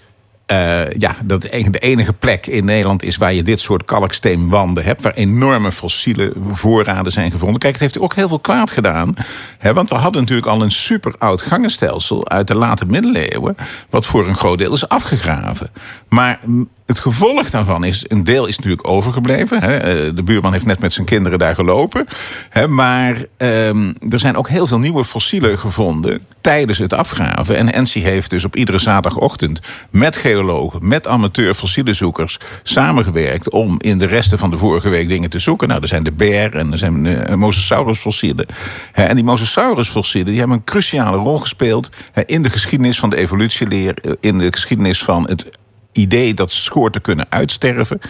eh, 0.47 0.91
ja, 0.91 1.17
dat 1.23 1.43
de 1.43 1.79
enige 1.79 2.13
plek 2.13 2.47
in 2.47 2.65
Nederland 2.65 3.03
is 3.03 3.17
waar 3.17 3.35
je 3.35 3.43
dit 3.43 3.61
soort 3.61 3.85
kalksteenwanden 3.85 4.85
hebt. 4.85 5.03
Waar 5.03 5.15
enorme 5.15 5.73
fossiele 5.73 6.33
voorraden 6.51 7.13
zijn 7.13 7.31
gevonden. 7.31 7.59
Kijk, 7.59 7.73
het 7.73 7.83
heeft 7.83 7.99
ook 7.99 8.15
heel 8.15 8.29
veel 8.29 8.39
kwaad 8.39 8.71
gedaan. 8.71 9.15
Hè, 9.59 9.75
want 9.75 9.89
we 9.89 9.95
hadden 9.95 10.21
natuurlijk 10.21 10.49
al 10.49 10.63
een 10.63 10.71
super 10.71 11.15
oud 11.19 11.43
gangenstelsel 11.43 12.29
uit 12.29 12.47
de 12.47 12.55
late 12.55 12.87
middeleeuwen. 12.87 13.57
Wat 13.91 14.07
voor 14.07 14.29
een 14.29 14.37
groot 14.37 14.59
deel 14.59 14.73
is 14.73 14.89
afgegraven. 14.89 15.71
Maar 16.09 16.41
het 16.87 16.99
gevolg 16.99 17.51
daarvan 17.51 17.85
is, 17.85 18.05
een 18.09 18.25
deel 18.25 18.47
is 18.47 18.57
natuurlijk 18.57 18.89
overgebleven. 18.89 19.61
Hè. 19.61 19.77
Eh, 19.77 20.15
De 20.15 20.23
buurman 20.23 20.53
heeft 20.53 20.67
net 20.67 20.79
met 20.79 20.93
zijn 20.93 21.07
kinderen 21.07 21.39
daar 21.39 21.55
gelopen. 21.55 22.07
Hè, 22.51 22.69
maar 22.69 23.25
ehm, 23.37 23.93
er 24.09 24.21
zijn 24.21 24.37
ook 24.37 24.49
heel 24.49 24.67
veel 24.67 24.79
nieuwe 24.79 25.05
fossielen 25.05 25.59
gevonden 25.59 26.21
tijdens 26.41 26.79
het 26.79 26.93
afgraven. 26.93 27.57
En 27.57 27.83
NC 27.83 27.93
heeft 27.93 28.31
dus 28.31 28.45
op 28.45 28.57
iedere 28.57 28.79
zaterdagochtend 28.79 29.61
met 29.91 30.17
geologen, 30.35 30.89
met 30.89 31.07
amateur 31.07 31.55
fossielenzoekers 31.55 32.39
samengewerkt 32.63 33.51
om 33.51 33.75
in 33.79 33.99
de 33.99 34.07
resten 34.07 34.39
van 34.39 34.51
de 34.51 34.59
vorige 34.59 34.89
week 34.89 35.09
dingen 35.09 35.31
te 35.31 35.39
zoeken. 35.39 35.69
Nou, 35.69 35.81
er 35.83 35.89
zijn 35.89 36.03
de 36.03 36.13
bear 36.13 36.53
en 36.53 36.73
er 36.73 36.79
zijn 36.79 37.07
eh, 37.07 37.35
Mosasaurus 37.35 37.99
fossielen. 37.99 38.47
En 38.93 39.15
die 39.15 39.25
Mosasaurus 39.25 39.89
fossielen 39.89 40.29
die 40.31 40.39
hebben 40.39 40.57
een 40.57 40.65
cruciale 40.65 41.17
rol 41.17 41.39
gespeeld 41.39 41.91
in 42.27 42.43
de 42.43 42.51
geschiedenis 42.51 42.99
van 42.99 43.11
de 43.11 43.17
evolutieleer, 43.17 43.95
eh, 44.03 44.13
in 44.21 44.39
de 44.39 44.53
geschiedenis 44.53 45.03
van 45.03 45.29
het 45.29 45.51
idee 45.93 46.35
dat 46.35 46.53
soorten 46.53 47.01
kunnen 47.01 47.27
uitsterven. 47.29 48.01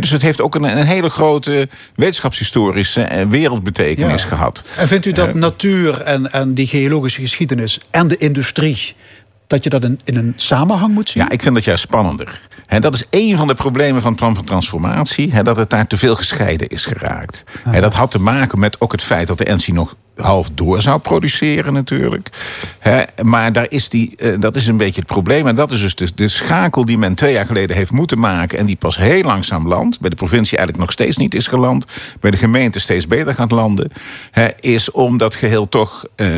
Dus 0.00 0.10
het 0.10 0.22
heeft 0.22 0.40
ook 0.40 0.54
een, 0.54 0.78
een 0.78 0.86
hele 0.86 1.08
grote 1.08 1.68
wetenschapshistorische 1.94 3.02
en 3.02 3.28
wereldbetekenis 3.30 4.22
Ja. 4.22 4.28
gehad. 4.28 4.64
En 4.76 4.88
vindt 4.88 5.06
u 5.06 5.12
dat 5.12 5.34
natuur 5.34 6.00
en, 6.00 6.32
en 6.32 6.54
die 6.54 6.66
geologische 6.66 7.20
geschiedenis 7.20 7.80
en 7.90 8.08
de 8.08 8.16
industrie... 8.16 8.94
dat 9.46 9.64
je 9.64 9.70
dat 9.70 9.84
in, 9.84 10.00
in 10.04 10.16
een 10.16 10.32
samenhang 10.36 10.94
moet 10.94 11.08
zien? 11.08 11.22
Ja, 11.22 11.30
ik 11.30 11.42
vind 11.42 11.54
dat 11.54 11.64
juist 11.64 11.82
spannender. 11.82 12.40
En 12.66 12.80
dat 12.80 12.94
is 12.94 13.04
één 13.10 13.36
van 13.36 13.46
de 13.46 13.54
problemen 13.54 14.00
van 14.00 14.10
het 14.10 14.20
plan 14.20 14.34
van 14.34 14.44
transformatie. 14.44 15.42
Dat 15.42 15.56
het 15.56 15.70
daar 15.70 15.86
te 15.86 15.96
veel 15.96 16.16
gescheiden 16.16 16.68
is 16.68 16.84
geraakt. 16.84 17.44
Dat 17.80 17.94
had 17.94 18.10
te 18.10 18.18
maken 18.18 18.58
met 18.58 18.80
ook 18.80 18.92
het 18.92 19.02
feit 19.02 19.26
dat 19.26 19.38
de 19.38 19.54
NC 19.54 19.66
nog 19.66 19.96
half 20.16 20.50
door 20.54 20.82
zou 20.82 20.98
produceren 21.00 21.72
natuurlijk. 21.72 22.28
Hè, 22.78 23.02
maar 23.22 23.52
daar 23.52 23.70
is 23.70 23.88
die, 23.88 24.16
eh, 24.16 24.40
dat 24.40 24.56
is 24.56 24.66
een 24.66 24.76
beetje 24.76 25.00
het 25.00 25.10
probleem. 25.10 25.46
En 25.46 25.54
dat 25.54 25.72
is 25.72 25.80
dus 25.80 25.94
de, 25.94 26.14
de 26.14 26.28
schakel 26.28 26.84
die 26.84 26.98
men 26.98 27.14
twee 27.14 27.32
jaar 27.32 27.46
geleden 27.46 27.76
heeft 27.76 27.90
moeten 27.90 28.18
maken... 28.18 28.58
en 28.58 28.66
die 28.66 28.76
pas 28.76 28.96
heel 28.96 29.22
langzaam 29.22 29.68
landt. 29.68 30.00
Bij 30.00 30.10
de 30.10 30.16
provincie 30.16 30.58
eigenlijk 30.58 30.86
nog 30.86 30.92
steeds 30.92 31.16
niet 31.16 31.34
is 31.34 31.46
geland. 31.46 31.84
Bij 32.20 32.30
de 32.30 32.36
gemeente 32.36 32.78
steeds 32.78 33.06
beter 33.06 33.34
gaat 33.34 33.50
landen. 33.50 33.90
Hè, 34.30 34.48
is 34.60 34.90
om 34.90 35.18
dat 35.18 35.34
geheel 35.34 35.68
toch 35.68 36.04
eh, 36.16 36.28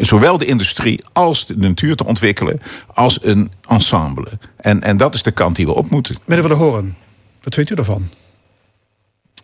zowel 0.00 0.38
de 0.38 0.44
industrie 0.44 1.04
als 1.12 1.46
de 1.46 1.56
natuur 1.56 1.96
te 1.96 2.04
ontwikkelen... 2.04 2.60
als 2.94 3.18
een 3.22 3.50
ensemble. 3.68 4.38
En, 4.56 4.82
en 4.82 4.96
dat 4.96 5.14
is 5.14 5.22
de 5.22 5.30
kant 5.30 5.56
die 5.56 5.66
we 5.66 5.74
op 5.74 5.90
moeten. 5.90 6.16
Meneer 6.24 6.48
Van 6.48 6.58
der 6.58 6.66
Hoorn, 6.66 6.96
wat 7.42 7.54
vindt 7.54 7.70
u 7.70 7.74
daarvan? 7.74 8.08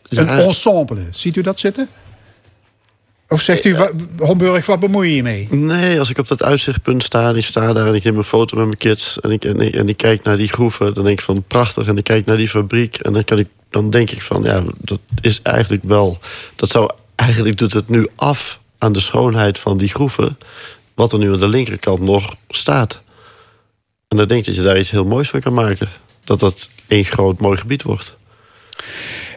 Een 0.09 0.29
ensemble, 0.29 1.07
ziet 1.11 1.37
u 1.37 1.41
dat 1.41 1.61
zitten? 1.61 1.89
Of 3.29 3.41
zegt 3.41 3.65
u, 3.65 3.77
wa- 3.77 3.91
Homburg, 4.19 4.67
wat 4.67 4.81
bemoei 4.81 5.09
je 5.09 5.17
je 5.17 5.23
mee? 5.23 5.49
Nee, 5.51 5.99
als 5.99 6.11
ik 6.11 6.19
op 6.19 6.29
dat 6.29 6.43
uitzichtpunt 6.43 7.03
sta 7.03 7.29
en 7.29 7.37
ik 7.37 7.45
sta 7.45 7.73
daar 7.73 7.87
en 7.87 7.95
ik 7.95 8.05
neem 8.05 8.17
een 8.17 8.25
foto 8.25 8.57
met 8.57 8.67
mijn 8.67 8.77
kids 8.79 9.21
en 9.21 9.31
ik, 9.31 9.45
en 9.45 9.61
ik, 9.61 9.75
en 9.75 9.89
ik 9.89 9.97
kijk 9.97 10.23
naar 10.23 10.37
die 10.37 10.49
groeven, 10.49 10.95
dan 10.95 11.05
denk 11.05 11.19
ik 11.19 11.25
van 11.25 11.45
prachtig. 11.47 11.87
En 11.87 11.97
ik 11.97 12.05
kijk 12.05 12.27
naar 12.27 12.37
die 12.37 12.49
fabriek 12.49 12.97
en 12.97 13.13
dan, 13.13 13.25
kan 13.25 13.39
ik, 13.39 13.49
dan 13.71 13.91
denk 13.91 14.11
ik 14.11 14.23
van 14.23 14.43
ja, 14.43 14.63
dat 14.81 14.99
is 15.21 15.43
eigenlijk 15.43 15.85
wel. 15.85 16.19
Dat 16.57 16.71
zou 16.71 16.91
eigenlijk 17.15 17.57
doet 17.57 17.73
het 17.73 17.89
nu 17.89 18.07
af 18.17 18.61
aan 18.79 18.93
de 18.93 19.01
schoonheid 19.01 19.59
van 19.59 19.79
die 19.79 19.89
groeven, 19.89 20.39
wat 20.95 21.13
er 21.13 21.19
nu 21.19 21.33
aan 21.33 21.41
de 21.41 21.49
linkerkant 21.49 22.01
nog 22.01 22.37
staat. 22.49 23.03
En 24.09 24.17
dan 24.17 24.29
denk 24.29 24.41
ik 24.41 24.47
dat 24.47 24.57
je 24.57 24.63
daar 24.63 24.79
iets 24.79 24.91
heel 24.91 25.05
moois 25.05 25.29
van 25.29 25.41
kan 25.41 25.55
maken. 25.55 25.89
Dat 26.25 26.41
dat 26.41 26.69
één 26.87 27.05
groot 27.05 27.41
mooi 27.41 27.59
gebied 27.59 27.83
wordt. 27.83 28.17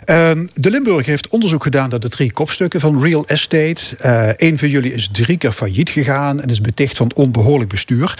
Ehm, 0.07 0.47
de 0.53 0.71
Limburg 0.71 1.05
heeft 1.05 1.27
onderzoek 1.27 1.63
gedaan 1.63 1.89
naar 1.89 1.99
de 1.99 2.09
drie 2.09 2.31
kopstukken 2.31 2.79
van 2.79 3.01
real 3.01 3.25
estate. 3.25 3.95
Eh 3.97 4.29
een 4.35 4.57
van 4.57 4.69
jullie 4.69 4.93
is 4.93 5.09
drie 5.11 5.37
keer 5.37 5.51
failliet 5.51 5.89
gegaan 5.89 6.41
en 6.41 6.49
is 6.49 6.61
beticht 6.61 6.97
van 6.97 7.11
onbehoorlijk 7.15 7.69
bestuur. 7.69 8.19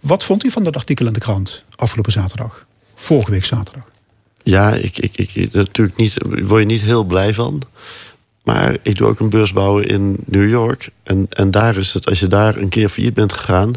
Wat 0.00 0.24
vond 0.24 0.44
u 0.44 0.50
van 0.50 0.64
dat 0.64 0.76
artikel 0.76 1.06
in 1.06 1.12
de 1.12 1.18
krant 1.18 1.64
afgelopen 1.76 2.12
zaterdag? 2.12 2.66
Vorige 2.94 3.30
week 3.30 3.44
zaterdag. 3.44 3.84
Ja, 4.42 4.72
ik, 4.72 4.98
ik, 4.98 5.16
ik, 5.16 5.52
natuurlijk 5.52 5.96
niet, 5.96 6.16
word 6.42 6.60
je 6.60 6.66
niet 6.66 6.80
heel 6.80 7.04
blij 7.04 7.34
van. 7.34 7.62
Maar 8.44 8.76
ik 8.82 8.96
doe 8.96 9.06
ook 9.06 9.20
een 9.20 9.30
beurs 9.30 9.52
bouwen 9.52 9.88
in 9.88 10.16
New 10.26 10.48
York. 10.48 10.90
En, 11.02 11.26
en 11.30 11.50
daar 11.50 11.76
is 11.76 11.92
het, 11.92 12.06
als 12.06 12.20
je 12.20 12.26
daar 12.26 12.56
een 12.56 12.68
keer 12.68 12.88
failliet 12.88 13.14
bent 13.14 13.32
gegaan... 13.32 13.72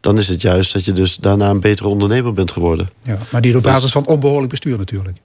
dan 0.00 0.18
is 0.18 0.28
het 0.28 0.42
juist 0.42 0.72
dat 0.72 0.84
je 0.84 0.92
dus 0.92 1.16
daarna 1.16 1.50
een 1.50 1.60
betere 1.60 1.88
ondernemer 1.88 2.32
bent 2.32 2.50
geworden. 2.50 2.88
Ja, 3.00 3.18
maar 3.30 3.40
die 3.40 3.56
op 3.56 3.62
basis 3.62 3.92
van 3.92 4.06
onbehoorlijk 4.06 4.50
bestuur 4.50 4.78
natuurlijk. 4.78 5.18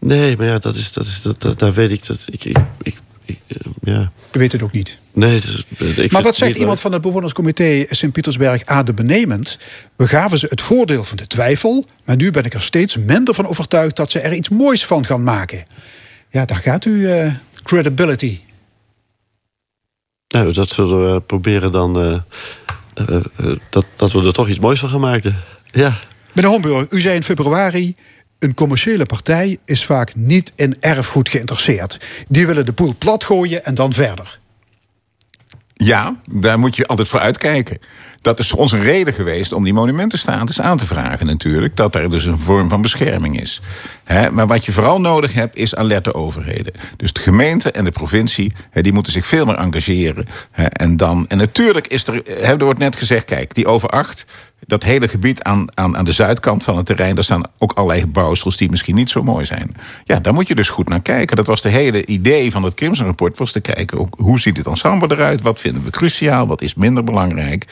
Nee, 0.00 0.36
maar 0.36 0.46
ja, 0.46 0.58
dat 0.58 0.74
is, 0.74 0.92
dat 0.92 1.04
is, 1.06 1.22
dat, 1.22 1.40
dat- 1.40 1.58
daar 1.58 1.72
weet 1.72 1.90
ik 1.90 2.06
dat. 2.06 2.24
Ik, 2.30 2.44
ik, 2.44 2.58
ik, 2.82 2.98
ik, 3.24 3.38
eh, 3.46 3.56
ja. 3.82 4.12
U 4.32 4.38
weet 4.38 4.52
het 4.52 4.62
ook 4.62 4.72
niet. 4.72 4.98
Nee, 5.12 5.34
het 5.34 5.44
is, 5.44 5.64
ik 5.98 6.12
Maar 6.12 6.22
wat 6.22 6.36
zegt 6.36 6.52
iemand 6.52 6.70
leuk. 6.72 6.80
van 6.80 6.92
het 6.92 7.02
bewonerscomité 7.02 7.84
Sint-Pietersberg 7.88 8.64
Ade 8.64 8.92
Benemend? 8.94 9.58
We 9.96 10.08
gaven 10.08 10.38
ze 10.38 10.46
het 10.50 10.60
voordeel 10.62 11.04
van 11.04 11.16
de 11.16 11.26
twijfel, 11.26 11.86
maar 12.04 12.16
nu 12.16 12.30
ben 12.30 12.44
ik 12.44 12.54
er 12.54 12.62
steeds 12.62 12.96
minder 12.96 13.34
van 13.34 13.46
overtuigd 13.46 13.96
dat 13.96 14.10
ze 14.10 14.20
er 14.20 14.32
iets 14.34 14.48
moois 14.48 14.86
van 14.86 15.04
gaan 15.04 15.22
maken. 15.22 15.62
Ja, 16.30 16.44
daar 16.44 16.60
gaat 16.60 16.84
u 16.84 17.10
eh, 17.10 17.32
credibility. 17.62 18.40
Nou, 20.28 20.52
dat 20.52 20.68
zullen 20.70 21.14
we 21.14 21.20
proberen 21.20 21.72
dan. 21.72 22.00
eh, 22.00 22.20
dat, 23.70 23.84
dat 23.96 24.12
we 24.12 24.24
er 24.26 24.32
toch 24.32 24.48
iets 24.48 24.58
moois 24.60 24.80
van 24.80 24.88
gaan 24.88 25.00
maken. 25.00 25.36
Ja. 25.70 25.98
Meneer 26.34 26.50
Homburg, 26.50 26.90
u 26.90 27.00
zei 27.00 27.14
in 27.14 27.22
februari. 27.22 27.94
Een 28.40 28.54
commerciële 28.54 29.06
partij 29.06 29.58
is 29.64 29.84
vaak 29.84 30.14
niet 30.14 30.52
in 30.56 30.76
erfgoed 30.80 31.28
geïnteresseerd. 31.28 32.00
Die 32.28 32.46
willen 32.46 32.64
de 32.64 32.72
boel 32.72 32.94
platgooien 32.98 33.64
en 33.64 33.74
dan 33.74 33.92
verder. 33.92 34.38
Ja, 35.74 36.16
daar 36.30 36.58
moet 36.58 36.76
je 36.76 36.86
altijd 36.86 37.08
voor 37.08 37.20
uitkijken. 37.20 37.78
Dat 38.20 38.38
is 38.38 38.48
voor 38.48 38.58
ons 38.58 38.72
een 38.72 38.82
reden 38.82 39.14
geweest 39.14 39.52
om 39.52 39.64
die 39.64 39.72
monumentenstatus 39.72 40.60
aan 40.60 40.76
te 40.76 40.86
vragen 40.86 41.26
natuurlijk. 41.26 41.76
Dat 41.76 41.94
er 41.94 42.10
dus 42.10 42.24
een 42.24 42.38
vorm 42.38 42.68
van 42.68 42.82
bescherming 42.82 43.40
is. 43.40 43.60
Maar 44.30 44.46
wat 44.46 44.64
je 44.64 44.72
vooral 44.72 45.00
nodig 45.00 45.34
hebt 45.34 45.56
is 45.56 45.74
alerte 45.74 46.14
overheden. 46.14 46.72
Dus 46.96 47.12
de 47.12 47.20
gemeente 47.20 47.70
en 47.70 47.84
de 47.84 47.90
provincie 47.90 48.52
die 48.72 48.92
moeten 48.92 49.12
zich 49.12 49.26
veel 49.26 49.44
meer 49.44 49.54
engageren. 49.54 50.26
En, 50.52 50.96
dan, 50.96 51.24
en 51.28 51.38
natuurlijk 51.38 51.86
is 51.86 52.06
er, 52.06 52.42
er 52.42 52.58
wordt 52.58 52.78
net 52.78 52.96
gezegd, 52.96 53.24
kijk, 53.24 53.54
die 53.54 53.66
over 53.66 53.88
acht 53.88 54.26
dat 54.66 54.82
hele 54.82 55.08
gebied 55.08 55.42
aan, 55.42 55.66
aan, 55.74 55.96
aan 55.96 56.04
de 56.04 56.12
zuidkant 56.12 56.64
van 56.64 56.76
het 56.76 56.86
terrein... 56.86 57.14
daar 57.14 57.24
staan 57.24 57.42
ook 57.58 57.72
allerlei 57.72 58.06
bouwsels 58.06 58.56
die 58.56 58.70
misschien 58.70 58.94
niet 58.94 59.10
zo 59.10 59.22
mooi 59.22 59.44
zijn. 59.44 59.76
Ja, 60.04 60.20
daar 60.20 60.34
moet 60.34 60.48
je 60.48 60.54
dus 60.54 60.68
goed 60.68 60.88
naar 60.88 61.02
kijken. 61.02 61.36
Dat 61.36 61.46
was 61.46 61.62
de 61.62 61.68
hele 61.68 62.06
idee 62.06 62.50
van 62.50 62.62
het 62.62 62.74
Crimson-rapport... 62.74 63.38
was 63.38 63.52
te 63.52 63.60
kijken 63.60 63.98
ook, 63.98 64.14
hoe 64.18 64.40
ziet 64.40 64.56
het 64.56 64.66
ensemble 64.66 65.14
eruit? 65.14 65.42
Wat 65.42 65.60
vinden 65.60 65.84
we 65.84 65.90
cruciaal? 65.90 66.46
Wat 66.46 66.62
is 66.62 66.74
minder 66.74 67.04
belangrijk? 67.04 67.66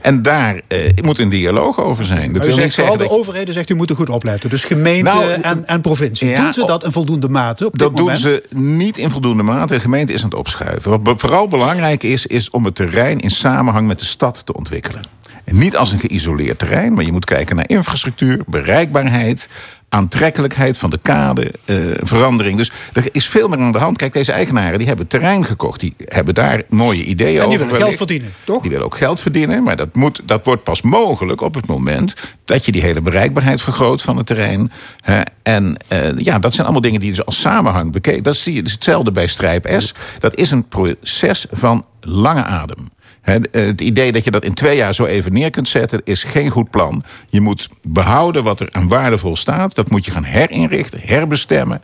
En 0.00 0.22
daar 0.22 0.60
eh, 0.68 0.78
moet 1.02 1.18
een 1.18 1.28
dialoog 1.28 1.80
over 1.80 2.04
zijn. 2.04 2.32
Dat 2.32 2.46
u 2.46 2.50
zegt 2.50 2.74
vooral 2.74 2.96
de 2.96 3.10
overheden 3.10 3.54
zegt 3.54 3.70
u 3.70 3.74
moet 3.74 3.90
er 3.90 3.96
goed 3.96 4.10
opletten. 4.10 4.50
Dus 4.50 4.64
gemeente 4.64 5.10
Nou, 5.10 5.30
en, 5.42 5.66
en 5.66 5.80
provincie. 5.80 6.28
ja, 6.28 6.42
doen 6.42 6.52
ze 6.52 6.66
dat 6.66 6.84
in 6.84 6.92
voldoende 6.92 7.28
mate 7.28 7.66
op 7.66 7.72
dit 7.72 7.80
Dat 7.80 7.96
doen 7.96 8.16
ze 8.16 8.42
niet 8.54 8.98
in 8.98 9.10
voldoende 9.10 9.42
mate. 9.42 9.74
De 9.74 9.80
gemeente 9.80 10.12
is 10.12 10.22
aan 10.22 10.28
het 10.28 10.38
opschuiven. 10.38 11.02
Wat 11.02 11.20
vooral 11.20 11.48
belangrijk 11.48 12.02
is, 12.02 12.26
is 12.26 12.50
om 12.50 12.64
het 12.64 12.74
terrein 12.74 13.20
in 13.20 13.30
samenhang 13.30 13.86
met 13.86 13.98
de 13.98 14.04
stad 14.04 14.42
te 14.44 14.52
ontwikkelen. 14.52 15.02
En 15.44 15.58
niet 15.58 15.76
als 15.76 15.92
een 15.92 15.98
geïsoleerd 15.98 16.58
terrein, 16.58 16.92
maar 16.92 17.04
je 17.04 17.12
moet 17.12 17.24
kijken 17.24 17.56
naar 17.56 17.68
infrastructuur, 17.68 18.42
bereikbaarheid, 18.46 19.48
aantrekkelijkheid 19.90 20.78
van 20.78 20.90
de 20.90 20.98
kade, 21.02 21.52
eh, 21.64 21.76
verandering. 21.96 22.56
Dus 22.56 22.72
er 22.92 23.08
is 23.12 23.28
veel 23.28 23.48
meer 23.48 23.58
aan 23.58 23.72
de 23.72 23.78
hand. 23.78 23.96
Kijk, 23.96 24.12
deze 24.12 24.32
eigenaren 24.32 24.78
die 24.78 24.86
hebben 24.88 25.06
terrein 25.06 25.44
gekocht. 25.44 25.80
Die 25.80 25.94
hebben 25.98 26.34
daar 26.34 26.62
mooie 26.68 27.04
ideeën 27.04 27.40
over. 27.40 27.52
En 27.52 27.58
die 27.58 27.58
willen 27.58 27.80
geld 27.82 27.96
verdienen, 27.96 28.32
toch? 28.44 28.62
Die 28.62 28.70
willen 28.70 28.86
ook 28.86 28.96
geld 28.96 29.20
verdienen, 29.20 29.62
maar 29.62 29.76
dat, 29.76 29.94
moet, 29.94 30.20
dat 30.24 30.44
wordt 30.44 30.62
pas 30.62 30.82
mogelijk 30.82 31.40
op 31.40 31.54
het 31.54 31.66
moment 31.66 32.14
dat 32.44 32.64
je 32.64 32.72
die 32.72 32.82
hele 32.82 33.00
bereikbaarheid 33.00 33.62
vergroot 33.62 34.02
van 34.02 34.16
het 34.16 34.26
terrein. 34.26 34.72
Hè. 35.00 35.20
En 35.42 35.76
eh, 35.88 36.16
ja, 36.16 36.38
dat 36.38 36.52
zijn 36.52 36.62
allemaal 36.62 36.82
dingen 36.82 37.00
die 37.00 37.10
dus 37.10 37.24
als 37.24 37.40
samenhang 37.40 37.92
bekeken. 37.92 38.22
Dat 38.22 38.36
zie 38.36 38.54
je 38.54 38.62
dus 38.62 38.72
hetzelfde 38.72 39.12
bij 39.12 39.26
Strijp 39.26 39.74
S. 39.78 39.94
Dat 40.18 40.34
is 40.34 40.50
een 40.50 40.68
proces 40.68 41.46
van 41.50 41.84
lange 42.00 42.44
adem. 42.44 42.88
Eh, 43.22 43.34
Het 43.50 43.80
idee 43.80 44.12
dat 44.12 44.24
je 44.24 44.30
dat 44.30 44.44
in 44.44 44.54
twee 44.54 44.76
jaar 44.76 44.94
zo 44.94 45.04
even 45.04 45.32
neer 45.32 45.50
kunt 45.50 45.68
zetten, 45.68 46.00
is 46.04 46.22
geen 46.22 46.50
goed 46.50 46.70
plan. 46.70 47.02
Je 47.28 47.40
moet 47.40 47.68
behouden 47.88 48.44
wat 48.44 48.60
er 48.60 48.68
aan 48.70 48.88
waardevol 48.88 49.36
staat. 49.36 49.74
Dat 49.74 49.90
moet 49.90 50.04
je 50.04 50.10
gaan 50.10 50.24
herinrichten, 50.24 51.00
herbestemmen. 51.04 51.80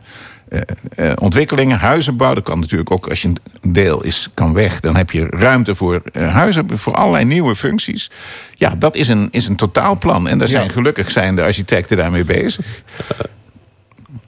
Eh, 0.49 0.61
eh, 0.95 1.11
ontwikkelingen, 1.21 1.77
huizenbouw. 1.77 2.33
Dat 2.33 2.43
kan 2.43 2.59
natuurlijk 2.59 2.91
ook 2.91 3.07
als 3.09 3.21
je 3.21 3.27
een 3.27 3.73
deel 3.73 4.03
is, 4.03 4.29
kan 4.33 4.53
weg. 4.53 4.79
Dan 4.79 4.95
heb 4.95 5.11
je 5.11 5.25
ruimte 5.29 5.75
voor 5.75 6.01
huizen, 6.13 6.77
voor 6.77 6.93
allerlei 6.95 7.25
nieuwe 7.25 7.55
functies. 7.55 8.11
Ja, 8.53 8.75
dat 8.77 8.95
is 8.95 9.07
een, 9.07 9.27
is 9.31 9.47
een 9.47 9.55
totaalplan. 9.55 10.27
En 10.27 10.37
daar 10.37 10.47
zijn 10.47 10.69
gelukkig 10.69 11.11
zijn 11.11 11.35
de 11.35 11.43
architecten 11.43 11.97
daarmee 11.97 12.23
bezig. 12.23 12.65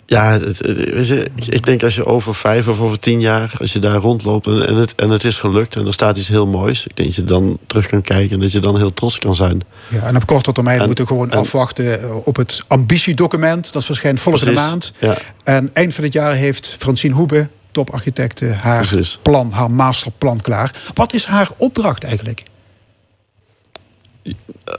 Ja, 0.09 0.31
het, 0.31 0.43
het- 0.45 0.59
weet 0.93 1.07
je, 1.07 1.27
ik 1.49 1.65
denk 1.65 1.83
als 1.83 1.95
je 1.95 2.05
over 2.05 2.35
vijf 2.35 2.67
of 2.67 2.79
over 2.79 2.99
tien 2.99 3.19
jaar, 3.19 3.51
als 3.59 3.73
je 3.73 3.79
daar 3.79 3.95
rondloopt 3.95 4.47
en, 4.47 4.67
en, 4.67 4.75
het, 4.75 4.95
en 4.95 5.09
het 5.09 5.23
is 5.23 5.37
gelukt 5.37 5.75
en 5.75 5.87
er 5.87 5.93
staat 5.93 6.17
iets 6.17 6.27
heel 6.27 6.47
moois, 6.47 6.85
ik 6.87 6.95
denk 6.95 7.07
dat 7.07 7.17
je 7.17 7.23
dan 7.23 7.57
terug 7.67 7.87
kan 7.87 8.01
kijken 8.01 8.33
en 8.35 8.39
dat 8.39 8.51
je 8.51 8.59
dan 8.59 8.77
heel 8.77 8.93
trots 8.93 9.19
kan 9.19 9.35
zijn. 9.35 9.61
Ja, 9.89 10.01
en 10.01 10.15
op 10.15 10.25
korte 10.25 10.51
termijn 10.51 10.79
En- 10.79 10.85
moeten 10.85 11.03
we 11.03 11.09
gewoon 11.09 11.31
en- 11.31 11.37
afwachten 11.39 12.01
eh, 12.01 12.27
op 12.27 12.35
het 12.35 12.63
ambitiedocument. 12.67 13.73
Dat 13.73 13.85
verschijnt 13.85 14.19
volgende 14.19 14.51
maand. 14.53 14.93
ja. 14.99 15.17
En 15.43 15.69
eind 15.73 15.93
van 15.93 16.03
het 16.03 16.13
jaar 16.13 16.33
heeft 16.33 16.75
Francine 16.79 17.13
Hoebe, 17.13 17.47
toparchitecte, 17.71 18.45
haar 18.45 18.87
Precies. 18.87 19.19
plan, 19.21 19.51
haar 19.51 19.71
masterplan 19.71 20.41
klaar. 20.41 20.75
Wat 20.93 21.13
is 21.13 21.25
haar 21.25 21.49
opdracht 21.57 22.03
eigenlijk? 22.03 22.43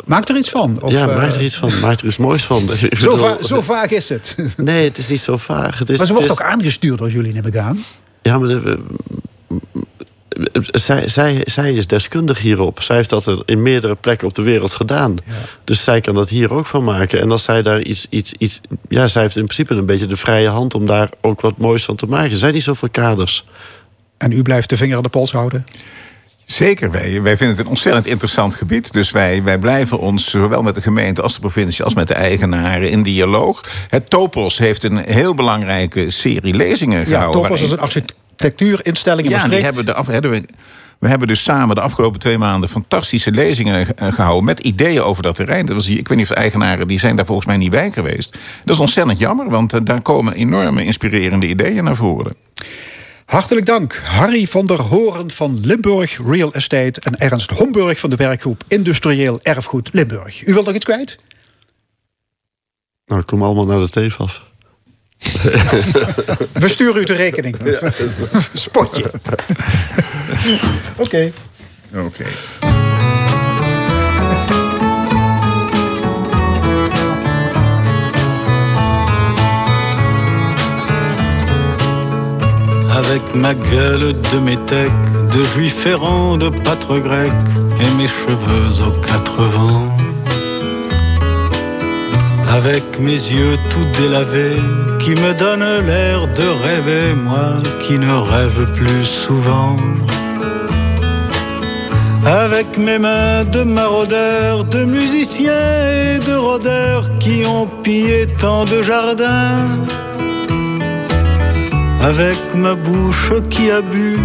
Maak 0.06 0.28
er 0.28 0.36
iets 0.36 0.50
van. 0.50 0.82
Of, 0.82 0.92
ja, 0.92 1.08
eh, 1.08 1.16
maak 1.16 1.34
er 1.34 1.42
iets 1.44 1.56
van, 1.56 1.70
maak 1.80 2.00
er 2.00 2.06
iets 2.06 2.16
moois 2.16 2.44
van. 2.44 2.68
Zo, 2.68 2.88
bedoel, 2.88 3.16
va- 3.16 3.42
zo 3.42 3.60
vaag 3.60 3.90
is 3.90 4.08
het. 4.08 4.36
Nee, 4.56 4.84
het 4.88 4.98
is 4.98 5.08
niet 5.08 5.20
zo 5.20 5.36
vaag. 5.36 5.78
Het 5.78 5.90
is, 5.90 5.98
Maar 5.98 6.06
ze 6.06 6.12
wordt 6.12 6.28
is- 6.28 6.32
ook 6.34 6.42
aangestuurd 6.42 6.98
door 6.98 7.10
jullie, 7.10 7.32
neem 7.32 7.46
ik 7.46 7.56
aan. 7.56 7.84
Ja, 8.22 8.38
maar 8.38 8.48
de- 8.48 8.78
zij, 10.70 11.08
zij, 11.08 11.40
zij 11.44 11.72
is 11.74 11.86
deskundig 11.86 12.38
hierop. 12.40 12.82
Zij 12.82 12.96
heeft 12.96 13.10
dat 13.10 13.42
in 13.44 13.62
meerdere 13.62 13.94
plekken 13.94 14.26
op 14.28 14.34
de 14.34 14.42
wereld 14.42 14.72
gedaan. 14.72 15.16
Dus 15.64 15.84
zij 15.84 16.00
kan 16.00 16.14
dat 16.14 16.28
hier 16.28 16.52
ook 16.54 16.66
van 16.66 16.84
maken. 16.84 17.20
En 17.20 17.30
als 17.30 17.42
zij 17.42 17.62
daar 17.62 17.80
iets, 17.82 18.06
iets, 18.10 18.32
iets. 18.38 18.60
Ja, 18.88 19.06
zij 19.06 19.22
heeft 19.22 19.36
in 19.36 19.44
principe 19.44 19.74
een 19.74 19.86
beetje 19.86 20.06
de 20.06 20.16
vrije 20.16 20.48
hand 20.48 20.74
om 20.74 20.86
daar 20.86 21.10
ook 21.20 21.40
wat 21.40 21.56
moois 21.58 21.84
van 21.84 21.96
te 21.96 22.06
maken. 22.06 22.30
Er 22.30 22.36
zijn 22.36 22.54
niet 22.54 22.62
zoveel 22.62 22.88
kaders. 22.90 23.44
En 24.18 24.32
u 24.32 24.42
blijft 24.42 24.68
de 24.68 24.76
vinger 24.76 24.96
aan 24.96 25.02
de 25.02 25.08
pols 25.08 25.32
houden. 25.32 25.64
Zeker, 26.52 26.90
wij, 26.90 27.22
wij 27.22 27.36
vinden 27.36 27.56
het 27.56 27.64
een 27.64 27.70
ontzettend 27.70 28.06
interessant 28.06 28.55
gebied. 28.55 28.93
Dus 28.93 29.10
wij, 29.10 29.43
wij 29.43 29.59
blijven 29.59 29.98
ons, 29.98 30.31
zowel 30.31 30.62
met 30.62 30.74
de 30.74 30.81
gemeente 30.81 31.22
als 31.22 31.35
de 31.35 31.40
provincie... 31.40 31.85
als 31.85 31.94
met 31.94 32.09
de 32.09 32.14
eigenaren 32.14 32.90
in 32.90 33.02
dialoog. 33.02 33.64
Het 33.89 34.10
Topos 34.10 34.59
heeft 34.59 34.85
een 34.85 34.97
heel 34.97 35.35
belangrijke 35.35 36.10
serie 36.10 36.55
lezingen 36.55 36.98
Ja, 36.98 37.05
gehouden. 37.05 37.43
Topos 37.43 37.60
is 37.62 37.70
een 37.70 37.81
architectuurinstelling 37.81 39.27
in 39.27 39.32
Ja, 39.32 39.39
die 39.44 39.48
Maastricht. 39.51 39.74
hebben 39.74 40.06
de 40.06 40.12
hebben 40.12 40.31
we, 40.31 40.44
we 40.98 41.09
hebben 41.09 41.28
dus 41.28 41.43
samen 41.43 41.74
de 41.74 41.81
afgelopen 41.81 42.20
twee 42.20 42.39
maanden 42.39 42.68
fantastische 42.68 43.31
lezingen 43.31 43.97
eh, 43.97 44.12
gehouden 44.12 44.44
met 44.44 44.60
ideeën 44.60 45.02
over 45.02 45.22
dat 45.22 45.35
terrein. 45.35 45.66
Dat 45.66 45.77
was, 45.77 45.89
ik 45.89 46.09
weet 46.09 46.18
niet 46.18 46.28
of 46.28 46.35
de 46.35 46.40
eigenaren 46.40 46.89
die 46.89 46.98
zijn 46.98 47.16
daar 47.16 47.27
volgens 47.27 47.47
mij 47.47 47.56
niet 47.56 47.70
bij 47.70 47.90
geweest. 47.90 48.39
Dat 48.64 48.74
is 48.74 48.81
ontzettend 48.81 49.18
jammer, 49.18 49.48
want 49.51 49.72
eh, 49.72 49.81
daar 49.85 50.01
komen 50.01 50.35
enorme 50.35 50.85
inspirerende 50.85 51.47
ideeën 51.48 51.85
naar 51.85 51.97
voren. 51.97 52.35
Hartelijk 53.31 53.66
dank, 53.66 54.02
Harry 54.05 54.47
van 54.47 54.66
der 54.66 54.81
Hoorn 54.81 55.31
van 55.31 55.61
Limburg 55.61 56.19
Real 56.27 56.52
Estate... 56.52 57.01
en 57.01 57.19
Ernst 57.19 57.51
Homburg 57.51 57.98
van 57.98 58.11
de 58.11 58.16
werkgroep 58.16 58.65
Industrieel 58.69 59.40
Erfgoed 59.43 59.89
Limburg. 59.93 60.47
U 60.47 60.52
wilt 60.52 60.66
nog 60.66 60.74
iets 60.74 60.85
kwijt? 60.85 61.19
Nou, 63.07 63.20
ik 63.20 63.27
kom 63.27 63.43
allemaal 63.43 63.66
naar 63.66 63.81
de 63.81 63.89
teef 63.89 64.20
af. 64.20 64.43
We 66.52 66.69
sturen 66.69 67.02
u 67.02 67.05
de 67.05 67.12
rekening. 67.12 67.57
Spotje. 68.52 69.11
Oké. 70.97 71.32
Oké. 71.94 72.27
Avec 82.92 83.22
ma 83.34 83.54
gueule 83.54 84.12
de 84.32 84.38
métèque, 84.40 84.90
de 85.34 85.44
juif 85.44 85.86
errant, 85.86 86.36
de 86.36 86.48
pâtre 86.48 86.98
grec, 86.98 87.32
et 87.80 87.90
mes 87.96 88.08
cheveux 88.08 88.82
aux 88.86 89.00
quatre 89.00 89.42
vents. 89.42 89.96
Avec 92.52 92.82
mes 92.98 93.12
yeux 93.12 93.56
tout 93.70 93.86
délavés, 94.00 94.60
qui 94.98 95.10
me 95.10 95.32
donnent 95.38 95.86
l'air 95.86 96.26
de 96.26 96.48
rêver, 96.64 97.14
moi 97.14 97.54
qui 97.82 97.96
ne 97.98 98.12
rêve 98.12 98.72
plus 98.74 99.04
souvent. 99.04 99.76
Avec 102.26 102.76
mes 102.76 102.98
mains 102.98 103.44
de 103.44 103.62
maraudeurs, 103.62 104.64
de 104.64 104.84
musiciens 104.84 105.52
et 105.52 106.18
de 106.18 106.34
rôdeurs 106.34 107.08
qui 107.18 107.46
ont 107.46 107.66
pillé 107.82 108.26
tant 108.26 108.64
de 108.64 108.82
jardins. 108.82 109.68
Avec 112.02 112.39
ma 112.55 112.74
bouche 112.74 113.32
qui 113.51 113.70
a 113.70 113.82
bu, 113.82 114.18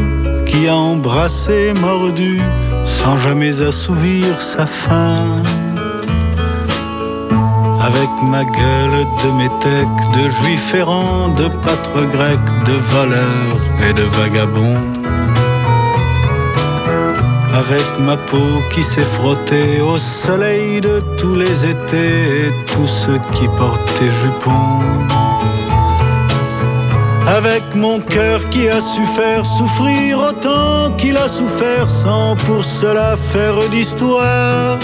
qui 0.46 0.68
a 0.70 0.76
embrassé, 0.76 1.74
mordu, 1.82 2.40
sans 2.86 3.18
jamais 3.18 3.62
assouvir 3.62 4.42
sa 4.42 4.66
faim. 4.66 5.44
Avec 7.82 8.10
ma 8.24 8.46
gueule 8.46 9.06
de 9.24 9.32
métèque, 9.38 10.12
de 10.14 10.30
juif 10.30 10.74
errant, 10.74 11.28
de 11.28 11.48
pâtre 11.64 12.10
grec, 12.12 12.40
de 12.66 12.74
voleur 12.96 13.58
et 13.88 13.94
de 13.94 14.04
vagabond. 14.04 14.80
Avec 17.54 17.86
ma 18.00 18.16
peau 18.16 18.62
qui 18.72 18.84
s'est 18.84 19.02
frottée 19.02 19.82
au 19.82 19.98
soleil 19.98 20.80
de 20.80 21.02
tous 21.18 21.36
les 21.36 21.66
étés 21.66 22.48
et 22.48 22.52
tous 22.74 22.88
ceux 22.88 23.20
qui 23.34 23.48
portaient 23.58 24.14
jupons. 24.22 25.25
Avec 27.28 27.64
mon 27.76 28.00
cœur 28.00 28.48
qui 28.50 28.70
a 28.70 28.80
su 28.80 29.04
faire 29.16 29.46
souffrir 29.46 30.20
autant 30.20 30.92
qu'il 30.96 31.18
a 31.18 31.28
souffert 31.28 31.90
sans 31.90 32.36
pour 32.36 32.64
cela 32.64 33.18
faire 33.18 33.58
d'histoire. 33.72 34.78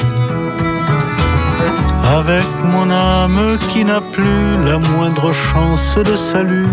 Avec 2.17 2.47
mon 2.65 2.89
âme 2.89 3.57
qui 3.69 3.85
n'a 3.85 4.01
plus 4.01 4.57
la 4.65 4.79
moindre 4.79 5.31
chance 5.33 5.97
de 5.97 6.15
salut 6.15 6.67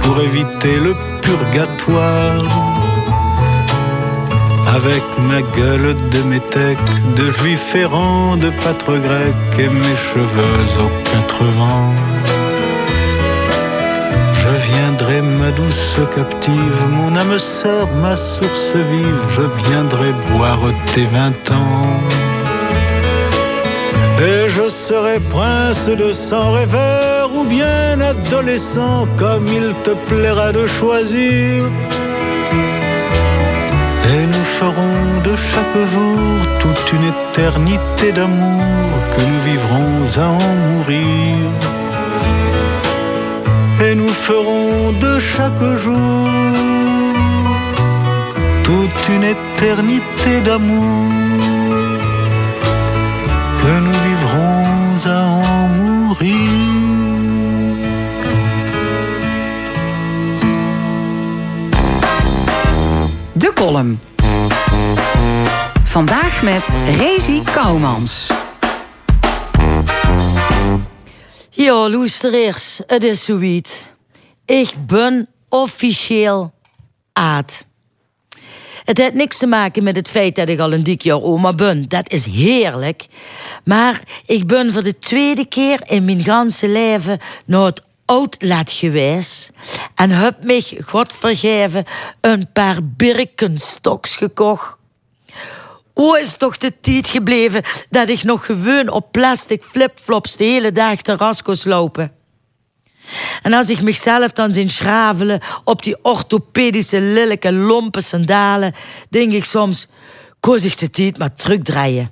pour 0.00 0.20
éviter 0.20 0.78
le 0.78 0.94
purgatoire. 1.20 2.46
Avec 4.76 5.02
ma 5.28 5.42
gueule 5.56 5.96
de 6.10 6.22
métèque, 6.28 6.78
de 7.16 7.28
juif 7.28 7.74
errant, 7.74 8.36
de 8.36 8.50
pâtre 8.62 8.92
grec 8.92 9.34
et 9.58 9.68
mes 9.68 9.96
cheveux 10.12 10.82
aux 10.84 11.10
quatre 11.10 11.44
vents. 11.44 12.37
Je 14.48 14.72
viendrai, 14.72 15.20
ma 15.20 15.50
douce 15.50 16.00
captive, 16.14 16.80
mon 16.90 17.14
âme 17.16 17.38
sœur, 17.38 17.86
ma 18.00 18.16
source 18.16 18.74
vive, 18.74 19.22
je 19.36 19.42
viendrai 19.68 20.12
boire 20.30 20.60
tes 20.94 21.04
vingt 21.04 21.50
ans. 21.50 22.00
Et 24.20 24.48
je 24.48 24.68
serai 24.70 25.20
prince 25.20 25.90
de 25.90 26.12
sang 26.12 26.52
rêveur 26.52 27.30
ou 27.34 27.44
bien 27.44 28.00
adolescent 28.00 29.06
comme 29.18 29.46
il 29.48 29.74
te 29.82 29.90
plaira 30.08 30.50
de 30.52 30.66
choisir. 30.66 31.66
Et 34.12 34.26
nous 34.34 34.46
ferons 34.58 35.00
de 35.24 35.36
chaque 35.36 35.78
jour 35.92 36.18
toute 36.58 36.92
une 36.94 37.06
éternité 37.14 38.12
d'amour 38.12 38.62
que 39.12 39.20
nous 39.20 39.40
vivrons 39.50 40.04
à 40.16 40.26
en 40.26 40.54
mourir. 40.70 41.77
Ferons 44.28 44.92
de 44.92 45.18
chaque 45.18 45.58
jour 45.84 46.28
toute 48.62 49.08
une 49.08 49.24
éternité 49.24 50.42
d'amour 50.42 51.08
que 53.58 53.72
nous 53.84 53.98
vivrons 54.06 55.06
à 55.06 55.20
en 55.24 55.68
mourir. 55.68 56.50
De 63.34 63.48
column. 63.54 63.98
Vandaag 65.84 66.42
met 66.42 66.68
Rezi 66.98 67.42
Kouwmans. 67.54 68.30
Ja, 71.50 71.88
luisteraars, 71.88 72.80
het 72.86 73.04
is 73.04 73.24
zoiets. 73.24 73.87
Ik 74.48 74.74
ben 74.86 75.28
officieel 75.48 76.52
aad. 77.12 77.64
Het 78.84 78.98
heeft 78.98 79.14
niks 79.14 79.38
te 79.38 79.46
maken 79.46 79.82
met 79.82 79.96
het 79.96 80.08
feit 80.08 80.36
dat 80.36 80.48
ik 80.48 80.58
al 80.58 80.72
een 80.72 80.82
dik 80.82 81.02
jaar 81.02 81.22
oma 81.22 81.52
ben. 81.52 81.88
Dat 81.88 82.12
is 82.12 82.26
heerlijk. 82.26 83.06
Maar 83.64 84.00
ik 84.26 84.46
ben 84.46 84.72
voor 84.72 84.82
de 84.82 84.98
tweede 84.98 85.46
keer 85.46 85.80
in 85.84 86.04
mijn 86.04 86.24
ganse 86.24 86.68
leven 86.68 87.18
naar 87.44 87.64
het 87.64 87.82
outlet 88.04 88.70
geweest. 88.70 89.52
En 89.94 90.10
heb 90.10 90.44
mich, 90.44 90.74
God 90.84 91.12
vergeven, 91.12 91.84
een 92.20 92.52
paar 92.52 92.78
birkenstoks 92.82 94.16
gekocht. 94.16 94.76
Hoe 95.92 96.20
is 96.20 96.36
toch 96.36 96.56
de 96.56 96.80
tijd 96.80 97.08
gebleven 97.08 97.62
dat 97.90 98.08
ik 98.08 98.22
nog 98.22 98.46
gewoon 98.46 98.88
op 98.88 99.12
plastic 99.12 99.62
flipflops 99.62 100.36
de 100.36 100.44
hele 100.44 100.72
dag 100.72 101.02
terras 101.02 101.42
kon 101.42 101.56
lopen? 101.64 102.17
En 103.42 103.52
als 103.52 103.68
ik 103.68 103.80
mezelf 103.82 104.32
dan 104.32 104.52
zie 104.52 104.68
schravelen 104.68 105.40
op 105.64 105.82
die 105.82 105.96
orthopedische, 106.02 107.00
lelijke, 107.00 107.52
lompe 107.52 108.00
sandalen, 108.00 108.74
denk 109.10 109.32
ik 109.32 109.44
soms, 109.44 109.86
koos 110.40 110.64
ik 110.64 110.78
de 110.78 110.90
tijd 110.90 111.18
maar 111.18 111.34
terugdraaien. 111.34 112.10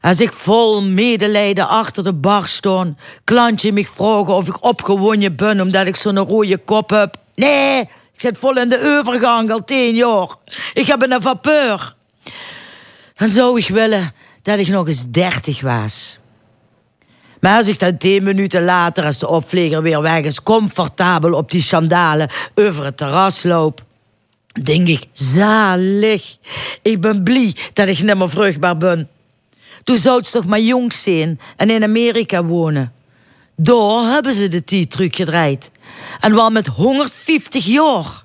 Als 0.00 0.20
ik 0.20 0.32
vol 0.32 0.82
medelijden 0.82 1.68
achter 1.68 2.04
de 2.04 2.12
bar 2.12 2.48
stond, 2.48 2.98
klantje 3.24 3.72
me 3.72 3.84
vragen 3.84 4.34
of 4.34 4.48
ik 4.48 4.64
opgewonden 4.64 5.36
ben 5.36 5.60
omdat 5.60 5.86
ik 5.86 5.96
zo'n 5.96 6.18
rode 6.18 6.58
kop 6.58 6.90
heb. 6.90 7.16
Nee, 7.34 7.80
ik 7.80 8.20
zit 8.20 8.38
vol 8.38 8.58
in 8.58 8.68
de 8.68 8.98
overgang 8.98 9.50
al 9.50 9.64
tien 9.64 9.94
jaar. 9.94 10.28
Ik 10.74 10.86
heb 10.86 11.02
een 11.02 11.22
vapeur. 11.22 11.94
Dan 13.16 13.30
zou 13.30 13.58
ik 13.58 13.68
willen 13.68 14.12
dat 14.42 14.58
ik 14.58 14.68
nog 14.68 14.86
eens 14.86 15.10
dertig 15.10 15.60
was. 15.60 16.18
Maar 17.40 17.56
als 17.56 17.66
ik 17.66 17.78
dan 17.78 17.98
tien 17.98 18.22
minuten 18.22 18.64
later, 18.64 19.04
als 19.04 19.18
de 19.18 19.28
opvlieger 19.28 19.82
weer 19.82 20.02
weg 20.02 20.20
is, 20.20 20.42
comfortabel 20.42 21.32
op 21.32 21.50
die 21.50 21.62
sandalen 21.62 22.30
over 22.54 22.84
het 22.84 22.96
terras 22.96 23.42
loop, 23.42 23.84
denk 24.62 24.88
ik, 24.88 25.06
zalig. 25.12 26.36
Ik 26.82 27.00
ben 27.00 27.22
blij 27.22 27.56
dat 27.72 27.88
ik 27.88 28.02
niet 28.02 28.16
meer 28.16 28.30
vruchtbaar 28.30 28.76
ben. 28.76 29.08
Toen 29.84 29.96
zou 29.96 30.16
het 30.16 30.30
toch 30.30 30.46
maar 30.46 30.60
jong 30.60 30.92
zijn 30.92 31.40
en 31.56 31.70
in 31.70 31.82
Amerika 31.82 32.44
wonen. 32.44 32.92
Daar 33.56 34.12
hebben 34.12 34.34
ze 34.34 34.48
de 34.48 34.64
tijd 34.64 34.90
teruggedraaid. 34.90 35.70
En 36.20 36.34
wel 36.34 36.50
met 36.50 36.66
150 36.66 37.64
jaar. 37.64 38.22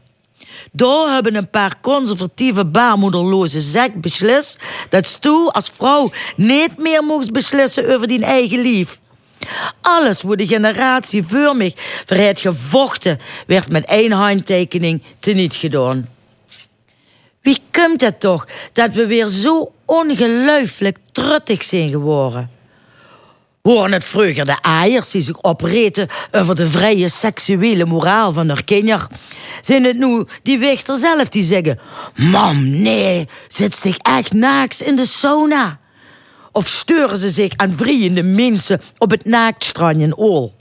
Daar 0.71 1.13
hebben 1.13 1.35
een 1.35 1.49
paar 1.49 1.79
conservatieve 1.81 2.65
baarmoederloze 2.65 3.61
zek 3.61 4.01
beslist 4.01 4.59
dat 4.89 5.05
Stoel 5.05 5.53
als 5.53 5.71
vrouw 5.73 6.11
niet 6.35 6.77
meer 6.77 7.03
moest 7.03 7.31
beslissen 7.31 7.93
over 7.95 8.07
die 8.07 8.23
eigen 8.23 8.61
lief. 8.61 8.99
Alles 9.81 10.21
wordt 10.21 10.41
de 10.41 10.47
generatie 10.47 11.23
voor 11.23 11.55
mij 11.55 11.73
verheid 12.05 12.39
gevochten, 12.39 13.17
werd 13.47 13.71
met 13.71 13.85
één 13.85 14.11
handtekening 14.11 15.01
teniet 15.19 15.55
gedaan. 15.55 16.09
Wie 17.41 17.57
komt 17.71 18.01
het 18.01 18.19
toch 18.19 18.47
dat 18.73 18.93
we 18.93 19.07
weer 19.07 19.27
zo 19.27 19.71
ongelooflijk 19.85 20.97
truttig 21.11 21.63
zijn 21.63 21.89
geworden? 21.89 22.49
Waren 23.61 23.91
het 23.91 24.03
vroeger 24.03 24.45
de 24.45 24.57
eiers 24.61 25.11
die 25.11 25.21
zich 25.21 25.37
opreten 25.37 26.07
over 26.31 26.55
de 26.55 26.65
vrije 26.65 27.07
seksuele 27.07 27.85
moraal 27.85 28.33
van 28.33 28.49
haar 28.49 28.63
kinder? 28.63 29.07
Zijn 29.61 29.83
het 29.83 29.97
nu 29.97 30.25
die 30.41 30.57
wichter 30.57 30.97
zelf 30.97 31.29
die 31.29 31.43
zeggen: 31.43 31.79
Mam, 32.15 32.81
nee, 32.81 33.27
zit 33.47 33.75
zich 33.75 33.97
echt 33.97 34.33
naaks 34.33 34.81
in 34.81 34.95
de 34.95 35.05
sauna? 35.05 35.79
Of 36.53 36.67
sturen 36.67 37.17
ze 37.17 37.29
zich 37.29 37.51
aan 37.55 37.73
vriende 37.75 38.23
mensen 38.23 38.81
op 38.97 39.09
het 39.09 39.25
naaktstrand 39.25 39.97
in 39.97 40.17
Ool? 40.17 40.55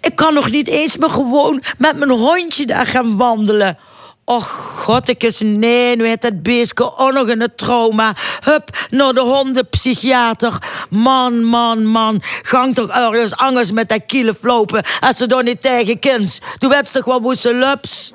Ik 0.00 0.16
kan 0.16 0.34
nog 0.34 0.50
niet 0.50 0.68
eens 0.68 0.96
meer 0.96 1.10
gewoon 1.10 1.62
met 1.78 1.96
mijn 1.96 2.10
hondje 2.10 2.66
daar 2.66 2.86
gaan 2.86 3.16
wandelen. 3.16 3.78
Och, 4.24 4.48
godtekes, 4.78 5.40
nee, 5.40 5.96
nu 5.96 6.06
heeft 6.06 6.22
dat 6.22 6.42
beestje 6.42 6.98
ook 6.98 7.12
nog 7.12 7.28
een 7.28 7.52
trauma. 7.56 8.14
Hup, 8.40 8.86
naar 8.90 9.12
de 9.12 9.20
hondenpsychiater. 9.20 10.58
Man, 10.90 11.44
man, 11.44 11.86
man. 11.86 12.22
Gang 12.42 12.74
toch 12.74 12.88
ergens 12.88 13.36
anders 13.36 13.72
met 13.72 13.88
dat 13.88 14.06
kiele 14.06 14.36
lopen 14.40 14.84
als 15.00 15.16
ze 15.16 15.26
door 15.26 15.42
niet 15.42 15.62
tegen 15.62 15.98
kind. 15.98 16.40
Toen 16.58 16.70
werd 16.70 16.92
toch 16.92 17.04
wel 17.04 17.20
moesten 17.20 17.58
lups. 17.58 18.12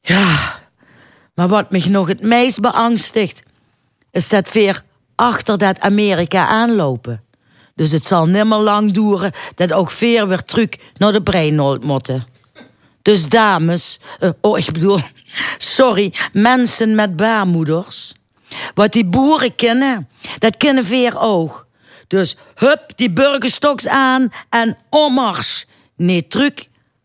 Ja, 0.00 0.58
maar 1.34 1.48
wat 1.48 1.70
me 1.70 1.88
nog 1.88 2.08
het 2.08 2.20
meest 2.20 2.60
beangstigt, 2.60 3.42
is 4.10 4.28
dat 4.28 4.52
weer 4.52 4.82
achter 5.14 5.58
dat 5.58 5.80
Amerika 5.80 6.46
aanlopen. 6.46 7.22
Dus 7.74 7.90
het 7.90 8.04
zal 8.04 8.26
nimmer 8.26 8.58
lang 8.58 8.92
duren 8.92 9.32
dat 9.54 9.72
ook 9.72 9.90
veer 9.90 10.28
weer 10.28 10.44
terug 10.44 10.68
naar 10.96 11.12
de 11.12 11.22
brein 11.22 11.80
moeten. 11.82 12.26
Dus 13.02 13.28
dames, 13.28 14.00
uh, 14.20 14.30
oh 14.40 14.58
ik 14.58 14.72
bedoel, 14.72 14.98
sorry, 15.58 16.14
mensen 16.32 16.94
met 16.94 17.16
baarmoeders. 17.16 18.14
Wat 18.74 18.92
die 18.92 19.04
boeren 19.04 19.54
kennen, 19.54 20.08
dat 20.38 20.56
kennen 20.56 20.84
veer 20.84 21.18
ook. 21.18 21.66
Dus 22.06 22.36
hup, 22.54 22.92
die 22.96 23.10
burgerstoks 23.10 23.88
aan 23.88 24.32
en 24.48 24.76
ommars. 24.90 25.66
Nee, 25.96 26.26
terug, 26.26 26.52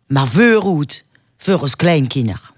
maar 0.07 0.27
vooruit, 0.27 1.05
voor 1.37 1.61
ons 1.61 1.75
kleinkinder. 1.75 2.48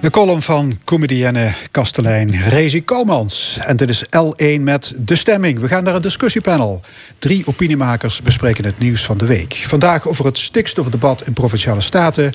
De 0.00 0.10
column 0.10 0.42
van 0.42 0.78
comedienne 0.84 1.52
kastelein 1.70 2.30
Rezi 2.30 2.84
Komans. 2.84 3.58
En 3.60 3.76
dit 3.76 3.88
is 3.88 4.04
L1 4.04 4.60
met 4.60 4.94
De 4.96 5.16
Stemming. 5.16 5.58
We 5.58 5.68
gaan 5.68 5.84
naar 5.84 5.94
een 5.94 6.02
discussiepanel. 6.02 6.80
Drie 7.18 7.42
opiniemakers 7.46 8.22
bespreken 8.22 8.64
het 8.64 8.78
nieuws 8.78 9.04
van 9.04 9.18
de 9.18 9.26
week. 9.26 9.54
Vandaag 9.54 10.08
over 10.08 10.24
het 10.24 10.38
stikstofdebat 10.38 11.26
in 11.26 11.32
Provinciale 11.32 11.80
Staten... 11.80 12.32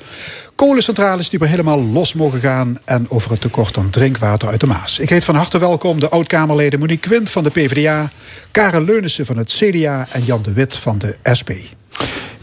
kolencentrales 0.55 1.29
die 1.29 1.39
weer 1.39 1.49
helemaal 1.49 1.83
los 1.83 2.13
mogen 2.13 2.39
gaan... 2.39 2.77
en 2.85 3.05
over 3.09 3.31
het 3.31 3.41
tekort 3.41 3.77
aan 3.77 3.89
drinkwater 3.89 4.49
uit 4.49 4.59
de 4.59 4.67
Maas. 4.67 4.99
Ik 4.99 5.09
heet 5.09 5.25
van 5.25 5.35
harte 5.35 5.59
welkom 5.59 5.99
de 5.99 6.09
oud-Kamerleden 6.09 6.79
Monique 6.79 7.09
Quint 7.09 7.29
van 7.29 7.43
de 7.43 7.49
PvdA... 7.49 8.11
Karen 8.51 8.85
Leunissen 8.85 9.25
van 9.25 9.37
het 9.37 9.51
CDA 9.51 10.07
en 10.11 10.23
Jan 10.25 10.41
de 10.41 10.53
Wit 10.53 10.77
van 10.77 10.97
de 10.97 11.15
SP. 11.37 11.51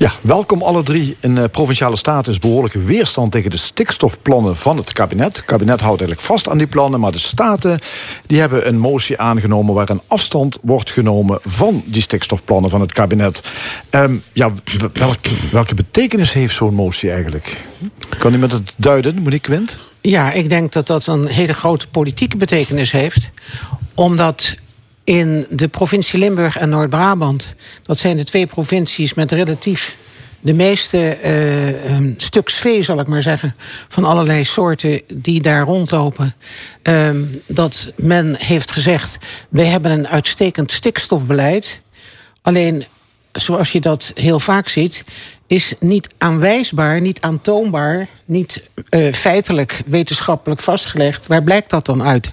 Ja, 0.01 0.13
welkom 0.21 0.63
alle 0.63 0.83
drie. 0.83 1.17
In 1.21 1.35
de 1.35 1.49
Provinciale 1.49 1.97
Staten 1.97 2.33
is 2.33 2.39
behoorlijke 2.39 2.83
weerstand 2.83 3.33
tegen 3.33 3.51
de 3.51 3.57
stikstofplannen 3.57 4.57
van 4.57 4.77
het 4.77 4.93
kabinet. 4.93 5.37
Het 5.37 5.45
kabinet 5.45 5.81
houdt 5.81 6.01
eigenlijk 6.01 6.29
vast 6.31 6.49
aan 6.49 6.59
die 6.59 6.67
plannen, 6.67 7.01
maar 7.01 7.13
de 7.13 7.19
Staten 7.19 7.79
die 8.27 8.41
hebben 8.41 8.69
een 8.69 8.79
motie 8.79 9.19
aangenomen 9.19 9.75
waar 9.75 9.91
een 9.91 10.01
afstand 10.07 10.59
wordt 10.63 10.91
genomen 10.91 11.39
van 11.45 11.83
die 11.87 12.03
stikstofplannen 12.03 12.71
van 12.71 12.81
het 12.81 12.93
kabinet. 12.93 13.43
Um, 13.91 14.23
ja, 14.33 14.53
welke, 14.93 15.31
welke 15.53 15.75
betekenis 15.75 16.33
heeft 16.33 16.55
zo'n 16.55 16.75
motie 16.75 17.11
eigenlijk? 17.11 17.57
Kan 18.19 18.33
iemand 18.33 18.53
het 18.53 18.75
duiden, 18.77 19.15
Monique 19.15 19.41
Quint? 19.41 19.79
Ja, 20.01 20.33
ik 20.33 20.49
denk 20.49 20.73
dat 20.73 20.87
dat 20.87 21.07
een 21.07 21.27
hele 21.27 21.55
grote 21.55 21.89
politieke 21.89 22.37
betekenis 22.37 22.93
heeft. 22.93 23.31
Omdat 23.95 24.57
in 25.05 25.47
de 25.51 25.69
provincie 25.69 26.19
Limburg 26.19 26.59
en 26.59 26.69
Noord-Brabant. 26.69 27.55
Dat 27.83 27.99
zijn 27.99 28.17
de 28.17 28.25
twee 28.25 28.47
provincies 28.47 29.15
met 29.15 29.33
relatief 29.33 29.97
de 30.41 30.55
meeste 30.55 31.19
uh, 31.25 31.97
um, 31.97 32.15
stuks 32.17 32.55
vee, 32.55 32.83
zal 32.83 33.01
ik 33.01 33.07
maar 33.07 33.23
zeggen, 33.23 33.55
van 33.89 34.05
allerlei 34.05 34.45
soorten 34.45 35.03
die 35.15 35.43
daar 35.43 35.65
rondlopen. 35.65 36.35
Um, 36.83 37.43
dat 37.47 37.93
men 37.97 38.37
heeft 38.39 38.73
gezegd: 38.73 39.19
wij 39.49 39.67
hebben 39.67 39.91
een 39.91 40.09
uitstekend 40.09 40.73
stikstofbeleid. 40.73 41.81
Alleen 42.43 42.85
zoals 43.33 43.73
je 43.73 43.81
dat 43.81 44.13
heel 44.15 44.41
vaak 44.41 44.69
ziet, 44.69 45.05
is 45.47 45.75
niet 45.81 46.09
aanwijsbaar, 46.19 47.01
niet 47.01 47.21
aantoonbaar, 47.21 48.09
niet 48.25 48.69
uh, 48.91 49.13
feitelijk 49.13 49.83
wetenschappelijk 49.87 50.61
vastgelegd. 50.61 51.27
Waar 51.27 51.43
blijkt 51.43 51.71
dat 51.71 51.87
dan 51.87 52.03
uit? 52.03 52.33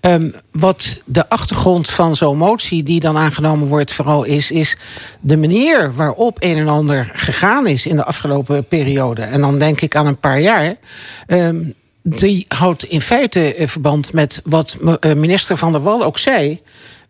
Um, 0.00 0.34
wat 0.50 1.00
de 1.04 1.28
achtergrond 1.28 1.90
van 1.90 2.16
zo'n 2.16 2.36
motie 2.36 2.82
die 2.82 3.00
dan 3.00 3.16
aangenomen 3.16 3.68
wordt 3.68 3.92
vooral 3.92 4.24
is, 4.24 4.50
is 4.50 4.76
de 5.20 5.36
manier 5.36 5.94
waarop 5.94 6.36
een 6.40 6.56
en 6.56 6.68
ander 6.68 7.10
gegaan 7.12 7.66
is 7.66 7.86
in 7.86 7.96
de 7.96 8.04
afgelopen 8.04 8.64
periode. 8.64 9.22
En 9.22 9.40
dan 9.40 9.58
denk 9.58 9.80
ik 9.80 9.96
aan 9.96 10.06
een 10.06 10.20
paar 10.20 10.40
jaar. 10.40 10.76
Um, 11.26 11.74
die 12.02 12.44
houdt 12.48 12.84
in 12.84 13.00
feite 13.00 13.54
verband 13.58 14.12
met 14.12 14.40
wat 14.44 14.76
eh, 15.00 15.12
minister 15.14 15.56
Van 15.56 15.72
der 15.72 15.82
Wal 15.82 16.04
ook 16.04 16.18
zei. 16.18 16.60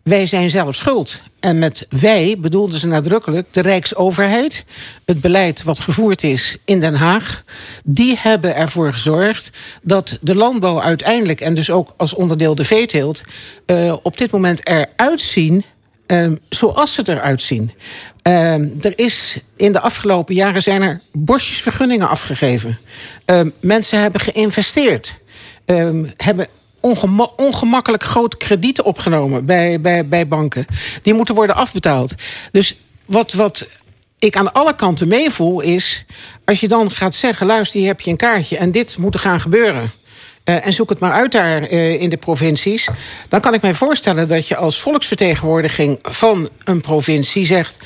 Wij 0.03 0.25
zijn 0.25 0.49
zelf 0.49 0.75
schuld. 0.75 1.19
En 1.39 1.59
met 1.59 1.85
wij 1.89 2.35
bedoelden 2.39 2.79
ze 2.79 2.87
nadrukkelijk 2.87 3.47
de 3.51 3.61
Rijksoverheid, 3.61 4.65
het 5.05 5.21
beleid 5.21 5.63
wat 5.63 5.79
gevoerd 5.79 6.23
is 6.23 6.57
in 6.65 6.79
Den 6.79 6.95
Haag. 6.95 7.43
Die 7.83 8.17
hebben 8.19 8.55
ervoor 8.55 8.91
gezorgd 8.91 9.49
dat 9.81 10.17
de 10.21 10.35
landbouw 10.35 10.81
uiteindelijk, 10.81 11.41
en 11.41 11.55
dus 11.55 11.69
ook 11.69 11.93
als 11.97 12.13
onderdeel 12.13 12.55
de 12.55 12.63
veeteelt, 12.63 13.21
uh, 13.65 13.95
op 14.03 14.17
dit 14.17 14.31
moment 14.31 14.67
eruit 14.67 15.21
zien 15.21 15.65
uh, 16.07 16.31
zoals 16.49 16.93
ze 16.93 17.03
eruit 17.05 17.41
zien. 17.41 17.71
Uh, 18.27 18.53
er 18.85 18.93
is 18.95 19.37
in 19.55 19.71
de 19.71 19.79
afgelopen 19.79 20.35
jaren 20.35 20.63
zijn 20.63 20.81
er 20.81 21.01
bosjes 21.11 21.61
vergunningen 21.61 22.09
afgegeven. 22.09 22.77
mensen 23.59 23.99
hebben 23.99 24.21
geïnvesteerd. 24.21 25.13
hebben 26.17 26.47
ongema 26.83 27.29
ongemakkelijk 27.35 28.03
grote 28.03 28.37
kredieten 28.37 28.85
opgenomen 28.85 29.45
bij, 29.45 29.81
bij, 29.81 30.07
bij 30.07 30.27
banken. 30.27 30.65
Die 31.01 31.13
moeten 31.13 31.35
worden 31.35 31.55
afbetaald. 31.55 32.13
Dus 32.51 32.75
wat, 33.05 33.33
wat 33.33 33.67
ik 34.19 34.37
aan 34.37 34.53
alle 34.53 34.75
kanten 34.75 35.07
meevoel 35.07 35.61
is... 35.61 36.05
als 36.45 36.59
je 36.59 36.67
dan 36.67 36.91
gaat 36.91 37.15
zeggen, 37.15 37.47
luister, 37.47 37.79
hier 37.79 37.89
heb 37.89 38.01
je 38.01 38.11
een 38.11 38.17
kaartje... 38.17 38.57
en 38.57 38.71
dit 38.71 38.97
moet 38.97 39.13
er 39.13 39.19
gaan 39.19 39.39
gebeuren... 39.39 39.91
Uh, 40.45 40.65
en 40.65 40.73
zoek 40.73 40.89
het 40.89 40.99
maar 40.99 41.11
uit 41.11 41.31
daar 41.31 41.71
uh, 41.71 42.01
in 42.01 42.09
de 42.09 42.17
provincies. 42.17 42.87
Dan 43.29 43.41
kan 43.41 43.53
ik 43.53 43.61
mij 43.61 43.73
voorstellen 43.73 44.27
dat 44.27 44.47
je 44.47 44.55
als 44.55 44.81
volksvertegenwoordiging 44.81 45.99
van 46.01 46.49
een 46.63 46.81
provincie 46.81 47.45
zegt: 47.45 47.77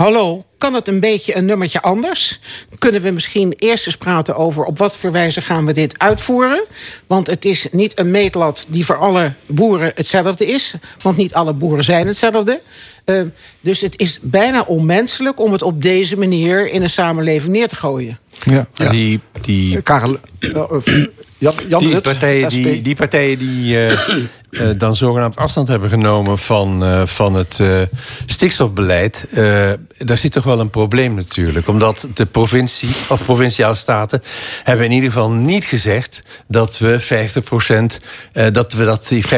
Hallo, 0.00 0.44
kan 0.58 0.74
het 0.74 0.88
een 0.88 1.00
beetje 1.00 1.36
een 1.36 1.44
nummertje 1.44 1.80
anders? 1.80 2.40
Kunnen 2.78 3.02
we 3.02 3.10
misschien 3.10 3.54
eerst 3.58 3.86
eens 3.86 3.96
praten 3.96 4.36
over 4.36 4.64
op 4.64 4.78
wat 4.78 4.96
voor 4.96 5.12
wijze 5.12 5.40
gaan 5.40 5.66
we 5.66 5.72
dit 5.72 5.98
uitvoeren? 5.98 6.64
Want 7.06 7.26
het 7.26 7.44
is 7.44 7.66
niet 7.70 7.98
een 7.98 8.10
meetlat 8.10 8.66
die 8.68 8.84
voor 8.84 8.96
alle 8.96 9.32
boeren 9.46 9.92
hetzelfde 9.94 10.46
is. 10.46 10.74
Want 11.02 11.16
niet 11.16 11.34
alle 11.34 11.52
boeren 11.52 11.84
zijn 11.84 12.06
hetzelfde. 12.06 12.60
Uh, 13.04 13.22
dus 13.60 13.80
het 13.80 13.98
is 13.98 14.18
bijna 14.22 14.62
onmenselijk 14.62 15.40
om 15.40 15.52
het 15.52 15.62
op 15.62 15.82
deze 15.82 16.16
manier 16.16 16.70
in 16.70 16.82
een 16.82 16.90
samenleving 16.90 17.52
neer 17.52 17.68
te 17.68 17.76
gooien. 17.76 18.18
Ja, 18.44 18.66
ja. 18.74 18.90
die. 18.90 19.20
die... 19.40 19.82
Karel, 19.82 20.16
Jan, 21.40 21.52
Jan 21.68 21.80
die, 21.80 22.00
partijen, 22.00 22.48
die, 22.48 22.80
die 22.80 22.94
partijen 22.94 23.38
die 23.38 23.76
uh, 23.76 23.92
uh, 24.50 24.68
dan 24.76 24.96
zogenaamd 24.96 25.36
afstand 25.36 25.68
hebben 25.68 25.88
genomen 25.88 26.38
van, 26.38 26.82
uh, 26.82 27.06
van 27.06 27.34
het 27.34 27.60
stikstofbeleid, 28.26 29.26
daar 29.98 30.18
zit 30.18 30.32
toch 30.32 30.44
wel 30.44 30.60
een 30.60 30.70
probleem 30.70 31.14
natuurlijk. 31.14 31.68
Omdat 31.68 32.08
de 32.14 32.26
provincie 32.26 32.88
of 33.08 33.24
provinciale 33.24 33.74
staten 33.74 34.22
hebben 34.62 34.86
in 34.86 34.92
ieder 34.92 35.12
geval 35.12 35.30
niet 35.30 35.64
gezegd 35.64 36.22
dat 36.48 36.78
we 36.78 37.00
50%, 38.32 38.52
dat 38.52 38.72
we 38.72 38.84
dat 38.84 39.08
die 39.08 39.24
50% 39.24 39.28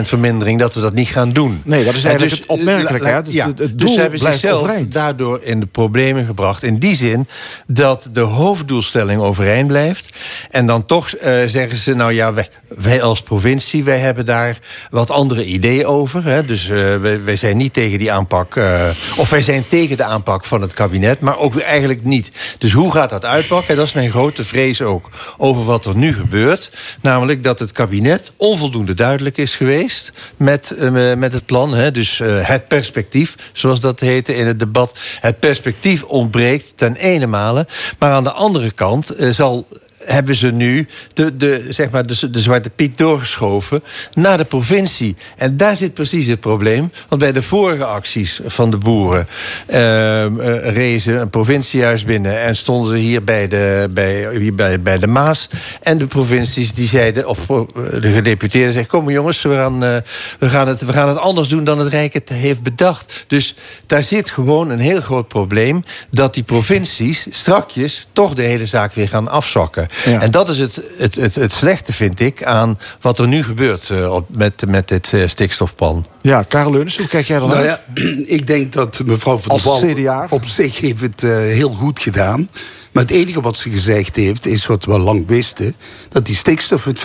vermindering, 0.00 0.58
dat 0.58 0.74
we 0.74 0.80
dat 0.80 0.94
niet 0.94 1.08
gaan 1.08 1.32
doen. 1.32 1.62
Nee, 1.64 1.84
dat 1.84 1.94
is 1.94 2.04
eigenlijk 2.04 2.34
dus, 2.34 2.40
het 2.40 2.58
opmerkelijke. 2.58 3.06
La, 3.06 3.12
la, 3.12 3.22
dus 3.22 3.34
ja, 3.34 3.46
het, 3.46 3.58
het 3.58 3.78
dus 3.78 3.92
ze 3.92 4.00
hebben 4.00 4.18
zichzelf 4.18 4.60
overeind. 4.60 4.92
daardoor 4.92 5.42
in 5.42 5.60
de 5.60 5.66
problemen 5.66 6.26
gebracht. 6.26 6.62
In 6.62 6.78
die 6.78 6.96
zin 6.96 7.28
dat 7.66 8.08
de 8.12 8.20
hoofddoelstelling 8.20 9.20
overeind 9.20 9.68
blijft. 9.68 10.08
En 10.50 10.66
dan 10.66 10.86
toch 10.86 11.08
zeggen 11.46 11.76
ze, 11.76 11.94
nou 11.94 12.12
ja, 12.12 12.32
wij, 12.68 13.02
als 13.02 13.22
provincie, 13.22 13.84
wij 13.84 13.98
hebben 13.98 14.24
daar 14.24 14.58
wat 14.90 15.10
andere 15.10 15.44
ideeën 15.44 15.86
over. 15.86 16.24
Hè? 16.24 16.44
Dus 16.44 16.68
uh, 16.68 16.96
wij, 16.96 17.24
wij, 17.24 17.36
zijn 17.36 17.56
niet 17.56 17.72
tegen 17.72 17.98
die 17.98 18.12
aanpak, 18.12 18.54
uh, 18.54 18.88
of 19.16 19.30
wij 19.30 19.42
zijn 19.42 19.68
tegen 19.68 19.96
de 19.96 20.04
aanpak 20.04 20.44
van 20.44 20.60
het 20.60 20.74
kabinet, 20.74 21.20
maar 21.20 21.38
ook 21.38 21.60
eigenlijk 21.60 22.04
niet. 22.04 22.30
Dus 22.58 22.72
hoe 22.72 22.92
gaat 22.92 23.10
dat 23.10 23.24
uitpakken? 23.24 23.76
Dat 23.76 23.86
is 23.86 23.92
mijn 23.92 24.10
grote 24.10 24.44
vrees 24.44 24.82
ook 24.82 25.08
over 25.36 25.64
wat 25.64 25.86
er 25.86 25.96
nu 25.96 26.14
gebeurt. 26.14 26.76
Namelijk 27.00 27.42
dat 27.42 27.58
het 27.58 27.72
kabinet 27.72 28.32
onvoldoende 28.36 28.94
duidelijk 28.94 29.36
is 29.36 29.54
geweest 29.54 30.12
met, 30.36 30.90
met 31.16 31.32
het 31.32 31.46
plan. 31.46 31.74
Hè? 31.74 31.90
Dus 31.90 32.20
het 32.24 32.68
perspectief, 32.68 33.36
zoals 33.52 33.80
dat 33.80 34.00
heette 34.00 34.34
in 34.34 34.46
het 34.46 34.58
debat. 34.58 34.98
Het 35.20 35.38
perspectief 35.38 36.02
ontbreekt 36.02 36.76
ten 36.76 36.96
ene 36.96 37.26
male. 37.26 37.66
Maar 37.98 38.10
aan 38.10 38.24
de 38.24 38.32
andere 38.32 38.70
kant 38.70 39.14
zal 39.30 39.66
hebben 40.04 40.34
ze 40.34 40.50
nu 40.50 40.86
de, 41.12 41.36
de, 41.36 41.66
zeg 41.68 41.90
maar 41.90 42.06
de, 42.06 42.30
de 42.30 42.40
Zwarte 42.40 42.70
Piet 42.70 42.98
doorgeschoven 42.98 43.82
naar 44.14 44.36
de 44.36 44.44
provincie. 44.44 45.16
En 45.36 45.56
daar 45.56 45.76
zit 45.76 45.94
precies 45.94 46.26
het 46.26 46.40
probleem. 46.40 46.90
Want 47.08 47.20
bij 47.20 47.32
de 47.32 47.42
vorige 47.42 47.84
acties 47.84 48.40
van 48.44 48.70
de 48.70 48.76
boeren 48.76 49.26
uh, 49.70 49.76
uh, 49.76 50.70
rezen 50.70 51.20
een 51.20 51.30
provinciehuis 51.30 52.04
binnen 52.04 52.40
en 52.40 52.56
stonden 52.56 52.90
ze 52.90 52.96
hier 52.96 53.24
bij 53.24 53.48
de, 53.48 53.88
bij, 53.90 54.36
hier 54.38 54.54
bij, 54.54 54.80
bij 54.80 54.98
de 54.98 55.06
Maas. 55.06 55.48
En 55.82 55.98
de 55.98 56.06
provincies 56.06 56.72
die 56.72 56.88
zeiden, 56.88 57.28
of 57.28 57.38
de 57.46 58.12
gedeputeerden 58.14 58.72
zeiden: 58.72 58.92
Kom 58.92 59.10
jongens, 59.10 59.42
we 59.42 59.54
gaan, 59.54 59.84
uh, 59.84 59.96
we, 60.38 60.50
gaan 60.50 60.68
het, 60.68 60.84
we 60.84 60.92
gaan 60.92 61.08
het 61.08 61.18
anders 61.18 61.48
doen 61.48 61.64
dan 61.64 61.78
het 61.78 61.88
Rijk 61.88 62.12
het 62.12 62.28
heeft 62.28 62.62
bedacht. 62.62 63.24
Dus 63.26 63.54
daar 63.86 64.02
zit 64.02 64.30
gewoon 64.30 64.70
een 64.70 64.78
heel 64.78 65.00
groot 65.00 65.28
probleem 65.28 65.84
dat 66.10 66.34
die 66.34 66.42
provincies 66.42 67.26
strakjes 67.30 68.06
toch 68.12 68.34
de 68.34 68.42
hele 68.42 68.66
zaak 68.66 68.94
weer 68.94 69.08
gaan 69.08 69.28
afzakken. 69.28 69.88
Ja. 70.04 70.20
En 70.20 70.30
dat 70.30 70.48
is 70.48 70.58
het, 70.58 70.82
het, 70.98 71.14
het, 71.14 71.34
het, 71.34 71.52
slechte, 71.52 71.92
vind 71.92 72.20
ik, 72.20 72.44
aan 72.44 72.78
wat 73.00 73.18
er 73.18 73.28
nu 73.28 73.44
gebeurt 73.44 73.88
uh, 73.88 74.16
met, 74.36 74.66
met 74.68 74.88
dit 74.88 75.12
uh, 75.12 75.26
stikstofplan. 75.26 76.06
Ja, 76.20 76.42
Karel 76.42 76.70
Leunis, 76.70 76.96
hoe 76.96 77.06
kijk 77.06 77.26
jij 77.26 77.38
dan 77.38 77.48
nou 77.48 77.64
ja, 77.64 77.80
ik 78.36 78.46
denk 78.46 78.72
dat 78.72 79.00
mevrouw 79.04 79.36
Van 79.36 79.56
der 79.56 80.04
Wal 80.04 80.26
op 80.28 80.46
zich 80.46 80.78
heeft 80.78 81.00
het 81.00 81.22
uh, 81.22 81.30
heel 81.30 81.70
goed 81.70 82.00
gedaan. 82.00 82.48
Maar 82.92 83.02
het 83.02 83.12
enige 83.12 83.40
wat 83.40 83.56
ze 83.56 83.70
gezegd 83.70 84.16
heeft, 84.16 84.46
is 84.46 84.66
wat 84.66 84.84
we 84.84 84.92
al 84.92 84.98
lang 84.98 85.26
wisten... 85.26 85.76
dat 86.08 86.26
die 86.26 86.36
stikstof 86.36 86.86
met 86.86 86.98
50% 86.98 87.02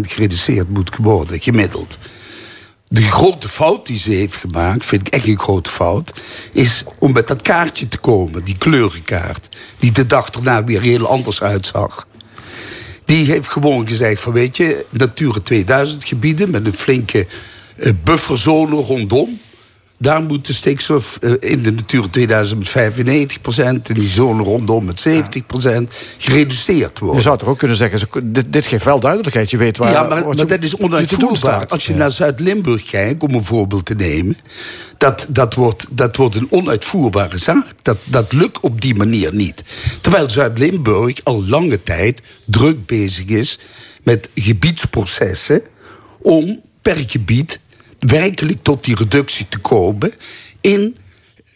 gereduceerd 0.00 0.68
moet 0.68 0.90
worden, 0.96 1.40
gemiddeld. 1.40 1.98
De 2.88 3.02
grote 3.02 3.48
fout 3.48 3.86
die 3.86 3.98
ze 3.98 4.10
heeft 4.10 4.36
gemaakt, 4.36 4.84
vind 4.84 5.06
ik 5.06 5.14
echt 5.14 5.26
een 5.26 5.38
grote 5.38 5.70
fout... 5.70 6.12
is 6.52 6.84
om 6.98 7.12
met 7.12 7.28
dat 7.28 7.42
kaartje 7.42 7.88
te 7.88 7.98
komen, 7.98 8.44
die 8.44 8.58
kleurenkaart... 8.58 9.48
die 9.78 9.92
de 9.92 10.06
dag 10.06 10.28
erna 10.28 10.64
weer 10.64 10.80
heel 10.80 11.06
anders 11.06 11.42
uitzag. 11.42 12.06
Die 13.04 13.26
heeft 13.26 13.48
gewoon 13.48 13.88
gezegd 13.88 14.20
van 14.20 14.32
weet 14.32 14.56
je, 14.56 14.84
Natura 14.90 15.38
2000 15.42 16.04
gebieden 16.04 16.50
met 16.50 16.66
een 16.66 16.72
flinke 16.72 17.26
uh, 17.76 17.92
bufferzone 18.04 18.74
rondom. 18.74 19.40
Daar 20.04 20.22
moet 20.22 20.46
de 20.46 20.52
stikstof 20.52 21.18
uh, 21.20 21.32
in 21.38 21.62
de 21.62 21.72
Natura 21.72 22.08
2000 22.10 22.58
met 22.58 22.68
95 22.68 23.40
procent... 23.40 23.88
in 23.88 23.94
die 23.94 24.08
zone 24.08 24.42
rondom 24.42 24.84
met 24.84 25.00
70 25.00 25.46
procent 25.46 25.90
gereduceerd 26.18 26.98
worden. 26.98 27.16
Je 27.16 27.22
zou 27.22 27.38
toch 27.38 27.48
ook 27.48 27.58
kunnen 27.58 27.76
zeggen, 27.76 28.08
dit, 28.24 28.52
dit 28.52 28.66
geeft 28.66 28.84
wel 28.84 29.00
duidelijkheid. 29.00 29.50
Je 29.50 29.56
weet 29.56 29.76
waar... 29.76 29.90
Ja, 29.90 30.02
maar, 30.02 30.26
maar 30.26 30.36
dat 30.36 30.62
is 30.62 30.76
onuitvoerbaar. 30.76 31.66
Als 31.66 31.86
je 31.86 31.92
ja. 31.92 31.98
naar 31.98 32.12
Zuid-Limburg 32.12 32.84
kijkt, 32.84 33.22
om 33.22 33.34
een 33.34 33.44
voorbeeld 33.44 33.86
te 33.86 33.94
nemen... 33.94 34.36
Dat, 34.98 35.26
dat, 35.28 35.54
wordt, 35.54 35.86
dat 35.90 36.16
wordt 36.16 36.34
een 36.34 36.46
onuitvoerbare 36.50 37.38
zaak. 37.38 37.66
Dat, 37.82 37.96
dat 38.04 38.32
lukt 38.32 38.60
op 38.60 38.80
die 38.80 38.94
manier 38.94 39.34
niet. 39.34 39.64
Terwijl 40.00 40.30
Zuid-Limburg 40.30 41.18
al 41.22 41.44
lange 41.44 41.82
tijd 41.82 42.20
druk 42.44 42.86
bezig 42.86 43.24
is... 43.24 43.58
met 44.02 44.28
gebiedsprocessen 44.34 45.62
om 46.22 46.60
per 46.82 47.04
gebied 47.06 47.60
werkelijk 48.06 48.62
tot 48.62 48.84
die 48.84 48.96
reductie 48.96 49.46
te 49.48 49.58
komen 49.58 50.12
in 50.60 50.96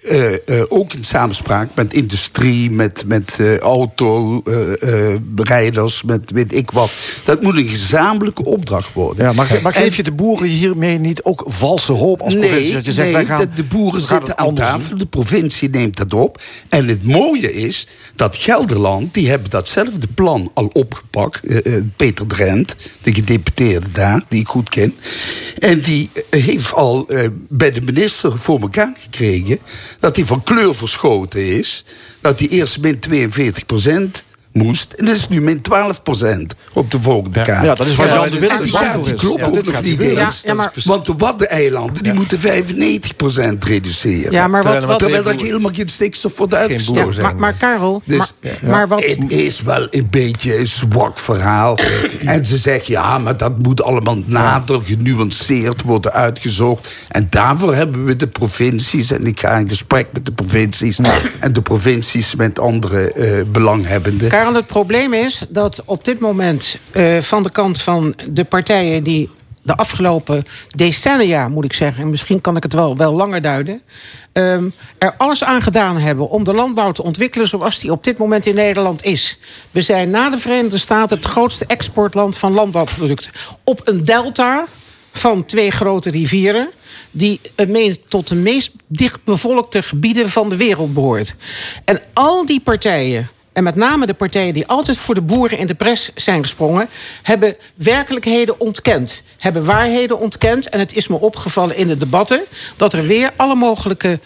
uh, 0.03 0.31
uh, 0.31 0.37
ook 0.69 0.93
in 0.93 1.05
samenspraak 1.05 1.69
met 1.75 1.93
industrie, 1.93 2.70
met, 2.70 3.05
met 3.07 3.37
uh, 3.41 3.59
autorijders, 3.59 6.03
met 6.03 6.31
weet 6.31 6.55
ik 6.55 6.70
wat. 6.70 6.91
Dat 7.25 7.43
moet 7.43 7.57
een 7.57 7.69
gezamenlijke 7.69 8.45
opdracht 8.45 8.93
worden. 8.93 9.25
Ja, 9.25 9.33
maar, 9.33 9.59
maar 9.62 9.75
geef 9.75 9.97
je 9.97 10.03
de 10.03 10.12
boeren 10.12 10.49
hiermee 10.49 10.99
niet 10.99 11.23
ook 11.23 11.45
valse 11.47 11.93
hoop 11.93 12.23
als 12.23 12.35
nee, 12.35 12.43
provincie? 12.43 12.75
Dat 12.75 12.85
je 12.85 12.93
zegt, 12.93 13.12
nee, 13.12 13.16
wij 13.16 13.25
gaan, 13.25 13.51
de, 13.55 13.65
boeren 13.65 14.01
zitten 14.01 14.39
aan 14.39 14.55
tafel, 14.55 14.97
de 14.97 15.07
provincie 15.07 15.70
neemt 15.70 15.97
dat 15.97 16.15
op. 16.15 16.43
En 16.69 16.89
het 16.89 17.05
mooie 17.05 17.55
is 17.55 17.87
dat 18.15 18.37
Gelderland, 18.37 19.15
die 19.15 19.29
hebben 19.29 19.51
datzelfde 19.51 20.07
plan 20.15 20.51
al 20.55 20.70
opgepakt. 20.73 21.41
Peter 21.97 22.27
Drent, 22.27 22.77
de 23.03 23.15
gedeputeerde 23.15 23.91
daar, 23.93 24.25
die 24.29 24.41
ik 24.41 24.49
goed 24.49 24.69
ken. 24.69 24.95
En 25.59 25.81
die 25.81 26.11
heeft 26.31 26.73
al 26.73 27.09
bij 27.49 27.70
de 27.70 27.81
minister 27.81 28.39
voor 28.39 28.61
elkaar 28.61 28.97
gekregen 29.01 29.59
dat 30.01 30.16
hij 30.16 30.27
van 30.27 30.43
kleur 30.43 30.74
verschoten 30.74 31.59
is. 31.59 31.85
Dat 32.20 32.39
hij 32.39 32.48
eerst 32.48 32.78
min 32.78 32.98
42 32.98 33.66
procent 33.66 34.23
moest. 34.59 34.93
En 34.93 35.05
dat 35.05 35.16
is 35.16 35.28
nu 35.28 35.40
min 35.40 35.60
12% 35.62 36.56
op 36.72 36.90
de 36.90 37.01
volgende 37.01 37.43
kaart. 37.43 37.64
Ja, 37.64 37.74
dat 37.74 37.86
is 37.86 37.94
waar 37.97 38.06
Ja, 38.06 38.14
Jan 38.14 38.30
de 38.30 38.39
Witte 38.39 38.55
en 38.56 38.62
die 38.62 38.72
bang 38.72 38.85
gaat 38.85 38.94
voor 38.94 39.05
die 39.05 39.14
is. 39.14 39.20
kloppen 39.20 39.52
Ja, 39.52 39.59
ook 39.59 39.64
nog 39.64 39.82
niet 39.82 40.01
eens. 40.01 40.18
Ja, 40.18 40.30
ja, 40.44 40.55
maar- 40.55 40.72
Want 40.85 41.06
de 41.06 41.14
Waddeneilanden 41.16 42.02
die 42.02 42.12
moeten 42.12 42.39
95% 42.39 43.64
reduceren. 43.64 44.32
Ja, 44.32 44.47
maar 44.48 44.62
wat- 44.62 44.85
wat- 44.85 44.98
Terwijl 44.98 45.26
er 45.28 45.40
helemaal 45.40 45.70
geen 45.74 45.89
stikstof 45.89 46.36
wordt 46.36 46.55
uitgestoten. 46.55 47.14
Ja, 47.14 47.22
maar, 47.22 47.36
maar 47.36 47.52
Karel, 47.52 48.02
Dus, 48.05 48.32
maar, 48.43 48.70
maar 48.70 48.89
wat... 48.89 49.05
Het 49.05 49.32
is 49.32 49.62
wel 49.62 49.86
een 49.90 50.06
beetje 50.10 50.59
een 50.59 50.66
zwak 50.66 51.18
verhaal. 51.18 51.78
en 52.24 52.47
ze 52.47 52.56
zeggen, 52.59 52.93
ja, 52.93 53.18
maar 53.18 53.36
dat 53.36 53.59
moet 53.62 53.82
allemaal 53.82 54.16
nader 54.26 54.80
genuanceerd 54.85 55.82
worden 55.82 56.12
uitgezocht. 56.12 56.89
En 57.09 57.26
daarvoor 57.30 57.74
hebben 57.74 58.05
we 58.05 58.16
de 58.16 58.26
provincies... 58.26 59.10
en 59.10 59.24
ik 59.26 59.40
ga 59.40 59.56
in 59.56 59.68
gesprek 59.68 60.06
met 60.12 60.24
de 60.26 60.32
provincies... 60.32 60.98
en 61.40 61.52
de 61.52 61.62
provincies 61.62 62.35
met 62.35 62.59
andere 62.59 63.12
eh, 63.12 63.44
belanghebbenden. 63.52 64.28
Karel, 64.28 64.48
het 64.55 64.66
probleem 64.66 65.12
is 65.12 65.43
dat 65.49 65.83
op 65.85 66.05
dit 66.05 66.20
moment 66.20 66.79
eh, 66.91 67.19
van 67.19 67.43
de 67.43 67.51
kant 67.51 67.83
van 67.83 68.15
de 68.33 68.45
partijen 68.45 69.03
die 69.03 69.31
de 69.69 69.77
afgelopen 69.77 70.47
decennia, 70.69 71.49
moet 71.49 71.65
ik 71.65 71.73
zeggen, 71.73 72.03
en 72.03 72.11
misschien 72.11 72.41
kan 72.41 72.57
ik 72.57 72.62
het 72.62 72.73
wel, 72.73 72.97
wel 72.97 73.12
langer 73.12 73.43
duiden, 73.43 73.83
ehm, 74.33 74.69
er 74.99 75.15
alles 75.16 75.45
aan 75.45 75.62
gedaan 75.62 75.97
hebben 75.97 76.29
om 76.29 76.45
de 76.45 76.55
landbouw 76.55 76.93
te 76.93 77.03
ontwikkelen 77.03 77.49
zoals 77.49 77.79
die 77.79 77.93
op 77.93 78.05
dit 78.05 78.19
moment 78.19 78.47
in 78.47 78.55
Nederland 78.55 79.05
is. 79.05 79.39
We 79.70 79.83
zijn 79.83 80.11
na 80.11 80.31
de 80.31 80.39
Verenigde 80.39 80.79
Staten 80.79 81.16
het 81.16 81.27
grootste 81.27 81.66
exportland 81.66 82.37
van 82.37 82.53
landbouwproducten. 82.53 83.33
Op 83.65 83.81
een 83.85 84.05
delta 84.05 84.66
van 85.12 85.47
twee 85.47 85.70
grote 85.70 86.11
rivieren. 86.11 86.70
die 87.11 87.41
tot 88.09 88.29
de 88.29 88.35
meest 88.35 88.73
dichtbevolkte 88.87 89.83
gebieden 89.83 90.29
van 90.29 90.49
de 90.49 90.57
wereld 90.57 90.95
behoort. 90.95 91.35
En 91.85 92.01
al 92.12 92.47
die 92.47 92.61
partijen. 92.61 93.29
En 93.59 93.64
met 93.64 93.74
name 93.74 94.06
de 94.06 94.14
partijen 94.14 94.55
die 94.55 94.66
altijd 94.66 94.98
voor 94.98 95.14
de 95.14 95.20
boeren 95.20 95.59
in 95.59 95.66
de 95.66 95.74
pres 95.74 96.10
zijn 96.14 96.43
gesprongen, 96.43 96.89
hebben 97.22 97.56
werkelijkheden 97.74 98.60
ontkend. 98.60 99.22
Hebben 99.39 99.64
waarheden 99.64 100.18
ontkend. 100.18 100.68
En 100.68 100.78
het 100.78 100.97
is 100.97 101.09
me 101.09 101.20
opgevallen 101.20 101.76
in 101.76 101.89
de 101.89 101.97
debatten 101.97 102.44
dat 102.76 102.93
er 102.93 103.02
weer 103.02 103.30
alle 103.36 103.55
mogelijke 103.55 104.20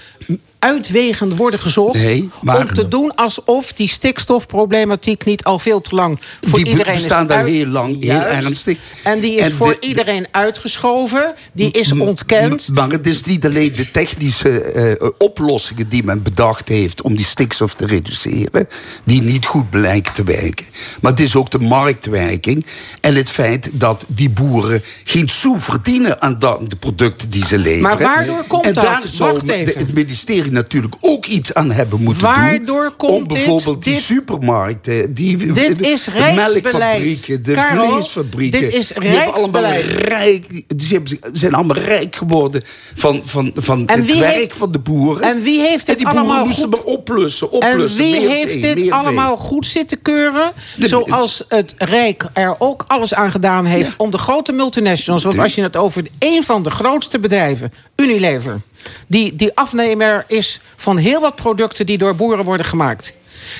uitwegen 0.62 1.36
worden 1.36 1.60
gezocht. 1.60 1.98
Nee, 1.98 2.30
maar- 2.40 2.58
om 2.58 2.66
te 2.74 2.88
doen 2.88 3.14
alsof 3.14 3.72
die 3.72 3.88
stikstofproblematiek 3.88 5.24
niet 5.24 5.44
al 5.44 5.58
veel 5.58 5.80
te 5.80 5.94
lang 5.94 6.20
voor 6.40 6.58
Die 6.58 6.68
iedereen 6.68 6.92
is 6.94 6.98
bestaan 6.98 7.26
daar 7.26 7.44
heel 7.44 7.66
lang, 7.66 7.88
heel 8.00 8.12
Juist. 8.14 8.44
ernstig. 8.44 8.78
En 9.02 9.20
die 9.20 9.34
is 9.36 9.42
En 9.42 9.52
voor 9.52 9.68
de- 9.68 9.76
de- 9.80 9.86
iedereen 9.86 10.26
uitgeschoven. 10.30 11.34
Die 11.54 11.70
is 11.70 11.92
ontkend. 11.92 12.68
Maar 12.74 12.90
het 12.90 13.06
is 13.06 13.22
niet 13.22 13.44
alleen 13.44 13.72
de 13.76 13.90
technische 13.90 14.60
eh, 14.60 15.08
oplossingen 15.18 15.88
die 15.88 16.04
men 16.04 16.22
bedacht 16.22 16.68
heeft 16.68 17.02
om 17.02 17.16
die 17.16 17.24
stikstof 17.26 17.74
te 17.74 17.86
reduceren, 17.86 18.68
die 19.04 19.22
niet 19.22 19.44
goed 19.46 19.70
blijken 19.70 20.12
te 20.12 20.22
werken. 20.24 20.66
Maar 21.00 21.10
het 21.10 21.20
is 21.20 21.36
ook 21.36 21.50
de 21.50 21.58
marktwerking 21.58 22.64
en 23.00 23.14
het 23.14 23.30
feit 23.30 23.70
dat 23.72 24.04
die 24.08 24.30
boeren 24.30 24.82
geen 25.04 25.28
sou 25.28 25.58
verdienen 25.58 26.20
aan 26.22 26.38
de 26.68 26.76
producten 26.78 27.30
die 27.30 27.46
ze 27.46 27.58
leveren. 27.58 27.80
Maar 27.82 27.98
waardoor 27.98 28.44
komt 28.46 28.66
en 28.66 28.72
dat? 28.72 29.16
Wacht 29.18 29.48
even. 29.48 29.78
het 29.78 29.94
ministerie 29.94 30.51
natuurlijk 30.52 30.94
ook 31.00 31.26
iets 31.26 31.54
aan 31.54 31.70
hebben 31.70 32.02
moeten 32.02 32.22
Waardoor 32.22 32.82
doen. 32.82 32.96
komt 32.96 33.12
om 33.22 33.28
bijvoorbeeld 33.28 33.84
dit- 33.84 33.94
die 33.94 34.02
supermarkten, 34.02 35.14
die 35.14 35.36
Dit 35.52 35.76
de, 35.76 35.90
is 35.90 36.04
de 36.04 36.32
melkfabrieken, 36.34 37.42
de 37.42 37.54
vleesfabrieken. 37.54 38.60
dit 38.60 38.74
is 38.74 38.88
die 38.98 39.08
hebben 39.08 39.34
allemaal 39.34 39.72
rijk, 39.72 40.46
ze 40.78 41.02
zijn 41.32 41.54
allemaal 41.54 41.76
rijk 41.76 42.16
geworden 42.16 42.62
van, 42.94 43.22
van, 43.24 43.52
van 43.54 43.86
En 43.86 44.00
het 44.06 44.18
werk 44.18 44.34
heeft- 44.34 44.56
van 44.56 44.72
de 44.72 44.78
boeren. 44.78 45.22
en 45.22 45.42
wie 45.42 45.60
heeft 45.60 45.88
En 45.88 45.94
dit 45.94 45.96
die 45.96 46.06
boeren 46.06 46.22
allemaal 46.24 46.44
moesten 46.46 46.64
goed- 46.64 46.76
maar 46.76 46.84
oplussen, 46.84 47.50
En 47.60 47.86
wie 47.96 48.10
meer 48.20 48.30
heeft 48.30 48.52
vee, 48.52 48.60
dit 48.60 48.78
vee. 48.78 48.94
allemaal 48.94 49.36
goed 49.36 49.66
zitten 49.66 50.02
keuren? 50.02 50.52
De- 50.76 50.88
Zoals 50.88 51.44
het 51.48 51.74
Rijk 51.78 52.24
er 52.32 52.54
ook 52.58 52.84
alles 52.88 53.14
aan 53.14 53.30
gedaan 53.30 53.64
heeft 53.64 53.94
om 53.96 54.10
de 54.10 54.18
grote 54.18 54.52
multinationals. 54.52 55.22
Want 55.24 55.38
als 55.38 55.54
je 55.54 55.62
het 55.62 55.76
over 55.76 56.04
een 56.18 56.42
van 56.44 56.62
de 56.62 56.70
grootste 56.70 57.18
bedrijven, 57.18 57.72
Unilever, 57.96 58.60
die, 59.06 59.36
die 59.36 59.56
afnemer 59.56 60.24
is 60.26 60.60
van 60.76 60.96
heel 60.96 61.20
wat 61.20 61.34
producten 61.34 61.86
die 61.86 61.98
door 61.98 62.16
boeren 62.16 62.44
worden 62.44 62.66
gemaakt. 62.66 63.12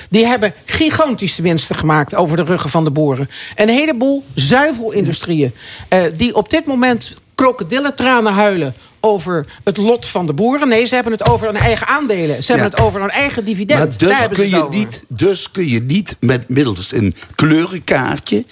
Die 0.09 0.25
hebben 0.25 0.53
gigantische 0.65 1.41
winsten 1.41 1.75
gemaakt 1.75 2.15
over 2.15 2.37
de 2.37 2.43
ruggen 2.43 2.69
van 2.69 2.83
de 2.83 2.91
boeren. 2.91 3.29
En 3.55 3.69
een 3.69 3.75
heleboel 3.75 4.23
zuivelindustrieën. 4.33 5.53
eh, 5.87 6.03
die 6.17 6.35
op 6.35 6.49
dit 6.49 6.65
moment 6.65 7.13
krokodillentranen 7.35 8.33
huilen 8.33 8.75
over 8.99 9.45
het 9.63 9.77
lot 9.77 10.05
van 10.05 10.25
de 10.25 10.33
boeren. 10.33 10.67
Nee, 10.67 10.85
ze 10.85 10.95
hebben 10.95 11.13
het 11.13 11.29
over 11.29 11.47
hun 11.47 11.55
eigen 11.55 11.87
aandelen. 11.87 12.43
Ze 12.43 12.51
hebben 12.51 12.71
het 12.71 12.79
over 12.79 12.99
hun 13.01 13.09
eigen 13.09 13.45
dividend. 13.45 13.79
Maar 13.79 14.09
dus 14.09 14.27
kun, 14.27 14.49
je 14.49 14.63
over. 14.63 14.79
niet, 14.79 15.03
dus 15.07 15.51
kun 15.51 15.67
je 15.67 15.81
niet 15.81 16.15
met 16.19 16.49
middels 16.49 16.91
een 16.91 17.15
kleurenkaartje... 17.35 18.45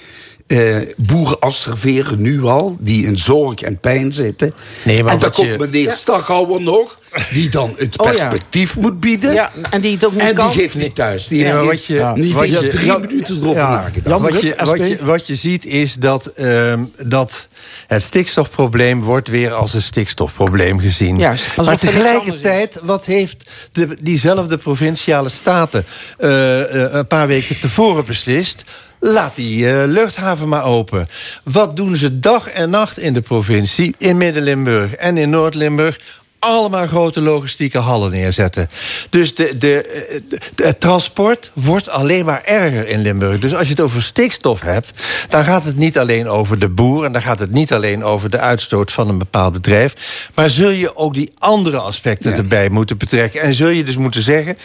eh, 0.47 0.75
boeren 0.97 1.39
afserveren 1.39 2.21
nu 2.21 2.43
al, 2.43 2.75
die 2.79 3.05
in 3.05 3.17
zorg 3.17 3.61
en 3.61 3.79
pijn 3.79 4.13
zitten. 4.13 4.53
Nee, 4.83 5.03
maar 5.03 5.13
en 5.13 5.19
dan 5.19 5.29
wat 5.29 5.37
je- 5.45 5.55
komt 5.57 5.71
meneer 5.71 5.93
Staghouwer 5.93 6.61
nog... 6.61 6.99
die 7.33 7.49
dan 7.49 7.73
het 7.77 7.99
Oh 7.99 8.05
ja. 8.05 8.11
perspectief 8.11 8.77
moet 8.77 8.99
bieden. 8.99 9.33
Ja, 9.33 9.51
en 9.69 9.81
die 9.81 9.91
het 9.93 10.05
ook 10.05 10.11
niet 10.11 10.21
en 10.21 10.35
die 10.35 10.43
geeft 10.45 10.75
niet 10.75 10.95
thuis. 10.95 11.27
Die 11.27 11.43
Nee, 11.43 11.67
heeft 11.67 11.85
je- 11.85 12.11
niet 12.15 12.33
wat 12.33 12.43
eens 12.43 12.59
je- 12.61 12.67
drie 12.67 12.85
Jan- 12.85 13.01
minuten 13.01 13.35
erover 13.35 13.55
ja, 13.61 13.69
nagedacht. 13.69 14.21
Wat, 14.21 14.31
Rutte, 14.31 14.55
wat, 14.65 14.77
je, 14.87 14.97
wat 15.05 15.27
je 15.27 15.35
ziet 15.35 15.65
is 15.65 15.93
dat, 15.95 16.25
ehm, 16.25 16.83
dat 17.05 17.47
het 17.87 18.01
stikstofprobleem 18.03 19.01
wordt 19.01 19.27
weer 19.27 19.53
als 19.53 19.73
een 19.73 19.81
stikstofprobleem 19.81 20.79
gezien. 20.79 21.17
Juist, 21.17 21.57
maar 21.57 21.67
er 21.67 21.79
tegelijkertijd, 21.79 22.79
wat 22.83 23.05
heeft 23.05 23.49
de, 23.71 23.97
diezelfde 24.01 24.57
provinciale 24.57 25.29
staten 25.29 25.85
eh, 26.17 26.85
eh, 26.85 26.93
een 26.93 27.07
paar 27.07 27.27
weken 27.27 27.59
tevoren 27.59 28.05
beslist? 28.05 28.63
Laat 29.03 29.35
die 29.35 29.67
eh, 29.67 29.87
luchthaven 29.87 30.49
maar 30.49 30.65
open. 30.65 31.07
Wat 31.43 31.75
doen 31.75 31.95
ze 31.95 32.19
dag 32.19 32.47
en 32.47 32.69
nacht 32.69 32.99
in 32.99 33.13
de 33.13 33.21
provincie, 33.21 33.95
in 33.97 34.17
Midden-Limburg 34.17 34.93
en 34.93 35.17
in 35.17 35.29
Noord-Limburg? 35.29 35.99
Allemaal 36.45 36.87
grote 36.87 37.21
logistieke 37.21 37.77
hallen 37.77 38.11
neerzetten. 38.11 38.69
Dus 39.09 39.35
de, 39.35 39.57
de, 39.57 40.19
de- 40.55 40.63
het 40.63 40.79
transport 40.79 41.51
wordt 41.53 41.89
alleen 41.89 42.25
maar 42.25 42.41
erger 42.43 42.87
in 42.87 43.01
Limburg. 43.01 43.39
Dus 43.39 43.53
als 43.53 43.63
je 43.63 43.69
het 43.73 43.79
over 43.79 44.03
stikstof 44.03 44.61
hebt, 44.61 44.91
dan 45.29 45.43
gaat 45.45 45.63
het 45.63 45.77
niet 45.77 45.97
alleen 45.97 46.27
over 46.27 46.59
de 46.59 46.69
boer... 46.69 47.05
en 47.05 47.11
dan 47.11 47.21
gaat 47.21 47.39
het 47.39 47.51
niet 47.53 47.73
alleen 47.73 48.03
over 48.03 48.29
de 48.29 48.37
uitstoot 48.39 48.91
van 48.91 49.09
een 49.09 49.17
bepaald 49.17 49.53
bedrijf... 49.53 49.93
maar 50.35 50.49
zul 50.49 50.69
je 50.69 50.95
ook 50.95 51.13
die 51.13 51.31
andere 51.37 51.77
aspecten 51.79 52.33
erbij 52.35 52.69
moeten 52.69 52.97
betrekken. 52.97 53.41
En 53.41 53.53
zul 53.53 53.69
je 53.69 53.83
dus 53.83 53.97
moeten 53.97 54.21
zeggen... 54.21 54.57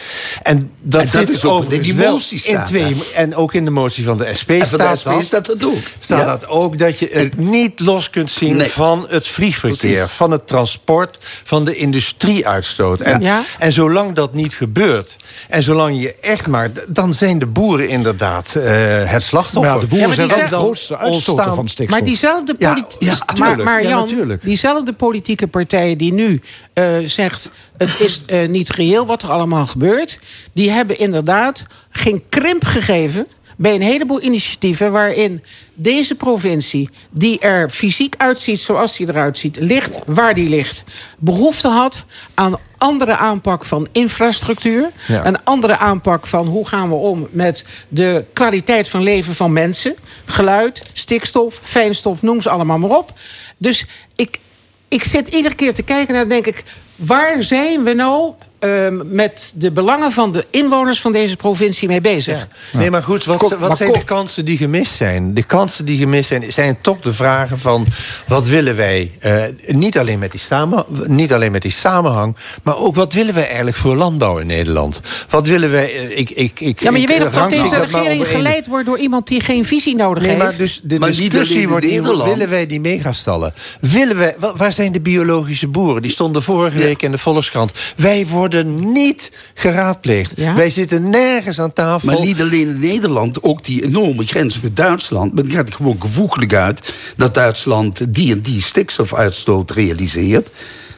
en 0.43 0.71
dat, 0.81 1.01
En 1.03 1.09
dat 1.11 1.29
is 1.29 1.45
ook 1.45 1.71
in 1.71 1.81
die 1.81 1.93
motie 1.95 2.33
in 2.43 2.51
staat, 2.51 2.67
twee? 2.67 2.95
En 3.15 3.35
ook 3.35 3.53
in 3.53 3.65
de 3.65 3.71
motie 3.71 4.03
van 4.05 4.17
de 4.17 4.29
SP 4.39 4.49
van 4.49 4.59
de 4.59 4.65
staat 4.65 4.99
SP 5.01 5.05
dat. 5.11 5.23
staat 5.23 5.45
dat 5.45 5.63
ook. 5.65 5.77
Staat 5.99 6.19
Ja. 6.19 6.25
dat 6.25 6.47
ook 6.47 6.77
dat 6.77 6.99
je 6.99 7.07
het 7.11 7.37
niet 7.37 7.79
los 7.79 8.09
kunt 8.09 8.31
zien 8.31 8.55
Nee. 8.55 8.69
van 8.69 9.05
het 9.09 9.27
vliegverkeer, 9.27 9.91
Precies. 9.91 10.11
van 10.11 10.31
het 10.31 10.47
transport, 10.47 11.17
van 11.43 11.65
de 11.67 11.75
industrieuitstoot. 11.75 13.01
En, 13.01 13.21
Ja. 13.21 13.43
en 13.59 13.71
zolang 13.73 14.13
dat 14.13 14.33
niet 14.33 14.53
gebeurt, 14.55 15.15
en 15.49 15.63
zolang 15.63 16.01
je 16.01 16.15
echt 16.21 16.47
maar, 16.47 16.69
dan 16.87 17.13
zijn 17.13 17.39
de 17.39 17.45
boeren 17.45 17.89
inderdaad 17.89 18.55
eh, 18.55 18.63
het 19.05 19.23
slachtoffer. 19.23 19.61
Maar 19.61 19.73
ja, 19.73 19.79
de 19.79 19.87
boeren 19.87 20.09
Ja, 20.09 20.15
maar 20.15 20.27
zijn 20.29 20.49
wel 20.49 20.49
de 20.49 20.55
grootste 20.65 20.97
uitstoter 20.97 21.53
van 21.53 21.67
stikstof. 21.69 21.97
Maar 21.99 22.07
diezelfde, 22.07 22.55
Ja, 22.57 22.73
politi- 22.73 22.95
ja, 23.05 23.17
maar, 23.37 23.57
maar 23.57 23.81
Ja, 23.83 23.89
Jan, 23.89 23.99
natuurlijk. 23.99 24.43
diezelfde 24.43 24.93
politieke 24.93 25.47
partijen 25.47 25.97
die 25.97 26.13
nu 26.13 26.41
eh, 26.73 26.85
zegt... 27.05 27.49
het 27.77 27.99
is 27.99 28.23
eh, 28.25 28.47
niet 28.47 28.69
reëel 28.69 29.05
wat 29.05 29.21
er 29.23 29.29
allemaal 29.31 29.65
gebeurt... 29.65 30.19
die 30.53 30.71
hebben 30.71 30.99
inderdaad 30.99 31.65
geen 31.89 32.23
krimp 32.29 32.65
gegeven... 32.65 33.27
bij 33.57 33.75
een 33.75 33.81
heleboel 33.81 34.21
initiatieven 34.21 34.91
waarin 34.91 35.43
deze 35.73 36.15
provincie... 36.15 36.89
die 37.09 37.39
er 37.39 37.69
fysiek 37.69 38.13
uitziet 38.17 38.59
zoals 38.59 38.97
die 38.97 39.07
eruit 39.07 39.37
ziet... 39.37 39.57
ligt 39.59 39.97
waar 40.05 40.33
die 40.33 40.49
ligt, 40.49 40.83
behoefte 41.17 41.67
had 41.67 42.03
aan 42.33 42.57
andere 42.77 43.17
aanpak 43.17 43.65
van 43.65 43.87
infrastructuur... 43.91 44.91
Ja. 45.07 45.25
een 45.25 45.43
andere 45.43 45.77
aanpak 45.77 46.27
van 46.27 46.47
hoe 46.47 46.67
gaan 46.67 46.89
we 46.89 46.95
om 46.95 47.27
met 47.31 47.65
de 47.87 48.25
kwaliteit 48.33 48.89
van 48.89 49.03
leven 49.03 49.35
van 49.35 49.53
mensen. 49.53 49.95
Geluid, 50.25 50.83
stikstof, 50.93 51.59
fijnstof, 51.63 52.21
noem 52.21 52.41
ze 52.41 52.49
allemaal 52.49 52.77
maar 52.77 52.97
op. 52.97 53.13
Dus 53.57 53.85
ik, 54.15 54.39
ik 54.87 55.03
zit 55.03 55.27
iedere 55.27 55.55
keer 55.55 55.73
te 55.73 55.83
kijken 55.83 56.13
naar, 56.13 56.29
denk 56.29 56.45
ik, 56.45 56.63
waar 56.97 57.43
zijn 57.43 57.83
we 57.83 57.93
nou 57.93 58.33
ehm, 58.59 59.01
met 59.15 59.51
de 59.55 59.71
belangen 59.71 60.11
van 60.11 60.31
de 60.31 60.45
inwoners 60.49 61.01
van 61.01 61.11
deze 61.11 61.35
provincie 61.35 61.87
mee 61.87 62.01
bezig? 62.01 62.47
Nee, 62.71 62.89
maar 62.91 63.03
goed, 63.03 63.23
wat, 63.25 63.37
Kom, 63.37 63.49
wat 63.49 63.59
maar 63.59 63.75
zijn 63.77 63.91
kom. 63.91 63.99
de 63.99 64.05
kansen 64.05 64.45
die 64.45 64.57
gemist 64.57 64.95
zijn? 64.95 65.33
De 65.33 65.43
kansen 65.43 65.85
die 65.85 65.97
gemist 65.97 66.27
zijn, 66.27 66.53
zijn 66.53 66.77
toch 66.81 66.99
de 66.99 67.13
vragen 67.13 67.59
van... 67.59 67.85
wat 68.27 68.45
willen 68.47 68.75
wij, 68.75 69.11
eh, 69.19 69.43
niet, 69.67 69.97
alleen 69.97 70.19
met 70.19 70.31
die 70.31 70.39
samen, 70.39 70.85
niet 71.03 71.33
alleen 71.33 71.51
met 71.51 71.61
die 71.61 71.71
samenhang... 71.71 72.35
maar 72.63 72.77
ook 72.77 72.95
wat 72.95 73.13
willen 73.13 73.33
wij 73.33 73.45
eigenlijk 73.47 73.77
voor 73.77 73.95
landbouw 73.95 74.37
in 74.37 74.47
Nederland? 74.47 75.01
Wat 75.29 75.47
willen 75.47 75.71
wij... 75.71 75.93
eh, 76.09 76.17
ik, 76.17 76.29
ik, 76.29 76.59
ik, 76.59 76.79
Ja, 76.81 76.91
maar 76.91 76.99
je 76.99 77.05
ik 77.05 77.07
weet 77.07 77.19
dat 77.19 77.35
rangschik 77.35 77.63
deze 77.63 77.75
dat 77.75 77.89
maar 77.91 78.01
regering 78.03 78.27
geleid 78.27 78.67
wordt 78.67 78.85
door 78.85 78.97
iemand 78.97 79.27
die 79.27 79.41
geen 79.41 79.65
visie 79.65 79.95
nodig 79.95 80.23
Nee, 80.23 80.31
heeft? 80.31 80.43
maar 80.43 80.55
dus 80.55 80.79
de 80.83 80.99
Maar 80.99 81.09
discussie 81.11 81.61
in 81.61 81.67
wordt 81.69 81.85
Nederland. 81.85 82.29
willen 82.29 82.49
wij 82.49 82.65
die 82.67 82.79
megastallen? 82.81 83.53
Willen 83.79 84.17
wij, 84.17 84.35
wa- 84.39 84.55
waar 84.55 84.73
zijn 84.73 84.91
de 84.91 85.01
biologische 85.01 85.67
boeren? 85.67 86.01
Die 86.01 86.11
stonden 86.11 86.43
vorige 86.43 86.77
week 86.87 87.01
in 87.01 87.11
de 87.11 87.17
Volkskrant. 87.17 87.71
Wij 87.95 88.27
worden 88.27 88.91
niet 88.93 89.31
geraadpleegd. 89.53 90.33
Wij 90.33 90.69
zitten 90.69 91.09
nergens 91.09 91.59
aan 91.59 91.73
tafel. 91.73 92.11
Maar 92.11 92.19
niet 92.19 92.41
alleen 92.41 92.67
in 92.67 92.79
Nederland, 92.79 93.43
ook 93.43 93.63
die 93.63 93.83
enorme 93.83 94.25
grens 94.25 94.59
met 94.59 94.75
Duitsland. 94.75 95.33
Maar 95.33 95.43
dan 95.43 95.53
gaat 95.53 95.65
het 95.65 95.75
gewoon 95.75 96.01
gevoeglijk 96.01 96.53
uit 96.53 96.93
dat 97.15 97.33
Duitsland 97.33 98.13
die 98.13 98.31
en 98.33 98.41
die 98.41 98.61
stikstofuitstoot 98.61 99.71
realiseert. 99.71 100.49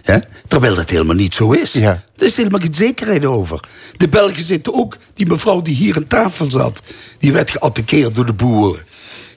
Hè? 0.02 0.18
Terwijl 0.48 0.76
dat 0.76 0.90
helemaal 0.90 1.16
niet 1.16 1.34
zo 1.34 1.52
is. 1.52 1.76
Er 2.18 2.26
is 2.26 2.38
helemaal 2.38 2.60
geen 2.60 2.74
zekerheid 2.74 3.26
over. 3.26 3.60
De 3.98 4.08
Belgen 4.08 4.44
zitten 4.44 4.74
ook, 4.74 4.98
die 5.14 5.28
mevrouw 5.28 5.62
die 5.62 5.76
hier 5.76 5.96
aan 5.96 6.08
tafel 6.08 6.52
zat, 6.52 6.82
die 7.20 7.32
werd 7.32 7.52
geattaqueerd 7.52 8.16
door 8.16 8.26
de 8.26 8.34
boeren. 8.34 8.82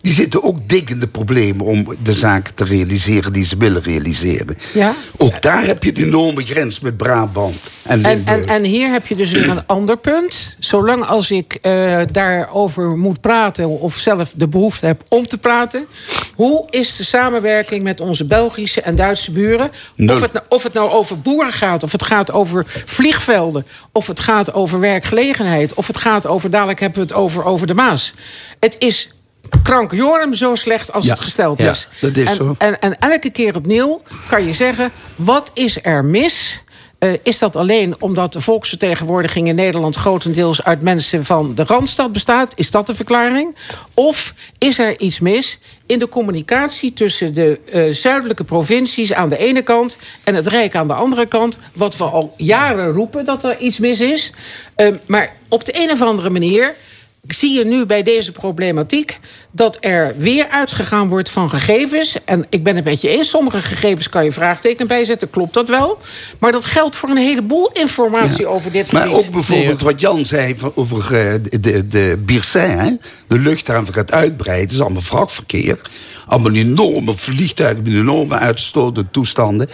Die 0.02 0.12
zitten 0.12 0.42
ook 0.42 0.68
dik 0.68 0.90
in 0.90 1.00
de 1.00 1.06
problemen 1.06 1.66
om 1.66 1.96
de 2.02 2.12
zaken 2.12 2.54
te 2.54 2.64
realiseren 2.64 3.32
die 3.32 3.44
ze 3.46 3.56
willen 3.56 3.82
realiseren. 3.82 4.58
Ja. 4.74 4.94
Ook 5.16 5.42
daar 5.42 5.64
heb 5.64 5.84
je 5.84 5.90
een 5.96 6.04
enorme 6.04 6.42
grens 6.44 6.80
met 6.80 6.96
Brabant 6.96 7.70
en 7.82 8.04
En, 8.04 8.14
Limburg. 8.14 8.36
en, 8.38 8.46
en 8.48 8.64
hier 8.64 8.92
heb 8.92 9.06
je 9.06 9.16
dus 9.16 9.30
weer 9.30 9.48
een 9.50 9.66
ander 9.66 9.96
punt. 9.96 10.56
Zolang 10.58 11.04
als 11.04 11.30
ik 11.30 11.54
eh, 11.54 12.00
daarover 12.12 12.96
moet 12.96 13.20
praten 13.20 13.68
of 13.68 13.96
zelf 13.96 14.32
de 14.36 14.48
behoefte 14.48 14.86
heb 14.86 15.02
om 15.08 15.26
te 15.26 15.38
praten... 15.38 15.86
hoe 16.34 16.66
is 16.70 16.96
de 16.96 17.04
samenwerking 17.04 17.82
met 17.82 18.00
onze 18.00 18.24
Belgische 18.24 18.80
en 18.80 18.96
Duitse 18.96 19.32
buren? 19.32 19.70
Of 19.96 20.20
het, 20.20 20.32
nou- 20.32 20.46
of 20.48 20.62
het 20.62 20.72
nou 20.72 20.90
over 20.90 21.20
boeren 21.20 21.52
gaat, 21.52 21.82
of 21.82 21.92
het 21.92 22.02
gaat 22.02 22.32
over 22.32 22.66
vliegvelden... 22.86 23.66
of 23.92 24.06
het 24.06 24.20
gaat 24.20 24.54
over 24.54 24.80
werkgelegenheid, 24.80 25.74
of 25.74 25.86
het 25.86 25.96
gaat 25.96 26.26
over... 26.26 26.50
dadelijk 26.50 26.80
hebben 26.80 26.98
we 26.98 27.04
het 27.04 27.14
over, 27.14 27.44
over 27.44 27.66
de 27.66 27.74
Maas. 27.74 28.14
Het 28.60 28.76
is 28.78 29.08
krankjorum 29.62 30.34
zo 30.34 30.54
slecht 30.54 30.92
als 30.92 31.04
Ja, 31.04 31.10
het 31.10 31.20
gesteld 31.20 31.58
ja, 31.58 31.70
is. 31.70 31.88
dat 32.00 32.16
is 32.16 32.28
en, 32.28 32.34
zo. 32.34 32.54
En, 32.58 32.80
en 32.80 32.98
elke 32.98 33.30
keer 33.30 33.56
opnieuw 33.56 34.02
kan 34.28 34.46
je 34.46 34.52
zeggen... 34.54 34.90
wat 35.16 35.50
is 35.54 35.78
er 35.82 36.04
mis... 36.04 36.62
Eh, 36.98 37.12
is 37.22 37.38
dat 37.38 37.56
alleen 37.56 37.94
omdat 37.98 38.32
de 38.32 38.40
volksvertegenwoordiging 38.40 39.48
in 39.48 39.54
Nederland 39.54 39.96
grotendeels 39.96 40.64
uit 40.64 40.82
mensen 40.82 41.24
van 41.24 41.54
de 41.54 41.64
Randstad 41.64 42.12
bestaat? 42.12 42.52
Is 42.56 42.70
dat 42.70 42.86
de 42.86 42.94
verklaring? 42.94 43.56
Of 43.94 44.34
is 44.58 44.78
er 44.78 45.00
iets 45.00 45.20
mis 45.20 45.58
in 45.86 45.98
de 45.98 46.08
communicatie 46.08 46.92
tussen 46.92 47.34
de 47.34 47.60
eh, 47.72 47.88
zuidelijke 47.90 48.44
provincies 48.44 49.12
aan 49.12 49.28
de 49.28 49.38
ene 49.38 49.62
kant 49.62 49.96
en 50.24 50.34
het 50.34 50.46
Rijk 50.46 50.74
aan 50.76 50.88
de 50.88 50.94
andere 50.94 51.26
kant? 51.26 51.58
Wat 51.72 51.96
we 51.96 52.04
al 52.04 52.34
jaren 52.36 52.92
roepen 52.92 53.24
dat 53.24 53.44
er 53.44 53.58
iets 53.58 53.78
mis 53.78 54.00
is. 54.00 54.32
Eh, 54.74 54.94
maar 55.06 55.32
op 55.48 55.64
de 55.64 55.82
een 55.82 55.90
of 55.90 56.02
andere 56.02 56.30
manier 56.30 56.74
zie 57.26 57.58
je 57.58 57.64
nu 57.64 57.86
bij 57.86 58.02
deze 58.02 58.32
problematiek 58.32 59.18
dat 59.50 59.78
er 59.80 60.14
weer 60.16 60.48
uitgegaan 60.48 61.08
wordt 61.08 61.30
van 61.30 61.50
gegevens. 61.50 62.16
En 62.24 62.46
ik 62.48 62.62
ben 62.62 62.76
het 62.76 62.84
met 62.84 63.00
je 63.00 63.08
eens, 63.08 63.28
sommige 63.28 63.62
gegevens 63.62 64.08
kan 64.08 64.24
je 64.24 64.32
vraagteken 64.32 64.86
bijzetten, 64.86 65.30
klopt 65.30 65.54
dat 65.54 65.68
wel. 65.68 65.98
Maar 66.38 66.52
dat 66.52 66.64
geldt 66.64 66.96
voor 66.96 67.08
een 67.08 67.16
heleboel 67.16 67.70
informatie 67.72 68.46
over 68.46 68.72
dit 68.72 68.92
Maar 68.92 69.02
gebied. 69.02 69.16
ook 69.16 69.30
bijvoorbeeld 69.30 69.80
wat 69.80 70.00
Jan 70.00 70.24
zei 70.24 70.56
over 70.74 71.04
eh, 71.04 71.34
de, 71.42 71.60
de, 71.60 71.88
de 71.88 72.18
de 73.26 73.38
luchthaven 73.38 73.94
gaat 73.94 74.12
uitbreiden. 74.12 74.64
Het 74.66 74.74
is 74.74 74.80
allemaal 74.80 75.02
vrachtverkeer. 75.02 75.80
Allemaal 76.26 76.52
enorme 76.52 77.14
vliegtuigen 77.14 77.82
met 77.82 77.92
enorme 77.92 78.34
uitstoten 78.34 79.08
toestanden. 79.10 79.68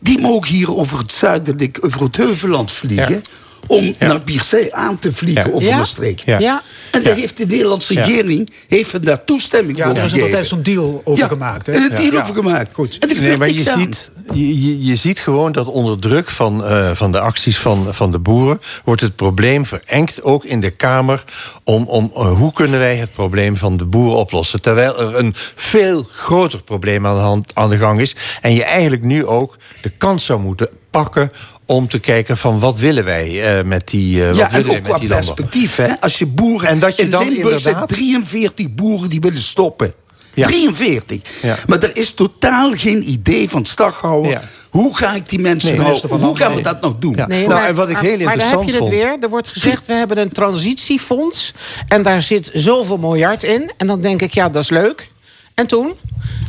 Die 0.00 0.20
mogen 0.20 0.54
hier 0.54 0.76
over 0.76 0.98
het 0.98 1.12
zuidelijk, 1.12 1.78
over 1.80 2.02
het 2.02 2.16
Heuvelland 2.16 2.72
vliegen. 2.72 3.22
Om 3.66 3.94
naar 3.98 4.22
Birsij 4.24 4.72
aan 4.72 4.98
te 4.98 5.12
vliegen 5.12 5.52
over 5.54 5.68
Ja. 5.68 5.76
Maastricht. 5.76 6.22
Ja. 6.24 6.38
Ja. 6.38 6.62
En 6.90 7.02
daar 7.02 7.12
Ja. 7.14 7.20
heeft 7.20 7.36
de 7.36 7.46
Nederlandse 7.46 7.94
Ja. 7.94 8.04
regering 8.04 8.50
heeft 8.68 9.04
daar 9.04 9.24
toestemming 9.24 9.78
Ja, 9.78 9.84
voor 9.84 9.94
daar 9.94 10.04
is 10.04 10.10
gegeven. 10.10 10.30
altijd 10.30 10.48
zo'n 10.48 10.62
deal 10.62 11.00
over 11.04 11.22
Ja, 11.22 11.28
gemaakt. 11.28 11.66
Hè? 11.66 11.74
Een 11.74 11.88
deal 11.94 12.12
Ja. 12.12 12.22
over 12.22 12.34
gemaakt. 12.34 12.74
Goed. 12.74 12.98
En 12.98 13.08
er 13.10 13.20
Nee, 13.22 13.36
maar 13.36 13.50
je 13.50 13.70
aan. 13.70 13.78
ziet, 13.78 14.10
je, 14.32 14.62
je, 14.62 14.84
je 14.84 14.96
ziet 14.96 15.20
gewoon 15.20 15.52
dat 15.52 15.66
onder 15.66 15.98
druk 15.98 16.30
van, 16.30 16.64
eh, 16.64 16.90
van 16.94 17.12
de 17.12 17.20
acties 17.20 17.58
van, 17.58 17.86
van 17.90 18.10
de 18.10 18.18
boeren... 18.18 18.60
wordt 18.84 19.00
het 19.00 19.16
probleem 19.16 19.66
verengd, 19.66 20.22
ook 20.22 20.44
in 20.44 20.60
de 20.60 20.70
Kamer... 20.70 21.24
om, 21.64 21.84
om 21.86 22.10
eh, 22.14 22.32
hoe 22.32 22.52
kunnen 22.52 22.78
wij 22.78 22.96
het 22.96 23.12
probleem 23.12 23.56
van 23.56 23.76
de 23.76 23.84
boeren 23.84 24.18
oplossen. 24.18 24.60
Terwijl 24.60 25.00
er 25.00 25.14
een 25.18 25.34
veel 25.54 26.06
groter 26.10 26.62
probleem 26.62 27.06
aan 27.06 27.14
de, 27.14 27.20
hand, 27.20 27.50
aan 27.54 27.70
de 27.70 27.78
gang 27.78 28.00
is... 28.00 28.16
en 28.40 28.54
je 28.54 28.64
eigenlijk 28.64 29.02
nu 29.02 29.26
ook 29.26 29.56
de 29.82 29.90
kans 29.90 30.24
zou 30.24 30.40
moeten 30.40 30.68
pakken 30.90 31.30
om 31.72 31.88
te 31.88 31.98
kijken 31.98 32.36
van 32.36 32.58
wat 32.58 32.78
willen 32.78 33.04
wij 33.04 33.56
eh, 33.58 33.64
met 33.64 33.88
die, 33.88 34.20
eh, 34.22 34.26
wat 34.28 34.36
Ja, 34.36 34.44
en 34.46 34.50
willen 34.50 34.66
wij 34.66 34.80
met 34.80 34.88
qua 34.90 34.98
die 34.98 35.08
landen. 35.08 35.34
perspectief, 35.34 35.76
hè. 35.76 36.00
Als 36.00 36.18
je 36.18 36.26
boeren... 36.26 36.68
En 36.68 36.78
dat 36.78 36.96
je 36.96 37.02
in 37.02 37.10
dan 37.10 37.28
Limburg 37.28 37.60
zijn 37.60 37.74
inderdaad- 37.74 37.98
43 37.98 38.74
boeren 38.74 39.08
die 39.08 39.20
willen 39.20 39.42
stoppen. 39.42 39.94
43. 40.34 41.20
Ja. 41.42 41.56
Maar 41.66 41.82
er 41.82 41.96
is 41.96 42.12
totaal 42.12 42.72
geen 42.72 43.10
idee 43.10 43.48
van 43.50 43.64
staghouden. 43.66 44.40
Hoe 44.70 44.96
ga 44.96 45.14
ik 45.14 45.28
die 45.28 45.38
mensen 45.38 45.68
Nee, 45.68 45.76
nou... 45.78 45.86
minister 45.88 46.08
van 46.08 46.22
Hoe 46.28 46.36
gaan 46.36 46.54
we 46.54 46.60
dat 46.62 46.80
nog 46.80 46.96
doen? 46.96 47.14
Nee, 47.14 47.26
Nou, 47.46 47.48
maar, 47.48 47.68
en 47.68 47.74
wat 47.74 47.88
ik 47.88 47.94
maar- 47.94 48.02
heel 48.02 48.16
maar 48.18 48.24
daar 48.38 48.48
heb 48.50 48.60
interessant 48.60 48.90
je 48.90 48.96
het 48.96 49.04
weer. 49.10 49.16
Er 49.22 49.28
wordt 49.28 49.48
gezegd, 49.48 49.86
we 49.86 49.92
hebben 49.92 50.18
een 50.18 50.28
transitiefonds. 50.32 51.52
En 51.88 52.02
daar 52.02 52.22
zit 52.22 52.50
zoveel 52.54 52.98
miljard 52.98 53.44
in. 53.44 53.70
En 53.76 53.86
dan 53.86 54.00
denk 54.00 54.22
ik, 54.22 54.34
ja, 54.34 54.48
dat 54.48 54.62
is 54.62 54.70
leuk. 54.70 55.08
En 55.54 55.66
toen? 55.66 55.92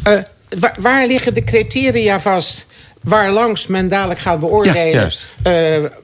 Eh, 0.03 0.19
waar, 0.59 0.75
waar 0.79 1.07
liggen 1.07 1.33
de 1.33 1.43
criteria 1.43 2.19
vast... 2.19 2.65
waar 3.03 3.31
langs 3.31 3.67
men 3.67 3.87
dadelijk 3.87 4.19
gaat 4.19 4.39
beoordelen... 4.39 5.11
eh, 5.43 5.53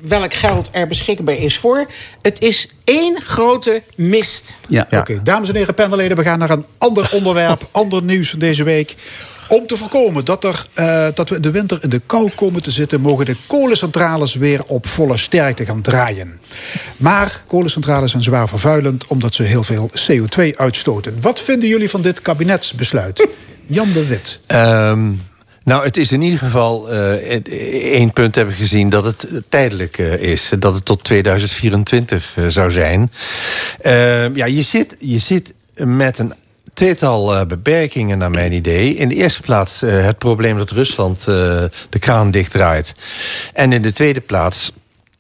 welk 0.01 0.33
geld 0.33 0.69
er 0.71 0.87
beschikbaar 0.87 1.35
is 1.37 1.57
voor? 1.57 1.85
Het 2.21 2.41
is 2.41 2.67
één 2.83 3.21
grote 3.21 3.81
mist. 3.95 4.55
Ja. 4.67 4.87
Oké, 4.91 5.23
dames 5.23 5.49
en 5.49 5.55
heren 5.55 5.73
panelleden, 5.73 6.17
we 6.17 6.23
gaan 6.23 6.39
naar 6.39 6.49
een 6.49 6.65
ander 6.77 7.09
onderwerp, 7.17 7.67
ander 7.71 8.03
nieuws 8.03 8.29
van 8.29 8.39
deze 8.39 8.63
week. 8.63 8.95
Om 9.49 9.67
te 9.67 9.77
voorkomen 9.77 10.25
dat, 10.25 10.43
er, 10.43 10.65
eh, 10.73 11.07
dat 11.13 11.29
we 11.29 11.35
in 11.35 11.41
de 11.41 11.51
winter 11.51 11.83
in 11.83 11.89
de 11.89 12.01
kou 12.05 12.29
komen 12.35 12.61
te 12.61 12.71
zitten, 12.71 13.01
mogen 13.01 13.25
de 13.25 13.35
kolencentrales 13.47 14.35
weer 14.35 14.63
op 14.65 14.87
volle 14.87 15.17
sterkte 15.17 15.65
gaan 15.65 15.81
draaien. 15.81 16.39
Maar 16.97 17.43
kolencentrales 17.47 18.11
zijn 18.11 18.23
zwaar 18.23 18.49
vervuilend 18.49 19.07
omdat 19.07 19.33
ze 19.33 19.43
heel 19.43 19.63
veel 19.63 19.89
CO2 19.95 20.55
uitstoten. 20.55 21.21
Wat 21.21 21.41
vinden 21.41 21.69
jullie 21.69 21.89
van 21.89 22.01
dit 22.01 22.21
kabinetsbesluit? 22.21 23.27
Jan 23.65 23.91
de 23.93 24.05
Wit. 24.05 24.39
Ehm, 24.47 25.11
nou, 25.69 25.83
het 25.83 25.97
is 25.97 26.11
in 26.11 26.21
ieder 26.21 26.39
geval 26.39 26.89
eh, 26.89 27.41
één 27.93 28.13
punt 28.13 28.35
hebben 28.35 28.55
gezien 28.55 28.89
dat 28.89 29.05
het 29.05 29.41
tijdelijk 29.49 29.97
eh, 29.97 30.13
is. 30.13 30.51
Dat 30.59 30.75
het 30.75 30.85
tot 30.85 31.03
2024 31.03 32.33
eh, 32.35 32.45
zou 32.47 32.71
zijn. 32.71 33.11
Ehm, 33.79 34.35
ja, 34.35 34.45
je 34.45 34.61
zit, 34.61 34.95
je 34.99 35.19
zit 35.19 35.53
met 35.75 36.19
een 36.19 36.33
tweetal 36.73 37.45
beperkingen 37.45 38.17
naar 38.17 38.31
mijn 38.31 38.53
idee. 38.53 38.95
In 38.95 39.07
de 39.07 39.15
eerste 39.15 39.41
plaats 39.41 39.81
het 39.81 40.17
probleem 40.17 40.57
dat 40.57 40.71
Rusland 40.71 41.25
de 41.25 41.99
kraan 41.99 42.31
dichtdraait. 42.31 42.93
En 43.53 43.73
in 43.73 43.81
de 43.81 43.93
tweede 43.93 44.21
plaats 44.21 44.71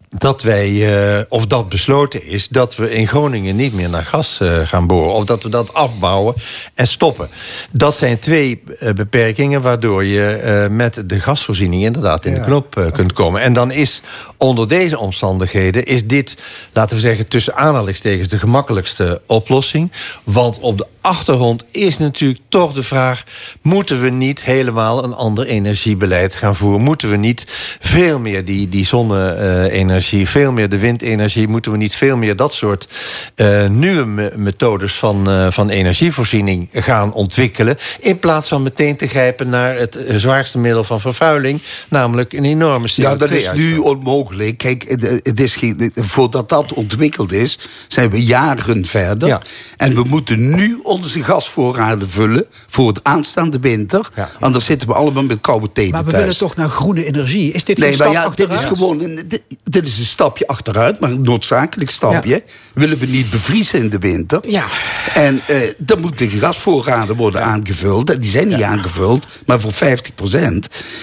dat 0.09 0.41
wij, 0.41 0.97
eh, 1.17 1.23
of 1.29 1.47
dat 1.47 1.69
besloten 1.69 2.25
is, 2.25 2.47
dat 2.47 2.75
we 2.75 2.91
in 2.91 3.07
Groningen 3.07 3.55
niet 3.55 3.73
meer 3.73 3.89
naar 3.89 4.05
gas 4.05 4.39
eh, 4.39 4.67
gaan 4.67 4.87
boren. 4.87 5.13
Of 5.13 5.25
dat 5.25 5.43
we 5.43 5.49
dat 5.49 5.73
afbouwen 5.73 6.35
en 6.73 6.87
stoppen. 6.87 7.29
Dat 7.71 7.95
zijn 7.95 8.19
twee 8.19 8.63
eh, 8.79 8.93
beperkingen 8.93 9.61
waardoor 9.61 10.05
je 10.05 10.67
met 10.71 11.03
de 11.05 11.19
gasvoorziening 11.19 11.83
inderdaad 11.83 12.25
in 12.25 12.33
de 12.33 12.41
knop 12.41 12.89
kunt 12.93 13.13
komen. 13.13 13.41
En 13.41 13.53
dan 13.53 13.71
is 13.71 14.01
onder 14.37 14.67
deze 14.67 14.97
omstandigheden, 14.97 15.85
is 15.85 16.05
dit, 16.05 16.37
laten 16.73 16.95
we 16.95 17.01
zeggen, 17.01 17.27
tussen 17.27 17.55
aanhalingstekens 17.55 18.27
de 18.27 18.39
gemakkelijkste 18.39 19.21
oplossing. 19.25 19.91
Want 20.23 20.59
op 20.59 20.77
de 20.77 20.87
achtergrond 21.01 21.63
is 21.71 21.97
natuurlijk 21.97 22.39
toch 22.49 22.73
de 22.73 22.83
vraag: 22.83 23.23
moeten 23.61 24.01
we 24.01 24.09
niet 24.09 24.43
helemaal 24.43 25.03
een 25.03 25.13
ander 25.13 25.45
energiebeleid 25.45 26.35
gaan 26.35 26.55
voeren? 26.55 26.81
Moeten 26.81 27.09
we 27.09 27.15
niet 27.15 27.45
veel 27.79 28.19
meer 28.19 28.45
die, 28.45 28.69
die 28.69 28.85
zonne-energie, 28.85 29.98
veel 30.07 30.51
meer 30.51 30.69
de 30.69 30.77
windenergie, 30.77 31.47
moeten 31.47 31.71
we 31.71 31.77
niet 31.77 31.95
veel 31.95 32.17
meer 32.17 32.35
dat 32.35 32.53
soort 32.53 32.87
eh, 33.35 33.67
nieuwe 33.67 34.05
me- 34.05 34.31
methodes 34.35 34.93
van, 34.93 35.29
eh, 35.29 35.51
van 35.51 35.69
energievoorziening 35.69 36.69
gaan 36.73 37.13
ontwikkelen? 37.13 37.77
In 37.99 38.19
plaats 38.19 38.47
van 38.47 38.63
meteen 38.63 38.95
te 38.97 39.07
grijpen 39.07 39.49
naar 39.49 39.75
het 39.77 39.95
eh, 39.95 40.15
zwaarste 40.15 40.57
middel 40.57 40.83
van 40.83 40.99
vervuiling, 40.99 41.61
namelijk 41.89 42.33
een 42.33 42.45
enorme 42.45 42.87
CO2. 42.89 42.95
Ja, 42.95 43.15
dat 43.15 43.29
is 43.31 43.51
nu 43.53 43.77
onmogelijk. 43.77 44.57
Kijk, 44.57 44.83
het- 45.23 45.39
is 45.39 45.55
geen, 45.55 45.91
voordat 45.95 46.49
dat 46.49 46.73
ontwikkeld 46.73 47.31
is, 47.31 47.59
zijn 47.87 48.09
we 48.09 48.23
jaren 48.25 48.85
verder. 48.85 49.27
Ja. 49.27 49.41
En 49.77 49.93
we 49.95 50.03
moeten 50.03 50.55
nu 50.55 50.79
onze 50.83 51.23
gasvoorraden 51.23 52.09
vullen 52.09 52.45
voor 52.67 52.87
het 52.87 53.03
aanstaande 53.03 53.59
winter. 53.59 54.09
Anders 54.39 54.65
zitten 54.65 54.87
we 54.87 54.93
allemaal 54.93 55.23
met 55.23 55.37
koude 55.41 55.71
tenen 55.71 55.91
Maar 55.91 56.03
we 56.03 56.09
thuis. 56.11 56.23
willen 56.23 56.37
toch 56.37 56.55
naar 56.55 56.69
groene 56.69 57.05
energie? 57.05 57.51
Is 57.51 57.63
dit 57.63 57.77
Nee, 57.77 57.91
een 57.91 57.97
maar 57.97 58.11
ja, 58.11 58.29
dit 58.35 58.51
is 58.51 58.63
gewoon 58.63 59.01
een, 59.03 59.19
dit, 59.27 59.41
dit 59.63 59.85
is 59.87 59.88
een 59.97 60.05
stapje 60.05 60.47
achteruit, 60.47 60.99
maar 60.99 61.09
een 61.11 61.21
noodzakelijk 61.21 61.91
stapje. 61.91 62.43
Willen 62.73 62.97
we 62.97 63.05
niet 63.05 63.29
bevriezen 63.29 63.79
in 63.79 63.89
de 63.89 63.97
winter? 63.97 64.39
Ja. 64.47 64.65
En 65.13 65.39
eh, 65.47 65.69
dan 65.77 65.99
moeten 65.99 66.29
de 66.29 66.37
gasvoorraden 66.39 67.15
worden 67.15 67.43
aangevuld. 67.43 68.09
En 68.09 68.19
die 68.19 68.29
zijn 68.29 68.47
niet 68.47 68.61
aangevuld, 68.61 69.27
maar 69.45 69.59
voor 69.59 69.73
50% 69.73 69.75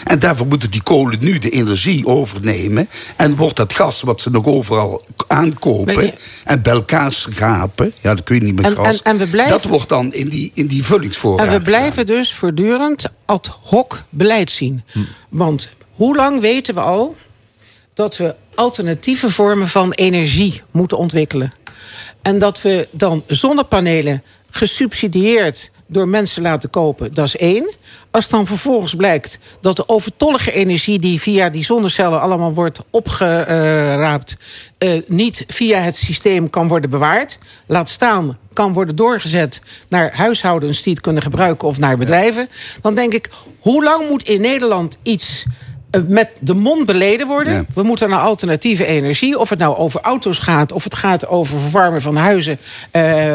En 0.05 0.19
daarvoor 0.19 0.47
moeten 0.47 0.71
die 0.71 0.83
kolen 0.83 1.19
nu 1.21 1.39
de 1.39 1.51
energie 1.51 2.07
overnemen. 2.07 2.89
En 3.17 3.37
wordt 3.37 3.57
dat 3.57 3.73
gas 3.73 4.03
wat 4.03 4.21
ze 4.21 4.31
nog 4.31 4.45
overal 4.47 5.05
aankopen 5.27 6.05
je- 6.05 6.13
en 6.45 6.63
bij 6.63 6.73
elkaar 6.73 7.13
schrapen. 7.13 7.93
Ja, 8.03 8.15
dat 8.15 8.25
kun 8.25 8.35
je 8.37 8.43
niet 8.43 8.55
met 8.57 8.65
En- 8.65 8.75
gas. 8.77 9.03
en- 9.03 9.13
en 9.13 9.19
we 9.19 9.27
blijven- 9.27 9.53
Dat 9.53 9.65
wordt 9.65 9.89
dan 9.89 10.13
in 10.13 10.29
die, 10.29 10.51
in 10.55 10.67
die 10.67 10.85
vullingsvoorraad. 10.85 11.47
En 11.47 11.53
we 11.53 11.63
blijven 11.63 12.07
dus 12.07 12.35
voortdurend 12.35 13.09
ad 13.25 13.59
hoc 13.63 14.03
beleid 14.09 14.51
zien. 14.51 14.83
Want 15.29 15.69
hoe 15.95 16.17
lang 16.17 16.41
weten 16.41 16.75
we 16.75 16.81
al 16.81 17.17
dat 17.95 18.17
we 18.17 18.35
alternatieve 18.57 19.31
vormen 19.31 19.69
van 19.69 19.93
energie 19.93 20.63
moeten 20.71 20.99
ontwikkelen. 20.99 21.53
En 22.23 22.39
dat 22.39 22.63
we 22.63 22.89
dan 22.91 23.23
zonnepanelen 23.27 24.23
gesubsidieerd 24.51 25.71
door 25.87 26.09
mensen 26.09 26.43
laten 26.43 26.71
kopen, 26.71 27.15
dat 27.15 27.27
is 27.27 27.37
één. 27.37 27.71
Als 28.11 28.29
dan 28.29 28.47
vervolgens 28.47 28.95
blijkt 28.95 29.39
dat 29.61 29.77
de 29.77 29.89
overtollige 29.89 30.53
energie 30.53 30.99
die 30.99 31.21
via 31.21 31.51
die 31.51 31.65
zonnecellen 31.65 32.21
allemaal 32.21 32.55
wordt 32.55 32.81
opgeraapt, 32.91 34.37
uh, 34.79 35.01
niet 35.07 35.45
via 35.47 35.79
het 35.79 35.97
systeem 35.97 36.51
kan 36.51 36.69
worden 36.69 36.91
bewaard, 36.91 37.39
laat 37.67 37.89
staan 37.89 38.39
kan 38.53 38.73
worden 38.73 38.97
doorgezet 38.97 39.61
naar 39.89 40.17
huishoudens 40.17 40.83
die 40.83 40.93
het 40.93 41.03
kunnen 41.03 41.23
gebruiken 41.23 41.69
of 41.69 41.79
naar 41.79 41.97
bedrijven, 41.97 42.49
dan 42.83 42.95
denk 42.95 43.13
ik, 43.13 43.31
hoe 43.61 43.85
lang 43.85 44.09
moet 44.09 44.23
in 44.23 44.41
Nederland 44.41 44.97
iets 45.03 45.45
eh, 45.47 45.66
met 46.09 46.31
de 46.41 46.55
mond 46.55 46.87
beleden 46.87 47.27
worden. 47.27 47.67
We 47.75 47.83
moeten 47.83 48.09
naar 48.09 48.21
alternatieve 48.21 48.87
energie. 48.87 49.39
Of 49.39 49.51
het 49.51 49.59
nou 49.59 49.77
over 49.77 50.01
auto's 50.01 50.39
gaat, 50.39 50.73
of 50.73 50.85
het 50.85 50.95
gaat 50.95 51.27
over 51.27 51.61
verwarmen 51.61 52.03
van 52.03 52.17
huizen. 52.17 52.59
Uh, 52.93 53.35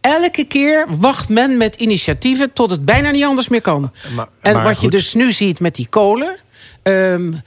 elke 0.00 0.44
keer 0.48 0.86
wacht 0.98 1.28
men 1.28 1.56
met 1.56 1.74
initiatieven 1.74 2.52
tot 2.52 2.70
het 2.70 2.84
bijna 2.84 3.10
niet 3.10 3.24
anders 3.24 3.48
meer 3.48 3.60
kan. 3.60 3.92
Maar, 4.14 4.28
en 4.40 4.62
wat 4.62 4.80
je 4.80 4.90
dus 4.90 5.14
nu 5.14 5.32
ziet 5.32 5.60
met 5.60 5.74
die 5.74 5.86
kolen. 5.88 6.36
Um, 6.82 7.40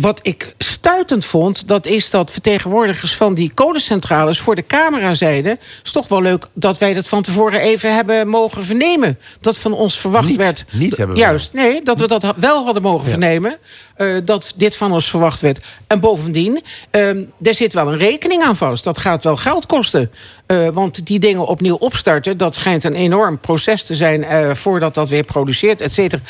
wat 0.00 0.20
ik 0.22 0.54
stuitend 0.58 1.24
vond, 1.24 1.68
dat 1.68 1.86
is 1.86 2.10
dat 2.10 2.30
vertegenwoordigers 2.30 3.16
van 3.16 3.34
die 3.34 3.50
kolencentrales 3.54 4.38
voor 4.38 4.54
de 4.54 4.66
camera 4.66 5.14
zeiden: 5.14 5.50
Het 5.50 5.80
is 5.84 5.92
toch 5.92 6.08
wel 6.08 6.22
leuk 6.22 6.46
dat 6.52 6.78
wij 6.78 6.94
dat 6.94 7.08
van 7.08 7.22
tevoren 7.22 7.60
even 7.60 7.94
hebben 7.94 8.28
mogen 8.28 8.64
vernemen. 8.64 9.18
Dat 9.40 9.58
van 9.58 9.72
ons 9.72 10.00
verwacht 10.00 10.28
niet, 10.28 10.36
werd. 10.36 10.64
Niet 10.72 10.96
hebben 10.96 11.16
Juist, 11.16 11.52
nee, 11.52 11.82
dat 11.82 12.00
we 12.00 12.06
dat 12.06 12.34
wel 12.36 12.64
hadden 12.64 12.82
mogen 12.82 13.10
vernemen. 13.10 13.58
Uh, 13.96 14.16
dat 14.24 14.52
dit 14.56 14.76
van 14.76 14.92
ons 14.92 15.10
verwacht 15.10 15.40
werd. 15.40 15.64
En 15.86 16.00
bovendien, 16.00 16.62
uh, 16.90 17.08
er 17.42 17.54
zit 17.54 17.72
wel 17.72 17.92
een 17.92 17.98
rekening 17.98 18.42
aan 18.42 18.56
vast. 18.56 18.84
Dat 18.84 18.98
gaat 18.98 19.24
wel 19.24 19.36
geld 19.36 19.66
kosten. 19.66 20.10
Uh, 20.46 20.68
want 20.68 21.06
die 21.06 21.18
dingen 21.18 21.46
opnieuw 21.46 21.76
opstarten, 21.76 22.38
dat 22.38 22.54
schijnt 22.54 22.84
een 22.84 22.94
enorm 22.94 23.38
proces 23.38 23.84
te 23.84 23.94
zijn 23.94 24.22
uh, 24.22 24.54
voordat 24.54 24.94
dat 24.94 25.08
weer 25.08 25.24
produceert, 25.24 25.80
et 25.80 25.92
cetera. 25.92 26.22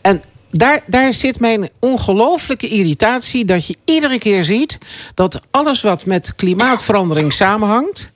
En 0.00 0.22
daar, 0.52 0.82
daar 0.86 1.12
zit 1.12 1.40
mijn 1.40 1.70
ongelooflijke 1.80 2.68
irritatie 2.68 3.44
dat 3.44 3.66
je 3.66 3.76
iedere 3.84 4.18
keer 4.18 4.44
ziet 4.44 4.78
dat 5.14 5.40
alles 5.50 5.82
wat 5.82 6.06
met 6.06 6.34
klimaatverandering 6.36 7.32
samenhangt 7.32 8.10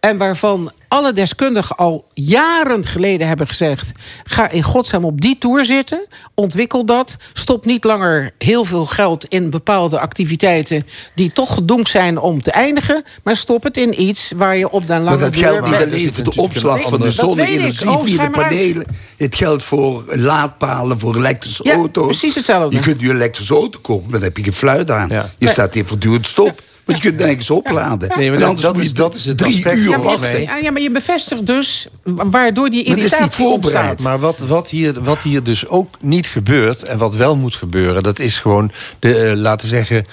en 0.00 0.18
waarvan 0.18 0.72
alle 0.90 1.12
deskundigen 1.12 1.76
al 1.76 2.06
jaren 2.14 2.86
geleden 2.86 3.28
hebben 3.28 3.46
gezegd: 3.46 3.92
ga 4.24 4.50
in 4.50 4.62
godsnaam 4.62 5.04
op 5.04 5.20
die 5.20 5.38
toer 5.38 5.64
zitten, 5.64 6.06
ontwikkel 6.34 6.84
dat, 6.84 7.16
stop 7.32 7.64
niet 7.64 7.84
langer 7.84 8.30
heel 8.38 8.64
veel 8.64 8.86
geld 8.86 9.24
in 9.24 9.50
bepaalde 9.50 10.00
activiteiten 10.00 10.86
die 11.14 11.32
toch 11.32 11.54
gedoemd 11.54 11.88
zijn 11.88 12.18
om 12.18 12.42
te 12.42 12.50
eindigen, 12.50 13.04
maar 13.22 13.36
stop 13.36 13.62
het 13.62 13.76
in 13.76 14.02
iets 14.02 14.32
waar 14.36 14.56
je 14.56 14.70
op 14.70 14.86
den 14.86 15.02
lange 15.02 15.18
Maar 15.18 15.30
dat 15.30 15.40
geldt 15.40 15.66
niet 15.66 15.82
alleen 15.82 16.12
voor 16.12 16.24
de 16.24 16.34
opslag 16.34 16.82
van 16.82 17.00
de 17.00 17.10
zonne-energie 17.10 17.88
Oh, 17.90 18.04
via 18.04 18.24
de 18.24 18.30
panelen. 18.30 18.86
Het 19.16 19.34
geldt 19.34 19.62
voor 19.62 20.04
laadpalen, 20.16 20.98
voor 20.98 21.16
elektrische 21.16 21.64
ja, 21.64 21.74
auto's. 21.74 22.06
Precies 22.06 22.34
hetzelfde. 22.34 22.76
Je 22.76 22.82
kunt 22.82 23.00
je 23.00 23.10
elektrische 23.10 23.54
auto 23.54 23.78
kopen, 23.82 24.02
maar 24.02 24.12
dan 24.18 24.22
heb 24.28 24.36
je 24.36 24.42
geen 24.42 24.52
fluit 24.52 24.90
aan. 24.90 25.08
Ja. 25.08 25.30
Je 25.38 25.48
staat 25.48 25.74
hier 25.74 25.86
voortdurend 25.86 26.26
stop. 26.26 26.62
Want 26.90 27.02
je 27.02 27.08
kunt 27.08 27.20
nergens 27.20 27.50
opladen. 27.50 28.08
Nee, 28.16 28.30
maar 28.30 28.38
en 28.38 28.44
anders 28.44 28.62
dat 28.62 28.74
moet 28.74 28.82
is- 28.82 28.88
je 28.88 28.94
dat 28.94 29.14
is 29.14 29.24
het 29.24 29.38
drie 29.38 29.54
aspect 29.54 29.76
uur 29.76 30.02
wachten. 30.02 30.42
Ja, 30.42 30.56
ja, 30.56 30.70
maar 30.70 30.82
je 30.82 30.90
bevestigt 30.90 31.46
dus 31.46 31.86
waardoor 32.04 32.70
die 32.70 32.84
irritatie 32.84 33.30
voorbereid. 33.30 33.88
ontstaat. 33.90 34.00
Maar 34.00 34.18
wat, 34.18 34.38
wat, 34.40 34.70
hier, 34.70 35.02
wat 35.02 35.18
hier 35.22 35.42
dus 35.42 35.66
ook 35.66 35.94
niet 36.00 36.26
gebeurt 36.26 36.82
en 36.82 36.98
wat 36.98 37.14
wel 37.14 37.36
moet 37.36 37.54
gebeuren, 37.54 38.02
dat 38.02 38.18
is 38.18 38.38
gewoon 38.38 38.70
de, 38.98 39.14
eh, 39.16 39.36
laten 39.36 39.68
we 39.68 39.74
zeggen. 39.74 40.04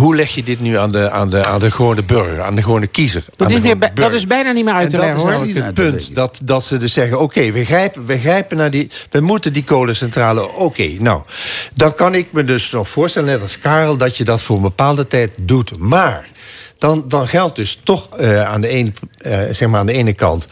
Hoe 0.00 0.16
leg 0.16 0.34
je 0.34 0.42
dit 0.42 0.60
nu 0.60 0.76
aan 0.76 0.88
de, 0.88 1.10
aan 1.10 1.30
de, 1.30 1.44
aan 1.44 1.58
de 1.58 1.70
gewone 1.70 2.02
burger, 2.02 2.42
aan 2.42 2.54
de 2.56 2.62
gewone 2.62 2.86
kiezer? 2.86 3.24
Dat 3.36 3.46
aan 3.46 3.54
is, 3.54 3.54
de 3.54 3.62
meer, 3.62 3.70
gewone 3.70 3.86
dat 3.86 3.94
burger? 3.94 4.14
is 4.14 4.26
bijna 4.26 4.52
niet 4.52 4.64
meer 4.64 4.74
uit 4.74 4.90
te 4.90 4.96
dat 4.96 5.04
leggen 5.04 5.20
is 5.20 5.28
hoor. 5.28 5.32
namelijk 5.32 5.64
het 5.64 5.74
punt. 5.74 6.14
Dat, 6.14 6.40
dat 6.42 6.64
ze 6.64 6.76
dus 6.76 6.92
zeggen: 6.92 7.20
oké, 7.20 7.52
we, 7.52 7.64
grijpen, 7.64 8.06
we 8.06 8.18
grijpen 8.18 8.56
naar 8.56 8.70
die. 8.70 8.90
We 9.10 9.20
moeten 9.20 9.52
die 9.52 9.64
kolencentrale. 9.64 10.52
Oké, 10.52 10.86
nou. 10.98 11.22
Dan 11.74 11.94
kan 11.94 12.14
ik 12.14 12.32
me 12.32 12.44
dus 12.44 12.70
nog 12.70 12.88
voorstellen, 12.88 13.28
net 13.28 13.42
als 13.42 13.58
Karel, 13.58 13.96
dat 13.96 14.16
je 14.16 14.24
dat 14.24 14.42
voor 14.42 14.56
een 14.56 14.62
bepaalde 14.62 15.06
tijd 15.06 15.30
doet. 15.40 15.78
Maar 15.78 16.28
dan, 16.78 17.04
dan 17.08 17.28
geldt 17.28 17.56
dus 17.56 17.80
toch 17.82 18.08
eh, 18.16 18.42
aan, 18.42 18.60
de 18.60 18.68
ene, 18.68 18.92
eh, 19.18 19.40
zeg 19.50 19.68
maar 19.68 19.80
aan 19.80 19.86
de 19.86 19.92
ene 19.92 20.12
kant. 20.12 20.46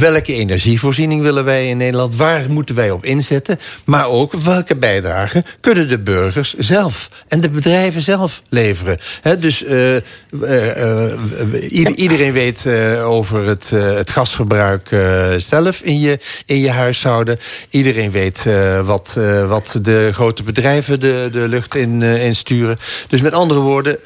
Welke 0.00 0.32
energievoorziening 0.34 1.22
willen 1.22 1.44
wij 1.44 1.68
in 1.68 1.76
Nederland? 1.76 2.16
Waar 2.16 2.50
moeten 2.50 2.74
wij 2.74 2.90
op 2.90 3.04
inzetten? 3.04 3.58
Maar 3.84 4.08
ook 4.08 4.32
welke 4.32 4.76
bijdrage 4.76 5.44
kunnen 5.60 5.88
de 5.88 5.98
burgers 5.98 6.54
zelf 6.58 7.08
en 7.28 7.40
de 7.40 7.50
bedrijven 7.50 8.02
zelf 8.02 8.42
leveren? 8.48 8.98
Dus 9.40 9.64
eh, 9.64 9.96
eh, 9.96 10.02
eh, 10.42 11.18
ieder- 11.72 11.94
iedereen 11.94 12.32
weet 12.32 12.66
over 13.02 13.46
het, 13.46 13.70
het 13.70 14.10
gasverbruik 14.10 14.88
zelf 15.38 15.80
in 15.80 16.00
je, 16.00 16.18
in 16.46 16.58
je 16.60 16.70
huishouden. 16.70 17.38
Iedereen 17.70 18.10
weet 18.10 18.44
wat, 18.84 19.16
wat 19.48 19.78
de 19.82 20.10
grote 20.12 20.42
bedrijven 20.42 21.00
de, 21.00 21.28
de 21.32 21.48
lucht 21.48 21.74
in, 21.74 22.02
eh, 22.02 22.26
insturen. 22.26 22.76
Dus 23.08 23.20
met 23.20 23.32
andere 23.34 23.60
woorden. 23.60 23.98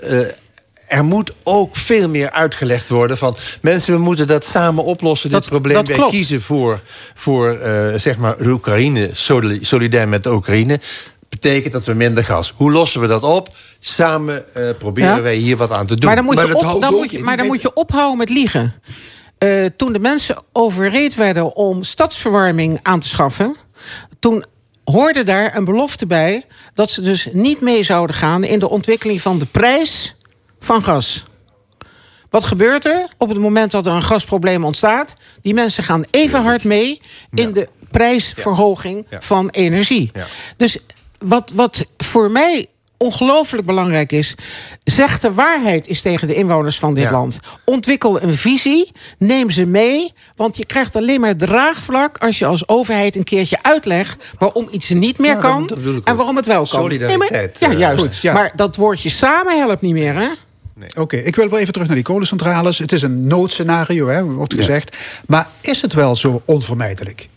Er 0.86 1.04
moet 1.04 1.32
ook 1.42 1.76
veel 1.76 2.08
meer 2.08 2.30
uitgelegd 2.30 2.88
worden 2.88 3.18
van 3.18 3.36
mensen, 3.62 3.94
we 3.94 4.00
moeten 4.00 4.26
dat 4.26 4.44
samen 4.44 4.84
oplossen, 4.84 5.30
dit 5.30 5.46
probleem. 5.48 5.84
Wij 5.84 6.06
kiezen 6.08 6.40
voor, 6.42 6.80
voor 7.14 7.50
eh, 7.58 7.98
zeg 7.98 8.16
maar 8.16 8.36
de 8.38 8.48
Oekraïne, 8.50 9.10
soli- 9.12 9.64
solidair 9.64 10.08
met 10.08 10.22
de 10.22 10.32
Oekraïne. 10.32 10.80
Betekent 11.28 11.72
dat 11.72 11.84
we 11.84 11.94
minder 11.94 12.24
gas. 12.24 12.52
Hoe 12.56 12.72
lossen 12.72 13.00
we 13.00 13.06
dat 13.06 13.22
op? 13.22 13.54
Samen 13.80 14.54
eh, 14.54 14.62
proberen 14.78 15.16
Ja. 15.16 15.20
wij 15.22 15.34
hier 15.34 15.56
wat 15.56 15.70
aan 15.70 15.86
te 15.86 15.94
doen. 15.96 16.06
Maar 16.06 16.16
dan 16.16 16.24
moet, 16.24 16.38
je, 16.40 16.54
op- 16.74 16.80
dan 16.82 16.94
moet 16.94 17.10
je, 17.10 17.18
maar 17.18 17.36
dan 17.36 17.46
moet 17.46 17.62
je 17.62 17.74
ophouden 17.74 18.18
met 18.18 18.28
liegen. 18.30 18.74
Eh, 19.38 19.64
toen 19.76 19.92
de 19.92 19.98
mensen 19.98 20.36
overreed 20.52 21.14
werden 21.14 21.54
om 21.56 21.82
stadsverwarming 21.84 22.78
aan 22.82 23.00
te 23.00 23.08
schaffen... 23.08 23.56
toen 24.18 24.44
hoorde 24.84 25.22
daar 25.22 25.56
een 25.56 25.64
belofte 25.64 26.06
bij... 26.06 26.44
dat 26.72 26.90
ze 26.90 27.00
dus 27.02 27.28
niet 27.32 27.60
mee 27.60 27.82
zouden 27.82 28.16
gaan 28.16 28.44
in 28.44 28.58
de 28.58 28.68
ontwikkeling 28.70 29.20
van 29.20 29.38
de 29.38 29.46
prijs 29.46 30.14
van 30.64 30.84
gas. 30.84 31.24
Wat 32.30 32.44
gebeurt 32.44 32.84
er 32.84 33.08
op 33.18 33.28
het 33.28 33.38
moment 33.38 33.70
dat 33.70 33.86
er 33.86 33.92
een 33.92 34.02
gasprobleem 34.02 34.64
ontstaat? 34.64 35.14
Die 35.42 35.54
mensen 35.54 35.84
gaan 35.84 36.04
even 36.10 36.42
hard 36.42 36.64
mee 36.64 37.00
in 37.34 37.52
de 37.52 37.68
prijsverhoging 37.90 39.06
van 39.18 39.48
energie. 39.48 40.10
Dus 40.56 40.78
wat, 41.18 41.52
wat 41.54 41.84
voor 41.96 42.30
mij 42.30 42.66
ongelooflijk 42.96 43.66
belangrijk 43.66 44.12
is... 44.12 44.34
zeg 44.84 45.20
de 45.20 45.32
waarheid 45.32 45.86
eens 45.86 46.00
tegen 46.00 46.28
de 46.28 46.34
inwoners 46.34 46.78
van 46.78 46.94
dit 46.94 47.04
Ja. 47.04 47.10
land. 47.10 47.38
Ontwikkel 47.64 48.22
een 48.22 48.34
visie, 48.34 48.90
neem 49.18 49.50
ze 49.50 49.64
mee... 49.66 50.12
want 50.36 50.56
je 50.56 50.66
krijgt 50.66 50.96
alleen 50.96 51.20
maar 51.20 51.36
draagvlak... 51.36 52.18
als 52.18 52.38
je 52.38 52.46
als 52.46 52.68
overheid 52.68 53.16
een 53.16 53.24
keertje 53.24 53.58
uitlegt... 53.62 54.24
waarom 54.38 54.68
iets 54.70 54.88
niet 54.88 55.18
meer 55.18 55.34
Ja, 55.34 55.40
kan 55.40 55.68
en 56.04 56.16
waarom 56.16 56.36
het 56.36 56.46
wel 56.46 56.66
kan. 56.66 56.80
Solidariteit, 56.80 57.60
Nee, 57.60 57.68
maar, 57.68 57.78
ja, 57.78 57.84
eh, 57.84 57.94
juist. 57.96 58.02
goed, 58.04 58.16
ja. 58.22 58.32
Maar 58.32 58.52
dat 58.54 58.76
woordje 58.76 59.08
samen 59.08 59.58
helpt 59.58 59.80
niet 59.82 59.92
meer, 59.92 60.14
hè? 60.14 60.28
Oké, 60.98 61.16
ik 61.16 61.36
wil 61.36 61.48
wel 61.48 61.58
even 61.58 61.72
terug 61.72 61.86
naar 61.86 61.96
die 61.96 62.04
kolencentrales. 62.04 62.78
Het 62.78 62.92
is 62.92 63.02
een 63.02 63.26
noodscenario, 63.26 64.08
hè, 64.08 64.24
wordt 64.24 64.54
gezegd. 64.54 64.96
Maar 65.26 65.48
is 65.60 65.82
het 65.82 65.94
wel 65.94 66.16
zo 66.16 66.42
onvermijdelijk? 66.44 67.28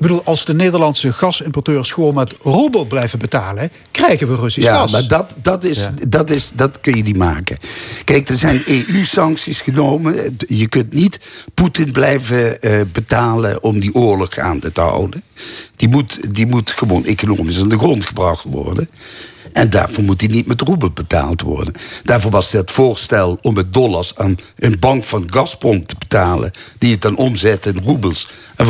Ik 0.00 0.06
bedoel, 0.06 0.24
als 0.24 0.44
de 0.44 0.54
Nederlandse 0.54 1.12
gasimporteurs 1.12 1.92
gewoon 1.92 2.14
met 2.14 2.34
roebel 2.42 2.84
blijven 2.84 3.18
betalen, 3.18 3.70
krijgen 3.90 4.28
we 4.28 4.36
Russisch 4.36 4.66
Ja, 4.66 4.76
gas. 4.76 4.92
maar 4.92 5.08
dat, 5.08 5.34
dat, 5.42 5.64
is, 5.64 5.88
dat, 6.08 6.30
is, 6.30 6.50
dat 6.54 6.80
kun 6.80 6.96
je 6.96 7.02
niet 7.02 7.16
maken. 7.16 7.56
Kijk, 8.04 8.28
er 8.28 8.34
zijn 8.34 8.62
EU-sancties 8.66 9.60
genomen. 9.60 10.36
Je 10.46 10.68
kunt 10.68 10.92
niet 10.92 11.20
Poetin 11.54 11.92
blijven 11.92 12.60
eh, 12.60 12.80
betalen 12.92 13.62
om 13.62 13.80
die 13.80 13.94
oorlog 13.94 14.38
aan 14.38 14.58
te 14.58 14.70
houden. 14.74 15.22
Die 15.76 15.88
moet, 15.88 16.34
die 16.34 16.46
moet 16.46 16.70
gewoon 16.70 17.04
economisch 17.04 17.60
aan 17.60 17.68
de 17.68 17.78
grond 17.78 18.04
gebracht 18.04 18.44
worden. 18.44 18.88
En 19.52 19.70
daarvoor 19.70 20.04
moet 20.04 20.18
die 20.18 20.30
niet 20.30 20.46
met 20.46 20.60
roebel 20.60 20.90
betaald 20.90 21.40
worden. 21.40 21.74
Daarvoor 22.02 22.30
was 22.30 22.52
het 22.52 22.70
voorstel 22.70 23.38
om 23.42 23.54
met 23.54 23.72
dollars 23.72 24.16
aan 24.16 24.36
een 24.56 24.78
bank 24.78 25.04
van 25.04 25.26
Gazprom 25.32 25.86
te 25.86 25.94
betalen... 25.98 26.50
die 26.78 26.92
het 26.92 27.02
dan 27.02 27.16
omzette 27.16 27.68
in 27.68 27.82
roebels... 27.82 28.28
en 28.56 28.66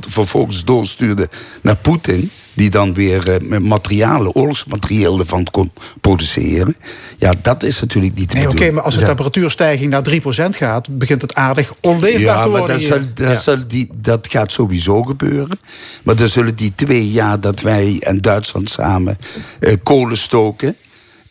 vervolgens 0.00 0.64
doorstuurde 0.64 1.28
naar 1.62 1.76
Poetin 1.76 2.30
die 2.54 2.70
dan 2.70 2.94
weer 2.94 3.28
eh, 3.34 3.40
met 3.48 3.62
materialen, 3.62 4.34
oorlogsmaterieel 4.34 5.18
ervan 5.20 5.44
kon 5.50 5.72
produceren. 6.00 6.76
Ja, 7.18 7.34
dat 7.42 7.62
is 7.62 7.80
natuurlijk 7.80 8.14
niet 8.14 8.30
te 8.30 8.36
Nee, 8.36 8.48
oké, 8.48 8.70
maar 8.70 8.82
als 8.82 8.94
de 8.94 9.00
Ja. 9.00 9.06
temperatuurstijging 9.06 9.90
naar 9.90 10.02
3% 10.02 10.56
gaat, 10.56 10.98
begint 10.98 11.22
het 11.22 11.34
aardig 11.34 11.74
onleefbaar 11.80 12.20
Ja, 12.20 12.42
te 12.42 12.48
worden. 12.48 12.68
dat, 12.68 12.80
zal, 12.82 12.98
dat, 13.14 13.42
zal 13.42 13.56
die, 13.68 13.88
dat 13.94 14.28
gaat 14.30 14.52
sowieso 14.52 15.02
gebeuren. 15.02 15.58
Maar 16.02 16.16
dan 16.16 16.28
zullen 16.28 16.56
die 16.56 16.72
twee 16.74 17.10
jaar 17.10 17.40
dat 17.40 17.60
wij 17.60 17.96
en 18.00 18.18
Duitsland 18.20 18.70
samen 18.70 19.18
eh, 19.60 19.74
kolen 19.82 20.16
stoken... 20.18 20.76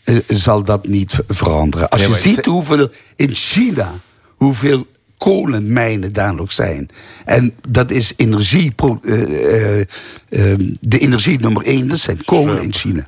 eh, 0.04 0.16
zal 0.28 0.64
dat 0.64 0.88
niet 0.88 1.12
ver- 1.14 1.24
veranderen. 1.28 1.90
Als 1.90 2.02
Nee, 2.02 2.10
je 2.10 2.20
ziet 2.20 2.46
hoeveel 2.46 2.90
in 3.16 3.34
China... 3.34 3.92
hoeveel 4.36 4.86
kolenmijnen 5.24 6.14
daar 6.14 6.36
nog 6.36 6.52
zijn. 6.52 6.90
En 7.26 7.54
dat 7.70 7.92
is 7.92 8.14
energie... 8.16 8.74
eh, 9.04 9.12
eh, 9.14 9.80
eh, 9.80 10.60
de 10.80 11.00
energie 11.00 11.40
nummer 11.40 11.64
één, 11.64 11.88
dat 11.88 11.98
zijn 11.98 12.26
kolen 12.26 12.64
in 12.64 12.74
China. 12.74 13.08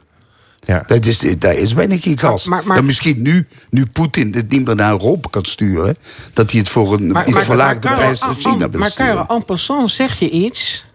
Ja. 0.65 0.83
Dat 0.87 1.05
is, 1.05 1.19
daar 1.39 1.53
is 1.55 1.73
bijna 1.73 1.97
geen 1.97 2.17
gas. 2.17 2.45
Maar- 2.45 2.63
maar- 2.65 2.77
En 2.77 2.85
misschien 2.85 3.21
nu, 3.21 3.47
nu 3.69 3.85
Poetin 3.85 4.33
het 4.33 4.49
niet 4.49 4.65
meer 4.65 4.75
naar 4.75 4.91
Europa 4.91 5.29
kan 5.29 5.45
sturen... 5.45 5.97
dat 6.33 6.51
hij 6.51 6.59
het 6.59 6.69
voor 6.69 6.93
een 6.93 7.15
iets 7.25 7.43
verlaagde 7.43 7.93
prijs 7.93 8.21
naar 8.21 8.35
China 8.37 8.69
wil 8.69 8.79
Maar. 8.79 8.93
Karel, 8.93 9.25
en 9.27 9.45
passant 9.45 9.91
zeg 9.91 10.19
je 10.19 10.29
iets... 10.29 10.85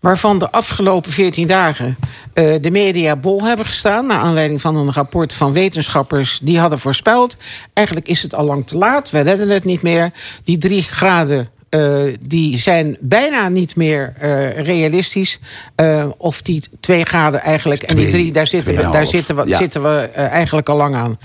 waarvan 0.00 0.38
de 0.38 0.50
afgelopen 0.50 1.12
14 1.12 1.46
dagen 1.46 1.96
eh, 2.32 2.54
de 2.60 2.70
media 2.70 3.16
bol 3.16 3.42
hebben 3.42 3.66
gestaan... 3.66 4.06
naar 4.06 4.18
aanleiding 4.18 4.60
van 4.60 4.76
een 4.76 4.92
rapport 4.92 5.32
van 5.32 5.52
wetenschappers... 5.52 6.38
die 6.42 6.58
hadden 6.58 6.78
voorspeld, 6.78 7.36
eigenlijk 7.72 8.08
is 8.08 8.22
het 8.22 8.34
al 8.34 8.44
lang 8.44 8.66
te 8.66 8.76
laat... 8.76 9.10
we 9.10 9.20
redden 9.20 9.48
het 9.48 9.64
niet 9.64 9.82
meer. 9.82 10.10
Die 10.44 10.58
drie 10.58 10.82
graden 10.82 11.48
eh, 11.68 12.02
die 12.20 12.58
zijn 12.58 12.96
bijna 13.00 13.48
niet 13.48 13.76
meer 13.76 14.12
eh, 14.18 14.50
realistisch. 14.50 15.38
Eh, 15.74 16.06
of 16.16 16.42
die 16.42 16.62
twee 16.80 17.04
graden 17.04 17.40
eigenlijk... 17.40 17.82
en 17.82 17.96
die 17.96 18.10
drie, 18.10 18.32
daar 18.32 18.46
zitten 18.46 18.74
we, 18.74 18.90
daar 18.90 19.06
zitten 19.06 19.36
we, 19.36 19.46
ja. 19.46 19.58
zitten 19.58 19.82
we 19.82 19.98
eigenlijk 20.14 20.68
al 20.68 20.76
lang 20.76 20.94
aan. 20.94 21.18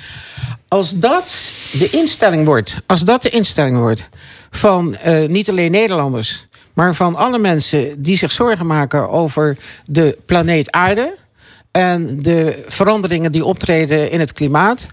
Als 0.67 0.99
dat 0.99 1.35
de 1.71 1.89
instelling 1.89 2.45
wordt, 2.45 2.75
als 2.85 3.01
dat 3.01 3.21
de 3.21 3.29
instelling 3.29 3.77
wordt 3.77 4.05
van 4.55 4.95
eh, 4.95 5.27
niet 5.27 5.49
alleen 5.49 5.71
Nederlanders, 5.71 6.45
maar 6.73 6.95
van 6.95 7.15
alle 7.15 7.39
mensen 7.39 8.01
die 8.01 8.17
zich 8.17 8.31
zorgen 8.31 8.65
maken 8.65 9.09
over 9.09 9.57
de 9.85 10.17
planeet 10.25 10.71
Aarde 10.71 11.13
en 11.71 12.21
de 12.21 12.63
veranderingen 12.67 13.31
die 13.31 13.45
optreden 13.45 14.11
in 14.11 14.19
het 14.19 14.33
klimaat. 14.33 14.87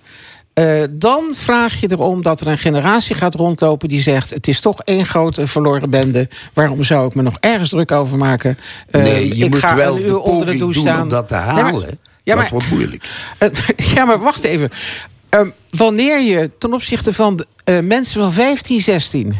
eh, 0.54 0.82
dan 0.90 1.24
vraag 1.32 1.80
je 1.80 1.90
erom 1.90 2.22
dat 2.22 2.40
er 2.40 2.46
een 2.46 2.58
generatie 2.58 3.14
gaat 3.14 3.34
rondlopen 3.34 3.88
die 3.88 4.00
zegt: 4.00 4.30
Het 4.30 4.48
is 4.48 4.60
toch 4.60 4.82
één 4.82 5.06
grote 5.06 5.46
verloren 5.46 5.90
bende. 5.90 6.28
Waarom 6.54 6.84
zou 6.84 7.06
ik 7.06 7.14
me 7.14 7.22
nog 7.22 7.36
ergens 7.40 7.68
druk 7.68 7.92
over 7.92 8.18
maken? 8.18 8.58
Nee, 8.90 9.36
je 9.36 9.44
ik 9.44 9.50
moet 9.50 9.58
ga 9.64 9.74
wel 9.74 9.96
een 9.96 10.02
de 10.02 10.08
uur 10.08 10.18
onder 10.18 10.46
de 10.46 10.56
douche 10.58 10.74
doen 10.80 10.88
staan. 10.88 11.02
om 11.02 11.08
dat 11.08 11.28
te 11.28 11.34
Nee, 11.34 11.44
maar- 11.44 11.54
halen. 11.62 11.98
ja, 12.22 12.34
maar- 12.34 12.42
dat 12.42 12.52
wordt 12.52 12.70
moeilijk. 12.70 13.08
Ja, 13.94 14.04
maar 14.04 14.18
wacht 14.18 14.44
even. 14.44 14.70
Ehm, 15.28 15.48
wanneer 15.68 16.20
je 16.20 16.50
ten 16.58 16.72
opzichte 16.74 17.12
van 17.12 17.44
eh, 17.64 17.80
mensen 17.80 18.20
van 18.20 18.32
15, 18.32 18.80
16 18.80 19.36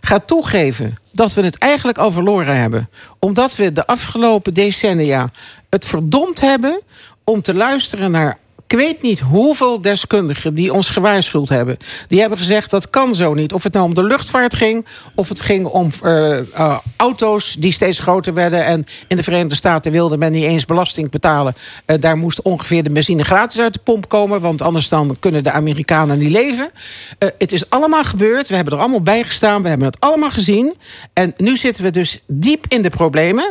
gaat 0.00 0.26
toegeven 0.26 0.94
dat 1.14 1.34
we 1.34 1.42
het 1.42 1.58
eigenlijk 1.58 1.98
al 1.98 2.10
verloren 2.10 2.56
hebben, 2.56 2.88
omdat 3.18 3.56
we 3.56 3.72
de 3.72 3.86
afgelopen 3.86 4.54
decennia 4.54 5.30
het 5.70 5.84
verdomd 5.84 6.40
hebben 6.40 6.80
om 7.24 7.42
te 7.42 7.54
luisteren 7.54 8.10
naar. 8.10 8.38
Ik 8.74 8.80
weet 8.80 9.02
niet 9.02 9.20
hoeveel 9.20 9.80
deskundigen 9.80 10.54
die 10.54 10.72
ons 10.72 10.88
gewaarschuwd 10.88 11.48
hebben. 11.48 11.76
Die 12.08 12.20
hebben 12.20 12.38
gezegd 12.38 12.70
dat 12.70 12.90
kan 12.90 13.14
zo 13.14 13.34
niet. 13.34 13.52
Of 13.52 13.62
het 13.62 13.72
nou 13.72 13.84
om 13.84 13.94
de 13.94 14.02
luchtvaart 14.02 14.54
ging, 14.54 14.86
of 15.14 15.28
het 15.28 15.40
ging 15.40 15.66
om 15.66 15.90
eh, 16.02 16.38
eh, 16.38 16.78
auto's 16.96 17.56
die 17.58 17.72
steeds 17.72 17.98
groter 17.98 18.34
werden. 18.34 18.64
En 18.64 18.86
in 19.08 19.16
de 19.16 19.22
Verenigde 19.22 19.54
Staten 19.54 19.92
wilde 19.92 20.16
men 20.16 20.32
niet 20.32 20.44
eens 20.44 20.64
belasting 20.64 21.10
betalen. 21.10 21.54
Eh, 21.86 22.00
daar 22.00 22.16
moest 22.16 22.42
ongeveer 22.42 22.82
de 22.82 22.92
benzine 22.92 23.24
gratis 23.24 23.60
uit 23.60 23.74
de 23.74 23.80
pomp 23.84 24.08
komen. 24.08 24.40
Want 24.40 24.62
anders 24.62 24.88
dan 24.88 25.16
kunnen 25.20 25.42
de 25.42 25.50
Amerikanen 25.50 26.18
niet 26.18 26.30
leven. 26.30 26.70
Het 27.18 27.52
is 27.52 27.70
allemaal 27.70 28.04
gebeurd. 28.04 28.48
We 28.48 28.54
hebben 28.54 28.74
er 28.74 28.80
allemaal 28.80 29.02
bij 29.02 29.24
gestaan. 29.24 29.62
We 29.62 29.68
hebben 29.68 29.86
het 29.86 30.00
allemaal 30.00 30.30
gezien. 30.30 30.74
En 31.12 31.34
nu 31.36 31.56
zitten 31.56 31.82
we 31.82 31.90
dus 31.90 32.20
diep 32.26 32.64
in 32.68 32.82
de 32.82 32.90
problemen. 32.90 33.46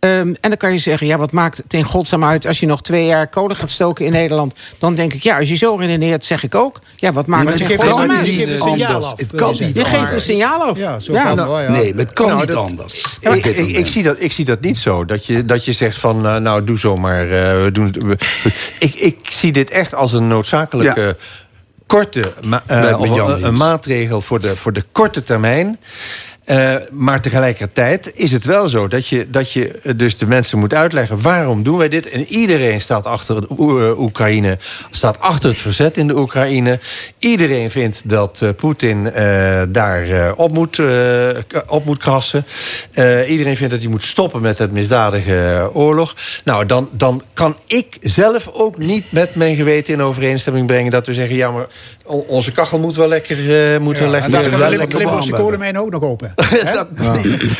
Ehm, 0.00 0.18
en 0.18 0.36
dan 0.40 0.56
kan 0.56 0.72
je 0.72 0.78
zeggen, 0.78 1.06
ja, 1.06 1.16
wat 1.18 1.32
maakt 1.32 1.56
het 1.56 1.72
in 1.72 1.84
godsnaam 1.84 2.24
uit... 2.24 2.46
als 2.46 2.60
je 2.60 2.66
nog 2.66 2.82
twee 2.82 3.06
jaar 3.06 3.28
kolen 3.28 3.56
gaat 3.56 3.70
stoken 3.70 4.04
in 4.06 4.12
Nederland? 4.12 4.54
Dan 4.78 4.94
denk 4.94 5.12
ik, 5.12 5.22
ja, 5.22 5.38
als 5.38 5.48
je 5.48 5.54
zo 5.54 5.74
redeneert, 5.74 6.24
zeg 6.24 6.42
ik 6.42 6.54
ook... 6.54 6.80
ja, 6.96 7.12
wat 7.12 7.26
maakt 7.26 7.44
maar 7.44 7.52
het 7.52 7.60
in 7.62 7.68
geeft 7.68 7.82
godsnaam 7.82 8.10
een 8.10 8.16
uit? 8.16 8.26
signaal- 8.26 8.48
Het 8.48 8.58
kan 8.60 8.76
niet 8.76 8.84
anders. 8.86 9.12
Het 9.16 9.32
kan 9.34 9.50
niet 9.58 9.76
Je 9.76 9.84
geeft 9.84 10.12
een 10.12 10.20
signaal 10.20 10.62
af. 10.62 10.76
Ja, 10.78 10.98
zo 10.98 11.12
Ja. 11.12 11.26
van, 11.26 11.36
Nou, 11.36 11.62
ja. 11.62 11.70
Nee, 11.70 11.94
maar 11.94 12.04
het 12.04 12.12
kan 12.12 12.26
Nou, 12.26 12.38
niet 12.38 12.48
dat- 12.48 12.56
anders. 12.56 13.16
Ja, 13.20 13.32
ik, 13.34 13.86
zie 13.88 14.02
dat, 14.02 14.16
ik 14.20 14.32
zie 14.32 14.44
dat 14.44 14.60
niet 14.60 14.78
zo. 14.78 15.04
Dat 15.04 15.26
je, 15.26 15.44
dat 15.44 15.64
je 15.64 15.72
zegt 15.72 15.96
van, 15.98 16.26
eh, 16.26 16.36
nou, 16.36 16.64
doe 16.64 16.78
zomaar. 16.78 17.22
eh, 17.30 17.62
we 17.62 17.72
doen 17.72 18.18
ik, 18.78 18.94
ik 18.94 19.16
zie 19.22 19.52
dit 19.52 19.70
echt 19.70 19.94
als 19.94 20.12
een 20.12 20.28
noodzakelijke... 20.28 21.16
korte 21.86 22.32
ma- 22.46 22.62
eh, 22.66 22.82
een, 23.00 23.44
een 23.44 23.54
maatregel 23.54 24.20
voor 24.20 24.40
de, 24.40 24.56
voor 24.56 24.72
de 24.72 24.84
korte 24.92 25.22
termijn. 25.22 25.78
Eh, 26.48 26.74
maar 26.90 27.20
tegelijkertijd 27.20 28.12
is 28.14 28.32
het 28.32 28.44
wel 28.44 28.68
zo 28.68 28.86
dat 28.86 29.06
je, 29.06 29.30
dat 29.30 29.52
je 29.52 29.80
dus 29.96 30.16
de 30.16 30.26
mensen 30.26 30.58
moet 30.58 30.74
uitleggen... 30.74 31.20
waarom 31.20 31.62
doen 31.62 31.78
wij 31.78 31.88
dit? 31.88 32.08
En 32.08 32.24
iedereen 32.24 32.80
staat 32.80 33.06
achter 33.06 33.36
eh, 33.36 34.00
Oekraïne, 34.00 34.58
staat 34.90 35.20
achter 35.20 35.50
het 35.50 35.58
verzet 35.58 35.96
in 35.96 36.06
de 36.06 36.18
Oekraïne. 36.18 36.78
Iedereen 37.18 37.70
vindt 37.70 38.08
dat 38.08 38.42
eh, 38.42 38.48
Poetin 38.56 39.04
daar 39.68 40.34
op, 40.34 40.52
moet, 40.52 40.80
op 41.66 41.84
moet 41.84 41.98
krassen. 41.98 42.44
Iedereen 43.28 43.56
vindt 43.56 43.72
dat 43.72 43.80
hij 43.80 43.90
moet 43.90 44.04
stoppen 44.04 44.40
met 44.40 44.58
het 44.58 44.72
misdadige 44.72 45.70
oorlog. 45.72 46.16
Nou, 46.44 46.66
dan, 46.66 46.88
dan 46.92 47.22
kan 47.34 47.56
ik 47.66 47.96
zelf 48.00 48.48
ook 48.52 48.78
niet 48.78 49.12
met 49.12 49.34
mijn 49.34 49.56
geweten 49.56 49.94
in 49.94 50.02
overeenstemming 50.02 50.66
brengen... 50.66 50.90
dat 50.90 51.06
we 51.06 51.14
zeggen, 51.14 51.36
ja, 51.36 51.50
maar 51.50 51.66
onze 52.08 52.52
kachel 52.52 52.78
moet 52.78 52.96
wel 52.96 53.08
lekker... 53.08 53.72
eh, 53.74 53.80
moet 53.80 53.98
wel 53.98 54.04
En 54.06 54.10
lekker 54.12 54.30
dat 54.30 54.46
wel 54.46 54.60
gaan 54.60 54.70
de 54.70 54.96
Limburgse 54.96 55.30
warm 55.30 55.42
kolenmijnen 55.44 55.80
ook 55.82 55.90
nog 55.90 56.02
open. 56.02 56.34
Dat- 56.74 56.88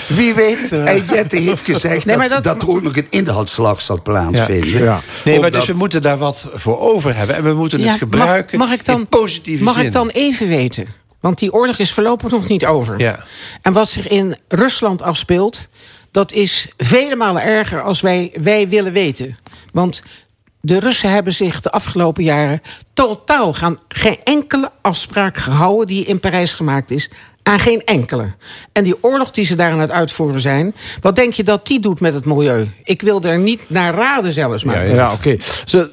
Wie 0.08 0.34
weet... 0.34 0.72
eh. 0.72 0.88
En 0.94 1.04
Jette 1.12 1.36
heeft 1.36 1.64
gezegd 1.64 2.04
Nee, 2.04 2.16
dat, 2.16 2.28
dat- 2.28 2.44
dat 2.44 2.62
er 2.62 2.68
ook 2.68 2.82
nog 2.82 2.96
een 2.96 3.06
inhaalslag 3.10 3.82
zal 3.82 4.02
plaatsvinden. 4.02 4.82
Ja. 4.82 5.00
Nee, 5.24 5.40
maar 5.40 5.50
dus 5.50 5.66
we 5.66 5.72
moeten 5.72 6.02
daar 6.02 6.18
wat 6.18 6.46
voor 6.54 6.78
over 6.78 7.16
hebben. 7.16 7.36
En 7.36 7.44
we 7.44 7.52
moeten 7.54 7.78
het 7.80 7.88
Ja, 7.88 7.96
gebruiken 7.96 8.58
mag, 8.58 8.68
mag 8.68 8.78
ik 8.78 8.84
dan, 8.84 9.00
in 9.00 9.08
positieve 9.08 9.64
mag 9.64 9.74
zin. 9.74 9.84
ik 9.84 9.92
dan 9.92 10.08
even 10.08 10.48
weten? 10.48 10.86
Want 11.20 11.38
die 11.38 11.52
oorlog 11.52 11.78
is 11.78 11.92
voorlopig 11.92 12.30
nog 12.30 12.48
niet 12.48 12.66
over. 12.66 12.98
Ja. 13.00 13.24
En 13.62 13.72
wat 13.72 13.88
zich 13.88 14.08
in 14.08 14.36
Rusland 14.48 15.02
afspeelt, 15.02 15.60
dat 16.10 16.32
is 16.32 16.68
vele 16.76 17.16
malen 17.16 17.42
erger 17.42 17.82
als 17.82 18.00
wij, 18.00 18.32
wij 18.40 18.68
willen 18.68 18.92
weten. 18.92 19.36
Want 19.72 20.02
de 20.60 20.78
Russen 20.80 21.10
hebben 21.10 21.32
zich 21.32 21.60
de 21.60 21.70
afgelopen 21.70 22.24
jaren 22.24 22.60
totaal 22.94 23.52
gaan 23.52 23.78
geen 23.88 24.18
enkele 24.24 24.70
afspraak 24.80 25.36
gehouden 25.36 25.86
die 25.86 26.04
in 26.04 26.20
Parijs 26.20 26.52
gemaakt 26.52 26.90
is. 26.90 27.10
Aan 27.42 27.60
geen 27.60 27.84
enkele. 27.84 28.32
En 28.72 28.84
die 28.84 29.02
oorlog 29.04 29.30
die 29.30 29.44
ze 29.44 29.56
daar 29.56 29.70
aan 29.72 29.80
het 29.80 29.90
uitvoeren 29.90 30.40
zijn, 30.40 30.74
wat 31.00 31.16
denk 31.16 31.32
je 31.32 31.42
dat 31.42 31.66
die 31.66 31.80
doet 31.80 32.00
met 32.00 32.14
het 32.14 32.24
milieu? 32.24 32.66
Ik 32.84 33.02
wil 33.02 33.22
er 33.22 33.38
niet 33.38 33.70
naar 33.70 33.94
raden 33.94 34.32
zelfs 34.32 34.64
maar. 34.64 34.94
Ja, 34.94 35.12
oké. 35.12 35.36
Ze- 35.64 35.90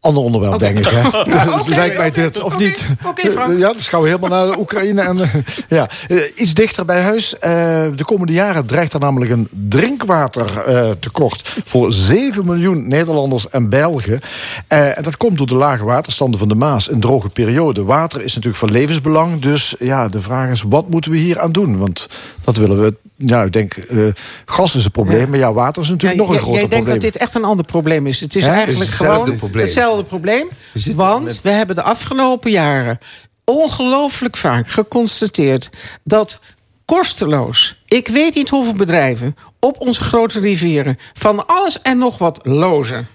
Ander 0.00 0.22
onderwerp, 0.22 0.58
denk 0.58 0.78
ik. 0.78 0.86
Hè? 0.86 1.06
Oké, 1.60 1.70
Lijkt 1.70 1.96
mij 1.96 2.10
dit, 2.10 2.40
of 2.40 2.58
niet? 2.58 2.86
oké, 3.06 3.30
Frank. 3.30 3.58
Ja, 3.58 3.72
dus 3.72 3.88
gaan 3.88 4.00
we 4.02 4.08
helemaal 4.08 4.28
naar 4.30 4.46
de 4.54 4.58
Oekraïne. 4.60 5.00
En, 5.02 5.20
eh, 5.20 5.34
ja. 5.68 5.88
Eh, 6.08 6.16
iets 6.34 6.54
dichter 6.54 6.84
bij 6.84 7.00
huis. 7.02 7.38
Eh, 7.38 7.50
de 7.94 8.04
komende 8.04 8.32
jaren 8.32 8.66
dreigt 8.66 8.92
er 8.92 9.00
namelijk 9.00 9.30
een 9.30 9.48
drinkwatertekort... 9.50 11.48
voor 11.64 11.92
7 11.92 12.46
miljoen 12.46 12.88
Nederlanders 12.88 13.48
en 13.48 13.68
Belgen. 13.68 14.20
Eh, 14.68 14.96
en 14.98 15.02
dat 15.02 15.16
komt 15.16 15.38
door 15.38 15.46
de 15.46 15.54
lage 15.54 15.84
waterstanden 15.84 16.38
van 16.38 16.48
de 16.48 16.54
Maas. 16.54 16.90
Een 16.90 17.00
droge 17.00 17.28
periode. 17.28 17.84
Water 17.84 18.22
is 18.22 18.34
natuurlijk 18.34 18.56
van 18.60 18.70
levensbelang. 18.70 19.40
Dus 19.42 19.74
ja, 19.78 20.08
de 20.08 20.20
vraag 20.20 20.50
is, 20.50 20.62
wat 20.68 20.88
moeten 20.88 21.10
we 21.10 21.16
hier 21.16 21.40
aan 21.40 21.52
doen? 21.52 21.78
Want 21.78 22.08
dat 22.44 22.56
willen 22.56 22.80
we... 22.82 22.94
Ja, 23.20 23.42
ik 23.42 23.52
denk, 23.52 23.74
eh, 23.76 23.98
gas 24.44 24.74
is 24.74 24.84
een 24.84 24.90
probleem, 24.90 25.30
maar 25.30 25.38
ja, 25.38 25.52
water 25.52 25.82
is 25.82 25.88
natuurlijk 25.88 26.20
Ja, 26.20 26.26
nog 26.26 26.34
een 26.36 26.42
groter 26.42 26.60
Jij 26.60 26.68
denkt 26.68 26.84
probleem. 26.84 27.00
dat 27.00 27.12
dit 27.12 27.22
echt 27.22 27.34
een 27.34 27.44
ander 27.44 27.64
probleem 27.64 28.06
is. 28.06 28.20
Het 28.20 28.36
is 28.36 28.44
eigenlijk 28.46 28.78
is 28.80 28.86
hetzelfde 28.86 29.22
gewoon 29.22 29.38
probleem. 29.38 29.64
hetzelfde 29.64 29.87
probleem. 29.96 30.48
zitten 30.74 30.96
Want 30.96 31.24
met- 31.24 31.42
we 31.42 31.50
hebben 31.50 31.76
de 31.76 31.82
afgelopen 31.82 32.50
jaren 32.50 32.98
ongelooflijk 33.44 34.36
vaak 34.36 34.68
geconstateerd 34.68 35.68
dat 36.04 36.38
kosteloos, 36.84 37.76
ik 37.86 38.08
weet 38.08 38.34
niet 38.34 38.48
hoeveel 38.48 38.72
bedrijven 38.74 39.34
op 39.60 39.80
onze 39.80 40.00
grote 40.02 40.40
rivieren 40.40 40.96
van 41.14 41.46
alles 41.46 41.82
en 41.82 41.98
nog 41.98 42.18
wat 42.18 42.38
lozen. 42.42 43.08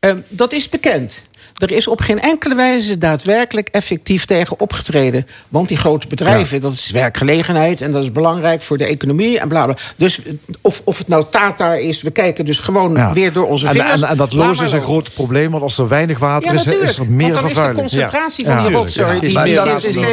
Ehm, 0.00 0.20
dat 0.28 0.52
is 0.52 0.68
bekend. 0.68 1.22
Er 1.56 1.70
is 1.70 1.86
op 1.88 2.00
geen 2.00 2.20
enkele 2.20 2.54
wijze 2.54 2.98
daadwerkelijk 2.98 3.68
effectief 3.68 4.24
tegen 4.24 4.60
opgetreden. 4.60 5.26
Want 5.48 5.68
die 5.68 5.76
grote 5.76 6.06
bedrijven, 6.06 6.60
dat 6.60 6.72
is 6.72 6.90
werkgelegenheid 6.90 7.80
en 7.80 7.92
dat 7.92 8.02
is 8.02 8.12
belangrijk 8.12 8.62
voor 8.62 8.78
de 8.78 8.84
economie 8.84 9.38
en 9.38 9.48
bla 9.48 9.64
bla. 9.64 9.76
Dus 9.96 10.22
eh, 10.22 10.32
of, 10.60 10.80
of 10.84 10.98
het 10.98 11.08
nou 11.08 11.24
Tata 11.30 11.74
is, 11.74 12.02
we 12.02 12.10
kijken 12.10 12.44
dus 12.44 12.58
gewoon 12.58 12.94
Ja. 12.94 13.12
weer 13.12 13.32
door 13.32 13.46
onze 13.46 13.66
en, 13.66 13.72
vingers. 13.72 14.02
en, 14.02 14.08
en 14.08 14.16
dat 14.16 14.32
loos 14.32 14.60
is 14.60 14.72
een 14.72 14.82
groot 14.82 15.14
probleem, 15.14 15.50
want 15.50 15.62
als 15.62 15.78
er 15.78 15.88
weinig 15.88 16.18
water 16.18 16.52
Ja, 16.54 16.58
is, 16.60 16.66
is 16.66 16.98
er 16.98 17.10
meer 17.10 17.32
Want 17.32 17.34
dan 17.34 17.34
is 17.34 17.34
de 17.34 17.40
vervuiling. 17.40 17.78
concentratie 17.88 18.44
Ja. 18.44 18.52
van 18.54 18.62
die 18.62 18.70
Ja. 18.72 18.76
rotzooi, 18.78 19.20
die 19.20 19.32
Maar 19.32 19.48
is- 19.48 19.54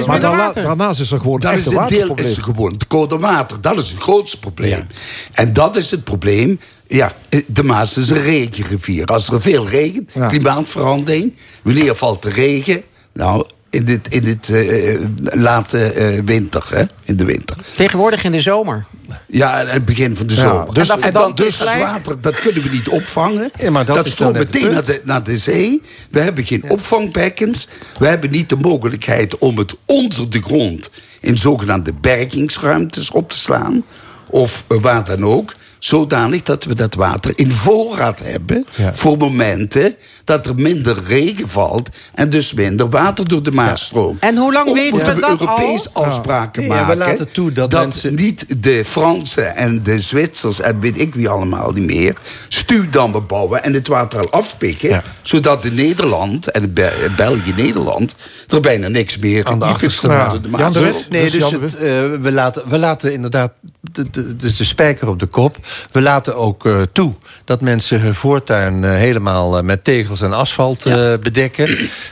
maar 0.05 0.19
daarnaast 0.19 0.99
is 0.99 1.11
er 1.11 1.19
gewoon 1.19 1.39
Dat 1.39 1.51
echt 1.51 1.65
is 1.65 1.71
een 1.71 1.87
deel 1.87 2.15
is 2.15 2.37
er 2.37 2.43
gewoon 2.43 2.77
tekort 2.77 3.13
aan 3.13 3.19
water. 3.19 3.61
Dat 3.61 3.77
is 3.77 3.89
het 3.89 4.01
grootste 4.01 4.39
probleem. 4.39 4.87
En 5.31 5.53
dat 5.53 5.75
is 5.75 5.91
het 5.91 6.03
probleem. 6.03 6.59
Ja, 6.89 7.13
de 7.45 7.63
Maas 7.63 7.97
is 7.97 8.09
een 8.09 8.21
regenrivier. 8.21 9.05
Als 9.05 9.27
er 9.29 9.41
veel 9.41 9.67
regent, 9.67 10.11
Ja. 10.13 10.27
klimaatverandering. 10.27 11.35
Wanneer 11.61 11.95
valt 11.95 12.21
de 12.21 12.29
regen? 12.29 12.83
Nou, 13.13 13.45
in 13.69 13.85
dit, 13.85 14.07
in 14.07 14.23
dit 14.23 14.49
eh, 14.49 14.93
eh, 14.93 15.01
late 15.21 15.83
eh, 15.83 16.21
winter, 16.25 16.65
hè? 16.69 16.83
In 17.03 17.15
de 17.15 17.25
winter. 17.25 17.57
Tegenwoordig 17.75 18.23
in 18.23 18.31
de 18.31 18.41
zomer. 18.41 18.85
Ja, 19.27 19.59
aan 19.59 19.67
het 19.67 19.85
begin 19.85 20.15
van 20.15 20.27
de 20.27 20.35
Ja, 20.35 20.41
zomer. 20.41 20.73
dus- 20.73 20.89
en 20.89 20.95
dan, 20.95 21.03
en 21.07 21.13
dan 21.13 21.35
dus 21.35 21.45
dus 21.57 21.69
het 21.69 21.79
water, 21.79 22.21
dat 22.21 22.39
kunnen 22.39 22.63
we 22.63 22.69
niet 22.69 22.87
opvangen. 22.87 23.51
Ja, 23.57 23.71
maar 23.71 23.85
dat 23.85 24.09
stroomt 24.09 24.37
meteen 24.37 24.65
naar 24.65 24.75
het 24.75 24.85
de, 24.85 25.01
naar 25.03 25.23
de 25.23 25.37
zee. 25.37 25.81
We 26.11 26.19
hebben 26.19 26.45
geen 26.45 26.63
opvangbekkens. 26.69 27.67
We 27.99 28.07
hebben 28.07 28.31
niet 28.31 28.49
de 28.49 28.57
mogelijkheid 28.57 29.37
om 29.37 29.57
het 29.57 29.75
onder 29.85 30.29
de 30.29 30.41
grond... 30.41 30.89
in 31.19 31.37
zogenaamde 31.37 31.93
bergingsruimtes 32.01 33.11
op 33.11 33.29
te 33.29 33.37
slaan. 33.37 33.83
Of 34.29 34.63
waar 34.67 35.03
dan 35.05 35.25
ook. 35.25 35.53
Zodanig 35.79 36.43
dat 36.43 36.63
we 36.63 36.75
dat 36.75 36.95
water 36.95 37.31
in 37.35 37.51
voorraad 37.51 38.19
hebben. 38.23 38.65
Voor 38.91 39.17
momenten 39.17 39.95
dat 40.23 40.45
er 40.45 40.55
minder 40.55 40.97
regen 41.07 41.49
valt. 41.49 41.89
En 42.13 42.29
dus 42.29 42.53
minder 42.53 42.89
water 42.89 43.27
door 43.27 43.43
de 43.43 43.51
Maas 43.51 43.85
stroomt. 43.85 44.19
En 44.23 44.37
hoe 44.37 44.53
lang 44.53 44.73
weten 44.73 44.89
moeten 44.89 45.15
we 45.15 45.21
we 45.21 45.27
dat 45.27 45.39
Europees 45.39 45.93
al? 45.93 46.05
afspraken 46.05 46.63
Ja, 46.63 46.67
we 46.69 46.75
maken. 46.75 46.97
laten 46.97 47.31
toe 47.31 47.51
dat 47.51 48.03
niet 48.09 48.45
de 48.63 48.85
Fransen 48.85 49.55
en 49.55 49.83
de 49.83 50.01
Zwitsers 50.01 50.61
en 50.61 50.79
weet 50.79 51.01
ik 51.01 51.15
wie 51.15 51.29
allemaal 51.29 51.71
niet 51.71 51.85
meer... 51.85 52.15
stuwdammen 52.47 53.27
bouwen 53.27 53.63
en 53.63 53.73
het 53.73 53.87
water 53.87 54.19
al 54.19 54.31
afpikken. 54.31 55.03
Zodat 55.21 55.65
in 55.65 55.73
Nederland 55.75 56.51
en 56.51 56.73
Be- 56.73 57.09
België-Nederland... 57.17 58.15
er 58.47 58.59
bijna 58.59 58.87
niks 58.87 59.17
meer 59.17 59.45
aan 59.45 59.59
de 59.59 59.65
achterste 59.65 60.07
de 60.41 60.49
Maas 60.49 60.73
stroomt. 60.75 61.09
Nee, 61.09 61.29
dus 61.29 61.51
het, 61.51 61.75
eh, 61.75 61.81
we, 62.21 62.31
laten, 62.31 62.63
we 62.69 62.77
laten 62.79 63.13
inderdaad 63.13 63.51
de, 63.91 64.09
de, 64.09 64.35
dus 64.35 64.57
de 64.57 64.63
spijker 64.63 65.07
op 65.07 65.19
de 65.19 65.25
kop. 65.25 65.57
We 65.91 66.01
laten 66.01 66.35
ook 66.35 66.65
eh, 66.65 66.81
toe 66.91 67.13
dat 67.45 67.61
mensen 67.61 68.01
hun 68.01 68.15
voortuin 68.15 68.83
eh, 68.83 68.91
helemaal 68.91 69.57
eh, 69.57 69.63
met 69.63 69.83
tegels 69.83 70.21
en 70.21 70.33
asfalt 70.33 70.83
bedekken. 71.21 71.67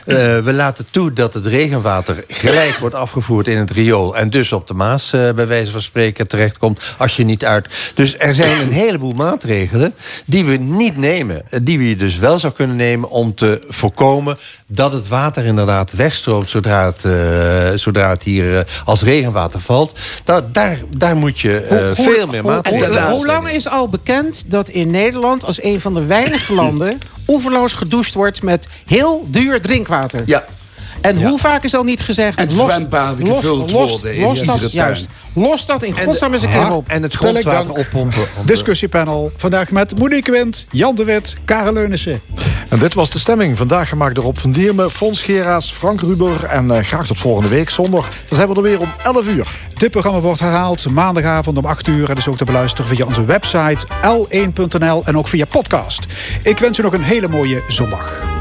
We 0.48 0.52
laten 0.52 0.86
toe 0.90 1.12
dat 1.12 1.34
het 1.34 1.46
regenwater 1.46 2.24
gelijk 2.28 2.76
wordt 2.78 2.94
afgevoerd 2.94 3.48
in 3.48 3.56
het 3.58 3.70
riool... 3.70 4.16
en 4.16 4.30
dus 4.30 4.52
op 4.52 4.66
de 4.66 4.74
Maas, 4.74 5.10
bij 5.10 5.46
wijze 5.46 5.72
van 5.72 5.82
spreken, 5.82 6.28
terechtkomt 6.28 6.80
als 6.98 7.16
je 7.16 7.24
niet 7.24 7.44
uit... 7.44 7.68
Dus 7.94 8.14
er 8.18 8.34
zijn 8.34 8.60
een 8.60 8.72
heleboel 8.72 9.12
maatregelen 9.12 9.94
die 10.24 10.44
we 10.44 10.56
niet 10.56 10.96
nemen. 10.96 11.42
Die 11.62 11.78
we 11.78 11.96
dus 11.96 12.16
wel 12.18 12.38
zou 12.38 12.52
kunnen 12.52 12.76
nemen 12.76 13.10
om 13.10 13.34
te 13.34 13.64
voorkomen... 13.68 14.38
dat 14.66 14.92
het 14.92 15.08
water 15.08 15.44
inderdaad 15.44 15.92
wegstroomt 15.92 16.48
zodra 16.50 16.86
het, 16.96 17.00
zodra 17.80 18.10
het 18.10 18.22
hier 18.22 18.66
als 18.84 19.02
regenwater 19.02 19.60
valt. 19.60 19.98
Da- 20.24 20.48
daar, 20.52 20.78
daar 20.96 21.16
moet 21.16 21.40
je 21.40 21.66
Hoe- 21.68 22.04
veel 22.04 22.20
hoe- 22.22 22.30
meer 22.30 22.44
maatregelen 22.44 22.92
nemen. 22.94 23.10
hoe 23.10 23.26
lang 23.26 23.47
is 23.50 23.68
al 23.68 23.88
bekend 23.88 24.44
dat 24.46 24.68
in 24.68 24.90
Nederland 24.90 25.44
als 25.44 25.62
een 25.62 25.80
van 25.80 25.94
de 25.94 26.06
weinige 26.06 26.54
landen 26.54 26.98
oeverloos 27.28 27.72
gedoucht 27.72 28.14
wordt 28.14 28.42
met 28.42 28.68
heel 28.86 29.26
duur 29.30 29.60
drinkwater? 29.60 30.22
Ja. 30.26 30.44
En 31.00 31.22
hoe 31.22 31.38
vaak 31.38 31.64
is 31.64 31.74
al 31.74 31.82
niet 31.82 32.00
gezegd... 32.00 32.38
En 32.38 32.50
zwembaden 32.50 33.26
gevuld 33.26 33.70
worden 33.70 34.14
in 34.14 34.22
los 34.22 34.42
dat, 34.42 34.58
tuin. 34.58 34.70
juist, 34.70 35.06
los 35.32 35.66
dat 35.66 35.82
in 35.82 35.98
godsnaam 35.98 36.32
eens 36.32 36.42
een 36.42 36.50
keer 36.50 36.72
op. 36.72 36.88
En 36.88 37.02
het 37.02 37.14
grondwater 37.14 37.72
oppompen. 37.72 38.22
Discussiepanel. 38.44 39.32
Vandaag 39.36 39.70
met 39.70 39.98
Monique 39.98 40.32
Wind, 40.32 40.66
Jan 40.70 40.94
de 40.94 41.04
Wit, 41.04 41.36
Karel 41.44 41.72
Leunissen. 41.72 42.20
En 42.68 42.78
dit 42.78 42.94
was 42.94 43.10
de 43.10 43.18
stemming. 43.18 43.56
Vandaag 43.56 43.88
gemaakt 43.88 44.14
door 44.14 44.24
Rob 44.24 44.36
van 44.36 44.52
Dierme, 44.52 44.90
Fons 44.90 45.22
Geraas, 45.22 45.72
Frank 45.72 46.00
Ruber. 46.00 46.44
En 46.44 46.70
eh, 46.70 46.84
graag 46.84 47.06
tot 47.06 47.18
volgende 47.18 47.48
week 47.48 47.70
zondag. 47.70 48.08
Dan 48.28 48.36
zijn 48.36 48.48
we 48.48 48.54
er 48.54 48.62
weer 48.62 48.80
om 48.80 48.92
11 49.02 49.28
uur. 49.28 49.48
Dit 49.74 49.90
programma 49.90 50.20
wordt 50.20 50.40
herhaald 50.40 50.90
maandagavond 50.90 51.58
om 51.58 51.64
8 51.64 51.86
uur. 51.86 52.10
En 52.10 52.16
is 52.16 52.28
ook 52.28 52.36
te 52.36 52.44
beluisteren 52.44 52.90
via 52.96 53.06
onze 53.06 53.24
website 53.24 53.86
l1.nl 54.02 55.02
en 55.04 55.16
ook 55.18 55.28
via 55.28 55.44
podcast. 55.44 56.06
Ik 56.42 56.58
wens 56.58 56.78
u 56.78 56.82
nog 56.82 56.92
een 56.92 57.02
hele 57.02 57.28
mooie 57.28 57.62
zondag. 57.68 58.37